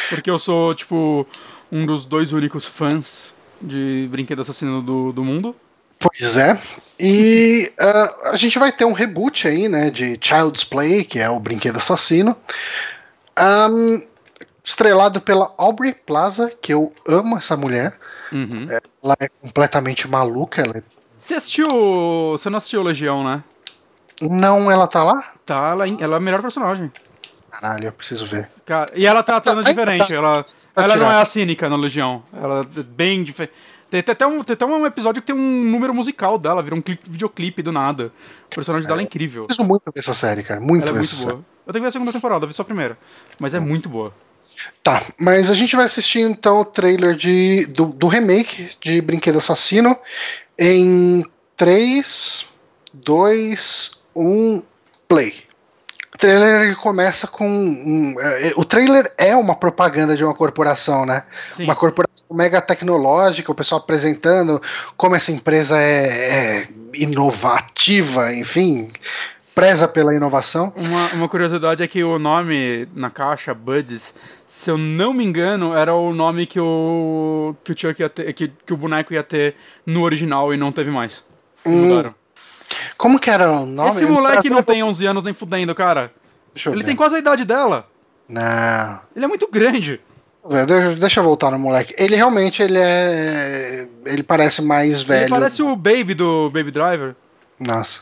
Porque 0.10 0.30
eu 0.30 0.40
sou, 0.40 0.74
tipo, 0.74 1.28
um 1.70 1.86
dos 1.86 2.06
dois 2.06 2.32
únicos 2.32 2.66
fãs 2.66 3.36
de 3.62 4.07
Brinquedo 4.12 4.41
Assassino 4.41 4.82
do, 4.82 5.12
do 5.12 5.24
mundo. 5.24 5.55
pois 5.99 6.38
é. 6.38 6.60
E 6.99 7.72
ah, 7.80 8.32
a 8.34 8.38
gente 8.38 8.57
vai 8.60 8.72
ter 8.72 8.86
um 8.86 8.93
reboot 8.93 9.47
aí, 9.47 9.68
né, 9.68 9.89
de 9.89 10.18
Child's 10.22 10.64
Play, 10.64 11.03
que 11.03 11.20
é 11.20 11.30
o 11.30 11.39
brinquedo 11.39 11.78
assassino. 11.78 12.36
Ahn, 13.36 14.01
estrelado 14.64 15.22
pela 15.22 15.53
Aubrey 15.57 15.93
Plaza, 15.93 16.51
que 16.62 16.74
eu 16.74 16.93
amo 17.07 17.38
essa 17.38 17.55
mulher. 17.55 17.97
Uhum. 18.32 18.68
Ela 18.70 19.16
é 19.20 19.28
completamente 19.41 20.07
maluca. 20.07 20.62
Ela 20.62 20.78
é- 20.78 20.84
Você 21.20 21.34
assistiu. 21.36 21.68
Você 22.32 22.49
não 22.49 22.57
assistiu 22.57 22.84
Legião, 22.84 23.24
né? 23.24 23.43
Não, 24.22 24.70
ela 24.70 24.86
tá 24.86 25.03
lá? 25.03 25.34
Tá, 25.45 25.70
ela, 25.70 25.88
ela 25.88 26.16
é 26.16 26.18
a 26.18 26.20
melhor 26.20 26.41
personagem. 26.41 26.91
Caralho, 27.50 27.86
eu 27.88 27.91
preciso 27.91 28.26
ver. 28.26 28.47
E 28.95 29.06
ela 29.06 29.22
tá 29.24 29.38
atuando 29.38 29.60
Ainda 29.60 29.70
diferente. 29.72 30.08
tá- 30.08 30.14
Ela, 30.16 30.43
tá 30.43 30.84
ela 30.84 30.95
não 30.95 31.12
é 31.12 31.22
a 31.22 31.26
cínica 31.26 31.70
na 31.70 31.76
Legião. 31.76 32.24
Ela 32.34 32.68
é 32.78 32.84
bem 32.84 33.24
diferente. 33.24 33.54
Tem, 33.89 34.04
tem 34.04 34.14
até 34.14 34.28
um, 34.28 34.43
tem 34.43 34.54
até 34.54 34.66
um 34.66 34.86
episódio 34.86 35.20
que 35.22 35.26
tem 35.28 35.36
um 35.36 35.64
número 35.64 35.93
musical 35.95 36.38
dela, 36.38 36.62
vira 36.62 36.76
um 36.76 36.82
clipe, 36.82 37.10
videoclipe 37.10 37.64
do 37.64 37.72
nada. 37.72 38.12
O 38.52 38.56
personagem 38.56 38.88
dela 38.88 39.02
é 39.02 39.04
incrível. 39.04 39.45
Preciso 39.45 39.68
muito 39.68 39.91
ver 39.91 40.00
essa 40.00 40.14
série, 40.14 40.43
cara. 40.43 40.60
Muito 40.62 40.84
Ela 40.84 40.91
é 40.91 40.93
muito 40.93 41.06
essa 41.12 41.24
boa. 41.24 41.32
série. 41.32 41.45
Eu 41.66 41.74
tenho 41.74 41.82
que 41.82 41.82
ver 41.82 41.88
a 41.88 41.91
segunda 41.91 42.14
temporada, 42.14 42.43
eu 42.43 42.47
vi 42.47 42.54
só 42.54 42.62
a 42.62 42.66
primeira. 42.66 42.97
Mas 43.39 43.54
é 43.56 43.60
muito 43.60 43.89
boa. 43.89 44.14
Tá, 44.84 45.02
mas 45.18 45.50
a 45.50 45.54
gente 45.56 45.76
vai 45.76 45.86
assistir 45.86 46.20
então 46.20 46.60
o 46.62 46.66
trailer 46.66 47.16
de, 47.16 47.66
do, 47.68 47.86
do 47.86 48.08
remake 48.08 48.72
de 48.82 49.02
Brinquedo 49.02 49.38
Assassino 49.38 49.97
em 50.58 51.24
3, 51.58 52.45
2, 52.93 54.02
1, 54.16 54.64
play. 55.08 55.34
O 56.20 56.22
trailer 56.22 56.64
ele 56.64 56.76
começa 56.76 57.28
com. 57.28 57.48
um- 57.50 58.14
é, 58.20 58.52
o 58.58 58.66
trailer 58.66 59.10
é 59.18 59.34
uma 59.38 59.56
propaganda 59.56 60.18
de 60.18 60.24
uma 60.26 60.34
corporação, 60.36 61.06
né? 61.06 61.24
Sim. 61.56 61.64
Uma 61.64 61.78
corporação 61.78 62.36
mega 62.36 62.62
tecnológica, 62.62 63.50
o 63.50 63.56
pessoal 63.56 63.80
apresentando 63.80 64.62
como 64.98 65.16
essa 65.16 65.32
empresa 65.32 65.80
é, 65.82 66.08
é 66.08 66.68
inovativa, 66.94 68.34
enfim, 68.34 68.92
preza 69.56 69.88
pela 69.88 70.14
inovação. 70.14 70.74
Uma, 70.76 71.08
uma 71.14 71.30
curiosidade 71.30 71.82
é 71.82 71.88
que 71.88 72.04
o 72.04 72.20
nome 72.20 72.86
na 72.94 73.10
caixa, 73.10 73.54
Buds, 73.54 74.14
se 74.46 74.70
eu 74.70 74.78
não 74.78 75.14
me 75.14 75.24
engano, 75.24 75.74
era 75.74 75.94
o 75.96 76.14
nome 76.14 76.46
que 76.46 76.60
o, 76.60 77.56
que 77.64 77.72
o 77.72 77.78
Chuck 77.80 78.02
ia 78.02 78.10
ter, 78.10 78.34
que, 78.34 78.52
que 78.66 78.74
o 78.74 78.78
boneco 78.78 79.14
ia 79.14 79.24
ter 79.24 79.56
no 79.86 80.04
original 80.04 80.54
e 80.54 80.58
não 80.58 80.70
teve 80.74 80.92
mais. 80.92 81.24
Hum, 81.66 81.88
Mudaram. 81.88 82.14
Como 82.98 83.20
que 83.20 83.30
era 83.30 83.52
o 83.52 83.66
nome? 83.66 83.92
Esse 84.02 84.06
moleque 84.06 84.50
não 84.50 84.64
tem 84.64 84.84
11 84.84 85.06
anos 85.06 85.26
nem 85.26 85.34
fudendo, 85.34 85.74
cara. 85.74 86.12
Deixa 86.54 86.70
eu 86.70 86.74
Ele 86.74 86.84
ver. 86.84 86.88
tem 86.88 86.96
quase 86.96 87.16
a 87.16 87.20
idade 87.20 87.46
dela. 87.46 87.88
Não. 88.28 89.00
Ele 89.16 89.26
é 89.26 89.28
muito 89.28 89.50
grande. 89.50 90.00
Deixa, 90.98 91.20
eu 91.20 91.24
voltar 91.24 91.52
no 91.52 91.60
moleque. 91.60 91.94
Ele 91.98 92.16
realmente 92.16 92.62
ele 92.62 92.78
é. 92.80 93.88
Ele 94.06 94.24
parece 94.24 94.62
mais 94.62 95.02
velho. 95.02 95.24
Ele 95.24 95.30
parece 95.30 95.62
o 95.62 95.76
Baby 95.76 96.14
do 96.14 96.50
Baby 96.50 96.72
Driver. 96.72 97.16
Nossa. 97.60 98.02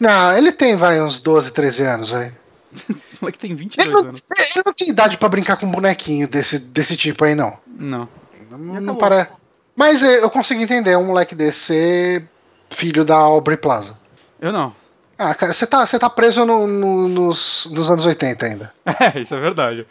Não, 0.00 0.32
ele 0.32 0.52
tem, 0.52 0.76
vai, 0.76 1.02
uns 1.02 1.20
12, 1.20 1.50
13 1.52 1.82
anos 1.82 2.14
aí. 2.14 2.32
Esse 2.88 3.16
moleque 3.20 3.38
tem 3.38 3.54
22 3.54 3.86
Ele 3.86 3.94
não, 3.94 4.00
anos. 4.00 4.22
ele 4.38 4.62
não 4.64 4.72
tem 4.72 4.88
idade 4.88 5.16
pra 5.16 5.28
brincar 5.28 5.56
com 5.56 5.66
um 5.66 5.70
bonequinho 5.70 6.28
desse, 6.28 6.58
desse 6.58 6.96
tipo 6.96 7.24
aí, 7.24 7.34
não. 7.34 7.58
Não. 7.66 8.08
Não, 8.50 8.80
não 8.80 8.96
parece. 8.96 9.30
Mas 9.74 10.02
eu 10.02 10.10
eu 10.10 10.30
consigo 10.30 10.62
entender 10.62 10.96
um 10.96 11.06
moleque 11.06 11.34
desse 11.34 11.58
ser 11.58 12.28
filho 12.70 13.04
da 13.04 13.16
Aubrey 13.16 13.56
Plaza. 13.56 13.98
Eu 14.40 14.52
não. 14.52 14.74
Ah, 15.18 15.34
cara, 15.34 15.52
você 15.52 15.66
tá, 15.66 15.86
você 15.86 15.98
tá 15.98 16.10
preso 16.10 16.44
no, 16.44 16.66
no, 16.66 17.08
nos, 17.08 17.70
nos 17.72 17.90
anos 17.90 18.04
80 18.04 18.46
ainda. 18.46 18.72
É, 18.86 19.20
isso 19.20 19.34
é 19.34 19.40
verdade. 19.40 19.86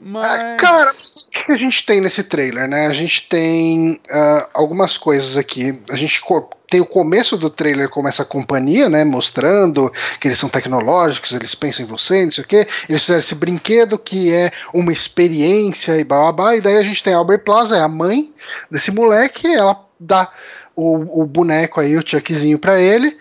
Mas... 0.00 0.26
Ah, 0.26 0.56
cara, 0.58 0.92
o 0.92 1.44
que 1.46 1.52
a 1.52 1.56
gente 1.56 1.84
tem 1.86 2.00
nesse 2.00 2.22
trailer, 2.22 2.68
né? 2.68 2.86
A 2.86 2.92
gente 2.92 3.26
tem 3.28 4.00
uh, 4.10 4.48
algumas 4.52 4.98
coisas 4.98 5.38
aqui. 5.38 5.80
A 5.90 5.96
gente 5.96 6.22
tem 6.70 6.80
o 6.80 6.86
começo 6.86 7.36
do 7.38 7.48
trailer 7.48 7.88
como 7.88 8.08
essa 8.08 8.24
companhia, 8.24 8.90
né? 8.90 9.04
Mostrando 9.04 9.90
que 10.20 10.28
eles 10.28 10.38
são 10.38 10.50
tecnológicos, 10.50 11.32
eles 11.32 11.54
pensam 11.54 11.86
em 11.86 11.88
você, 11.88 12.24
não 12.26 12.32
sei 12.32 12.44
o 12.44 12.46
quê. 12.46 12.68
Eles 12.88 13.02
fizeram 13.02 13.20
esse 13.20 13.34
brinquedo 13.34 13.98
que 13.98 14.32
é 14.32 14.50
uma 14.72 14.92
experiência 14.92 15.98
e 15.98 16.04
blá. 16.04 16.56
E 16.56 16.60
daí 16.60 16.76
a 16.76 16.82
gente 16.82 17.02
tem 17.02 17.14
a 17.14 17.16
Albert 17.16 17.44
Plaza, 17.44 17.76
é 17.76 17.80
a 17.80 17.88
mãe 17.88 18.32
desse 18.70 18.90
moleque, 18.90 19.46
ela 19.46 19.82
dá 19.98 20.30
o, 20.76 21.22
o 21.22 21.26
boneco 21.26 21.80
aí, 21.80 21.96
o 21.96 22.06
Chuckzinho 22.06 22.58
pra 22.58 22.78
ele. 22.80 23.16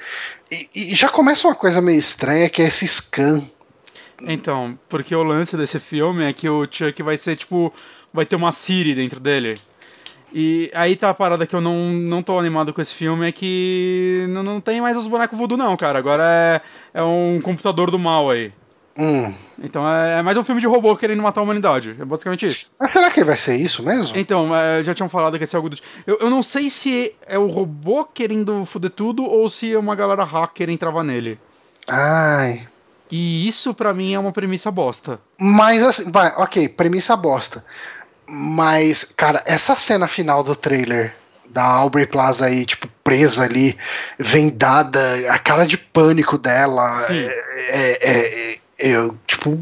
E, 0.51 0.91
e 0.91 0.95
já 0.95 1.09
começa 1.09 1.47
uma 1.47 1.55
coisa 1.55 1.81
meio 1.81 1.97
estranha, 1.97 2.49
que 2.49 2.61
é 2.61 2.65
esse 2.65 2.87
scan 2.87 3.41
então, 4.21 4.77
porque 4.87 5.15
o 5.15 5.23
lance 5.23 5.57
desse 5.57 5.79
filme 5.79 6.23
é 6.23 6.33
que 6.33 6.47
o 6.49 6.67
Chuck 6.69 7.01
vai 7.03 7.17
ser 7.17 7.35
tipo. 7.35 7.73
Vai 8.13 8.25
ter 8.25 8.35
uma 8.35 8.51
Siri 8.51 8.95
dentro 8.95 9.19
dele. 9.19 9.57
E 10.33 10.71
aí 10.73 10.95
tá 10.95 11.09
a 11.09 11.13
parada 11.13 11.45
que 11.45 11.55
eu 11.55 11.61
não, 11.61 11.91
não 11.91 12.23
tô 12.23 12.37
animado 12.37 12.73
com 12.73 12.81
esse 12.81 12.93
filme, 12.93 13.27
é 13.27 13.31
que 13.31 14.25
não, 14.29 14.43
não 14.43 14.61
tem 14.61 14.81
mais 14.81 14.97
os 14.97 15.07
bonecos 15.07 15.37
voodoo 15.37 15.57
não, 15.57 15.75
cara. 15.77 15.99
Agora 15.99 16.23
é, 16.25 16.61
é 16.93 17.03
um 17.03 17.39
computador 17.41 17.91
do 17.91 17.99
mal 17.99 18.29
aí. 18.29 18.51
Hum. 18.97 19.33
Então 19.61 19.87
é, 19.87 20.19
é, 20.19 20.21
mais 20.21 20.37
um 20.37 20.43
filme 20.43 20.61
de 20.61 20.67
robô 20.67 20.95
querendo 20.95 21.21
matar 21.21 21.41
a 21.41 21.43
humanidade. 21.43 21.95
É 21.99 22.05
basicamente 22.05 22.49
isso. 22.49 22.71
Mas 22.79 22.93
será 22.93 23.11
que 23.11 23.23
vai 23.23 23.37
ser 23.37 23.57
isso 23.57 23.83
mesmo? 23.83 24.17
Então, 24.17 24.55
é, 24.55 24.83
já 24.83 24.93
tinham 24.93 25.09
falado 25.09 25.37
que 25.37 25.43
ia 25.43 25.47
ser 25.47 25.57
algo 25.57 25.69
do 25.69 25.77
eu, 26.07 26.17
eu 26.21 26.29
não 26.29 26.41
sei 26.41 26.69
se 26.69 27.13
é 27.25 27.37
o 27.37 27.47
robô 27.47 28.05
querendo 28.05 28.65
foder 28.65 28.91
tudo 28.91 29.23
ou 29.23 29.49
se 29.49 29.73
é 29.73 29.77
uma 29.77 29.95
galera 29.95 30.23
hacker 30.23 30.69
entrava 30.69 31.03
nele. 31.03 31.37
Ai. 31.87 32.67
E 33.11 33.47
isso 33.47 33.73
para 33.73 33.93
mim 33.93 34.13
é 34.13 34.19
uma 34.19 34.31
premissa 34.31 34.71
bosta. 34.71 35.19
Mas 35.39 35.83
assim, 35.83 36.11
vai, 36.11 36.33
ok, 36.37 36.69
premissa 36.69 37.15
bosta. 37.15 37.65
Mas, 38.27 39.03
cara, 39.03 39.43
essa 39.45 39.75
cena 39.75 40.07
final 40.07 40.43
do 40.43 40.55
trailer 40.55 41.13
da 41.47 41.63
Aubrey 41.63 42.07
Plaza 42.07 42.45
aí, 42.45 42.65
tipo, 42.65 42.87
presa 43.03 43.43
ali, 43.43 43.77
vendada, 44.17 44.99
a 45.29 45.37
cara 45.37 45.65
de 45.65 45.77
pânico 45.77 46.37
dela, 46.37 47.05
é, 47.09 47.29
é, 47.69 48.09
é, 48.51 48.57
eu, 48.77 49.17
tipo, 49.25 49.57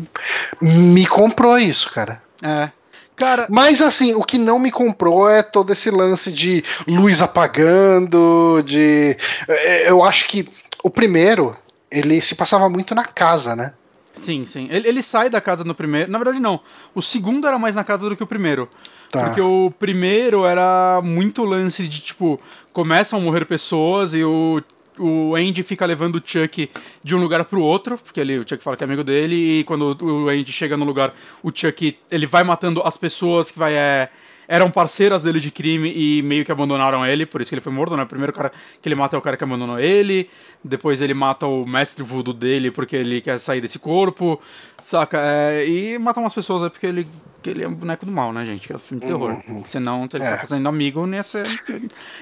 me 0.61 1.05
comprou 1.05 1.57
isso, 1.57 1.91
cara. 1.91 2.22
É. 2.41 2.70
Cara... 3.16 3.47
Mas 3.49 3.82
assim, 3.82 4.14
o 4.16 4.24
que 4.24 4.38
não 4.38 4.57
me 4.57 4.72
comprou 4.72 5.30
é 5.30 5.43
todo 5.43 5.72
esse 5.72 5.89
lance 5.91 6.32
de 6.32 6.64
luz 6.88 7.22
apagando, 7.22 8.64
de. 8.66 9.16
É, 9.47 9.89
eu 9.89 10.03
acho 10.03 10.28
que 10.28 10.49
o 10.84 10.89
primeiro, 10.89 11.55
ele 11.91 12.20
se 12.22 12.36
passava 12.36 12.68
muito 12.70 12.95
na 12.95 13.05
casa, 13.05 13.55
né? 13.55 13.74
Sim, 14.16 14.45
sim. 14.45 14.68
Ele, 14.70 14.88
ele, 14.88 15.03
sai 15.03 15.30
da 15.30 15.41
casa 15.41 15.64
no 15.64 15.74
primeiro. 15.74 16.11
Na 16.11 16.18
verdade, 16.18 16.39
não. 16.39 16.59
O 16.93 17.01
segundo 17.01 17.47
era 17.47 17.57
mais 17.57 17.76
na 17.76 17.84
casa 17.84 18.07
do 18.07 18.16
que 18.16 18.24
o 18.24 18.28
primeiro. 18.28 18.70
Tá. 19.09 19.26
Porque 19.26 19.41
o 19.41 19.72
primeiro 19.80 20.45
era 20.45 21.01
muito 21.03 21.43
lance 21.43 21.88
de, 21.88 21.99
tipo, 21.99 22.39
começam 22.72 23.20
a 23.20 23.22
morrer 23.22 23.45
pessoas 23.45 24.14
e 24.14 24.24
o, 24.24 24.61
o 24.98 25.36
Andy 25.36 25.64
fica 25.64 25.86
levando 25.86 26.16
o 26.16 26.22
Chuck 26.24 26.70
de 27.04 27.16
um 27.16 27.20
lugar 27.20 27.44
pro 27.46 27.62
outro, 27.62 27.98
porque 27.98 28.20
ele, 28.20 28.38
o 28.38 28.48
Chuck 28.48 28.64
fala 28.64 28.78
que 28.78 28.84
é 28.84 28.86
amigo 28.86 29.04
dele, 29.04 29.60
e 29.60 29.64
quando 29.64 29.98
o 30.02 30.30
Andy 30.30 30.52
chega 30.52 30.78
no 30.78 30.86
lugar, 30.86 31.14
o 31.41 31.52
Chuck 31.54 31.98
ele 32.12 32.26
vai 32.26 32.44
matando 32.44 32.82
as 32.86 32.98
pessoas 32.98 33.52
que 33.52 33.58
vai. 33.58 33.74
É, 33.74 34.10
eram 34.48 34.70
parceiras 34.70 35.24
dele 35.24 35.39
de 35.39 35.52
crime 35.52 35.91
e 35.96 36.22
meio 36.22 36.44
que 36.46 36.52
abandonaram 36.52 37.06
ele, 37.06 37.26
por 37.26 37.41
isso 37.41 37.50
que 37.50 37.56
ele 37.56 37.62
foi 37.62 37.72
morto, 37.72 37.96
né? 37.96 38.04
O 38.04 38.08
primeiro 38.08 38.34
cara 38.34 38.52
que 38.82 38.88
ele 38.88 38.96
mata 38.96 39.16
é 39.16 39.20
o 39.20 39.22
cara 39.22 39.38
que 39.38 39.44
abandonou 39.44 39.80
ele, 39.80 40.30
depois 40.64 41.02
ele 41.02 41.14
mata 41.14 41.48
o 41.48 41.66
mestre 41.66 42.04
voodoo 42.04 42.34
dele 42.34 42.70
porque 42.70 42.96
ele 42.96 43.22
quer 43.22 43.39
sair 43.39 43.62
desse 43.62 43.80
corpo, 43.80 44.39
saca? 44.84 45.18
É, 45.22 45.68
e 45.68 45.98
mata 45.98 46.20
umas 46.20 46.34
pessoas 46.34 46.64
aí 46.64 46.70
porque 46.70 46.86
ele, 46.86 47.08
que 47.41 47.50
ele 47.50 47.64
é 47.64 47.68
um 47.68 47.74
boneco 47.74 48.06
do 48.06 48.12
mal, 48.12 48.34
né, 48.34 48.46
gente? 48.46 48.68
Que 48.68 48.74
é 48.74 48.76
um 48.76 48.80
filme 48.80 49.02
de 49.02 49.08
terror. 49.08 49.41
Uhum. 49.48 49.66
Senão, 49.66 50.08
se 50.10 50.18
ele 50.18 50.26
é. 50.26 50.32
tá 50.32 50.38
fazendo 50.39 50.68
amigo, 50.68 51.06
ser... 51.24 51.46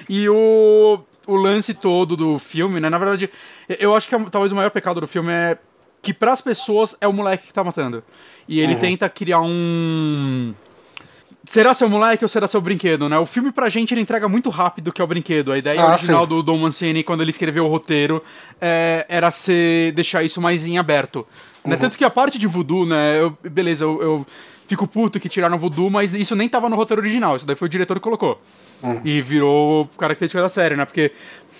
E 0.08 0.28
o, 0.28 1.00
o 1.26 1.36
lance 1.36 1.74
todo 1.74 2.16
do 2.16 2.38
filme, 2.38 2.80
né? 2.80 2.88
Na 2.88 2.98
verdade, 2.98 3.30
eu 3.78 3.94
acho 3.94 4.08
que 4.08 4.14
é, 4.14 4.18
talvez 4.30 4.52
o 4.52 4.56
maior 4.56 4.70
pecado 4.70 5.00
do 5.00 5.06
filme 5.06 5.32
é 5.32 5.58
que 6.00 6.12
para 6.12 6.32
as 6.32 6.40
pessoas 6.40 6.96
é 7.00 7.06
o 7.06 7.12
moleque 7.12 7.46
que 7.46 7.52
tá 7.52 7.62
matando. 7.62 8.02
E 8.48 8.60
ele 8.60 8.74
uhum. 8.74 8.80
tenta 8.80 9.08
criar 9.08 9.40
um 9.40 10.52
Será 11.44 11.74
seu 11.74 11.88
moleque 11.88 12.24
ou 12.24 12.28
será 12.28 12.46
seu 12.46 12.60
brinquedo, 12.60 13.08
né? 13.08 13.18
O 13.18 13.26
filme 13.26 13.50
pra 13.50 13.68
gente 13.68 13.92
ele 13.92 14.00
entrega 14.00 14.28
muito 14.28 14.48
rápido 14.48 14.92
que 14.92 15.00
é 15.00 15.04
o 15.04 15.08
brinquedo. 15.08 15.50
A 15.50 15.58
ideia 15.58 15.80
ah, 15.80 15.92
original 15.92 16.22
sim. 16.22 16.28
do 16.28 16.42
Don 16.42 16.56
Mancini, 16.56 17.02
quando 17.02 17.20
ele 17.20 17.32
escreveu 17.32 17.66
o 17.66 17.68
roteiro, 17.68 18.22
é, 18.60 19.04
era 19.08 19.28
ser, 19.32 19.92
deixar 19.92 20.22
isso 20.22 20.40
mais 20.40 20.64
em 20.64 20.78
aberto. 20.78 21.18
Né? 21.18 21.24
Uhum. 21.64 21.70
Né? 21.72 21.76
Tanto 21.78 21.98
que 21.98 22.04
a 22.04 22.10
parte 22.10 22.38
de 22.38 22.46
voodoo, 22.46 22.86
né? 22.86 23.20
Eu, 23.20 23.36
beleza, 23.42 23.84
eu, 23.84 24.00
eu, 24.00 24.26
fico 24.72 24.86
puto 24.86 25.20
que 25.20 25.28
tiraram 25.28 25.58
voodoo, 25.58 25.90
mas 25.90 26.14
isso 26.14 26.34
nem 26.34 26.48
tava 26.48 26.68
no 26.68 26.76
roteiro 26.76 27.02
original. 27.02 27.36
Isso 27.36 27.46
daí 27.46 27.54
foi 27.54 27.66
o 27.66 27.68
diretor 27.68 27.98
que 27.98 28.02
colocou. 28.02 28.40
Uhum. 28.82 29.02
E 29.04 29.20
virou 29.20 29.86
característica 29.98 30.42
da 30.42 30.48
série, 30.48 30.76
né? 30.76 30.86
Porque 30.86 31.12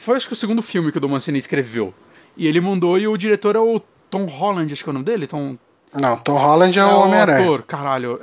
foi 0.02 0.16
acho 0.16 0.26
que 0.26 0.32
o 0.32 0.36
segundo 0.36 0.62
filme 0.62 0.90
que 0.90 0.96
o 0.96 1.00
Don 1.00 1.08
Mancini 1.08 1.38
escreveu. 1.38 1.92
E 2.36 2.46
ele 2.46 2.60
mandou 2.60 2.98
e 2.98 3.06
o 3.06 3.16
diretor 3.16 3.54
é 3.54 3.58
o 3.58 3.80
Tom 4.10 4.24
Holland, 4.24 4.72
acho 4.72 4.82
que 4.82 4.88
é 4.88 4.92
o 4.92 4.94
nome 4.94 5.04
dele? 5.04 5.26
Tom. 5.26 5.58
Não, 5.92 6.16
Tom 6.16 6.38
Holland 6.38 6.78
é, 6.78 6.82
é 6.82 6.86
o 6.86 7.00
Homem-Aranha. 7.00 7.62
caralho. 7.66 8.18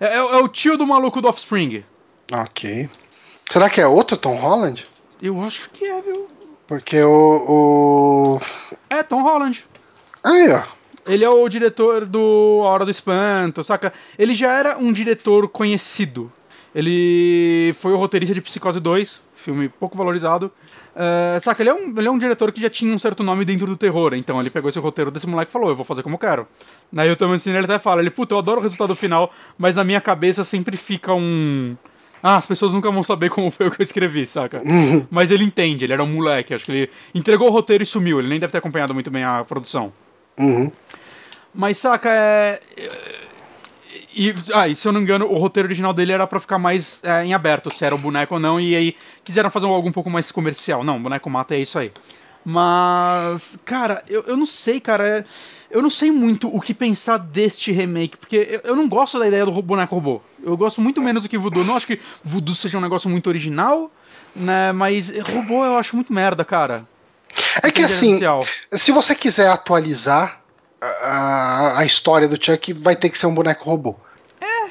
É, 0.00 0.06
é, 0.06 0.16
é, 0.16 0.36
o 0.38 0.48
tio 0.48 0.76
do 0.76 0.84
maluco 0.84 1.20
do 1.20 1.28
Offspring. 1.28 1.84
Ok. 2.32 2.90
Será 3.48 3.70
que 3.70 3.80
é 3.80 3.86
outro 3.86 4.16
Tom 4.16 4.34
Holland? 4.34 4.84
Eu 5.22 5.40
acho 5.40 5.70
que 5.70 5.84
é, 5.84 6.02
viu? 6.02 6.28
Porque 6.66 7.00
o. 7.00 7.46
o... 7.48 8.40
É, 8.90 9.04
Tom 9.04 9.22
Holland. 9.22 9.64
Aí, 10.24 10.50
ó. 10.50 10.62
Ele 11.06 11.24
é 11.24 11.28
o 11.28 11.48
diretor 11.48 12.06
do 12.06 12.62
A 12.64 12.68
Hora 12.68 12.84
do 12.84 12.90
Espanto, 12.90 13.64
saca? 13.64 13.92
Ele 14.18 14.34
já 14.34 14.52
era 14.52 14.78
um 14.78 14.92
diretor 14.92 15.48
conhecido. 15.48 16.30
Ele 16.74 17.74
foi 17.78 17.92
o 17.92 17.96
roteirista 17.96 18.34
de 18.34 18.40
Psicose 18.40 18.80
2, 18.80 19.22
filme 19.34 19.68
pouco 19.68 19.96
valorizado. 19.96 20.50
Uh, 20.94 21.40
saca, 21.40 21.62
ele 21.62 21.70
é, 21.70 21.74
um, 21.74 21.98
ele 21.98 22.08
é 22.08 22.10
um 22.10 22.18
diretor 22.18 22.52
que 22.52 22.60
já 22.60 22.70
tinha 22.70 22.94
um 22.94 22.98
certo 22.98 23.22
nome 23.22 23.44
dentro 23.44 23.66
do 23.66 23.76
terror, 23.76 24.14
então 24.14 24.38
ele 24.40 24.50
pegou 24.50 24.68
esse 24.68 24.78
roteiro 24.78 25.10
desse 25.10 25.26
moleque 25.26 25.50
e 25.50 25.52
falou, 25.52 25.70
eu 25.70 25.76
vou 25.76 25.84
fazer 25.84 26.02
como 26.02 26.14
eu 26.14 26.18
quero. 26.18 26.46
Daí 26.92 27.10
o 27.10 27.16
Thomas 27.16 27.46
ele 27.46 27.58
até 27.58 27.78
fala, 27.78 28.00
ele, 28.00 28.10
puta, 28.10 28.34
eu 28.34 28.38
adoro 28.38 28.60
o 28.60 28.62
resultado 28.62 28.94
final, 28.94 29.32
mas 29.58 29.76
na 29.76 29.84
minha 29.84 30.00
cabeça 30.00 30.44
sempre 30.44 30.76
fica 30.76 31.14
um... 31.14 31.76
Ah, 32.22 32.36
as 32.36 32.46
pessoas 32.46 32.72
nunca 32.72 32.90
vão 32.90 33.02
saber 33.02 33.30
como 33.30 33.50
foi 33.50 33.66
o 33.66 33.70
que 33.70 33.82
eu 33.82 33.84
escrevi, 33.84 34.26
saca? 34.26 34.62
Uhum. 34.64 35.04
Mas 35.10 35.30
ele 35.30 35.44
entende, 35.44 35.84
ele 35.84 35.92
era 35.92 36.04
um 36.04 36.06
moleque, 36.06 36.54
acho 36.54 36.64
que 36.64 36.72
ele 36.72 36.90
entregou 37.14 37.48
o 37.48 37.50
roteiro 37.50 37.82
e 37.82 37.86
sumiu, 37.86 38.20
ele 38.20 38.28
nem 38.28 38.38
deve 38.38 38.52
ter 38.52 38.58
acompanhado 38.58 38.94
muito 38.94 39.10
bem 39.10 39.24
a 39.24 39.44
produção. 39.44 39.92
Uhum. 40.38 40.70
Mas, 41.54 41.78
saca, 41.78 42.08
é 42.10 42.60
e, 44.14 44.34
ah, 44.52 44.68
e 44.68 44.74
se 44.74 44.86
eu 44.86 44.92
não 44.92 45.00
me 45.00 45.04
engano, 45.04 45.26
o 45.26 45.38
roteiro 45.38 45.66
original 45.66 45.92
dele 45.92 46.12
era 46.12 46.26
pra 46.26 46.38
ficar 46.38 46.58
mais 46.58 47.02
é, 47.02 47.24
em 47.24 47.32
aberto, 47.32 47.74
se 47.74 47.84
era 47.84 47.94
o 47.94 47.98
boneco 47.98 48.34
ou 48.34 48.40
não, 48.40 48.60
e 48.60 48.76
aí 48.76 48.96
quiseram 49.24 49.50
fazer 49.50 49.66
algo 49.66 49.88
um 49.88 49.92
pouco 49.92 50.10
mais 50.10 50.30
comercial. 50.30 50.84
Não, 50.84 51.02
boneco 51.02 51.30
mata 51.30 51.54
é 51.54 51.60
isso 51.60 51.78
aí. 51.78 51.90
Mas, 52.44 53.58
cara, 53.64 54.02
eu, 54.08 54.22
eu 54.26 54.36
não 54.36 54.44
sei, 54.44 54.80
cara. 54.80 55.06
É, 55.06 55.24
eu 55.70 55.80
não 55.80 55.88
sei 55.88 56.10
muito 56.10 56.54
o 56.54 56.60
que 56.60 56.74
pensar 56.74 57.16
deste 57.16 57.72
remake, 57.72 58.16
porque 58.16 58.60
eu, 58.64 58.70
eu 58.70 58.76
não 58.76 58.88
gosto 58.88 59.18
da 59.18 59.26
ideia 59.26 59.46
do 59.46 59.62
boneco 59.62 59.94
robô. 59.94 60.20
Eu 60.42 60.56
gosto 60.56 60.80
muito 60.80 61.00
menos 61.00 61.22
do 61.22 61.28
que 61.28 61.38
Voodoo. 61.38 61.64
Não 61.64 61.76
acho 61.76 61.86
que 61.86 62.00
Voodoo 62.22 62.54
seja 62.54 62.76
um 62.76 62.80
negócio 62.80 63.08
muito 63.08 63.28
original, 63.28 63.90
né? 64.34 64.72
Mas 64.72 65.10
robô 65.20 65.64
eu 65.64 65.78
acho 65.78 65.94
muito 65.94 66.12
merda, 66.12 66.44
cara. 66.44 66.86
É 67.62 67.70
que 67.70 67.82
assim, 67.82 68.20
se 68.70 68.92
você 68.92 69.14
quiser 69.14 69.48
atualizar 69.48 70.42
a, 70.82 71.80
a 71.80 71.84
história 71.84 72.28
do 72.28 72.42
Chuck 72.42 72.72
vai 72.72 72.96
ter 72.96 73.08
que 73.08 73.18
ser 73.18 73.26
um 73.26 73.34
boneco 73.34 73.64
robô. 73.64 73.96
É. 74.40 74.70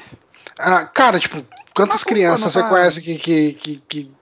Ah, 0.58 0.84
cara, 0.84 1.18
tipo, 1.18 1.44
quantas 1.74 2.04
crianças 2.04 2.52
você 2.52 2.62
conhece 2.62 3.00
que, 3.00 3.16
que, 3.16 3.52
que, 3.54 3.82
que, 3.88 4.12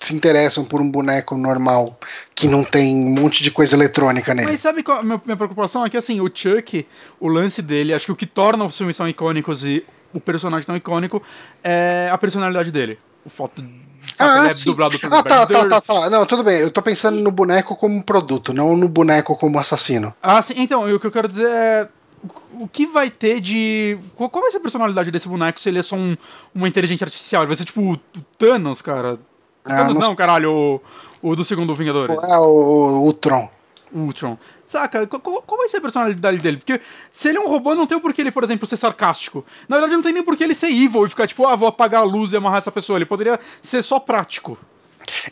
se 0.00 0.14
interessam 0.14 0.64
por 0.64 0.82
um 0.82 0.90
boneco 0.90 1.34
normal 1.34 1.98
que 2.34 2.46
não 2.46 2.62
tem 2.62 2.94
um 2.94 3.10
monte 3.10 3.42
de 3.42 3.50
coisa 3.50 3.74
eletrônica 3.74 4.34
nele? 4.34 4.50
Mas 4.50 4.60
sabe 4.60 4.82
qual 4.82 4.98
a 4.98 5.02
minha, 5.02 5.20
minha 5.24 5.36
preocupação? 5.36 5.84
É 5.84 5.88
que 5.88 5.96
assim, 5.96 6.20
o 6.20 6.30
Chuck, 6.32 6.86
o 7.18 7.26
lance 7.26 7.62
dele, 7.62 7.94
acho 7.94 8.06
que 8.06 8.12
o 8.12 8.16
que 8.16 8.26
torna 8.26 8.64
os 8.64 8.76
filmes 8.76 8.98
tão 8.98 9.08
icônicos 9.08 9.64
e 9.64 9.82
o 10.12 10.20
personagem 10.20 10.66
tão 10.66 10.76
icônico 10.76 11.22
é 11.62 12.10
a 12.12 12.18
personalidade 12.18 12.70
dele. 12.70 12.98
O 13.24 13.30
fato 13.30 13.64
ah, 14.18 14.46
é 14.46 14.64
dublado 14.64 14.98
pelo 14.98 15.14
ah, 15.14 15.22
tá, 15.22 15.46
tá, 15.46 15.66
tá, 15.66 15.80
tá. 15.80 16.10
Não, 16.10 16.24
tudo 16.26 16.44
bem. 16.44 16.60
Eu 16.60 16.70
tô 16.70 16.80
pensando 16.82 17.20
no 17.20 17.30
boneco 17.30 17.76
como 17.76 18.02
produto, 18.02 18.52
não 18.52 18.76
no 18.76 18.88
boneco 18.88 19.36
como 19.36 19.58
assassino. 19.58 20.14
Ah, 20.22 20.40
sim. 20.42 20.54
Então, 20.56 20.92
o 20.92 21.00
que 21.00 21.06
eu 21.06 21.12
quero 21.12 21.28
dizer 21.28 21.46
é. 21.46 21.88
O 22.58 22.66
que 22.66 22.86
vai 22.86 23.10
ter 23.10 23.40
de. 23.40 23.98
Qual 24.16 24.30
vai 24.30 24.50
ser 24.50 24.56
a 24.58 24.60
personalidade 24.60 25.10
desse 25.10 25.28
boneco 25.28 25.60
se 25.60 25.68
ele 25.68 25.80
é 25.80 25.82
só 25.82 25.96
um, 25.96 26.16
uma 26.54 26.68
inteligência 26.68 27.04
artificial? 27.04 27.42
Ele 27.42 27.48
vai 27.48 27.56
ser 27.56 27.64
tipo 27.64 27.82
o 27.82 27.96
Thanos, 28.38 28.80
cara. 28.80 29.18
Ah, 29.64 29.76
Thanos 29.76 29.94
não, 29.94 30.00
não 30.00 30.14
caralho, 30.14 30.50
o, 30.50 30.80
o 31.30 31.36
do 31.36 31.44
segundo 31.44 31.74
Vingadores. 31.74 32.16
É, 32.30 32.38
o, 32.38 32.48
o, 32.48 33.08
o 33.08 33.12
Tron. 33.12 33.50
Ultron. 33.94 34.36
Saca? 34.66 35.06
Qual, 35.06 35.20
qual, 35.20 35.58
vai 35.58 35.68
ser 35.68 35.78
a 35.78 35.80
personalidade 35.80 36.38
dele? 36.38 36.56
Porque 36.56 36.80
se 37.12 37.28
ele 37.28 37.38
é 37.38 37.40
um 37.40 37.48
robô, 37.48 37.74
não 37.74 37.86
tem 37.86 37.96
o 37.96 38.00
porquê 38.00 38.22
ele, 38.22 38.30
por 38.30 38.42
exemplo, 38.42 38.66
ser 38.66 38.76
sarcástico. 38.76 39.44
Na 39.68 39.76
verdade, 39.76 39.94
não 39.94 40.02
tem 40.02 40.12
nem 40.12 40.22
porquê 40.22 40.44
ele 40.44 40.54
ser 40.54 40.70
evil 40.70 41.06
e 41.06 41.08
ficar 41.08 41.26
tipo, 41.26 41.46
ah, 41.46 41.54
vou 41.54 41.68
apagar 41.68 42.02
a 42.02 42.04
luz 42.04 42.32
e 42.32 42.36
amarrar 42.36 42.58
essa 42.58 42.72
pessoa. 42.72 42.98
Ele 42.98 43.06
poderia 43.06 43.38
ser 43.62 43.82
só 43.82 44.00
prático. 44.00 44.58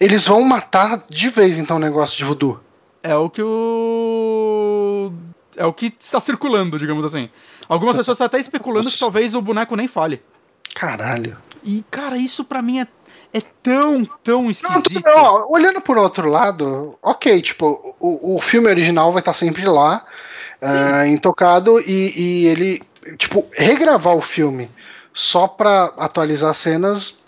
Eles 0.00 0.26
vão 0.26 0.42
matar 0.42 1.04
de 1.10 1.28
vez, 1.28 1.58
então, 1.58 1.76
o 1.76 1.80
negócio 1.80 2.16
de 2.16 2.24
voodoo. 2.24 2.60
É 3.02 3.16
o 3.16 3.28
que 3.28 3.42
o. 3.42 5.12
É 5.56 5.66
o 5.66 5.72
que 5.72 5.92
está 5.98 6.20
circulando, 6.20 6.78
digamos 6.78 7.04
assim. 7.04 7.28
Algumas 7.68 7.96
pessoas 7.96 8.14
estão 8.14 8.26
até 8.26 8.38
especulando 8.38 8.90
que 8.90 8.98
talvez 8.98 9.34
o 9.34 9.42
boneco 9.42 9.74
nem 9.76 9.88
fale. 9.88 10.22
Caralho. 10.74 11.36
E, 11.64 11.84
cara, 11.90 12.16
isso 12.16 12.44
pra 12.44 12.62
mim 12.62 12.80
é, 12.80 12.86
é 13.32 13.40
tão, 13.62 14.04
tão 14.22 14.42
Não, 14.42 14.50
esquisito. 14.50 15.02
ó, 15.06 15.46
olhando 15.48 15.80
por 15.80 15.96
outro 15.96 16.28
lado, 16.28 16.98
ok, 17.02 17.40
tipo, 17.40 17.96
o, 17.98 18.36
o 18.36 18.40
filme 18.40 18.68
original 18.68 19.10
vai 19.10 19.20
estar 19.20 19.34
sempre 19.34 19.64
lá, 19.64 20.04
ah, 20.60 21.06
intocado, 21.06 21.80
e, 21.80 22.12
e 22.16 22.46
ele, 22.46 22.82
tipo, 23.16 23.46
regravar 23.52 24.14
o 24.14 24.20
filme 24.20 24.70
só 25.14 25.48
pra 25.48 25.92
atualizar 25.96 26.54
cenas 26.54 27.20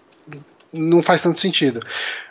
não 0.73 1.03
faz 1.03 1.23
tanto 1.23 1.41
sentido. 1.41 1.81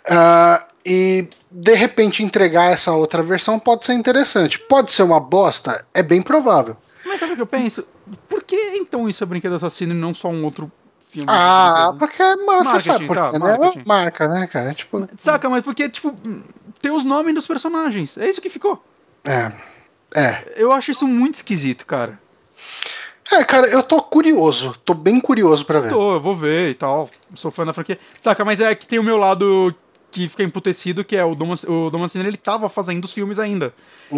Ah, 0.10 0.66
e 0.86 1.30
de 1.50 1.74
repente 1.74 2.24
entregar 2.24 2.72
essa 2.72 2.92
outra 2.92 3.24
versão 3.24 3.58
pode 3.58 3.86
ser 3.86 3.94
interessante. 3.94 4.60
Pode 4.60 4.92
ser 4.92 5.04
uma 5.04 5.20
bosta? 5.20 5.86
É 5.94 6.04
bem 6.04 6.22
provável. 6.22 6.76
Mas 7.06 7.20
sabe 7.20 7.34
o 7.34 7.36
que 7.36 7.42
eu 7.42 7.48
penso? 7.48 7.86
Por 8.28 8.44
que 8.44 8.56
então 8.76 9.08
isso 9.08 9.24
é 9.24 9.28
Brinquedo 9.28 9.56
Assassino 9.56 9.94
e 9.94 9.98
não 9.98 10.14
só 10.14 10.30
um 10.30 10.44
outro 10.44 10.72
filme? 11.14 11.28
Ah, 11.30 11.92
brinquedo? 11.92 12.00
porque 12.00 12.22
é 12.22 12.36
massa, 12.36 12.64
Marketing, 12.64 12.92
sabe? 12.92 13.08
Porque, 13.08 13.22
tá, 13.22 13.32
né? 13.32 13.58
marketing. 13.58 13.88
Marca, 13.88 14.28
né, 14.28 14.48
cara? 14.48 14.74
Tipo, 14.74 15.08
Saca, 15.18 15.50
mas 15.50 15.64
porque, 15.64 15.88
tipo, 15.90 16.16
tem 16.82 16.92
os 16.92 17.04
nomes 17.04 17.34
dos 17.34 17.48
personagens. 17.48 18.18
É 18.18 18.28
isso 18.28 18.42
que 18.42 18.50
ficou. 18.50 18.84
é. 19.24 19.52
É. 20.16 20.54
Eu 20.56 20.72
acho 20.72 20.92
isso 20.92 21.08
muito 21.08 21.36
esquisito, 21.36 21.88
cara. 21.88 22.20
É, 23.32 23.44
cara, 23.44 23.68
eu 23.68 23.82
tô 23.82 24.00
curioso. 24.00 24.76
Tô 24.86 24.94
bem 24.94 25.20
curioso 25.20 25.66
pra 25.66 25.80
ver. 25.80 25.90
Tô, 25.90 26.14
eu 26.14 26.22
vou 26.22 26.36
ver 26.36 26.70
e 26.70 26.74
tal. 26.76 27.10
Sou 27.34 27.50
fã 27.50 27.66
da 27.66 27.74
franquia. 27.74 27.98
Saca, 28.20 28.46
mas 28.46 28.60
é 28.60 28.76
que 28.76 28.86
tem 28.86 29.00
o 29.00 29.04
meu 29.04 29.18
lado 29.18 29.74
que 30.14 30.28
fica 30.30 30.44
emputecido, 30.44 31.04
que 31.04 31.16
é 31.18 31.26
o 31.26 31.34
Dom, 31.36 31.54
o 31.68 31.90
Dom 31.90 31.98
Mancini, 32.00 32.26
ele 32.26 32.38
tava 32.38 32.70
fazendo 32.70 33.04
os 33.06 33.14
filmes 33.14 33.40
ainda. 33.40 33.74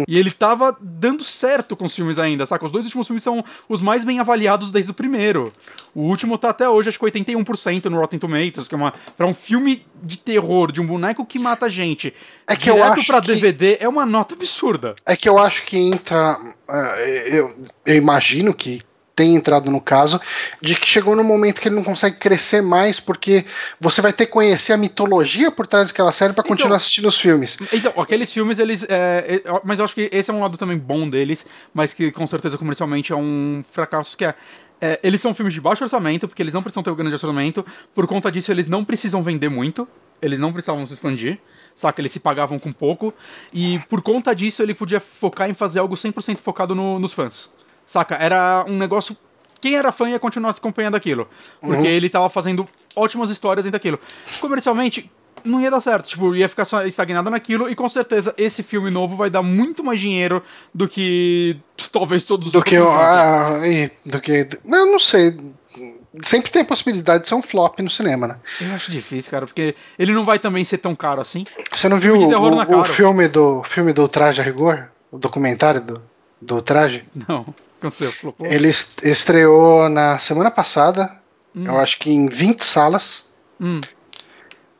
E 0.06 0.18
ele 0.18 0.30
tava 0.30 0.76
dando 0.80 1.24
certo 1.24 1.74
com 1.74 1.86
os 1.86 1.94
filmes 1.94 2.18
ainda, 2.18 2.44
saca? 2.44 2.64
Os 2.66 2.70
dois 2.70 2.84
últimos 2.84 3.06
filmes 3.06 3.22
são 3.22 3.42
os 3.68 3.80
mais 3.80 4.04
bem 4.04 4.18
avaliados 4.20 4.70
desde 4.70 4.90
o 4.90 4.94
primeiro. 4.94 5.52
O 5.94 6.02
último 6.02 6.36
tá 6.36 6.50
até 6.50 6.68
hoje, 6.68 6.90
acho 6.90 6.98
que 6.98 7.04
81% 7.06 7.86
no 7.86 7.98
Rotten 7.98 8.18
Tomatoes, 8.18 8.68
que 8.68 8.74
é 8.74 8.78
uma 8.78 8.92
pra 9.16 9.26
um 9.26 9.32
filme 9.34 9.86
de 10.02 10.18
terror, 10.18 10.70
de 10.70 10.80
um 10.80 10.86
boneco 10.86 11.24
que 11.24 11.38
mata 11.38 11.70
gente, 11.70 12.12
É 12.46 12.54
que 12.54 12.68
eu 12.70 12.82
acho 12.84 13.06
pra 13.06 13.20
que- 13.22 13.28
DVD, 13.28 13.78
é 13.80 13.88
uma 13.88 14.04
nota 14.04 14.34
absurda. 14.34 14.94
É 15.06 15.16
que 15.16 15.28
eu 15.28 15.38
acho 15.38 15.64
que 15.64 15.78
entra. 15.78 16.38
ah, 16.68 16.94
eu, 17.30 17.56
eu 17.86 17.94
imagino 17.96 18.52
que 18.52 18.82
tem 19.16 19.34
entrado 19.34 19.70
no 19.70 19.80
caso 19.80 20.20
de 20.60 20.76
que 20.76 20.86
chegou 20.86 21.16
no 21.16 21.24
momento 21.24 21.58
que 21.60 21.68
ele 21.68 21.74
não 21.74 21.82
consegue 21.82 22.16
crescer 22.18 22.60
mais 22.60 23.00
porque 23.00 23.46
você 23.80 24.02
vai 24.02 24.12
ter 24.12 24.26
que 24.26 24.32
conhecer 24.32 24.74
a 24.74 24.76
mitologia 24.76 25.50
por 25.50 25.66
trás 25.66 25.88
daquela 25.88 26.12
série 26.12 26.34
pra 26.34 26.42
Então- 26.42 26.54
continuar 26.54 26.76
assistindo 26.76 27.08
os 27.08 27.18
filmes. 27.18 27.56
Então, 27.72 27.92
aqueles 27.96 28.30
filmes, 28.30 28.58
eles. 28.58 28.84
é, 28.88 29.40
é, 29.44 29.60
mas 29.64 29.78
eu 29.78 29.86
acho 29.86 29.94
que 29.94 30.10
esse 30.12 30.30
é 30.30 30.34
um 30.34 30.40
lado 30.42 30.58
também 30.58 30.76
bom 30.76 31.08
deles, 31.08 31.46
mas 31.72 31.94
que 31.94 32.12
com 32.12 32.26
certeza 32.26 32.58
comercialmente 32.58 33.10
é 33.12 33.16
um 33.16 33.62
fracasso 33.72 34.16
que 34.18 34.24
é. 34.26 34.34
é, 34.80 35.00
eles 35.02 35.22
são 35.22 35.34
filmes 35.34 35.54
de 35.54 35.60
baixo 35.62 35.82
orçamento, 35.82 36.28
porque 36.28 36.42
eles 36.42 36.52
não 36.52 36.62
precisam 36.62 36.82
ter 36.82 36.90
o 36.90 36.94
grande 36.94 37.14
orçamento. 37.14 37.64
Por 37.94 38.06
conta 38.06 38.30
disso, 38.30 38.52
eles 38.52 38.66
não 38.68 38.84
precisam 38.84 39.22
vender 39.22 39.48
muito. 39.48 39.88
Eles 40.20 40.38
não 40.38 40.52
precisavam 40.52 40.86
se 40.86 40.92
expandir. 40.92 41.38
Saca? 41.74 42.00
Eles 42.00 42.12
se 42.12 42.20
pagavam 42.20 42.58
com 42.58 42.70
pouco. 42.72 43.14
E 43.52 43.78
por 43.88 44.02
conta 44.02 44.34
disso, 44.34 44.62
ele 44.62 44.74
podia 44.74 45.00
focar 45.00 45.48
em 45.48 45.54
fazer 45.54 45.78
algo 45.78 45.94
100% 45.96 46.40
focado 46.40 46.74
no- 46.74 46.98
nos 46.98 47.14
fãs. 47.14 47.50
Saca? 47.86 48.14
Era 48.16 48.64
um 48.66 48.76
negócio. 48.76 49.16
Quem 49.60 49.74
era 49.76 49.90
fã 49.92 50.08
ia 50.08 50.18
continuar 50.18 50.50
acompanhando 50.50 50.94
aquilo. 50.96 51.28
Porque 51.60 51.86
ele 51.86 52.08
tava 52.10 52.28
fazendo 52.28 52.66
ótimas 52.94 53.30
histórias 53.30 53.64
dentro 53.64 53.78
daquilo. 53.78 53.98
Comercialmente, 54.40 55.10
não 55.44 55.60
ia 55.60 55.70
dar 55.70 55.80
certo. 55.80 56.06
Tipo, 56.08 56.34
ia 56.34 56.48
ficar 56.48 56.64
só 56.64 56.84
estagnado 56.84 57.30
naquilo. 57.30 57.68
E 57.68 57.74
com 57.74 57.88
certeza, 57.88 58.34
esse 58.36 58.62
filme 58.62 58.90
novo 58.90 59.16
vai 59.16 59.30
dar 59.30 59.42
muito 59.42 59.82
mais 59.82 59.98
dinheiro 60.00 60.42
do 60.74 60.86
que 60.88 61.56
talvez 61.90 62.22
todos 62.22 62.48
os 62.48 62.52
Do 62.52 62.62
que. 62.62 62.78
outros 62.78 62.96
juntos. 62.96 63.08
Ah, 63.08 63.66
e- 63.68 63.90
do 64.04 64.20
que. 64.20 64.48
Não, 64.64 64.92
não 64.92 64.98
sei. 64.98 65.36
Sempre 66.22 66.50
tem 66.50 66.62
a 66.62 66.64
possibilidade 66.64 67.22
de 67.24 67.28
ser 67.28 67.34
um 67.34 67.42
flop 67.42 67.78
no 67.80 67.90
cinema, 67.90 68.26
né? 68.26 68.36
Eu 68.60 68.72
acho 68.72 68.90
difícil, 68.90 69.30
cara, 69.30 69.46
porque 69.46 69.74
ele 69.98 70.12
não 70.12 70.24
vai 70.24 70.38
também 70.38 70.64
ser 70.64 70.78
tão 70.78 70.94
caro 70.96 71.20
assim. 71.20 71.44
Você 71.70 71.88
não 71.88 71.98
viu 72.00 72.16
o, 72.16 72.32
é 72.32 72.76
o 72.76 72.84
filme 72.84 73.28
do 73.28 73.62
filme 73.64 73.92
do 73.92 74.08
Traje 74.08 74.40
a 74.40 74.44
Rigor? 74.44 74.88
O 75.10 75.18
documentário 75.18 75.80
do, 75.82 76.02
do 76.40 76.62
Traje? 76.62 77.04
Não. 77.28 77.44
Aconteceu? 77.78 78.12
Flopou? 78.12 78.46
Ele 78.46 78.68
est- 78.68 79.02
estreou 79.04 79.88
na 79.88 80.18
semana 80.18 80.50
passada, 80.50 81.14
Hum. 81.54 81.64
eu 81.66 81.78
acho 81.78 81.98
que 81.98 82.10
em 82.10 82.28
20 82.28 82.64
salas. 82.64 83.26
Hum. 83.60 83.80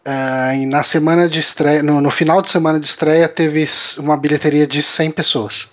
Ah, 0.04 0.54
e 0.54 0.66
na 0.66 0.82
semana 0.82 1.28
de 1.28 1.40
estreia, 1.40 1.82
no, 1.82 2.00
no 2.00 2.10
final 2.10 2.40
de 2.40 2.50
semana 2.50 2.78
de 2.78 2.86
estreia, 2.86 3.28
teve 3.28 3.66
uma 3.98 4.16
bilheteria 4.16 4.66
de 4.66 4.82
100 4.82 5.10
pessoas. 5.10 5.68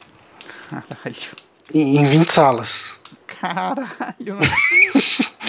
Caralho. 0.70 1.16
Em, 1.74 1.98
em 1.98 2.06
20 2.06 2.30
salas. 2.32 3.00
Caralho. 3.28 4.38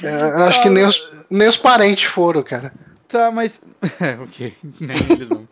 É, 0.00 0.22
eu 0.22 0.44
acho 0.44 0.62
que 0.62 0.68
nem 0.68 0.84
os, 0.86 1.10
nem 1.28 1.48
os 1.48 1.56
parentes 1.56 2.04
foram, 2.04 2.42
cara. 2.42 2.72
Tá, 3.08 3.30
mas. 3.32 3.60
É, 4.00 4.16
ok. 4.22 4.54
Não. 4.80 5.48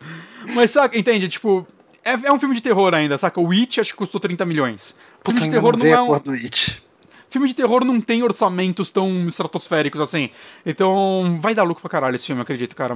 Mas 0.55 0.71
saca, 0.71 0.97
entende? 0.97 1.27
Tipo, 1.27 1.67
é, 2.03 2.11
é 2.13 2.31
um 2.31 2.39
filme 2.39 2.55
de 2.55 2.61
terror 2.61 2.93
ainda, 2.93 3.17
saca? 3.17 3.41
O 3.41 3.51
It 3.51 3.81
acho 3.81 3.91
que 3.91 3.97
custou 3.97 4.21
30 4.21 4.45
milhões. 4.45 4.95
Puta, 5.23 5.37
Filme 5.37 5.47
de 5.47 5.53
terror 5.53 5.77
não 5.77 5.85
não 5.85 5.93
é 5.93 6.01
um. 6.01 6.19
do 6.19 6.31
It. 6.31 6.83
Filme 7.29 7.47
de 7.47 7.53
terror 7.53 7.85
não 7.85 8.01
tem 8.01 8.21
orçamentos 8.23 8.91
tão 8.91 9.25
estratosféricos 9.27 10.01
assim. 10.01 10.29
Então, 10.65 11.39
vai 11.41 11.55
dar 11.55 11.63
lucro 11.63 11.81
pra 11.81 11.89
caralho 11.89 12.15
esse 12.15 12.25
filme, 12.25 12.41
acredito, 12.41 12.75
cara. 12.75 12.93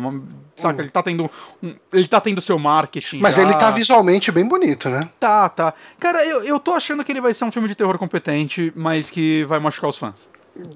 Saca, 0.57 0.81
ele 0.81 0.89
tá 0.89 1.01
tendo. 1.01 1.31
um- 1.63 1.75
ele 1.93 2.07
tá 2.07 2.19
tendo 2.19 2.41
seu 2.41 2.59
marketing. 2.59 3.19
Mas 3.21 3.35
já. 3.35 3.43
ele 3.43 3.53
tá 3.53 3.71
visualmente 3.71 4.31
bem 4.33 4.45
bonito, 4.45 4.89
né? 4.89 5.09
Tá, 5.19 5.47
tá. 5.47 5.73
Cara, 5.99 6.25
eu, 6.25 6.43
eu 6.43 6.59
tô 6.59 6.73
achando 6.73 7.01
que 7.03 7.11
ele 7.13 7.21
vai 7.21 7.33
ser 7.33 7.45
um 7.45 7.51
filme 7.51 7.67
de 7.69 7.75
terror 7.75 7.97
competente, 7.97 8.73
mas 8.75 9.09
que 9.09 9.45
vai 9.45 9.57
machucar 9.59 9.89
os 9.89 9.97
fãs. 9.97 10.27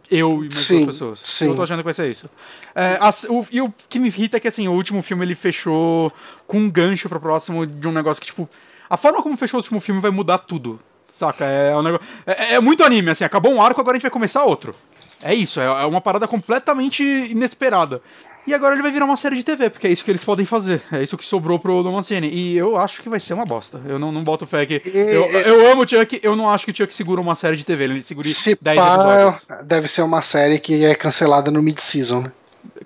Eu 0.10 0.36
e 0.44 0.50
mais 0.50 0.60
Sim, 0.60 0.84
duas 0.86 0.96
pessoas. 0.96 1.20
sim. 1.26 1.48
Eu 1.48 1.56
tô 1.56 1.64
achando 1.64 1.80
que 1.80 1.86
vai 1.86 1.94
ser 1.94 2.10
isso. 2.10 2.30
É, 2.76 2.98
as- 3.02 3.26
o- 3.30 3.46
e 3.52 3.62
o 3.62 3.74
que 3.90 4.00
me 4.00 4.08
irrita 4.08 4.38
é 4.38 4.40
que, 4.40 4.48
assim, 4.48 4.68
o 4.70 4.74
último 4.74 5.02
filme 5.02 5.26
ele 5.26 5.36
fechou 5.36 6.14
com 6.48 6.60
um 6.60 6.70
gancho 6.70 7.10
pro 7.10 7.20
próximo 7.20 7.66
de 7.66 7.88
um 7.88 7.92
negócio 7.92 8.22
que, 8.22 8.28
tipo. 8.28 8.48
A 8.90 8.96
forma 8.98 9.22
como 9.22 9.36
fechou 9.38 9.58
o 9.60 9.62
último 9.62 9.80
filme 9.82 10.00
vai 10.02 10.12
mudar 10.12 10.38
tudo. 10.40 10.80
Saca? 11.20 11.44
É, 11.44 11.76
um 11.76 11.84
negócio, 11.84 12.08
é, 12.26 12.56
é 12.56 12.60
muito 12.62 12.82
anime, 12.82 13.12
assim. 13.12 13.26
Acabou 13.26 13.52
um 13.52 13.62
arco, 13.62 13.82
agora 13.82 13.96
a 13.96 13.98
gente 13.98 14.04
vai 14.04 14.12
começar 14.12 14.46
outro. 14.46 14.74
É 15.22 15.36
isso, 15.36 15.60
é, 15.60 15.66
é 15.66 15.86
uma 15.86 16.00
parada 16.00 16.26
completamente 16.30 17.04
inesperada. 17.04 18.02
E 18.48 18.54
agora 18.54 18.74
ele 18.74 18.82
vai 18.82 18.90
virar 18.90 19.04
uma 19.04 19.18
série 19.18 19.36
de 19.36 19.44
TV, 19.44 19.70
porque 19.70 19.86
é 19.86 19.92
isso 19.92 20.04
que 20.04 20.10
eles 20.10 20.24
podem 20.24 20.46
fazer. 20.46 20.82
É 20.92 21.04
isso 21.04 21.18
que 21.18 21.26
sobrou 21.26 21.60
pro 21.60 21.84
Don 21.84 21.92
Mancini. 21.92 22.30
E 22.30 22.58
eu 22.58 22.78
acho 22.78 23.02
que 23.02 23.10
vai 23.10 23.20
ser 23.20 23.34
uma 23.34 23.46
bosta. 23.46 23.82
Eu 23.86 24.00
não, 24.00 24.14
não 24.14 24.24
boto 24.24 24.48
fé 24.48 24.66
que. 24.66 24.82
Eu, 24.96 25.30
eu 25.42 25.72
amo 25.72 25.84
o 25.84 25.88
Chuck, 25.88 26.20
eu 26.24 26.36
não 26.38 26.50
acho 26.50 26.66
que 26.66 26.72
o 26.72 26.76
Chuck 26.76 26.96
segura 26.96 27.20
uma 27.20 27.36
série 27.36 27.58
de 27.58 27.66
TV. 27.66 27.84
Ele 27.84 28.02
segura 28.02 28.28
Se 28.28 28.58
10 28.60 28.78
pá, 28.78 28.96
episódios. 28.96 29.68
deve 29.68 29.88
ser 29.90 30.04
uma 30.04 30.22
série 30.22 30.58
que 30.58 30.86
é 30.86 30.96
cancelada 30.96 31.52
no 31.52 31.62
mid-season, 31.62 32.22
né? 32.22 32.32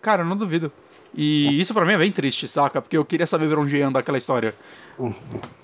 Cara, 0.02 0.24
eu 0.24 0.26
não 0.26 0.36
duvido. 0.36 0.72
E 1.14 1.62
isso 1.62 1.74
pra 1.74 1.86
mim 1.86 1.94
é 1.94 1.98
bem 1.98 2.12
triste, 2.12 2.48
saca? 2.48 2.82
Porque 2.82 2.98
eu 2.98 3.06
queria 3.06 3.28
saber 3.28 3.48
pra 3.48 3.60
onde 3.62 3.78
ia 3.78 3.88
andar 3.88 4.00
aquela 4.00 4.18
história. 4.18 4.56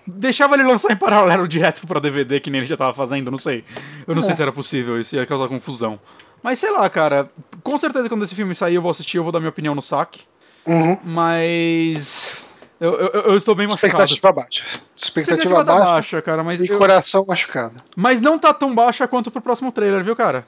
Deixava 0.07 0.55
ele 0.55 0.63
lançar 0.63 0.91
em 0.91 0.97
paralelo 0.97 1.47
direto 1.47 1.85
pra 1.85 1.99
DVD, 1.99 2.39
que 2.39 2.49
nem 2.49 2.59
ele 2.59 2.67
já 2.67 2.75
tava 2.75 2.93
fazendo, 2.93 3.29
não 3.29 3.37
sei. 3.37 3.63
Eu 4.07 4.15
não 4.15 4.21
sei 4.21 4.33
se 4.35 4.41
era 4.41 4.51
possível, 4.51 4.99
isso 4.99 5.15
ia 5.15 5.25
causar 5.25 5.47
confusão. 5.47 5.99
Mas 6.41 6.57
sei 6.59 6.71
lá, 6.71 6.89
cara. 6.89 7.29
Com 7.63 7.77
certeza 7.77 8.09
quando 8.09 8.23
esse 8.25 8.33
filme 8.33 8.55
sair 8.55 8.75
eu 8.75 8.81
vou 8.81 8.91
assistir, 8.91 9.17
eu 9.17 9.23
vou 9.23 9.31
dar 9.31 9.39
minha 9.39 9.49
opinião 9.49 9.75
no 9.75 9.81
saque. 9.81 10.21
Uhum. 10.65 10.97
Mas. 11.03 12.37
Eu, 12.79 12.93
eu, 12.93 13.07
eu 13.23 13.37
estou 13.37 13.53
bem 13.53 13.67
machucado. 13.67 13.87
Expectativa 14.05 14.31
baixa. 14.31 14.63
Expectativa 14.63 14.97
Expectativa 14.97 15.63
baixa 15.65 15.85
baixa, 15.85 16.21
cara, 16.21 16.43
mas, 16.43 16.61
e 16.61 16.69
eu- 16.69 16.77
coração 16.77 17.25
machucado. 17.27 17.75
mas 17.95 18.21
não 18.21 18.39
tá 18.39 18.53
tão 18.53 18.73
baixa 18.73 19.05
quanto 19.07 19.29
pro 19.29 19.41
próximo 19.41 19.69
trailer, 19.71 20.01
viu, 20.03 20.15
cara? 20.15 20.47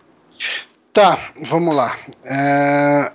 Tá, 0.94 1.20
vamos 1.44 1.76
lá. 1.76 1.96
É, 2.26 3.12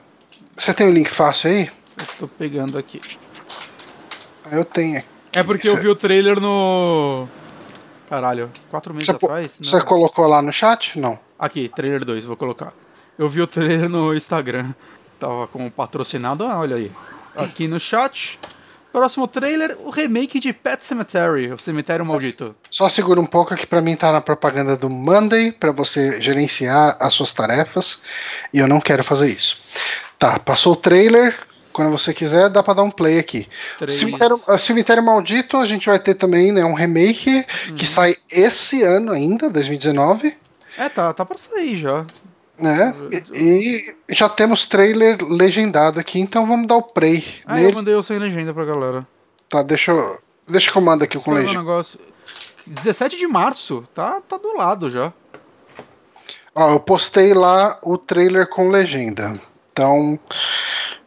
Você 0.57 0.75
tem 0.75 0.87
o 0.87 0.93
link 0.93 1.09
fácil 1.11 1.51
aí? 1.51 1.71
Eu 1.99 2.07
tô 2.19 2.29
pegando 2.29 2.77
aqui. 2.79 3.01
Eu 4.53 4.65
tenho. 4.65 4.99
aqui. 4.99 5.07
É 5.37 5.43
porque 5.43 5.69
eu 5.69 5.77
vi 5.77 5.87
o 5.87 5.95
trailer 5.95 6.41
no. 6.41 7.29
Caralho, 8.09 8.51
quatro 8.71 8.95
meses 8.95 9.09
Você, 9.09 9.17
atrás? 9.27 9.59
você 9.61 9.83
colocou 9.83 10.27
lá 10.27 10.41
no 10.41 10.51
chat? 10.51 10.99
Não. 10.99 11.19
Aqui, 11.39 11.69
trailer 11.69 12.07
2, 12.07 12.25
vou 12.25 12.39
colocar. 12.39 12.73
Eu 13.19 13.29
vi 13.29 13.43
o 13.43 13.47
trailer 13.47 13.87
no 13.87 14.15
Instagram. 14.15 14.73
Tava 15.21 15.47
como 15.49 15.71
patrocinado, 15.71 16.43
ah, 16.45 16.59
olha 16.59 16.77
aí. 16.77 16.91
Aqui 17.37 17.69
no 17.69 17.79
chat. 17.79 18.39
Próximo 18.91 19.29
trailer, 19.29 19.77
o 19.85 19.91
remake 19.91 20.41
de 20.41 20.55
Pet 20.55 20.87
Cemetery, 20.87 21.53
o 21.53 21.59
Cemitério 21.59 22.07
Maldito. 22.07 22.57
Só 22.71 22.89
segura 22.89 23.21
um 23.21 23.27
pouco 23.27 23.55
que 23.55 23.67
pra 23.67 23.83
mim 23.83 23.95
tá 23.95 24.11
na 24.11 24.23
propaganda 24.23 24.75
do 24.75 24.89
Monday 24.89 25.53
pra 25.53 25.71
você 25.71 26.19
gerenciar 26.19 26.97
as 26.99 27.13
suas 27.13 27.35
tarefas 27.35 28.01
e 28.55 28.59
eu 28.59 28.67
não 28.67 28.81
quero 28.81 29.05
fazer 29.05 29.29
isso. 29.29 29.61
Tá, 30.19 30.39
passou 30.39 30.73
o 30.73 30.77
trailer. 30.77 31.37
Quando 31.77 31.91
você 31.91 32.15
quiser, 32.15 32.49
dá 32.49 32.63
pra 32.63 32.73
dar 32.73 32.83
um 32.85 32.91
play 32.91 33.19
aqui. 33.19 33.47
Cemitério, 33.91 34.41
o 34.49 34.59
Cemitério 34.59 35.03
Maldito, 35.05 35.59
a 35.59 35.67
gente 35.67 35.87
vai 35.91 35.99
ter 35.99 36.15
também 36.15 36.51
né, 36.51 36.65
um 36.65 36.73
remake 36.73 37.45
que 37.77 37.85
sai 37.87 38.17
esse 38.31 38.83
ano 38.83 39.13
ainda, 39.13 39.51
2019. 39.51 40.35
É, 40.79 40.89
tá, 40.89 41.13
tá 41.13 41.23
pra 41.27 41.37
sair 41.37 41.77
já. 41.77 42.07
né? 42.59 42.95
E, 43.31 43.93
e 44.09 44.15
já 44.15 44.27
temos 44.27 44.67
trailer 44.67 45.19
legendado 45.23 46.01
aqui, 46.01 46.19
então 46.19 46.47
vamos 46.47 46.67
dar 46.67 46.77
o 46.77 46.83
play 46.83 47.23
Ah, 47.45 47.59
eu 47.59 47.65
nele. 47.65 47.75
mandei 47.77 47.95
o 47.95 48.03
sem 48.03 48.19
legenda 48.19 48.55
pra 48.55 48.65
galera. 48.65 49.07
Tá, 49.47 49.63
deixa 49.63 49.91
eu, 49.93 50.19
Deixa 50.49 50.73
que 50.73 50.79
eu 50.79 50.83
mando 50.83 51.05
aqui 51.05 51.19
com 51.19 51.35
Deixa 51.35 51.49
eu 51.51 51.53
ver 51.53 51.59
um 51.59 51.61
legenda. 51.61 51.61
negócio. 51.71 52.01
17 52.67 53.19
de 53.19 53.27
março, 53.27 53.85
tá, 53.95 54.19
tá 54.27 54.39
do 54.39 54.57
lado 54.57 54.89
já. 54.89 55.13
Ó, 56.55 56.71
eu 56.73 56.81
postei 56.81 57.35
lá 57.35 57.79
o 57.83 57.99
trailer 57.99 58.49
com 58.49 58.71
legenda. 58.71 59.35
Então, 59.71 60.19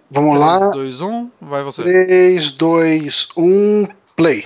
vamos 0.10 0.40
lá. 0.40 0.72
3, 0.72 0.98
2, 0.98 1.02
1, 1.02 1.32
vai 1.42 1.64
você. 1.64 1.82
3, 1.82 2.52
2, 2.52 3.28
1, 3.38 3.88
play. 4.16 4.46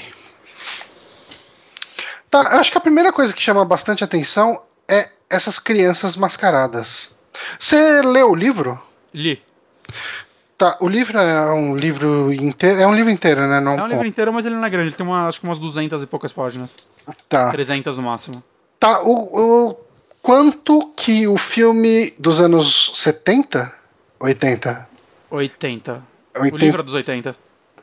Tá, 2.30 2.60
acho 2.60 2.72
que 2.72 2.78
a 2.78 2.82
primeira 2.82 3.14
coisa 3.14 3.34
que 3.34 3.42
chama 3.42 3.64
bastante 3.64 4.04
atenção 4.04 4.62
é 4.88 5.10
essas 5.30 5.60
crianças 5.60 6.16
mascaradas. 6.16 7.16
Você 7.60 8.02
leu 8.02 8.32
o 8.32 8.36
livro? 8.36 8.82
Li. 9.14 9.42
Tá, 10.58 10.78
o 10.80 10.88
livro 10.88 11.18
é 11.20 11.52
um 11.52 11.76
livro 11.76 12.32
inteiro. 12.32 12.82
É 12.82 12.88
um 12.88 12.96
livro 12.96 13.12
inteiro, 13.12 13.42
né? 13.42 13.60
Não 13.60 13.74
É 13.74 13.84
um 13.84 13.88
livro 13.88 14.08
inteiro, 14.08 14.32
mas 14.32 14.46
ele 14.46 14.56
não 14.56 14.66
é 14.66 14.70
grande. 14.70 14.90
Ele 14.90 14.96
tem 14.96 15.06
uma, 15.06 15.28
acho 15.28 15.40
que 15.40 15.46
umas 15.46 15.60
200 15.60 16.02
e 16.02 16.08
poucas 16.08 16.32
páginas. 16.32 16.76
Tá. 17.28 17.52
300 17.52 17.98
no 17.98 18.04
máximo. 18.04 18.44
Tá, 18.80 19.02
o, 19.04 19.70
o 19.70 19.76
quanto 20.22 20.92
que 20.96 21.28
o 21.28 21.38
filme 21.38 22.14
dos 22.18 22.40
anos 22.40 22.92
70? 22.96 23.72
80? 24.20 24.93
80. 25.36 26.04
O 26.36 26.44
80 26.44 26.66
livro 26.66 26.82
é 26.82 26.86
dos 26.86 26.94
80. 26.94 27.36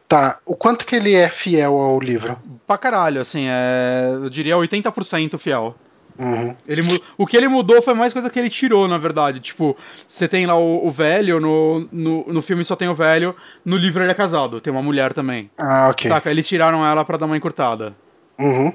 Tá, 0.08 0.38
o 0.44 0.56
quanto 0.56 0.84
que 0.84 0.96
ele 0.96 1.14
é 1.14 1.28
fiel 1.28 1.74
ao 1.74 2.00
livro? 2.00 2.36
Pra 2.66 2.76
caralho, 2.76 3.20
assim, 3.20 3.46
é. 3.48 4.10
Eu 4.12 4.28
diria 4.28 4.56
80% 4.56 5.38
fiel. 5.38 5.74
Uhum. 6.18 6.54
Ele, 6.66 6.82
o 7.16 7.26
que 7.26 7.36
ele 7.36 7.48
mudou 7.48 7.80
foi 7.80 7.94
mais 7.94 8.12
coisa 8.12 8.28
que 8.28 8.38
ele 8.38 8.50
tirou, 8.50 8.86
na 8.86 8.98
verdade. 8.98 9.40
Tipo, 9.40 9.76
você 10.06 10.28
tem 10.28 10.46
lá 10.46 10.54
o, 10.54 10.86
o 10.86 10.90
velho, 10.90 11.40
no, 11.40 11.88
no, 11.90 12.24
no 12.26 12.42
filme 12.42 12.64
só 12.64 12.76
tem 12.76 12.88
o 12.88 12.94
velho, 12.94 13.34
no 13.64 13.76
livro 13.76 14.02
ele 14.02 14.10
é 14.10 14.14
casado, 14.14 14.60
tem 14.60 14.72
uma 14.72 14.82
mulher 14.82 15.12
também. 15.12 15.50
Ah, 15.58 15.88
ok. 15.90 16.10
Saca? 16.10 16.30
Eles 16.30 16.46
tiraram 16.46 16.84
ela 16.84 17.04
pra 17.04 17.16
dar 17.16 17.26
uma 17.26 17.36
encurtada. 17.36 17.94
Uhum. 18.38 18.72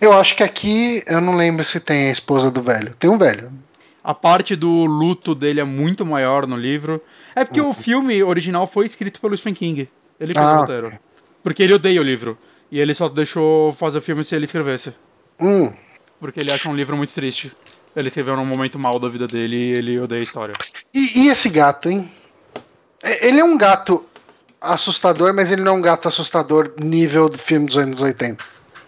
Eu 0.00 0.12
acho 0.12 0.36
que 0.36 0.42
aqui, 0.42 1.02
eu 1.06 1.20
não 1.20 1.34
lembro 1.34 1.64
se 1.64 1.80
tem 1.80 2.08
a 2.08 2.12
esposa 2.12 2.50
do 2.50 2.60
velho. 2.60 2.94
Tem 2.98 3.10
um 3.10 3.18
velho. 3.18 3.50
A 4.04 4.12
parte 4.14 4.56
do 4.56 4.84
luto 4.84 5.34
dele 5.34 5.60
é 5.60 5.64
muito 5.64 6.04
maior 6.04 6.46
no 6.46 6.56
livro. 6.56 7.00
É 7.36 7.44
porque 7.44 7.60
o 7.60 7.72
filme 7.72 8.22
original 8.22 8.66
foi 8.66 8.86
escrito 8.86 9.20
pelo 9.20 9.36
Stephen 9.36 9.54
King. 9.54 9.88
Ele 10.18 10.32
fez 10.32 10.44
Ah, 10.44 10.56
o 10.56 10.60
roteiro. 10.60 10.92
Porque 11.42 11.62
ele 11.62 11.74
odeia 11.74 12.00
o 12.00 12.04
livro. 12.04 12.36
E 12.70 12.80
ele 12.80 12.94
só 12.94 13.08
deixou 13.08 13.72
fazer 13.74 13.98
o 13.98 14.02
filme 14.02 14.24
se 14.24 14.34
ele 14.34 14.44
escrevesse. 14.46 14.92
Hum. 15.40 15.72
Porque 16.18 16.40
ele 16.40 16.50
acha 16.52 16.68
um 16.68 16.74
livro 16.74 16.96
muito 16.96 17.12
triste. 17.14 17.52
Ele 17.94 18.08
escreveu 18.08 18.36
num 18.36 18.46
momento 18.46 18.78
mal 18.78 18.98
da 18.98 19.08
vida 19.08 19.26
dele 19.28 19.56
e 19.56 19.72
ele 19.72 20.00
odeia 20.00 20.20
a 20.20 20.24
história. 20.24 20.52
E, 20.94 21.22
e 21.24 21.28
esse 21.28 21.48
gato, 21.50 21.88
hein? 21.90 22.10
É- 23.02 23.28
Ele 23.28 23.38
é 23.40 23.44
um 23.44 23.56
gato 23.56 24.04
assustador, 24.60 25.34
mas 25.34 25.50
ele 25.50 25.62
não 25.62 25.74
é 25.74 25.78
um 25.78 25.82
gato 25.82 26.08
assustador 26.08 26.72
nível 26.78 27.28
do 27.28 27.36
filme 27.38 27.66
dos 27.66 27.76
anos 27.76 28.00
80. 28.00 28.42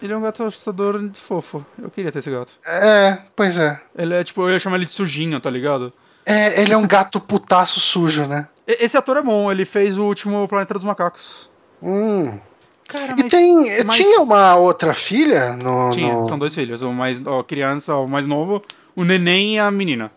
Ele 0.05 0.13
é 0.13 0.17
um 0.17 0.21
gato 0.21 0.43
assustador 0.43 1.01
e 1.03 1.17
fofo. 1.17 1.65
Eu 1.81 1.89
queria 1.89 2.11
ter 2.11 2.19
esse 2.19 2.31
gato. 2.31 2.51
É, 2.67 3.17
pois 3.35 3.57
é. 3.57 3.79
Ele 3.97 4.13
é 4.13 4.23
tipo, 4.23 4.41
eu 4.43 4.51
ia 4.51 4.59
chamar 4.59 4.77
ele 4.77 4.85
de 4.85 4.91
sujinho, 4.91 5.39
tá 5.39 5.49
ligado? 5.49 5.91
É, 6.25 6.61
ele 6.61 6.73
é 6.73 6.77
um 6.77 6.87
gato 6.87 7.19
putaço 7.19 7.79
sujo, 7.79 8.25
né? 8.25 8.47
Esse 8.67 8.97
ator 8.97 9.17
é 9.17 9.21
bom, 9.21 9.51
ele 9.51 9.63
fez 9.65 9.97
o 9.97 10.03
último 10.03 10.47
Planeta 10.47 10.73
dos 10.73 10.83
Macacos. 10.83 11.49
Hum. 11.83 12.39
Cara, 12.87 13.13
E 13.17 13.21
mas. 13.23 13.29
tem. 13.31 13.83
mas- 13.83 13.95
Tinha 13.95 14.21
uma 14.21 14.55
outra 14.55 14.93
filha 14.93 15.53
no. 15.53 15.91
Tinha, 15.91 16.13
no- 16.13 16.27
são 16.27 16.37
dois 16.37 16.53
filhos. 16.53 16.81
O 16.83 16.91
mais 16.91 17.19
ó, 17.25 17.41
criança, 17.43 17.95
o 17.95 18.07
mais 18.07 18.25
novo, 18.25 18.61
o 18.95 19.03
neném 19.03 19.55
e 19.55 19.59
a 19.59 19.69
menina. 19.71 20.11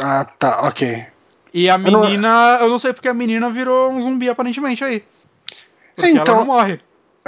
Ah, 0.00 0.24
tá, 0.38 0.66
ok. 0.68 1.06
E 1.54 1.68
a 1.70 1.74
Eu 1.74 1.78
não- 1.90 2.00
menina, 2.02 2.58
eu 2.60 2.68
não 2.68 2.78
sei 2.78 2.92
porque 2.92 3.08
a 3.08 3.14
menina 3.14 3.48
virou 3.50 3.90
um 3.90 4.02
zumbi 4.02 4.28
aparentemente 4.28 4.82
aí. 4.84 5.02
Porque 5.96 6.10
Então- 6.10 6.34
ela 6.36 6.44
não 6.44 6.54
morre. 6.54 6.80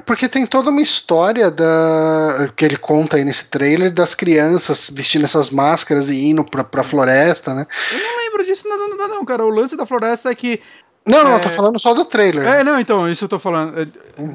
Porque 0.04 0.28
tem 0.28 0.46
toda 0.46 0.70
uma 0.70 0.80
história 0.82 1.50
da 1.50 2.48
que 2.56 2.64
ele 2.64 2.76
conta 2.76 3.16
aí 3.16 3.24
nesse 3.24 3.48
trailer 3.48 3.92
das 3.92 4.14
crianças 4.14 4.90
vestindo 4.92 5.24
essas 5.24 5.50
máscaras 5.50 6.10
e 6.10 6.26
indo 6.30 6.44
pra, 6.44 6.62
pra 6.64 6.82
floresta, 6.82 7.54
né? 7.54 7.66
Eu 7.92 7.98
não 7.98 8.16
lembro 8.18 8.44
disso 8.44 8.68
não, 8.68 8.76
não, 8.88 8.96
não, 8.96 9.08
não, 9.08 9.24
cara. 9.24 9.44
O 9.44 9.50
lance 9.50 9.76
da 9.76 9.86
floresta 9.86 10.30
é 10.30 10.34
que. 10.34 10.60
Não, 11.06 11.24
não, 11.24 11.32
É. 11.32 11.34
eu 11.36 11.40
tô 11.40 11.48
falando 11.48 11.78
só 11.78 11.94
do 11.94 12.04
trailer. 12.04 12.46
É, 12.46 12.62
não, 12.62 12.78
então, 12.78 13.08
isso 13.08 13.24
eu 13.24 13.28
tô 13.28 13.38
falando. 13.38 13.80
é, 13.80 13.86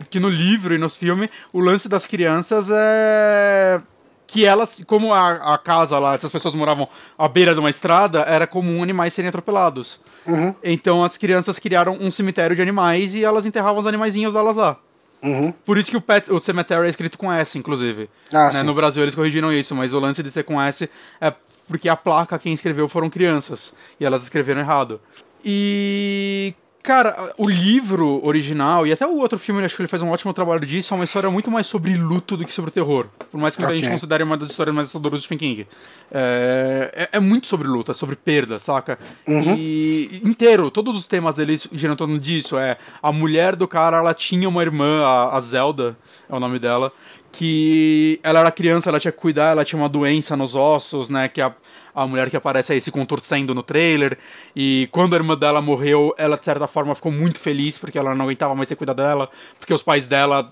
Que 0.09 0.19
no 0.19 0.29
livro 0.29 0.73
e 0.73 0.77
nos 0.77 0.95
filmes, 0.95 1.29
o 1.53 1.59
lance 1.59 1.87
das 1.87 2.05
crianças 2.07 2.67
é. 2.71 3.79
Que 4.27 4.43
elas, 4.43 4.83
como 4.87 5.13
a, 5.13 5.53
a 5.53 5.57
casa 5.59 5.99
lá, 5.99 6.15
essas 6.15 6.31
pessoas 6.31 6.55
moravam 6.55 6.89
à 7.17 7.27
beira 7.27 7.53
de 7.53 7.59
uma 7.59 7.69
estrada, 7.69 8.21
era 8.21 8.47
comum 8.47 8.81
animais 8.81 9.13
serem 9.13 9.29
atropelados. 9.29 9.99
Uhum, 10.25 10.53
Então 10.63 11.03
as 11.03 11.15
crianças 11.15 11.59
criaram 11.59 11.95
um 12.01 12.09
cemitério 12.09 12.55
de 12.55 12.61
animais 12.61 13.13
e 13.13 13.23
elas 13.23 13.45
enterravam 13.45 13.79
os 13.79 13.85
animaizinhos 13.87 14.33
delas 14.33 14.55
lá. 14.55 14.77
Uhum. 15.25 15.51
Por 15.51 15.77
isso 15.77 15.91
que 15.91 15.97
o, 15.97 16.01
pet, 16.01 16.31
o 16.31 16.39
cemitério 16.39 16.85
é 16.85 16.89
escrito 16.89 17.17
com 17.17 17.31
S, 17.31 17.57
inclusive. 17.57 18.09
Ah, 18.33 18.51
né? 18.53 18.63
No 18.63 18.73
Brasil 18.73 19.03
eles 19.03 19.15
corrigiram 19.15 19.51
isso, 19.51 19.75
mas 19.75 19.93
o 19.93 19.99
lance 19.99 20.21
de 20.21 20.31
ser 20.31 20.43
com 20.43 20.61
S 20.61 20.89
é 21.19 21.33
porque 21.67 21.89
a 21.89 21.95
placa 21.95 22.37
quem 22.37 22.53
escreveu 22.53 22.87
foram 22.87 23.09
crianças 23.09 23.75
e 23.99 24.05
elas 24.05 24.23
escreveram 24.23 24.61
errado. 24.61 25.01
E 25.43 26.53
cara, 26.85 27.33
o 27.37 27.49
livro 27.49 28.21
original 28.25 28.85
e 28.85 28.91
até 28.93 29.05
o 29.05 29.17
outro 29.17 29.39
filme, 29.39 29.63
acho 29.65 29.75
que 29.75 29.81
ele 29.81 29.89
faz 29.89 30.03
um 30.03 30.09
ótimo 30.09 30.31
trabalho 30.33 30.65
disso, 30.65 30.93
é 30.93 30.95
uma 30.95 31.03
história 31.03 31.29
muito 31.29 31.49
mais 31.49 31.65
sobre 31.65 31.95
luto 31.95 32.37
do 32.37 32.45
que 32.45 32.53
sobre 32.53 32.71
terror. 32.71 33.07
Por 33.31 33.39
mais 33.39 33.55
que 33.55 33.61
muita 33.61 33.73
Ok. 33.73 33.83
gente 33.83 33.91
considere 33.91 34.23
uma 34.23 34.37
das 34.37 34.51
histórias 34.51 34.73
mais 34.73 34.87
assustadoras 34.87 35.21
do 35.21 35.23
Stephen 35.25 35.37
King. 35.37 35.67
É, 36.11 37.09
é, 37.11 37.17
é 37.17 37.19
muito 37.19 37.47
sobre 37.47 37.67
luta, 37.67 37.93
sobre 37.93 38.15
perda, 38.15 38.59
saca? 38.59 38.99
Uhum. 39.27 39.55
E 39.57 40.21
inteiro, 40.23 40.69
todos 40.69 40.95
os 40.95 41.07
temas 41.07 41.35
dele 41.35 41.59
giram 41.73 41.93
em 41.93 41.97
torno 41.97 42.19
disso. 42.19 42.57
É 42.57 42.77
a 43.01 43.11
mulher 43.11 43.55
do 43.55 43.67
cara, 43.67 43.97
ela 43.97 44.13
tinha 44.13 44.47
uma 44.47 44.61
irmã, 44.61 45.03
a, 45.03 45.35
a 45.37 45.41
Zelda, 45.41 45.97
é 46.29 46.35
o 46.35 46.39
nome 46.39 46.59
dela, 46.59 46.91
que 47.31 48.19
ela 48.23 48.39
era 48.39 48.51
criança, 48.51 48.89
ela 48.89 48.99
tinha 48.99 49.11
que 49.11 49.19
cuidar, 49.19 49.51
ela 49.51 49.65
tinha 49.65 49.81
uma 49.81 49.89
doença 49.89 50.37
nos 50.37 50.55
ossos, 50.55 51.09
né? 51.09 51.27
Que 51.27 51.41
a, 51.41 51.53
a 51.95 52.05
mulher 52.05 52.29
que 52.29 52.35
aparece 52.35 52.73
aí 52.73 52.81
se 52.81 52.91
contorcendo 52.91 53.55
no 53.55 53.63
trailer. 53.63 54.17
E 54.55 54.89
quando 54.91 55.13
a 55.13 55.17
irmã 55.17 55.37
dela 55.37 55.61
morreu, 55.61 56.13
ela 56.17 56.37
de 56.37 56.43
certa 56.43 56.67
forma 56.67 56.93
ficou 56.93 57.11
muito 57.11 57.39
feliz 57.39 57.77
porque 57.77 57.97
ela 57.97 58.13
não 58.13 58.25
aguentava 58.25 58.53
mais 58.53 58.67
ser 58.67 58.75
cuidar 58.75 58.93
dela, 58.93 59.29
porque 59.57 59.73
os 59.73 59.81
pais 59.81 60.05
dela 60.05 60.51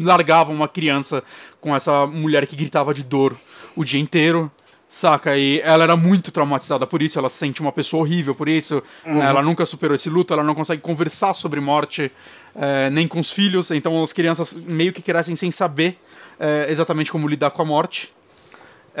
largavam 0.00 0.54
uma 0.54 0.66
criança 0.66 1.22
com 1.60 1.76
essa 1.76 2.06
mulher 2.06 2.46
que 2.46 2.56
gritava 2.56 2.94
de 2.94 3.02
dor 3.02 3.36
o 3.76 3.84
dia 3.84 4.00
inteiro. 4.00 4.50
Saca? 4.90 5.36
E 5.36 5.60
ela 5.60 5.84
era 5.84 5.96
muito 5.96 6.32
traumatizada 6.32 6.86
por 6.86 7.02
isso, 7.02 7.18
ela 7.18 7.28
se 7.28 7.36
sente 7.36 7.60
uma 7.60 7.70
pessoa 7.70 8.02
horrível 8.02 8.34
por 8.34 8.48
isso. 8.48 8.82
né? 9.04 9.26
Ela 9.26 9.42
nunca 9.42 9.66
superou 9.66 9.94
esse 9.94 10.08
luto, 10.08 10.32
ela 10.32 10.42
não 10.42 10.54
consegue 10.54 10.80
conversar 10.80 11.34
sobre 11.34 11.60
morte, 11.60 12.10
eh, 12.56 12.88
nem 12.90 13.06
com 13.06 13.20
os 13.20 13.30
filhos. 13.30 13.70
Então 13.70 14.02
as 14.02 14.14
crianças 14.14 14.54
meio 14.54 14.90
que 14.90 15.02
crescem 15.02 15.36
sem 15.36 15.50
saber 15.50 15.98
eh, 16.40 16.66
exatamente 16.70 17.12
como 17.12 17.28
lidar 17.28 17.50
com 17.50 17.60
a 17.60 17.64
morte. 17.66 18.10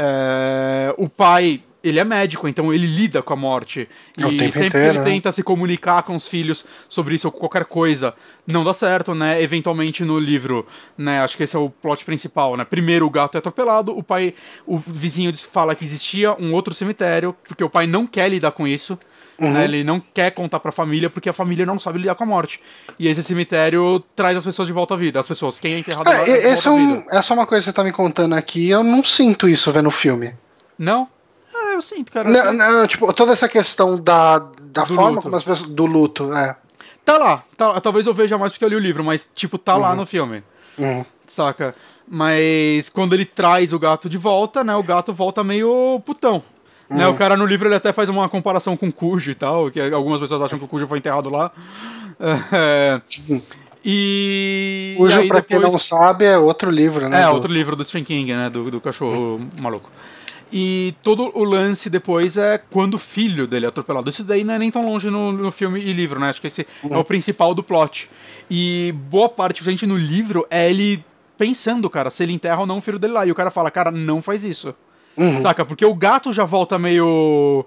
É, 0.00 0.94
o 0.96 1.08
pai, 1.08 1.60
ele 1.82 1.98
é 2.00 2.04
médico, 2.04 2.48
então 2.48 2.72
ele 2.74 2.86
lida 2.86 3.22
com 3.22 3.32
a 3.32 3.36
morte. 3.36 3.88
É 4.16 4.20
e 4.22 4.24
sempre 4.24 4.50
que 4.52 4.66
inteiro, 4.66 4.88
ele 4.88 4.98
né? 4.98 5.04
tenta 5.04 5.30
se 5.32 5.42
comunicar 5.42 6.02
com 6.02 6.16
os 6.16 6.26
filhos 6.26 6.64
sobre 6.88 7.14
isso 7.14 7.28
ou 7.28 7.32
qualquer 7.32 7.64
coisa, 7.64 8.14
não 8.46 8.64
dá 8.64 8.74
certo, 8.74 9.14
né? 9.14 9.40
Eventualmente 9.42 10.04
no 10.04 10.18
livro, 10.18 10.66
né? 10.96 11.20
Acho 11.20 11.36
que 11.36 11.44
esse 11.44 11.54
é 11.54 11.58
o 11.58 11.70
plot 11.70 12.04
principal, 12.04 12.56
né? 12.56 12.64
Primeiro 12.64 13.06
o 13.06 13.10
gato 13.10 13.36
é 13.36 13.38
atropelado, 13.38 13.96
o 13.96 14.02
pai, 14.02 14.34
o 14.66 14.76
vizinho 14.76 15.32
fala 15.36 15.74
que 15.74 15.84
existia 15.84 16.32
um 16.42 16.52
outro 16.52 16.74
cemitério, 16.74 17.34
porque 17.46 17.62
o 17.62 17.70
pai 17.70 17.86
não 17.86 18.06
quer 18.06 18.28
lidar 18.28 18.50
com 18.52 18.66
isso. 18.66 18.98
Uhum. 19.40 19.52
né? 19.52 19.62
Ele 19.62 19.84
não 19.84 20.00
quer 20.00 20.32
contar 20.32 20.58
pra 20.58 20.72
família 20.72 21.08
porque 21.08 21.28
a 21.28 21.32
família 21.32 21.64
não 21.64 21.78
sabe 21.78 22.00
lidar 22.00 22.16
com 22.16 22.24
a 22.24 22.26
morte. 22.26 22.60
E 22.98 23.06
esse 23.06 23.22
cemitério 23.22 24.02
traz 24.16 24.36
as 24.36 24.44
pessoas 24.44 24.66
de 24.66 24.74
volta 24.74 24.94
à 24.94 24.96
vida. 24.96 25.20
As 25.20 25.28
pessoas, 25.28 25.60
quem 25.60 25.74
é 25.74 25.78
enterrado 25.78 26.08
lá, 26.08 26.26
É, 26.26 26.28
e- 26.28 26.54
esse 26.54 26.66
é 26.66 26.70
um, 26.72 26.94
vida. 26.96 27.06
essa 27.16 27.32
é 27.32 27.36
uma 27.36 27.46
coisa 27.46 27.62
que 27.62 27.70
você 27.70 27.72
tá 27.72 27.84
me 27.84 27.92
contando 27.92 28.34
aqui, 28.34 28.68
eu 28.68 28.82
não 28.82 29.04
sinto 29.04 29.48
isso 29.48 29.70
vendo 29.70 29.86
o 29.86 29.92
filme. 29.92 30.34
Não? 30.76 31.06
Eu 31.78 31.82
sinto, 31.82 32.10
cara. 32.10 32.28
Não, 32.28 32.52
não, 32.52 32.86
tipo, 32.88 33.12
toda 33.12 33.32
essa 33.32 33.48
questão 33.48 34.00
da, 34.00 34.38
da 34.60 34.82
Do 34.84 34.94
forma 34.94 35.10
luto. 35.10 35.22
como 35.22 35.36
as 35.36 35.42
pessoas. 35.44 35.68
Do 35.70 35.86
luto, 35.86 36.32
é. 36.32 36.56
Tá 37.04 37.16
lá, 37.16 37.44
tá 37.56 37.68
lá. 37.68 37.80
Talvez 37.80 38.06
eu 38.06 38.12
veja 38.12 38.36
mais 38.36 38.52
porque 38.52 38.64
eu 38.64 38.68
li 38.68 38.74
o 38.76 38.80
livro, 38.80 39.04
mas, 39.04 39.28
tipo, 39.34 39.56
tá 39.56 39.76
lá 39.76 39.90
Uhum. 39.90 39.96
no 39.96 40.06
filme, 40.06 40.42
Uhum. 40.76 41.04
saca? 41.26 41.74
Mas 42.10 42.88
quando 42.88 43.12
ele 43.14 43.24
traz 43.24 43.72
o 43.72 43.78
gato 43.78 44.08
de 44.08 44.18
volta, 44.18 44.64
né, 44.64 44.74
o 44.74 44.82
gato 44.82 45.12
volta 45.12 45.44
meio 45.44 46.02
putão. 46.04 46.42
Né, 46.90 47.06
Uhum. 47.06 47.12
o 47.12 47.16
cara 47.16 47.36
no 47.36 47.46
livro 47.46 47.68
ele 47.68 47.74
até 47.74 47.92
faz 47.92 48.08
uma 48.08 48.28
comparação 48.28 48.76
com 48.76 48.88
o 48.88 48.92
Cujo 48.92 49.30
e 49.30 49.34
tal, 49.34 49.70
que 49.70 49.78
algumas 49.80 50.18
pessoas 50.20 50.42
acham 50.42 50.58
que 50.58 50.64
o 50.64 50.68
Cujo 50.68 50.86
foi 50.88 50.98
enterrado 50.98 51.30
lá. 51.30 51.50
É, 52.52 53.00
e. 53.84 54.94
e 54.94 54.94
Cujo, 54.98 55.20
aí 55.20 55.28
pra 55.28 55.40
quem 55.42 55.56
depois- 55.58 55.72
não 55.72 55.78
sabe, 55.78 56.24
é 56.24 56.36
outro 56.36 56.70
livro, 56.70 57.08
né? 57.08 57.22
É, 57.22 57.26
do- 57.26 57.34
outro 57.34 57.52
livro 57.52 57.76
do 57.76 57.84
Stephen 57.84 58.04
King, 58.04 58.32
né? 58.34 58.50
Do, 58.50 58.70
do 58.70 58.80
cachorro 58.80 59.40
maluco. 59.60 59.88
E 60.52 60.94
todo 61.02 61.30
o 61.34 61.44
lance 61.44 61.90
depois 61.90 62.36
é 62.36 62.56
quando 62.58 62.94
o 62.94 62.98
filho 62.98 63.46
dele 63.46 63.66
é 63.66 63.68
atropelado. 63.68 64.08
Isso 64.08 64.24
daí 64.24 64.44
não 64.44 64.54
é 64.54 64.58
nem 64.58 64.70
tão 64.70 64.82
longe 64.84 65.10
no, 65.10 65.30
no 65.32 65.50
filme 65.50 65.78
e 65.80 65.92
livro, 65.92 66.18
né? 66.18 66.30
Acho 66.30 66.40
que 66.40 66.46
esse 66.46 66.66
é 66.90 66.96
o 66.96 67.04
principal 67.04 67.54
do 67.54 67.62
plot. 67.62 68.08
E 68.50 68.94
boa 69.10 69.28
parte, 69.28 69.62
gente, 69.62 69.86
no 69.86 69.96
livro 69.96 70.46
é 70.50 70.70
ele 70.70 71.04
pensando, 71.36 71.88
cara, 71.90 72.10
se 72.10 72.22
ele 72.22 72.32
enterra 72.32 72.60
ou 72.60 72.66
não 72.66 72.78
o 72.78 72.80
filho 72.80 72.98
dele 72.98 73.12
lá. 73.12 73.26
E 73.26 73.30
o 73.30 73.34
cara 73.34 73.50
fala, 73.50 73.70
cara, 73.70 73.90
não 73.90 74.22
faz 74.22 74.44
isso. 74.44 74.74
Uhum. 75.16 75.42
Saca? 75.42 75.64
Porque 75.64 75.84
o 75.84 75.94
gato 75.94 76.32
já 76.32 76.44
volta 76.44 76.78
meio. 76.78 77.64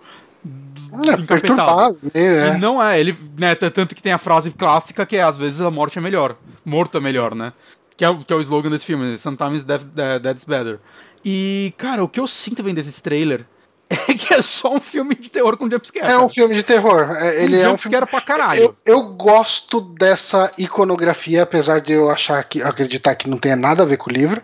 É, 1.08 1.18
perturbado, 1.18 1.98
meio, 2.14 2.26
E 2.34 2.38
é. 2.50 2.58
não 2.58 2.82
é, 2.82 3.00
ele, 3.00 3.16
né, 3.38 3.54
tanto 3.54 3.94
que 3.96 4.02
tem 4.02 4.12
a 4.12 4.18
frase 4.18 4.50
clássica 4.52 5.06
que 5.06 5.16
é 5.16 5.22
às 5.22 5.38
vezes 5.38 5.62
a 5.62 5.70
morte 5.70 5.98
é 6.00 6.02
melhor. 6.02 6.36
Morto 6.66 6.98
é 6.98 7.02
melhor, 7.02 7.36
né? 7.36 7.54
Que 7.96 8.04
é, 8.04 8.10
o- 8.10 8.18
que 8.18 8.34
é 8.34 8.36
o 8.36 8.42
slogan 8.42 8.70
desse 8.72 8.86
filme, 8.86 9.18
Sometimes 9.20 9.62
Death, 9.64 9.84
Dead's 10.22 10.44
Better. 10.44 10.80
E, 11.24 11.74
cara, 11.78 12.04
o 12.04 12.08
que 12.10 12.20
eu 12.20 12.28
sinto 12.28 12.64
vendo 12.64 12.80
esse 12.80 13.02
trailer 13.02 13.46
é 13.90 14.14
que 14.14 14.34
é 14.34 14.42
só 14.42 14.74
um 14.76 14.80
filme 14.80 15.14
de 15.16 15.30
terror 15.30 15.58
com 15.58 15.70
jumpscare. 15.70 16.12
É 16.12 16.18
um 16.18 16.30
filme 16.30 16.56
de 16.56 16.64
terror. 16.64 17.12
É, 17.18 17.44
Ele 17.44 17.56
é 17.58 17.70
um 17.70 17.78
filme. 17.78 17.96
jumpscare 17.98 18.06
pra 18.10 18.22
caralho. 18.22 18.62
Eu, 18.62 18.76
eu 18.86 19.04
gosto 19.04 19.82
dessa 19.82 20.52
iconografia, 20.58 21.44
apesar 21.44 21.80
de 21.82 21.92
eu 21.94 22.10
achar 22.10 22.42
que 22.46 22.62
acreditar 22.64 23.16
que 23.16 23.30
não 23.30 23.38
tenha 23.38 23.56
nada 23.56 23.84
a 23.84 23.86
ver 23.86 23.98
com 23.98 24.10
o 24.10 24.14
livro. 24.14 24.42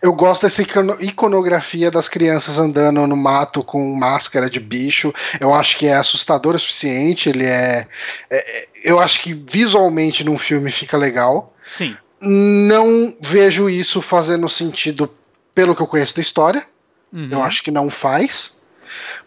Eu 0.00 0.12
gosto 0.12 0.42
dessa 0.42 0.62
icono- 0.62 0.96
iconografia 1.00 1.90
das 1.90 2.08
crianças 2.08 2.58
andando 2.58 3.06
no 3.06 3.16
mato 3.16 3.62
com 3.62 3.94
máscara 3.94 4.50
de 4.50 4.58
bicho. 4.58 5.14
Eu 5.38 5.54
acho 5.54 5.76
que 5.78 5.86
é 5.86 5.94
assustador 5.94 6.56
o 6.56 6.58
suficiente. 6.58 7.28
Ele 7.28 7.44
é, 7.46 7.86
é- 8.30 8.68
eu 8.82 8.98
acho 8.98 9.20
que 9.22 9.32
visualmente 9.32 10.24
num 10.24 10.36
filme 10.38 10.70
fica 10.72 10.96
legal. 10.96 11.54
Sim. 11.64 11.96
Não 12.20 13.14
vejo 13.20 13.68
isso 13.70 14.02
fazendo 14.02 14.48
sentido 14.48 15.08
pelo 15.54 15.74
que 15.74 15.82
eu 15.82 15.86
conheço 15.86 16.14
da 16.14 16.20
história. 16.20 16.66
Uhum. 17.12 17.28
Eu 17.30 17.42
acho 17.42 17.62
que 17.62 17.70
não 17.70 17.90
faz. 17.90 18.61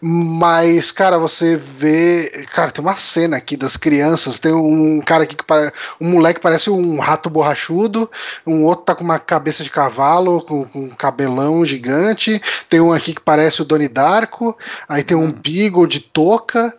Mas, 0.02 0.91
cara, 0.91 1.18
você 1.18 1.56
vê. 1.57 2.45
Cara, 2.53 2.72
tem 2.72 2.84
uma 2.84 2.95
cena 2.95 3.38
aqui 3.38 3.56
das 3.57 3.77
crianças. 3.77 4.39
Tem 4.39 4.53
um 4.53 5.02
cara 5.02 5.23
aqui 5.23 5.35
que 5.35 5.43
parece. 5.43 5.72
Um 5.99 6.10
moleque 6.11 6.39
parece 6.39 6.69
um 6.69 6.99
rato 6.99 7.30
borrachudo. 7.30 8.10
Um 8.45 8.64
outro 8.64 8.85
tá 8.85 8.95
com 8.95 9.03
uma 9.03 9.19
cabeça 9.19 9.64
de 9.64 9.69
cavalo, 9.69 10.41
com, 10.41 10.65
com 10.65 10.80
um 10.85 10.89
cabelão 10.89 11.65
gigante. 11.65 12.41
Tem 12.69 12.80
um 12.80 12.93
aqui 12.93 13.14
que 13.14 13.22
parece 13.22 13.61
o 13.61 13.65
Doni 13.65 13.88
Darko. 13.88 14.57
Aí 14.88 15.03
tem 15.03 15.18
um 15.18 15.31
Beagle 15.31 15.88
de 15.88 15.99
touca. 15.99 16.73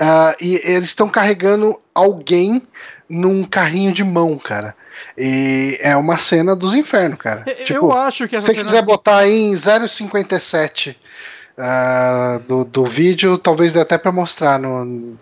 ah, 0.00 0.36
e 0.40 0.54
eles 0.64 0.88
estão 0.88 1.08
carregando 1.08 1.78
alguém 1.94 2.62
num 3.08 3.42
carrinho 3.44 3.92
de 3.92 4.04
mão, 4.04 4.36
cara. 4.38 4.74
E 5.16 5.78
é 5.80 5.96
uma 5.96 6.18
cena 6.18 6.54
dos 6.54 6.74
infernos, 6.74 7.18
cara. 7.18 7.44
Eu- 7.46 7.64
Tipo, 7.64 7.92
acho 7.92 8.28
que 8.28 8.30
se 8.30 8.36
essa 8.36 8.46
você 8.46 8.52
cena- 8.54 8.64
quiser 8.64 8.82
botar 8.82 9.18
aí 9.18 9.32
em 9.44 9.54
0,57 9.54 10.96
ah, 11.58 12.40
do, 12.46 12.64
do 12.64 12.84
vídeo, 12.84 13.36
talvez 13.36 13.72
dê 13.72 13.80
até 13.80 13.98
pra 13.98 14.12
mostrar 14.12 14.58
no. 14.58 15.16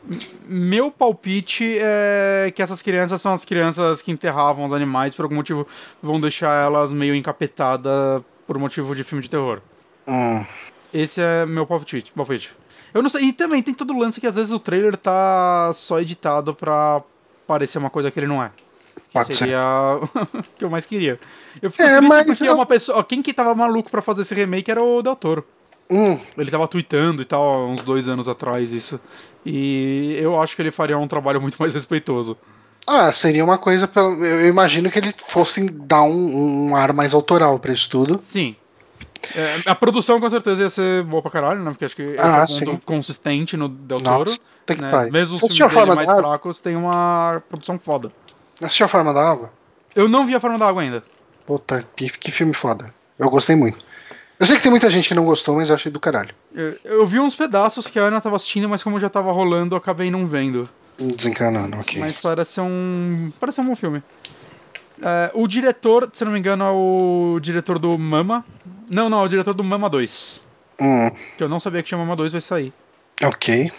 Meu 0.47 0.91
palpite 0.91 1.79
é 1.81 2.53
que 2.55 2.63
essas 2.63 2.83
crianças 2.83 3.21
são 3.23 3.33
as 3.33 3.45
crianças 3.45 4.03
que 4.03 4.13
enterravam 4.13 4.67
os 4.67 4.73
animais, 4.73 5.15
por 5.15 5.23
algum 5.25 5.37
motivo 5.37 5.67
vão 6.03 6.21
deixar 6.21 6.63
elas 6.65 6.93
meio 6.93 7.15
encapetadas 7.15 8.23
por 8.47 8.59
motivo 8.59 8.95
de 8.95 9.03
filme 9.03 9.23
de 9.23 9.31
terror. 9.31 9.61
Hum, 10.07 10.45
Esse 10.93 11.21
é 11.21 11.47
meu 11.47 11.67
palpite. 11.67 12.13
palpite. 12.15 12.53
Eu 12.95 13.03
não 13.03 13.09
sei. 13.11 13.23
E 13.25 13.33
também 13.33 13.63
tem 13.63 13.75
todo 13.75 13.93
o 13.93 13.99
lance 13.99 14.21
que 14.21 14.27
às 14.27 14.37
vezes 14.37 14.53
o 14.53 14.59
trailer 14.59 14.97
tá 14.97 15.73
só 15.75 16.01
editado 16.01 16.55
pra 16.55 17.03
parecer 17.47 17.79
uma 17.79 17.91
coisa 17.91 18.11
que 18.11 18.19
ele 18.21 18.27
não 18.27 18.43
é. 18.43 18.51
pode 19.13 19.29
ser. 19.35 19.45
Seria 19.45 19.61
o 20.01 20.43
que 20.57 20.65
eu 20.65 20.71
mais 20.71 20.87
queria. 20.87 21.19
Eu 21.61 21.71
fico 21.71 21.83
É, 21.83 22.01
mas 22.01 22.41
eu- 22.41 22.55
uma 22.55 22.67
pessoa. 22.67 23.03
Quem 23.03 23.21
que 23.23 23.33
tava 23.35 23.55
maluco 23.55 23.91
pra 23.91 24.01
fazer 24.01 24.23
esse 24.23 24.35
remake 24.35 24.71
era 24.71 24.83
o 24.83 25.03
Del 25.03 25.17
Toro. 25.17 25.45
Hum, 25.91 26.19
Ele 26.37 26.51
tava 26.51 26.67
tweetando 26.69 27.23
e 27.23 27.25
tal, 27.25 27.69
uns 27.69 27.83
dois 27.83 28.09
anos 28.09 28.29
atrás, 28.29 28.73
isso. 28.73 29.01
E 29.45 30.19
eu 30.21 30.41
acho 30.41 30.57
que 30.57 30.63
ele 30.63 30.71
faria 30.73 30.99
um 30.99 31.07
trabalho 31.07 31.41
muito 31.41 31.57
mais 31.59 31.73
respeitoso. 31.75 32.37
ah, 32.87 33.13
seria 33.13 33.45
uma 33.45 33.59
coisa. 33.59 33.89
Eu 33.95 34.49
imagino 34.49 34.91
que 34.91 34.99
ele 34.99 35.15
fosse 35.29 35.69
dar 35.71 36.03
um, 36.03 36.69
um 36.71 36.77
ar 36.77 36.93
mais 36.93 37.15
autoral 37.15 37.59
pra 37.59 37.73
isso 37.73 37.89
tudo. 37.89 38.19
Sim. 38.21 38.57
É, 39.35 39.61
a 39.67 39.75
produção 39.75 40.21
com 40.21 40.29
certeza 40.31 40.63
ia 40.63 40.71
ser 40.71 41.03
boa 41.05 41.21
pra 41.23 41.31
caralho, 41.31 41.61
né? 41.63 41.71
Porque 41.71 41.85
acho 41.85 41.97
que 41.97 42.17
Ah, 42.19 42.45
é 42.49 42.71
um 42.71 42.77
consistente 42.77 43.57
no 43.57 43.69
Del 43.69 44.01
Toro. 44.01 44.31
Nossa, 44.31 44.41
tem 44.65 44.77
que 44.77 44.83
né? 44.83 44.91
pariu. 44.91 45.13
Mesmo 45.13 45.35
os 45.37 45.41
Você 45.41 45.57
filmes 45.57 45.75
dele 45.75 45.95
mais 45.95 46.09
água? 46.09 46.23
fracos 46.23 46.61
tem 46.61 46.77
uma 46.77 47.43
produção 47.49 47.79
foda. 47.79 48.11
Assistiu 48.61 48.87
a 48.87 48.89
forma 48.89 49.13
da 49.13 49.29
água? 49.31 49.53
Eu 49.95 50.09
não 50.09 50.27
vi 50.27 50.35
a 50.35 50.41
forma 50.41 50.59
da 50.59 50.67
água 50.69 50.83
ainda. 50.83 51.03
Puta, 51.47 51.85
que, 51.97 52.09
que 52.11 52.31
filme 52.33 52.53
foda. 52.55 52.93
Eu 53.19 53.31
gostei 53.31 53.57
muito. 53.57 53.79
Eu 54.39 54.47
sei 54.47 54.57
que 54.57 54.63
tem 54.63 54.71
muita 54.71 54.91
gente 54.91 55.09
que 55.09 55.15
não 55.15 55.25
gostou, 55.25 55.57
mas 55.57 55.71
eu 55.71 55.75
achei 55.77 55.91
do 55.91 55.99
caralho. 55.99 56.35
Eu, 56.55 56.77
eu 56.85 57.07
vi 57.07 57.19
uns 57.19 57.35
pedaços 57.35 57.87
que 57.87 57.99
a 57.99 58.03
Ana 58.03 58.21
tava 58.21 58.37
assistindo, 58.37 58.69
mas 58.69 58.83
como 58.83 59.01
já 59.01 59.09
tava 59.09 59.33
rolando, 59.33 59.75
eu 59.75 59.79
acabei 59.79 60.11
não 60.11 60.27
vendo. 60.27 60.69
Desencanando, 60.99 61.77
ok. 61.79 62.01
Mas 62.01 62.19
parece 62.19 62.61
um. 62.61 63.33
Parece 63.41 63.61
um 63.61 63.67
bom 63.67 63.77
filme. 63.77 64.03
É, 65.03 65.31
o 65.35 65.47
diretor, 65.47 66.09
se 66.13 66.25
não 66.25 66.33
me 66.33 66.39
engano, 66.39 66.65
é 66.65 66.71
o 66.71 67.39
diretor 67.41 67.79
do 67.79 67.97
Mama. 67.99 68.45
Não, 68.91 69.09
não, 69.09 69.21
é 69.21 69.25
o 69.25 69.29
diretor 69.29 69.55
do 69.55 69.65
Mama 69.65 69.89
2. 69.91 70.43
Hum, 70.81 71.11
Que 71.37 71.43
eu 71.45 71.49
não 71.49 71.61
sabia 71.61 71.83
que 71.83 71.89
tinha 71.89 71.99
Mama 71.99 72.17
2 72.17 72.33
vai 72.33 72.41
sair. 72.41 72.73
ok. 73.23 73.71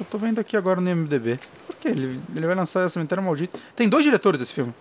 Eu 0.00 0.06
tô 0.06 0.18
vendo 0.18 0.38
aqui 0.38 0.56
agora 0.56 0.80
no 0.80 0.88
MDB. 0.90 1.38
Por 1.66 1.76
que? 1.76 1.88
Ele, 1.88 2.18
ele 2.34 2.46
vai 2.46 2.54
lançar 2.54 2.88
Cemitério 2.90 3.22
Maldito. 3.24 3.58
Tem 3.74 3.88
dois 3.88 4.04
diretores 4.04 4.38
desse 4.40 4.52
filme. 4.52 4.72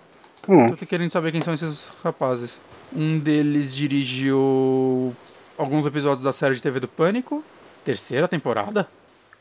Hum, 0.48 0.68
Eu 0.70 0.78
tô 0.78 0.86
querendo 0.86 1.12
saber 1.12 1.32
quem 1.32 1.42
são 1.42 1.54
esses 1.54 1.92
rapazes. 2.04 2.62
Um 2.96 3.18
deles 3.20 3.74
dirigiu 3.76 5.14
alguns 5.58 5.86
episódios 5.86 6.24
da 6.24 6.34
série 6.34 6.56
de 6.56 6.62
TV 6.62 6.80
do 6.80 6.88
Pânico. 6.88 7.44
Terceira 7.84 8.28
temporada? 8.28 8.88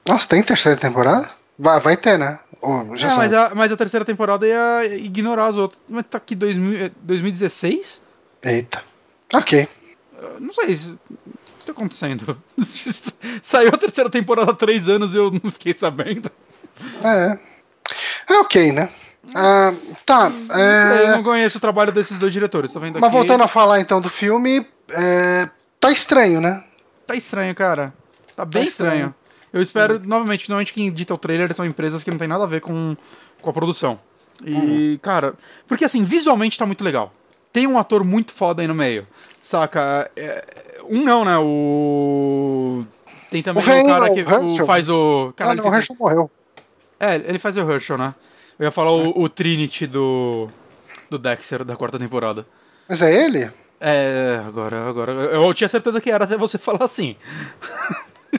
Nossa, 0.06 0.28
tem 0.28 0.42
terceira 0.42 0.78
temporada? 0.78 1.26
Vai, 1.58 1.80
vai 1.80 1.96
ter, 1.96 2.18
né? 2.18 2.38
Ou 2.60 2.96
já 2.96 3.12
é, 3.12 3.16
mas 3.16 3.32
a, 3.32 3.54
mas 3.54 3.72
a 3.72 3.76
terceira 3.76 4.04
temporada 4.04 4.46
ia 4.46 4.84
ignorar 4.96 5.46
as 5.46 5.54
outras. 5.56 5.80
Mas 5.88 6.04
tá 6.10 6.18
aqui 6.18 6.34
2000, 6.34 6.86
eh, 6.86 6.90
2016? 7.02 8.00
Eita. 8.42 8.82
Ok. 9.32 9.68
Eu 10.20 10.40
Não 10.40 10.52
sei. 10.52 10.70
isso- 10.72 10.98
O 11.14 11.58
que 11.58 11.66
tá 11.66 11.72
acontecendo? 11.72 12.36
Saiu 13.42 13.68
a 13.68 13.76
terceira 13.78 14.10
temporada 14.10 14.50
há 14.50 14.54
três 14.54 14.88
anos 14.88 15.14
e 15.14 15.16
eu 15.16 15.30
não 15.30 15.50
fiquei 15.50 15.72
sabendo. 15.74 16.30
É. 17.02 17.38
É 18.28 18.38
ok, 18.38 18.72
né? 18.72 18.88
Ah, 19.34 19.72
tá. 20.04 20.30
Eu 20.50 20.58
É, 20.58 21.10
não 21.16 21.22
conheço 21.22 21.56
o 21.56 21.60
trabalho 21.60 21.92
desses 21.92 22.18
dois 22.18 22.32
diretores. 22.32 22.72
Tô 22.72 22.80
vendo 22.80 22.94
mas 23.00 23.04
aqui. 23.04 23.12
voltando 23.16 23.42
a 23.42 23.48
falar 23.48 23.80
então 23.80 24.00
do 24.00 24.10
filme, 24.10 24.66
é, 24.90 25.48
tá 25.86 25.92
estranho, 25.92 26.40
né? 26.40 26.64
Tá 27.06 27.14
estranho, 27.14 27.54
cara. 27.54 27.92
Tá 28.36 28.44
bem 28.44 28.64
estranho. 28.64 28.94
estranho. 28.94 29.14
Eu 29.52 29.62
espero, 29.62 30.00
novamente, 30.04 30.48
normalmente 30.48 30.72
quem 30.72 30.88
edita 30.88 31.14
o 31.14 31.18
trailer 31.18 31.54
são 31.54 31.64
empresas 31.64 32.02
que 32.02 32.10
não 32.10 32.18
tem 32.18 32.26
nada 32.26 32.42
a 32.44 32.46
ver 32.46 32.60
com, 32.60 32.96
com 33.40 33.50
a 33.50 33.52
produção. 33.52 33.98
E, 34.44 34.98
cara, 35.00 35.34
porque 35.68 35.84
assim, 35.84 36.02
visualmente 36.02 36.58
tá 36.58 36.66
muito 36.66 36.82
legal. 36.82 37.12
Tem 37.52 37.66
um 37.68 37.78
ator 37.78 38.02
muito 38.02 38.32
foda 38.32 38.62
aí 38.62 38.66
no 38.68 38.74
meio. 38.74 39.06
Saca? 39.40 40.10
É, 40.16 40.44
um 40.88 41.04
não, 41.04 41.24
né? 41.24 41.38
O. 41.38 42.84
Tem 43.30 43.42
também 43.42 43.62
O 43.62 43.66
o, 43.66 43.68
Ren- 43.68 43.86
cara 43.86 44.04
o 44.10 44.14
que 44.14 44.20
Herschel. 44.20 44.64
o- 44.64 44.66
faz 44.66 44.88
o. 44.88 45.28
Ah, 45.30 45.32
Caralho, 45.36 45.62
não, 45.62 45.70
o. 45.70 45.74
Herschel 45.74 45.96
morreu. 46.00 46.30
É, 46.98 47.14
ele 47.16 47.38
faz 47.38 47.56
o 47.56 47.60
Herschel, 47.70 47.96
né? 47.96 48.12
Eu 48.58 48.64
ia 48.64 48.70
falar 48.72 48.90
o, 48.90 49.20
o 49.22 49.28
Trinity 49.28 49.86
do. 49.86 50.48
Do 51.08 51.18
Dexter 51.18 51.64
da 51.64 51.76
quarta 51.76 51.96
temporada. 51.98 52.44
Mas 52.88 53.02
é 53.02 53.24
ele? 53.24 53.50
É, 53.86 54.40
agora, 54.46 54.88
agora. 54.88 55.12
Eu 55.12 55.52
tinha 55.52 55.68
certeza 55.68 56.00
que 56.00 56.10
era 56.10 56.24
até 56.24 56.38
você 56.38 56.56
falar 56.56 56.86
assim. 56.86 57.16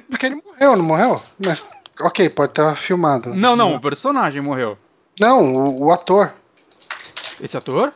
Porque 0.09 0.25
ele 0.25 0.41
morreu, 0.43 0.75
não 0.75 0.83
morreu? 0.83 1.21
Mas, 1.45 1.67
ok, 2.01 2.27
pode 2.29 2.53
estar 2.53 2.75
filmado. 2.75 3.31
Não, 3.35 3.55
não, 3.55 3.75
o 3.75 3.79
personagem 3.79 4.41
morreu. 4.41 4.75
Não, 5.19 5.53
o, 5.53 5.85
o 5.85 5.91
ator. 5.91 6.33
Esse 7.39 7.55
ator? 7.55 7.93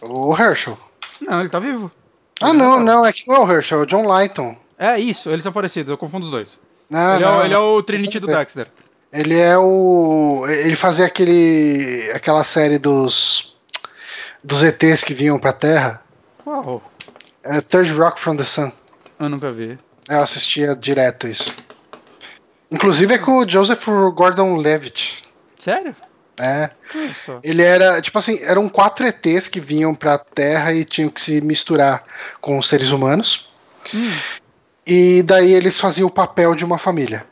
O 0.00 0.34
Herschel. 0.34 0.78
Não, 1.20 1.40
ele 1.40 1.50
tá 1.50 1.60
vivo. 1.60 1.92
Ah, 2.40 2.54
não, 2.54 2.80
não, 2.80 3.04
é 3.04 3.12
que 3.12 3.28
não 3.28 3.36
é 3.36 3.40
o 3.40 3.52
Herschel, 3.52 3.80
é 3.80 3.82
o 3.82 3.86
John 3.86 4.06
Lighton. 4.06 4.56
É 4.78 4.98
isso, 4.98 5.28
eles 5.28 5.42
são 5.42 5.52
parecidos, 5.52 5.90
eu 5.90 5.98
confundo 5.98 6.24
os 6.24 6.30
dois. 6.30 6.58
Não, 6.88 7.16
ele, 7.16 7.24
é, 7.24 7.26
não, 7.26 7.38
o, 7.38 7.44
ele 7.44 7.54
é 7.54 7.58
o 7.58 7.82
Trinity 7.82 8.20
do. 8.20 8.26
Dexter. 8.26 8.68
Ele 9.12 9.38
é 9.38 9.58
o. 9.58 10.46
Ele 10.48 10.76
fazia 10.76 11.04
aquele. 11.04 12.10
aquela 12.14 12.42
série 12.42 12.78
dos. 12.78 13.54
dos 14.42 14.62
ETs 14.62 15.04
que 15.04 15.12
vinham 15.12 15.38
pra 15.38 15.52
Terra. 15.52 16.05
Uau, 16.46 16.82
É 17.42 17.60
Third 17.60 17.92
Rock 17.92 18.20
from 18.20 18.36
the 18.36 18.44
Sun. 18.44 18.70
eu 19.18 19.28
nunca 19.28 19.50
vi. 19.52 19.78
Eu 20.08 20.20
assistia 20.20 20.74
direto 20.76 21.26
isso. 21.26 21.52
Inclusive 22.70 23.14
é 23.14 23.18
com 23.18 23.38
o 23.38 23.48
Joseph 23.48 23.84
Gordon 24.14 24.56
Levitt. 24.56 25.22
Sério? 25.58 25.94
É. 26.38 26.70
Só. 27.24 27.40
Ele 27.42 27.62
era, 27.62 28.00
tipo 28.02 28.18
assim, 28.18 28.38
eram 28.42 28.68
quatro 28.68 29.06
ETs 29.06 29.48
que 29.48 29.58
vinham 29.58 29.94
pra 29.94 30.18
Terra 30.18 30.72
e 30.72 30.84
tinham 30.84 31.08
que 31.08 31.20
se 31.20 31.40
misturar 31.40 32.04
com 32.40 32.58
os 32.58 32.68
seres 32.68 32.90
humanos. 32.90 33.48
Hum, 33.94 34.12
E 34.86 35.22
daí 35.22 35.52
eles 35.52 35.80
faziam 35.80 36.06
o 36.06 36.10
papel 36.12 36.54
de 36.54 36.64
uma 36.64 36.78
família. 36.78 37.24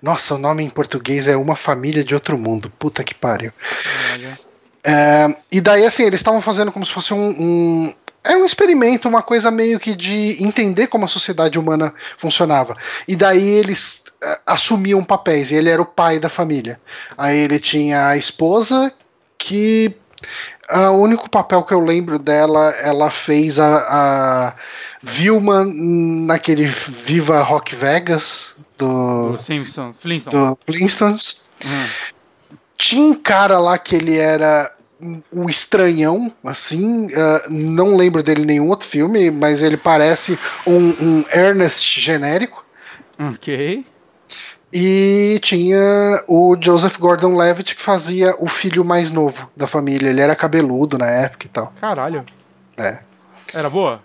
Nossa, 0.00 0.34
o 0.34 0.38
nome 0.38 0.62
em 0.64 0.68
português 0.70 1.26
é 1.28 1.36
Uma 1.36 1.56
Família 1.56 2.04
de 2.04 2.14
Outro 2.14 2.36
Mundo. 2.38 2.70
Puta 2.78 3.02
que 3.04 3.14
pariu. 3.14 3.52
É, 4.84 5.26
e 5.50 5.60
daí, 5.60 5.84
assim, 5.86 6.02
eles 6.04 6.20
estavam 6.20 6.40
fazendo 6.40 6.72
como 6.72 6.84
se 6.84 6.92
fosse 6.92 7.14
um, 7.14 7.28
um. 7.30 7.94
Era 8.24 8.38
um 8.38 8.44
experimento, 8.44 9.08
uma 9.08 9.22
coisa 9.22 9.50
meio 9.50 9.80
que 9.80 9.94
de 9.94 10.42
entender 10.42 10.86
como 10.86 11.04
a 11.04 11.08
sociedade 11.08 11.58
humana 11.58 11.92
funcionava. 12.16 12.76
E 13.06 13.16
daí 13.16 13.42
eles 13.42 14.04
é, 14.22 14.40
assumiam 14.46 15.02
papéis, 15.02 15.50
e 15.50 15.56
ele 15.56 15.68
era 15.68 15.82
o 15.82 15.86
pai 15.86 16.18
da 16.18 16.28
família. 16.28 16.80
Aí 17.18 17.36
ele 17.38 17.58
tinha 17.58 18.08
a 18.08 18.16
esposa, 18.16 18.92
que. 19.38 19.96
O 20.70 20.92
único 20.92 21.28
papel 21.28 21.64
que 21.64 21.74
eu 21.74 21.80
lembro 21.80 22.18
dela, 22.18 22.70
ela 22.80 23.10
fez 23.10 23.58
a, 23.58 23.76
a 23.76 24.54
Vilma 25.02 25.66
naquele 25.66 26.64
Viva 26.64 27.42
Rock 27.42 27.74
Vegas 27.74 28.54
do, 28.78 29.32
Os 29.32 29.42
Simpsons, 29.42 29.98
Flintstones. 29.98 30.48
do 30.48 30.64
Flintstones. 30.64 31.42
Hum. 31.64 31.86
Tinha 32.78 33.02
um 33.02 33.14
cara 33.14 33.58
lá 33.58 33.76
que 33.76 33.96
ele 33.96 34.16
era 34.16 34.72
o 35.30 35.48
estranhão, 35.48 36.32
assim. 36.44 37.06
Uh, 37.06 37.50
não 37.50 37.96
lembro 37.96 38.22
dele 38.22 38.42
em 38.42 38.46
nenhum 38.46 38.68
outro 38.68 38.86
filme, 38.86 39.30
mas 39.30 39.62
ele 39.62 39.76
parece 39.76 40.38
um, 40.66 40.88
um 41.00 41.24
Ernest 41.32 42.00
genérico. 42.00 42.64
Ok. 43.18 43.84
E 44.72 45.38
tinha 45.42 46.24
o 46.26 46.56
Joseph 46.58 46.96
Gordon-Levitt 46.96 47.74
que 47.74 47.82
fazia 47.82 48.34
o 48.38 48.48
filho 48.48 48.84
mais 48.84 49.10
novo 49.10 49.50
da 49.54 49.66
família. 49.66 50.08
Ele 50.08 50.20
era 50.20 50.34
cabeludo 50.34 50.96
na 50.96 51.06
época 51.06 51.46
e 51.46 51.50
tal. 51.50 51.72
Caralho. 51.78 52.24
É. 52.78 53.00
Era 53.52 53.68
boa? 53.68 54.02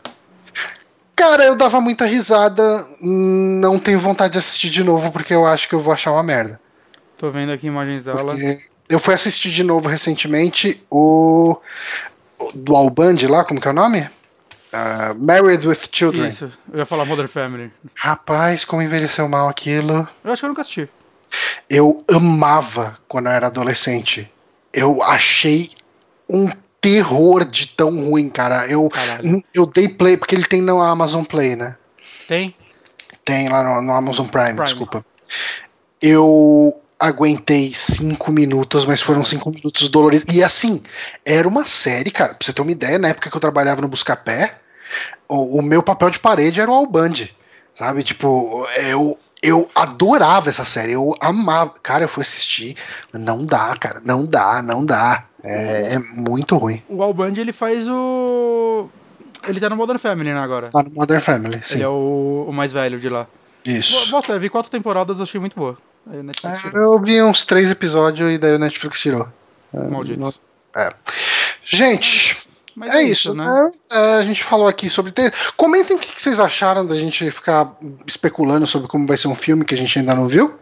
Cara, 1.15 1.45
eu 1.45 1.55
dava 1.55 1.79
muita 1.79 2.05
risada. 2.05 2.85
Não 3.01 3.79
tenho 3.79 3.99
vontade 3.99 4.33
de 4.33 4.39
assistir 4.39 4.69
de 4.69 4.83
novo 4.83 5.11
porque 5.11 5.33
eu 5.33 5.45
acho 5.45 5.69
que 5.69 5.73
eu 5.73 5.79
vou 5.79 5.93
achar 5.93 6.11
uma 6.11 6.21
merda. 6.21 6.59
Tô 7.17 7.31
vendo 7.31 7.51
aqui 7.51 7.67
imagens 7.67 8.03
dela. 8.03 8.23
Porque 8.23 8.57
eu 8.89 8.99
fui 8.99 9.13
assistir 9.13 9.51
de 9.51 9.63
novo 9.63 9.87
recentemente 9.87 10.81
o. 10.89 11.57
Do 12.53 12.75
Alband 12.75 13.17
lá, 13.27 13.43
como 13.43 13.59
que 13.59 13.67
é 13.67 13.71
o 13.71 13.73
nome? 13.73 14.07
Uh, 14.71 15.15
Married 15.19 15.67
with 15.67 15.79
Children. 15.91 16.27
Isso, 16.27 16.51
eu 16.71 16.79
ia 16.79 16.85
falar 16.85 17.03
Mother 17.05 17.27
Family. 17.27 17.71
Rapaz, 17.95 18.63
como 18.63 18.81
envelheceu 18.81 19.27
mal 19.27 19.49
aquilo. 19.49 20.07
Eu 20.23 20.31
acho 20.31 20.41
que 20.41 20.45
eu 20.45 20.49
nunca 20.49 20.61
assisti. 20.61 20.87
Eu 21.69 22.03
amava 22.09 22.97
quando 23.07 23.25
eu 23.25 23.31
era 23.31 23.47
adolescente. 23.47 24.31
Eu 24.71 25.01
achei 25.01 25.71
um 26.29 26.49
terror 26.79 27.43
de 27.43 27.67
tão 27.67 27.89
ruim, 28.09 28.29
cara. 28.29 28.67
Eu, 28.67 28.89
eu 29.53 29.65
dei 29.65 29.89
play, 29.89 30.15
porque 30.15 30.35
ele 30.35 30.45
tem 30.45 30.61
no 30.61 30.81
Amazon 30.81 31.23
Play, 31.23 31.55
né? 31.55 31.75
Tem? 32.27 32.55
Tem 33.25 33.49
lá 33.49 33.63
no, 33.63 33.81
no 33.81 33.93
Amazon 33.93 34.27
Prime, 34.27 34.53
Prime, 34.53 34.63
desculpa. 34.63 35.05
Eu 36.01 36.79
aguentei 36.99 37.71
cinco 37.73 38.31
minutos, 38.31 38.85
mas 38.85 39.01
foram 39.01 39.23
cinco 39.23 39.51
minutos 39.51 39.87
doloridos. 39.89 40.33
E 40.33 40.43
assim, 40.43 40.81
era 41.25 41.47
uma 41.47 41.65
série, 41.65 42.09
cara, 42.09 42.33
pra 42.33 42.45
você 42.45 42.53
ter 42.53 42.61
uma 42.61 42.71
ideia, 42.71 42.97
na 42.97 43.09
época 43.09 43.29
que 43.29 43.35
eu 43.35 43.41
trabalhava 43.41 43.81
no 43.81 43.87
Buscapé, 43.87 44.55
o, 45.27 45.59
o 45.59 45.61
meu 45.61 45.83
papel 45.83 46.09
de 46.09 46.19
parede 46.19 46.59
era 46.59 46.71
o 46.71 46.73
Alband, 46.73 47.29
sabe? 47.75 48.03
Tipo, 48.03 48.65
eu, 48.89 49.17
eu 49.41 49.69
adorava 49.75 50.49
essa 50.49 50.65
série, 50.65 50.93
eu 50.93 51.13
amava. 51.19 51.73
Cara, 51.83 52.05
eu 52.05 52.09
fui 52.09 52.23
assistir, 52.23 52.75
não 53.13 53.45
dá, 53.45 53.75
cara, 53.77 54.01
não 54.03 54.25
dá, 54.25 54.61
não 54.61 54.85
dá. 54.85 55.25
É, 55.43 55.95
é 55.95 55.99
muito 56.15 56.57
ruim. 56.57 56.81
O 56.89 57.01
Alband, 57.03 57.37
ele 57.37 57.53
faz 57.53 57.87
o. 57.87 58.89
Ele 59.47 59.59
tá 59.59 59.69
no 59.69 59.75
Modern 59.75 59.99
Family, 59.99 60.33
né, 60.33 60.39
agora? 60.39 60.69
Tá 60.69 60.81
no 60.81 60.91
Modern 60.91 61.21
Family, 61.21 61.59
sim. 61.63 61.75
Ele 61.75 61.83
é 61.83 61.87
o, 61.87 62.47
o 62.49 62.51
mais 62.51 62.73
velho 62.73 62.99
de 62.99 63.07
lá. 63.07 63.27
Isso. 63.63 64.09
Nossa, 64.11 64.33
eu 64.33 64.39
vi 64.39 64.49
quatro 64.49 64.71
temporadas, 64.71 65.21
achei 65.21 65.39
muito 65.39 65.55
boa. 65.55 65.77
É, 66.11 66.77
eu 66.77 66.99
vi 66.99 67.21
uns 67.21 67.45
três 67.45 67.69
episódios 67.69 68.33
e 68.33 68.37
daí 68.37 68.55
o 68.55 68.59
Netflix 68.59 68.99
tirou. 68.99 69.27
É, 69.73 69.87
Maldito. 69.87 70.33
É. 70.75 70.93
Gente, 71.63 72.37
Mas 72.75 72.93
é, 72.93 72.99
é 72.99 73.03
isso, 73.03 73.33
né? 73.33 73.43
né? 73.43 73.69
É, 73.91 74.13
a 74.15 74.21
gente 74.21 74.43
falou 74.43 74.67
aqui 74.67 74.89
sobre. 74.89 75.11
Ter... 75.11 75.33
Comentem 75.57 75.97
o 75.97 75.99
que 75.99 76.21
vocês 76.21 76.39
acharam 76.39 76.85
da 76.85 76.95
gente 76.95 77.29
ficar 77.31 77.75
especulando 78.05 78.65
sobre 78.65 78.87
como 78.87 79.07
vai 79.07 79.17
ser 79.17 79.27
um 79.27 79.35
filme 79.35 79.65
que 79.65 79.75
a 79.75 79.77
gente 79.77 79.99
ainda 79.99 80.15
não 80.15 80.27
viu. 80.27 80.57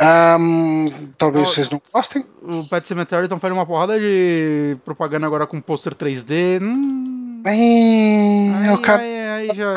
Um, 0.00 1.10
talvez 1.18 1.48
vocês 1.48 1.70
não 1.70 1.80
gostem. 1.92 2.24
O 2.42 2.64
Pet 2.68 2.86
Cemetery 2.86 3.24
estão 3.24 3.38
fazendo 3.38 3.56
uma 3.56 3.66
porrada 3.66 3.98
de 3.98 4.76
propaganda 4.84 5.26
agora 5.26 5.46
com 5.46 5.60
pôster 5.60 5.94
3D. 5.94 6.62
Hum... 6.62 7.42
Aí, 7.44 8.52
aí, 8.54 8.74
o 8.74 8.78
cam... 8.78 8.96
aí, 8.96 9.28
aí 9.28 9.50
já... 9.54 9.74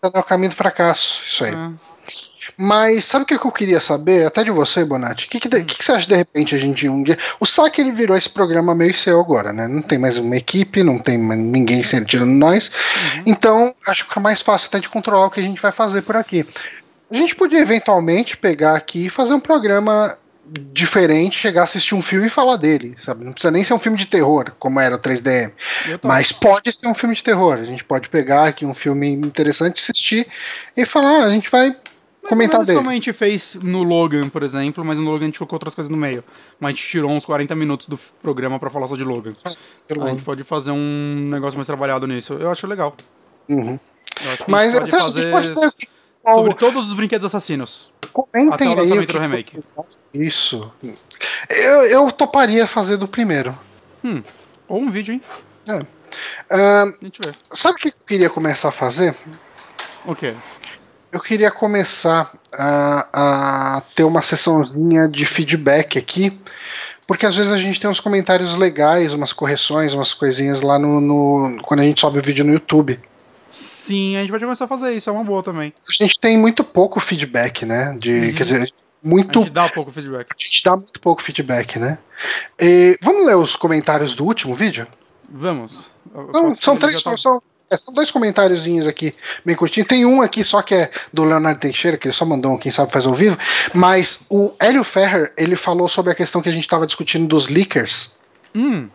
Tá 0.00 0.10
no 0.14 0.22
caminho 0.22 0.50
do 0.50 0.56
fracasso, 0.56 1.22
isso 1.26 1.44
aí. 1.44 1.52
É. 1.52 1.70
Mas 2.60 3.04
sabe 3.04 3.22
o 3.22 3.26
que 3.26 3.34
eu 3.34 3.52
queria 3.52 3.80
saber, 3.80 4.26
até 4.26 4.42
de 4.42 4.50
você, 4.50 4.84
Bonatti? 4.84 5.26
O 5.26 5.30
que, 5.30 5.38
que, 5.38 5.48
que, 5.48 5.64
que, 5.64 5.84
você 5.84 5.92
acha 5.92 6.08
de 6.08 6.16
repente 6.16 6.56
a 6.56 6.58
gente 6.58 6.88
um 6.88 7.04
dia. 7.04 7.16
O 7.38 7.46
SAC 7.46 7.78
ele 7.78 7.92
virou 7.92 8.16
esse 8.16 8.28
programa 8.28 8.74
meio 8.74 8.92
seu 8.96 9.20
agora, 9.20 9.52
né? 9.52 9.68
Não 9.68 9.80
tem 9.80 9.96
mais 9.96 10.18
uma 10.18 10.36
equipe, 10.36 10.82
não 10.82 10.98
tem 10.98 11.16
ninguém 11.16 11.80
tirando 12.04 12.32
nós. 12.32 12.68
Uhum. 12.68 13.22
Então, 13.26 13.72
acho 13.86 14.08
que 14.08 14.18
é 14.18 14.20
mais 14.20 14.42
fácil 14.42 14.66
até 14.66 14.80
de 14.80 14.88
controlar 14.88 15.26
o 15.26 15.30
que 15.30 15.38
a 15.38 15.42
gente 15.42 15.62
vai 15.62 15.70
fazer 15.70 16.02
por 16.02 16.16
aqui. 16.16 16.44
A 17.08 17.14
gente 17.14 17.36
podia 17.36 17.60
eventualmente 17.60 18.36
pegar 18.36 18.74
aqui 18.74 19.06
e 19.06 19.10
fazer 19.10 19.34
um 19.34 19.40
programa 19.40 20.18
diferente, 20.72 21.38
chegar 21.38 21.60
a 21.60 21.64
assistir 21.64 21.94
um 21.94 22.02
filme 22.02 22.26
e 22.26 22.30
falar 22.30 22.56
dele, 22.56 22.96
sabe? 23.04 23.24
Não 23.24 23.32
precisa 23.32 23.52
nem 23.52 23.62
ser 23.62 23.74
um 23.74 23.78
filme 23.78 23.98
de 23.98 24.06
terror, 24.06 24.52
como 24.58 24.80
era 24.80 24.96
o 24.96 24.98
3DM, 24.98 25.52
mas 26.02 26.32
pode 26.32 26.72
ser 26.72 26.88
um 26.88 26.94
filme 26.94 27.14
de 27.14 27.22
terror. 27.22 27.58
A 27.58 27.64
gente 27.64 27.84
pode 27.84 28.08
pegar 28.08 28.46
aqui 28.48 28.66
um 28.66 28.74
filme 28.74 29.12
interessante, 29.12 29.80
assistir 29.80 30.26
e 30.76 30.84
falar, 30.84 31.22
ah, 31.22 31.24
a 31.26 31.30
gente 31.30 31.50
vai 31.50 31.76
comentar 32.28 32.64
dele. 32.64 32.78
como 32.78 32.90
a 32.90 32.94
gente 32.94 33.12
fez 33.12 33.54
no 33.62 33.82
Logan, 33.82 34.28
por 34.28 34.42
exemplo, 34.42 34.84
mas 34.84 34.98
no 34.98 35.04
Logan 35.04 35.24
a 35.24 35.26
gente 35.26 35.38
colocou 35.38 35.56
outras 35.56 35.74
coisas 35.74 35.90
no 35.90 35.96
meio. 35.96 36.22
Mas 36.60 36.68
a 36.68 36.70
gente 36.74 36.86
tirou 36.86 37.10
uns 37.10 37.24
40 37.24 37.54
minutos 37.54 37.86
do 37.86 37.98
programa 38.22 38.58
para 38.58 38.70
falar 38.70 38.88
só 38.88 38.96
de 38.96 39.04
Logan. 39.04 39.32
Ah, 39.44 39.52
a 40.04 40.08
gente 40.10 40.22
pode 40.22 40.44
fazer 40.44 40.70
um 40.70 41.28
negócio 41.30 41.56
mais 41.56 41.66
trabalhado 41.66 42.06
nisso. 42.06 42.34
Eu 42.34 42.50
acho 42.50 42.66
legal. 42.66 42.94
Uhum. 43.48 43.78
Eu 44.20 44.44
mas 44.46 44.72
pode 44.72 44.90
fazer... 44.90 45.30
pode 45.30 45.54
ter 45.54 45.88
sobre 46.22 46.54
todos 46.54 46.88
os 46.88 46.94
brinquedos 46.94 47.26
assassinos. 47.26 47.90
Comentem 48.12 48.52
até 48.52 48.68
o 48.68 48.74
lançamento 48.74 49.12
do 49.12 49.18
remake. 49.18 49.60
Isso. 50.12 50.72
Eu, 51.48 51.82
eu 51.86 52.12
toparia 52.12 52.66
fazer 52.66 52.96
do 52.96 53.06
primeiro. 53.06 53.56
Hum. 54.04 54.22
Ou 54.66 54.80
um 54.80 54.90
vídeo, 54.90 55.14
hein? 55.14 55.22
É. 55.66 55.80
Uh, 56.50 57.12
sabe 57.52 57.76
o 57.76 57.78
que 57.78 57.88
eu 57.88 57.92
queria 58.06 58.30
começar 58.30 58.68
a 58.68 58.72
fazer? 58.72 59.14
O 60.04 60.14
quê? 60.14 60.34
Eu 61.10 61.20
queria 61.20 61.50
começar 61.50 62.32
a, 62.52 63.76
a 63.76 63.80
ter 63.94 64.04
uma 64.04 64.20
sessãozinha 64.20 65.08
de 65.08 65.24
feedback 65.24 65.98
aqui, 65.98 66.38
porque 67.06 67.24
às 67.24 67.34
vezes 67.34 67.50
a 67.50 67.58
gente 67.58 67.80
tem 67.80 67.88
uns 67.88 68.00
comentários 68.00 68.54
legais, 68.56 69.14
umas 69.14 69.32
correções, 69.32 69.94
umas 69.94 70.12
coisinhas 70.12 70.60
lá 70.60 70.78
no, 70.78 71.00
no 71.00 71.62
quando 71.62 71.80
a 71.80 71.84
gente 71.84 72.00
sobe 72.00 72.18
o 72.18 72.22
vídeo 72.22 72.44
no 72.44 72.52
YouTube. 72.52 73.00
Sim, 73.48 74.16
a 74.16 74.20
gente 74.20 74.30
pode 74.30 74.44
começar 74.44 74.66
a 74.66 74.68
fazer 74.68 74.92
isso, 74.92 75.08
é 75.08 75.12
uma 75.12 75.24
boa 75.24 75.42
também. 75.42 75.72
A 75.88 76.02
gente 76.02 76.20
tem 76.20 76.36
muito 76.36 76.62
pouco 76.62 77.00
feedback, 77.00 77.64
né? 77.64 77.96
De, 77.98 78.12
uhum. 78.12 78.34
Quer 78.34 78.42
dizer, 78.42 78.68
muito. 79.02 79.38
A 79.38 79.42
gente 79.42 79.52
dá 79.54 79.68
pouco 79.70 79.90
feedback. 79.90 80.26
A 80.30 80.42
gente 80.42 80.64
dá 80.64 80.76
muito 80.76 81.00
pouco 81.00 81.22
feedback, 81.22 81.78
né? 81.78 81.98
E, 82.60 82.98
vamos 83.00 83.24
ler 83.24 83.36
os 83.36 83.56
comentários 83.56 84.14
do 84.14 84.24
último 84.26 84.54
vídeo? 84.54 84.86
Vamos. 85.30 85.90
Não, 86.14 86.54
são 86.54 86.76
três. 86.76 87.02
Tá... 87.02 87.16
São, 87.16 87.42
é, 87.70 87.76
são 87.76 87.92
dois 87.92 88.10
comentáriozinhos 88.10 88.86
aqui, 88.86 89.14
bem 89.44 89.54
curtinho. 89.54 89.86
Tem 89.86 90.06
um 90.06 90.22
aqui 90.22 90.44
só 90.44 90.62
que 90.62 90.74
é 90.74 90.90
do 91.12 91.24
Leonardo 91.24 91.60
Teixeira, 91.60 91.96
que 91.96 92.08
ele 92.08 92.14
só 92.14 92.24
mandou 92.24 92.52
um, 92.52 92.58
quem 92.58 92.72
sabe 92.72 92.90
faz 92.90 93.06
ao 93.06 93.14
vivo. 93.14 93.36
Mas 93.74 94.24
o 94.30 94.52
Hélio 94.58 94.82
Ferrer, 94.82 95.32
ele 95.36 95.54
falou 95.54 95.88
sobre 95.88 96.12
a 96.12 96.14
questão 96.14 96.40
que 96.40 96.48
a 96.48 96.52
gente 96.52 96.64
estava 96.64 96.86
discutindo 96.86 97.26
dos 97.26 97.48
leakers. 97.48 98.16
Hum. 98.54 98.88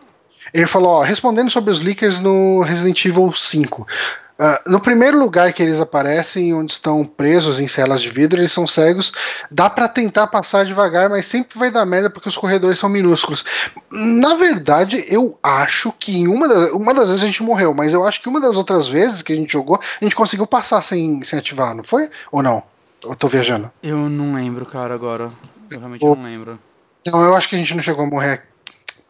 Ele 0.52 0.66
falou, 0.66 0.90
ó, 0.90 1.02
respondendo 1.02 1.50
sobre 1.50 1.70
os 1.70 1.80
leakers 1.80 2.20
no 2.20 2.60
Resident 2.62 3.04
Evil 3.04 3.32
5. 3.34 3.86
Uh, 4.36 4.68
no 4.68 4.80
primeiro 4.80 5.16
lugar 5.16 5.52
que 5.52 5.62
eles 5.62 5.80
aparecem, 5.80 6.52
onde 6.52 6.72
estão 6.72 7.04
presos 7.04 7.60
em 7.60 7.68
celas 7.68 8.02
de 8.02 8.10
vidro, 8.10 8.40
eles 8.40 8.50
são 8.50 8.66
cegos. 8.66 9.12
Dá 9.48 9.70
para 9.70 9.86
tentar 9.86 10.26
passar 10.26 10.64
devagar, 10.64 11.08
mas 11.08 11.26
sempre 11.26 11.56
vai 11.56 11.70
dar 11.70 11.86
merda 11.86 12.10
porque 12.10 12.28
os 12.28 12.36
corredores 12.36 12.78
são 12.78 12.88
minúsculos. 12.88 13.44
Na 13.92 14.34
verdade, 14.34 15.04
eu 15.08 15.38
acho 15.40 15.92
que 15.92 16.16
em 16.16 16.26
uma, 16.26 16.48
da, 16.48 16.72
uma 16.72 16.92
das 16.92 17.08
vezes 17.08 17.22
a 17.22 17.26
gente 17.26 17.44
morreu, 17.44 17.72
mas 17.72 17.92
eu 17.92 18.04
acho 18.04 18.20
que 18.20 18.28
uma 18.28 18.40
das 18.40 18.56
outras 18.56 18.88
vezes 18.88 19.22
que 19.22 19.32
a 19.32 19.36
gente 19.36 19.52
jogou, 19.52 19.78
a 19.78 20.04
gente 20.04 20.16
conseguiu 20.16 20.48
passar 20.48 20.82
sem, 20.82 21.22
sem 21.22 21.38
ativar, 21.38 21.72
não 21.74 21.84
foi? 21.84 22.10
Ou 22.32 22.42
não? 22.42 22.60
Eu 23.04 23.14
tô 23.14 23.28
viajando. 23.28 23.70
Eu 23.82 24.08
não 24.08 24.34
lembro, 24.34 24.66
cara, 24.66 24.94
agora. 24.94 25.28
Eu 25.70 25.78
realmente 25.78 26.04
não 26.04 26.22
lembro. 26.22 26.58
Não, 27.06 27.22
eu 27.22 27.36
acho 27.36 27.48
que 27.48 27.54
a 27.54 27.58
gente 27.58 27.74
não 27.74 27.82
chegou 27.82 28.04
a 28.04 28.08
morrer 28.08 28.53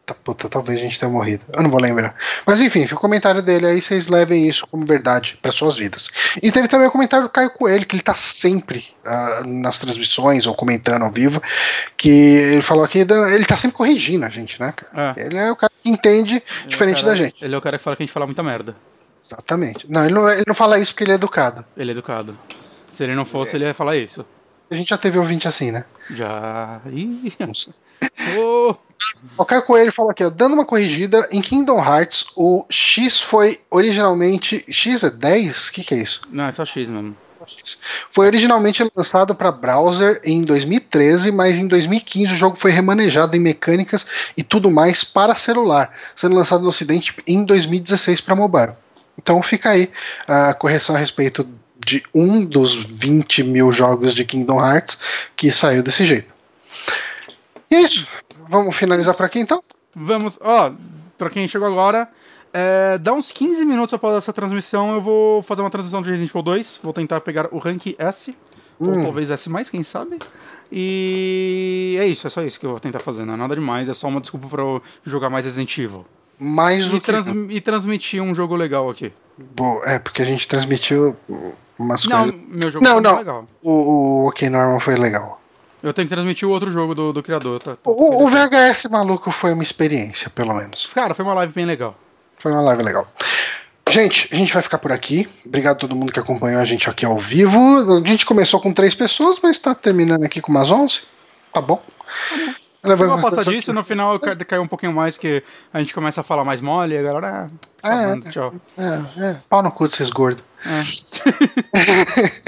Tá, 0.07 0.15
puta, 0.15 0.51
talvez 0.51 0.79
a 0.79 0.83
gente 0.83 0.99
tenha 0.99 1.11
morrido. 1.11 1.45
Eu 1.51 1.63
não 1.63 1.71
vou 1.71 1.81
lembrar. 1.81 2.15
Mas 2.47 2.61
enfim, 2.61 2.85
o 2.85 2.97
comentário 2.97 3.41
dele 3.41 3.67
aí, 3.67 3.81
vocês 3.81 4.09
levem 4.09 4.47
isso 4.47 4.67
como 4.67 4.85
verdade 4.85 5.39
para 5.41 5.51
suas 5.51 5.77
vidas. 5.77 6.11
E 6.43 6.53
teve 6.53 6.69
também 6.69 6.87
o 6.87 6.91
comentário 6.91 7.27
do 7.27 7.31
Caio 7.31 7.49
Coelho, 7.51 7.87
que 7.87 7.97
ele 7.97 8.03
tá 8.03 8.13
sempre 8.13 8.85
uh, 9.07 9.47
nas 9.47 9.81
transmissões 9.81 10.47
ou 10.47 10.55
comentando 10.55 11.05
ao 11.05 11.11
vivo, 11.11 11.43
que 11.97 12.11
ele 12.11 12.61
falou 12.61 12.85
aqui, 12.85 12.99
ele 12.99 13.47
tá 13.47 13.57
sempre 13.57 13.79
corrigindo 13.79 14.27
a 14.27 14.29
gente, 14.29 14.61
né? 14.61 14.75
É. 14.95 15.25
Ele 15.25 15.39
é 15.39 15.51
o 15.51 15.57
cara 15.57 15.73
que 15.83 15.89
entende 15.89 16.35
ele 16.35 16.45
é 16.65 16.69
diferente 16.69 16.99
é 16.99 17.01
cara, 17.01 17.13
da 17.13 17.25
gente. 17.25 17.43
Ele 17.43 17.55
é 17.55 17.59
o 17.59 17.63
cara 17.63 17.79
que 17.79 17.85
fala 17.85 17.97
que 17.97 18.03
a 18.03 18.07
gente 18.07 18.13
fala 18.13 18.27
muita 18.27 18.43
merda. 18.43 18.77
Exatamente. 19.17 19.91
Não 19.91 20.05
ele, 20.05 20.13
não, 20.13 20.29
ele 20.29 20.45
não 20.47 20.55
fala 20.55 20.79
isso 20.79 20.93
porque 20.93 21.05
ele 21.05 21.13
é 21.13 21.15
educado. 21.15 21.65
Ele 21.75 21.93
é 21.93 21.95
educado. 21.95 22.39
Se 22.95 23.03
ele 23.03 23.15
não 23.15 23.25
fosse, 23.25 23.53
é. 23.53 23.57
ele 23.57 23.65
ia 23.65 23.73
falar 23.75 23.97
isso. 23.97 24.27
A 24.71 24.75
gente 24.75 24.91
já 24.91 24.99
teve 24.99 25.19
ouvinte 25.19 25.49
assim, 25.49 25.71
né? 25.71 25.85
Já. 26.11 26.81
Ih. 26.93 27.33
Oh. 28.39 28.77
O 29.37 29.45
Caio 29.45 29.63
Coelho 29.63 29.93
falou 29.93 30.11
aqui, 30.11 30.25
ó, 30.25 30.31
dando 30.31 30.55
uma 30.55 30.65
corrigida, 30.65 31.29
em 31.31 31.41
Kingdom 31.41 31.79
Hearts, 31.79 32.27
o 32.37 32.65
X 32.71 33.21
foi 33.21 33.61
originalmente. 33.71 34.65
X 34.69 35.03
é 35.03 35.11
10? 35.11 35.69
O 35.69 35.73
que, 35.73 35.85
que 35.85 35.95
é 35.95 35.99
isso? 35.99 36.23
Não, 36.31 36.45
é 36.45 36.53
só 36.53 36.65
X 36.65 36.89
mesmo. 36.89 37.17
Foi 38.11 38.27
originalmente 38.27 38.89
lançado 38.95 39.35
para 39.35 39.53
browser 39.53 40.21
em 40.25 40.43
2013, 40.43 41.31
mas 41.31 41.59
em 41.59 41.67
2015 41.67 42.33
o 42.33 42.37
jogo 42.37 42.57
foi 42.57 42.71
remanejado 42.71 43.37
em 43.37 43.41
mecânicas 43.41 44.07
e 44.37 44.43
tudo 44.43 44.71
mais 44.71 45.05
para 45.05 45.35
celular, 45.35 45.93
sendo 46.15 46.37
lançado 46.37 46.63
no 46.63 46.69
Ocidente 46.69 47.15
em 47.27 47.45
2016 47.45 48.21
para 48.21 48.35
mobile. 48.35 48.73
Então 49.19 49.43
fica 49.43 49.71
aí 49.71 49.91
a 50.27 50.55
correção 50.55 50.95
a 50.97 50.99
respeito 50.99 51.47
de 51.85 52.03
um 52.15 52.45
dos 52.45 52.75
20 52.75 53.45
mil 53.45 53.71
jogos 53.73 54.15
de 54.15 54.25
Kingdom 54.25 54.65
Hearts 54.65 54.99
que 55.37 55.53
saiu 55.53 55.83
desse 55.83 56.07
jeito. 56.07 56.34
E 57.71 57.75
é 57.75 57.81
isso. 57.83 58.07
Vamos 58.49 58.77
finalizar 58.77 59.15
por 59.15 59.25
aqui 59.27 59.39
então? 59.41 59.63
Vamos, 59.95 60.39
ó, 60.41 60.73
pra 61.17 61.31
quem 61.31 61.47
chegou 61.49 61.67
agora, 61.69 62.09
é, 62.53 62.99
dá 62.99 63.13
uns 63.13 63.31
15 63.33 63.65
minutos 63.65 63.95
após 63.95 64.17
essa 64.17 64.33
transmissão, 64.33 64.95
eu 64.95 65.01
vou 65.01 65.43
fazer 65.43 65.61
uma 65.63 65.71
transição 65.71 66.03
de 66.03 66.11
Resident 66.11 66.31
Evil 66.31 66.43
2. 66.43 66.81
Vou 66.83 66.93
tentar 66.93 67.21
pegar 67.21 67.49
o 67.53 67.59
rank 67.59 67.95
S, 67.99 68.37
ou 68.79 68.89
Hum. 68.91 69.03
talvez 69.05 69.31
S, 69.31 69.49
quem 69.71 69.83
sabe. 69.83 70.19
E 70.71 71.97
é 72.01 72.07
isso, 72.07 72.27
é 72.27 72.31
só 72.31 72.43
isso 72.43 72.59
que 72.59 72.67
eu 72.67 72.71
vou 72.71 72.81
tentar 72.81 72.99
fazer, 72.99 73.25
não 73.25 73.35
é 73.35 73.37
nada 73.37 73.55
demais, 73.55 73.89
é 73.89 73.95
só 73.95 74.09
uma 74.09 74.21
desculpa 74.21 74.49
pra 74.49 74.61
eu 74.63 74.83
jogar 75.05 75.31
mais 75.31 75.45
Resident 75.47 75.77
Evil. 75.79 76.05
Mais 76.39 76.89
do 76.89 76.97
E, 76.97 77.01
que. 77.01 77.07
trans- 77.07 77.29
e 77.51 77.61
transmitir 77.61 78.21
um 78.21 78.35
jogo 78.35 78.57
legal 78.57 78.91
aqui. 78.91 79.13
Boa, 79.39 79.81
é, 79.89 79.99
porque 80.01 80.21
a 80.21 80.25
gente 80.25 80.47
transmitiu 80.49 81.17
umas 81.79 82.05
Não, 82.07 82.19
coisas. 82.25 82.41
meu 82.49 82.71
jogo 82.71 82.85
Não, 82.85 82.95
foi 82.95 83.03
não. 83.03 83.19
legal. 83.19 83.49
O, 83.63 83.71
o 83.71 84.29
OK 84.29 84.49
Normal 84.51 84.81
foi 84.81 84.97
legal. 84.97 85.41
Eu 85.85 85.93
tenho 85.93 86.09
que 86.09 86.15
transmitir 86.15 86.49
o 86.49 86.51
outro 86.51 86.71
jogo 86.71 86.95
do, 86.95 87.13
do 87.13 87.23
criador, 87.23 87.61
tá? 87.61 87.77
O, 87.85 88.25
o 88.25 88.27
VHS 88.27 88.87
maluco 88.91 89.31
foi 89.31 89.53
uma 89.53 89.63
experiência, 89.63 90.31
pelo 90.31 90.55
menos. 90.55 90.87
Cara, 90.95 91.13
foi 91.13 91.23
uma 91.23 91.35
live 91.35 91.53
bem 91.53 91.67
legal. 91.67 91.95
Foi 92.39 92.51
uma 92.51 92.63
live 92.63 92.83
legal. 92.83 93.07
Gente, 93.91 94.31
a 94.33 94.37
gente 94.37 94.51
vai 94.51 94.63
ficar 94.63 94.79
por 94.79 94.91
aqui. 94.91 95.29
Obrigado 95.45 95.77
a 95.77 95.79
todo 95.81 95.95
mundo 95.95 96.11
que 96.11 96.19
acompanhou 96.19 96.59
a 96.59 96.65
gente 96.65 96.89
aqui 96.89 97.05
ao 97.05 97.19
vivo. 97.19 97.61
A 98.03 98.09
gente 98.09 98.25
começou 98.25 98.59
com 98.63 98.73
três 98.73 98.95
pessoas, 98.95 99.39
mas 99.43 99.59
tá 99.59 99.75
terminando 99.75 100.25
aqui 100.25 100.41
com 100.41 100.51
umas 100.51 100.71
11. 100.71 101.03
Tá 101.53 101.61
bom. 101.61 101.83
Levando 102.33 102.55
Vou 102.55 102.64
em 102.93 102.97
passar 102.99 103.21
consideração 103.23 103.53
disso, 103.53 103.67
que- 103.67 103.73
no 103.73 103.85
final 103.85 104.19
ca- 104.21 104.37
caiu 104.37 104.63
um 104.63 104.67
pouquinho 104.69 104.93
mais, 104.93 105.17
que 105.17 105.43
a 105.73 105.81
gente 105.81 105.95
começa 105.95 106.21
a 106.21 106.25
falar 106.25 106.45
mais 106.45 106.61
mole, 106.61 106.95
e 106.95 106.99
a 106.99 107.03
galera. 107.03 107.51
Ah, 107.83 107.89
tchau, 107.89 107.99
É. 108.03 108.07
mano, 108.07 108.23
tchau. 108.31 108.55
É, 108.79 109.25
é, 109.31 109.37
pau 109.49 109.63
no 109.63 109.71
cu 109.71 109.89
desses 109.89 110.11
gordos. 110.11 110.45
É. 110.67 110.81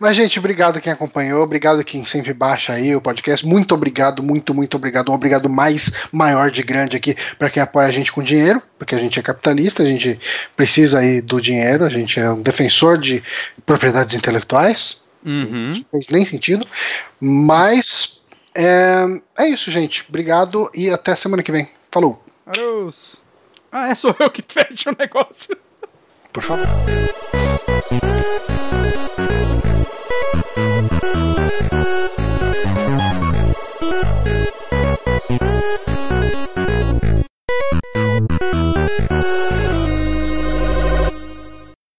Mas, 0.00 0.16
gente, 0.16 0.38
obrigado 0.38 0.80
quem 0.80 0.92
acompanhou, 0.92 1.42
obrigado 1.42 1.84
quem 1.84 2.04
sempre 2.04 2.32
baixa 2.32 2.72
aí 2.72 2.94
o 2.96 3.00
podcast. 3.00 3.46
Muito 3.46 3.74
obrigado, 3.74 4.22
muito, 4.22 4.52
muito 4.52 4.76
obrigado. 4.76 5.10
Um 5.10 5.14
obrigado 5.14 5.48
mais 5.48 5.92
maior 6.10 6.50
de 6.50 6.62
grande 6.62 6.96
aqui 6.96 7.16
para 7.38 7.48
quem 7.50 7.62
apoia 7.62 7.88
a 7.88 7.92
gente 7.92 8.10
com 8.12 8.22
dinheiro, 8.22 8.60
porque 8.78 8.94
a 8.94 8.98
gente 8.98 9.18
é 9.18 9.22
capitalista, 9.22 9.82
a 9.82 9.86
gente 9.86 10.18
precisa 10.56 10.98
aí 10.98 11.20
do 11.20 11.40
dinheiro, 11.40 11.84
a 11.84 11.88
gente 11.88 12.18
é 12.18 12.30
um 12.30 12.42
defensor 12.42 12.98
de 12.98 13.22
propriedades 13.64 14.14
intelectuais. 14.16 15.02
Uhum. 15.24 15.70
Não 15.72 15.84
fez 15.84 16.08
nem 16.10 16.24
sentido. 16.24 16.66
Mas 17.20 18.13
é, 18.56 19.04
é 19.38 19.48
isso, 19.48 19.70
gente. 19.70 20.04
Obrigado 20.08 20.70
e 20.74 20.90
até 20.90 21.14
semana 21.16 21.42
que 21.42 21.52
vem. 21.52 21.68
Falou. 21.90 22.22
Adeus. 22.46 23.22
Ah, 23.70 23.88
é 23.88 23.94
só 23.94 24.14
eu 24.18 24.30
que 24.30 24.42
fecho 24.46 24.90
o 24.90 24.96
negócio. 24.98 25.56
Por 26.32 26.42
favor. 26.42 26.66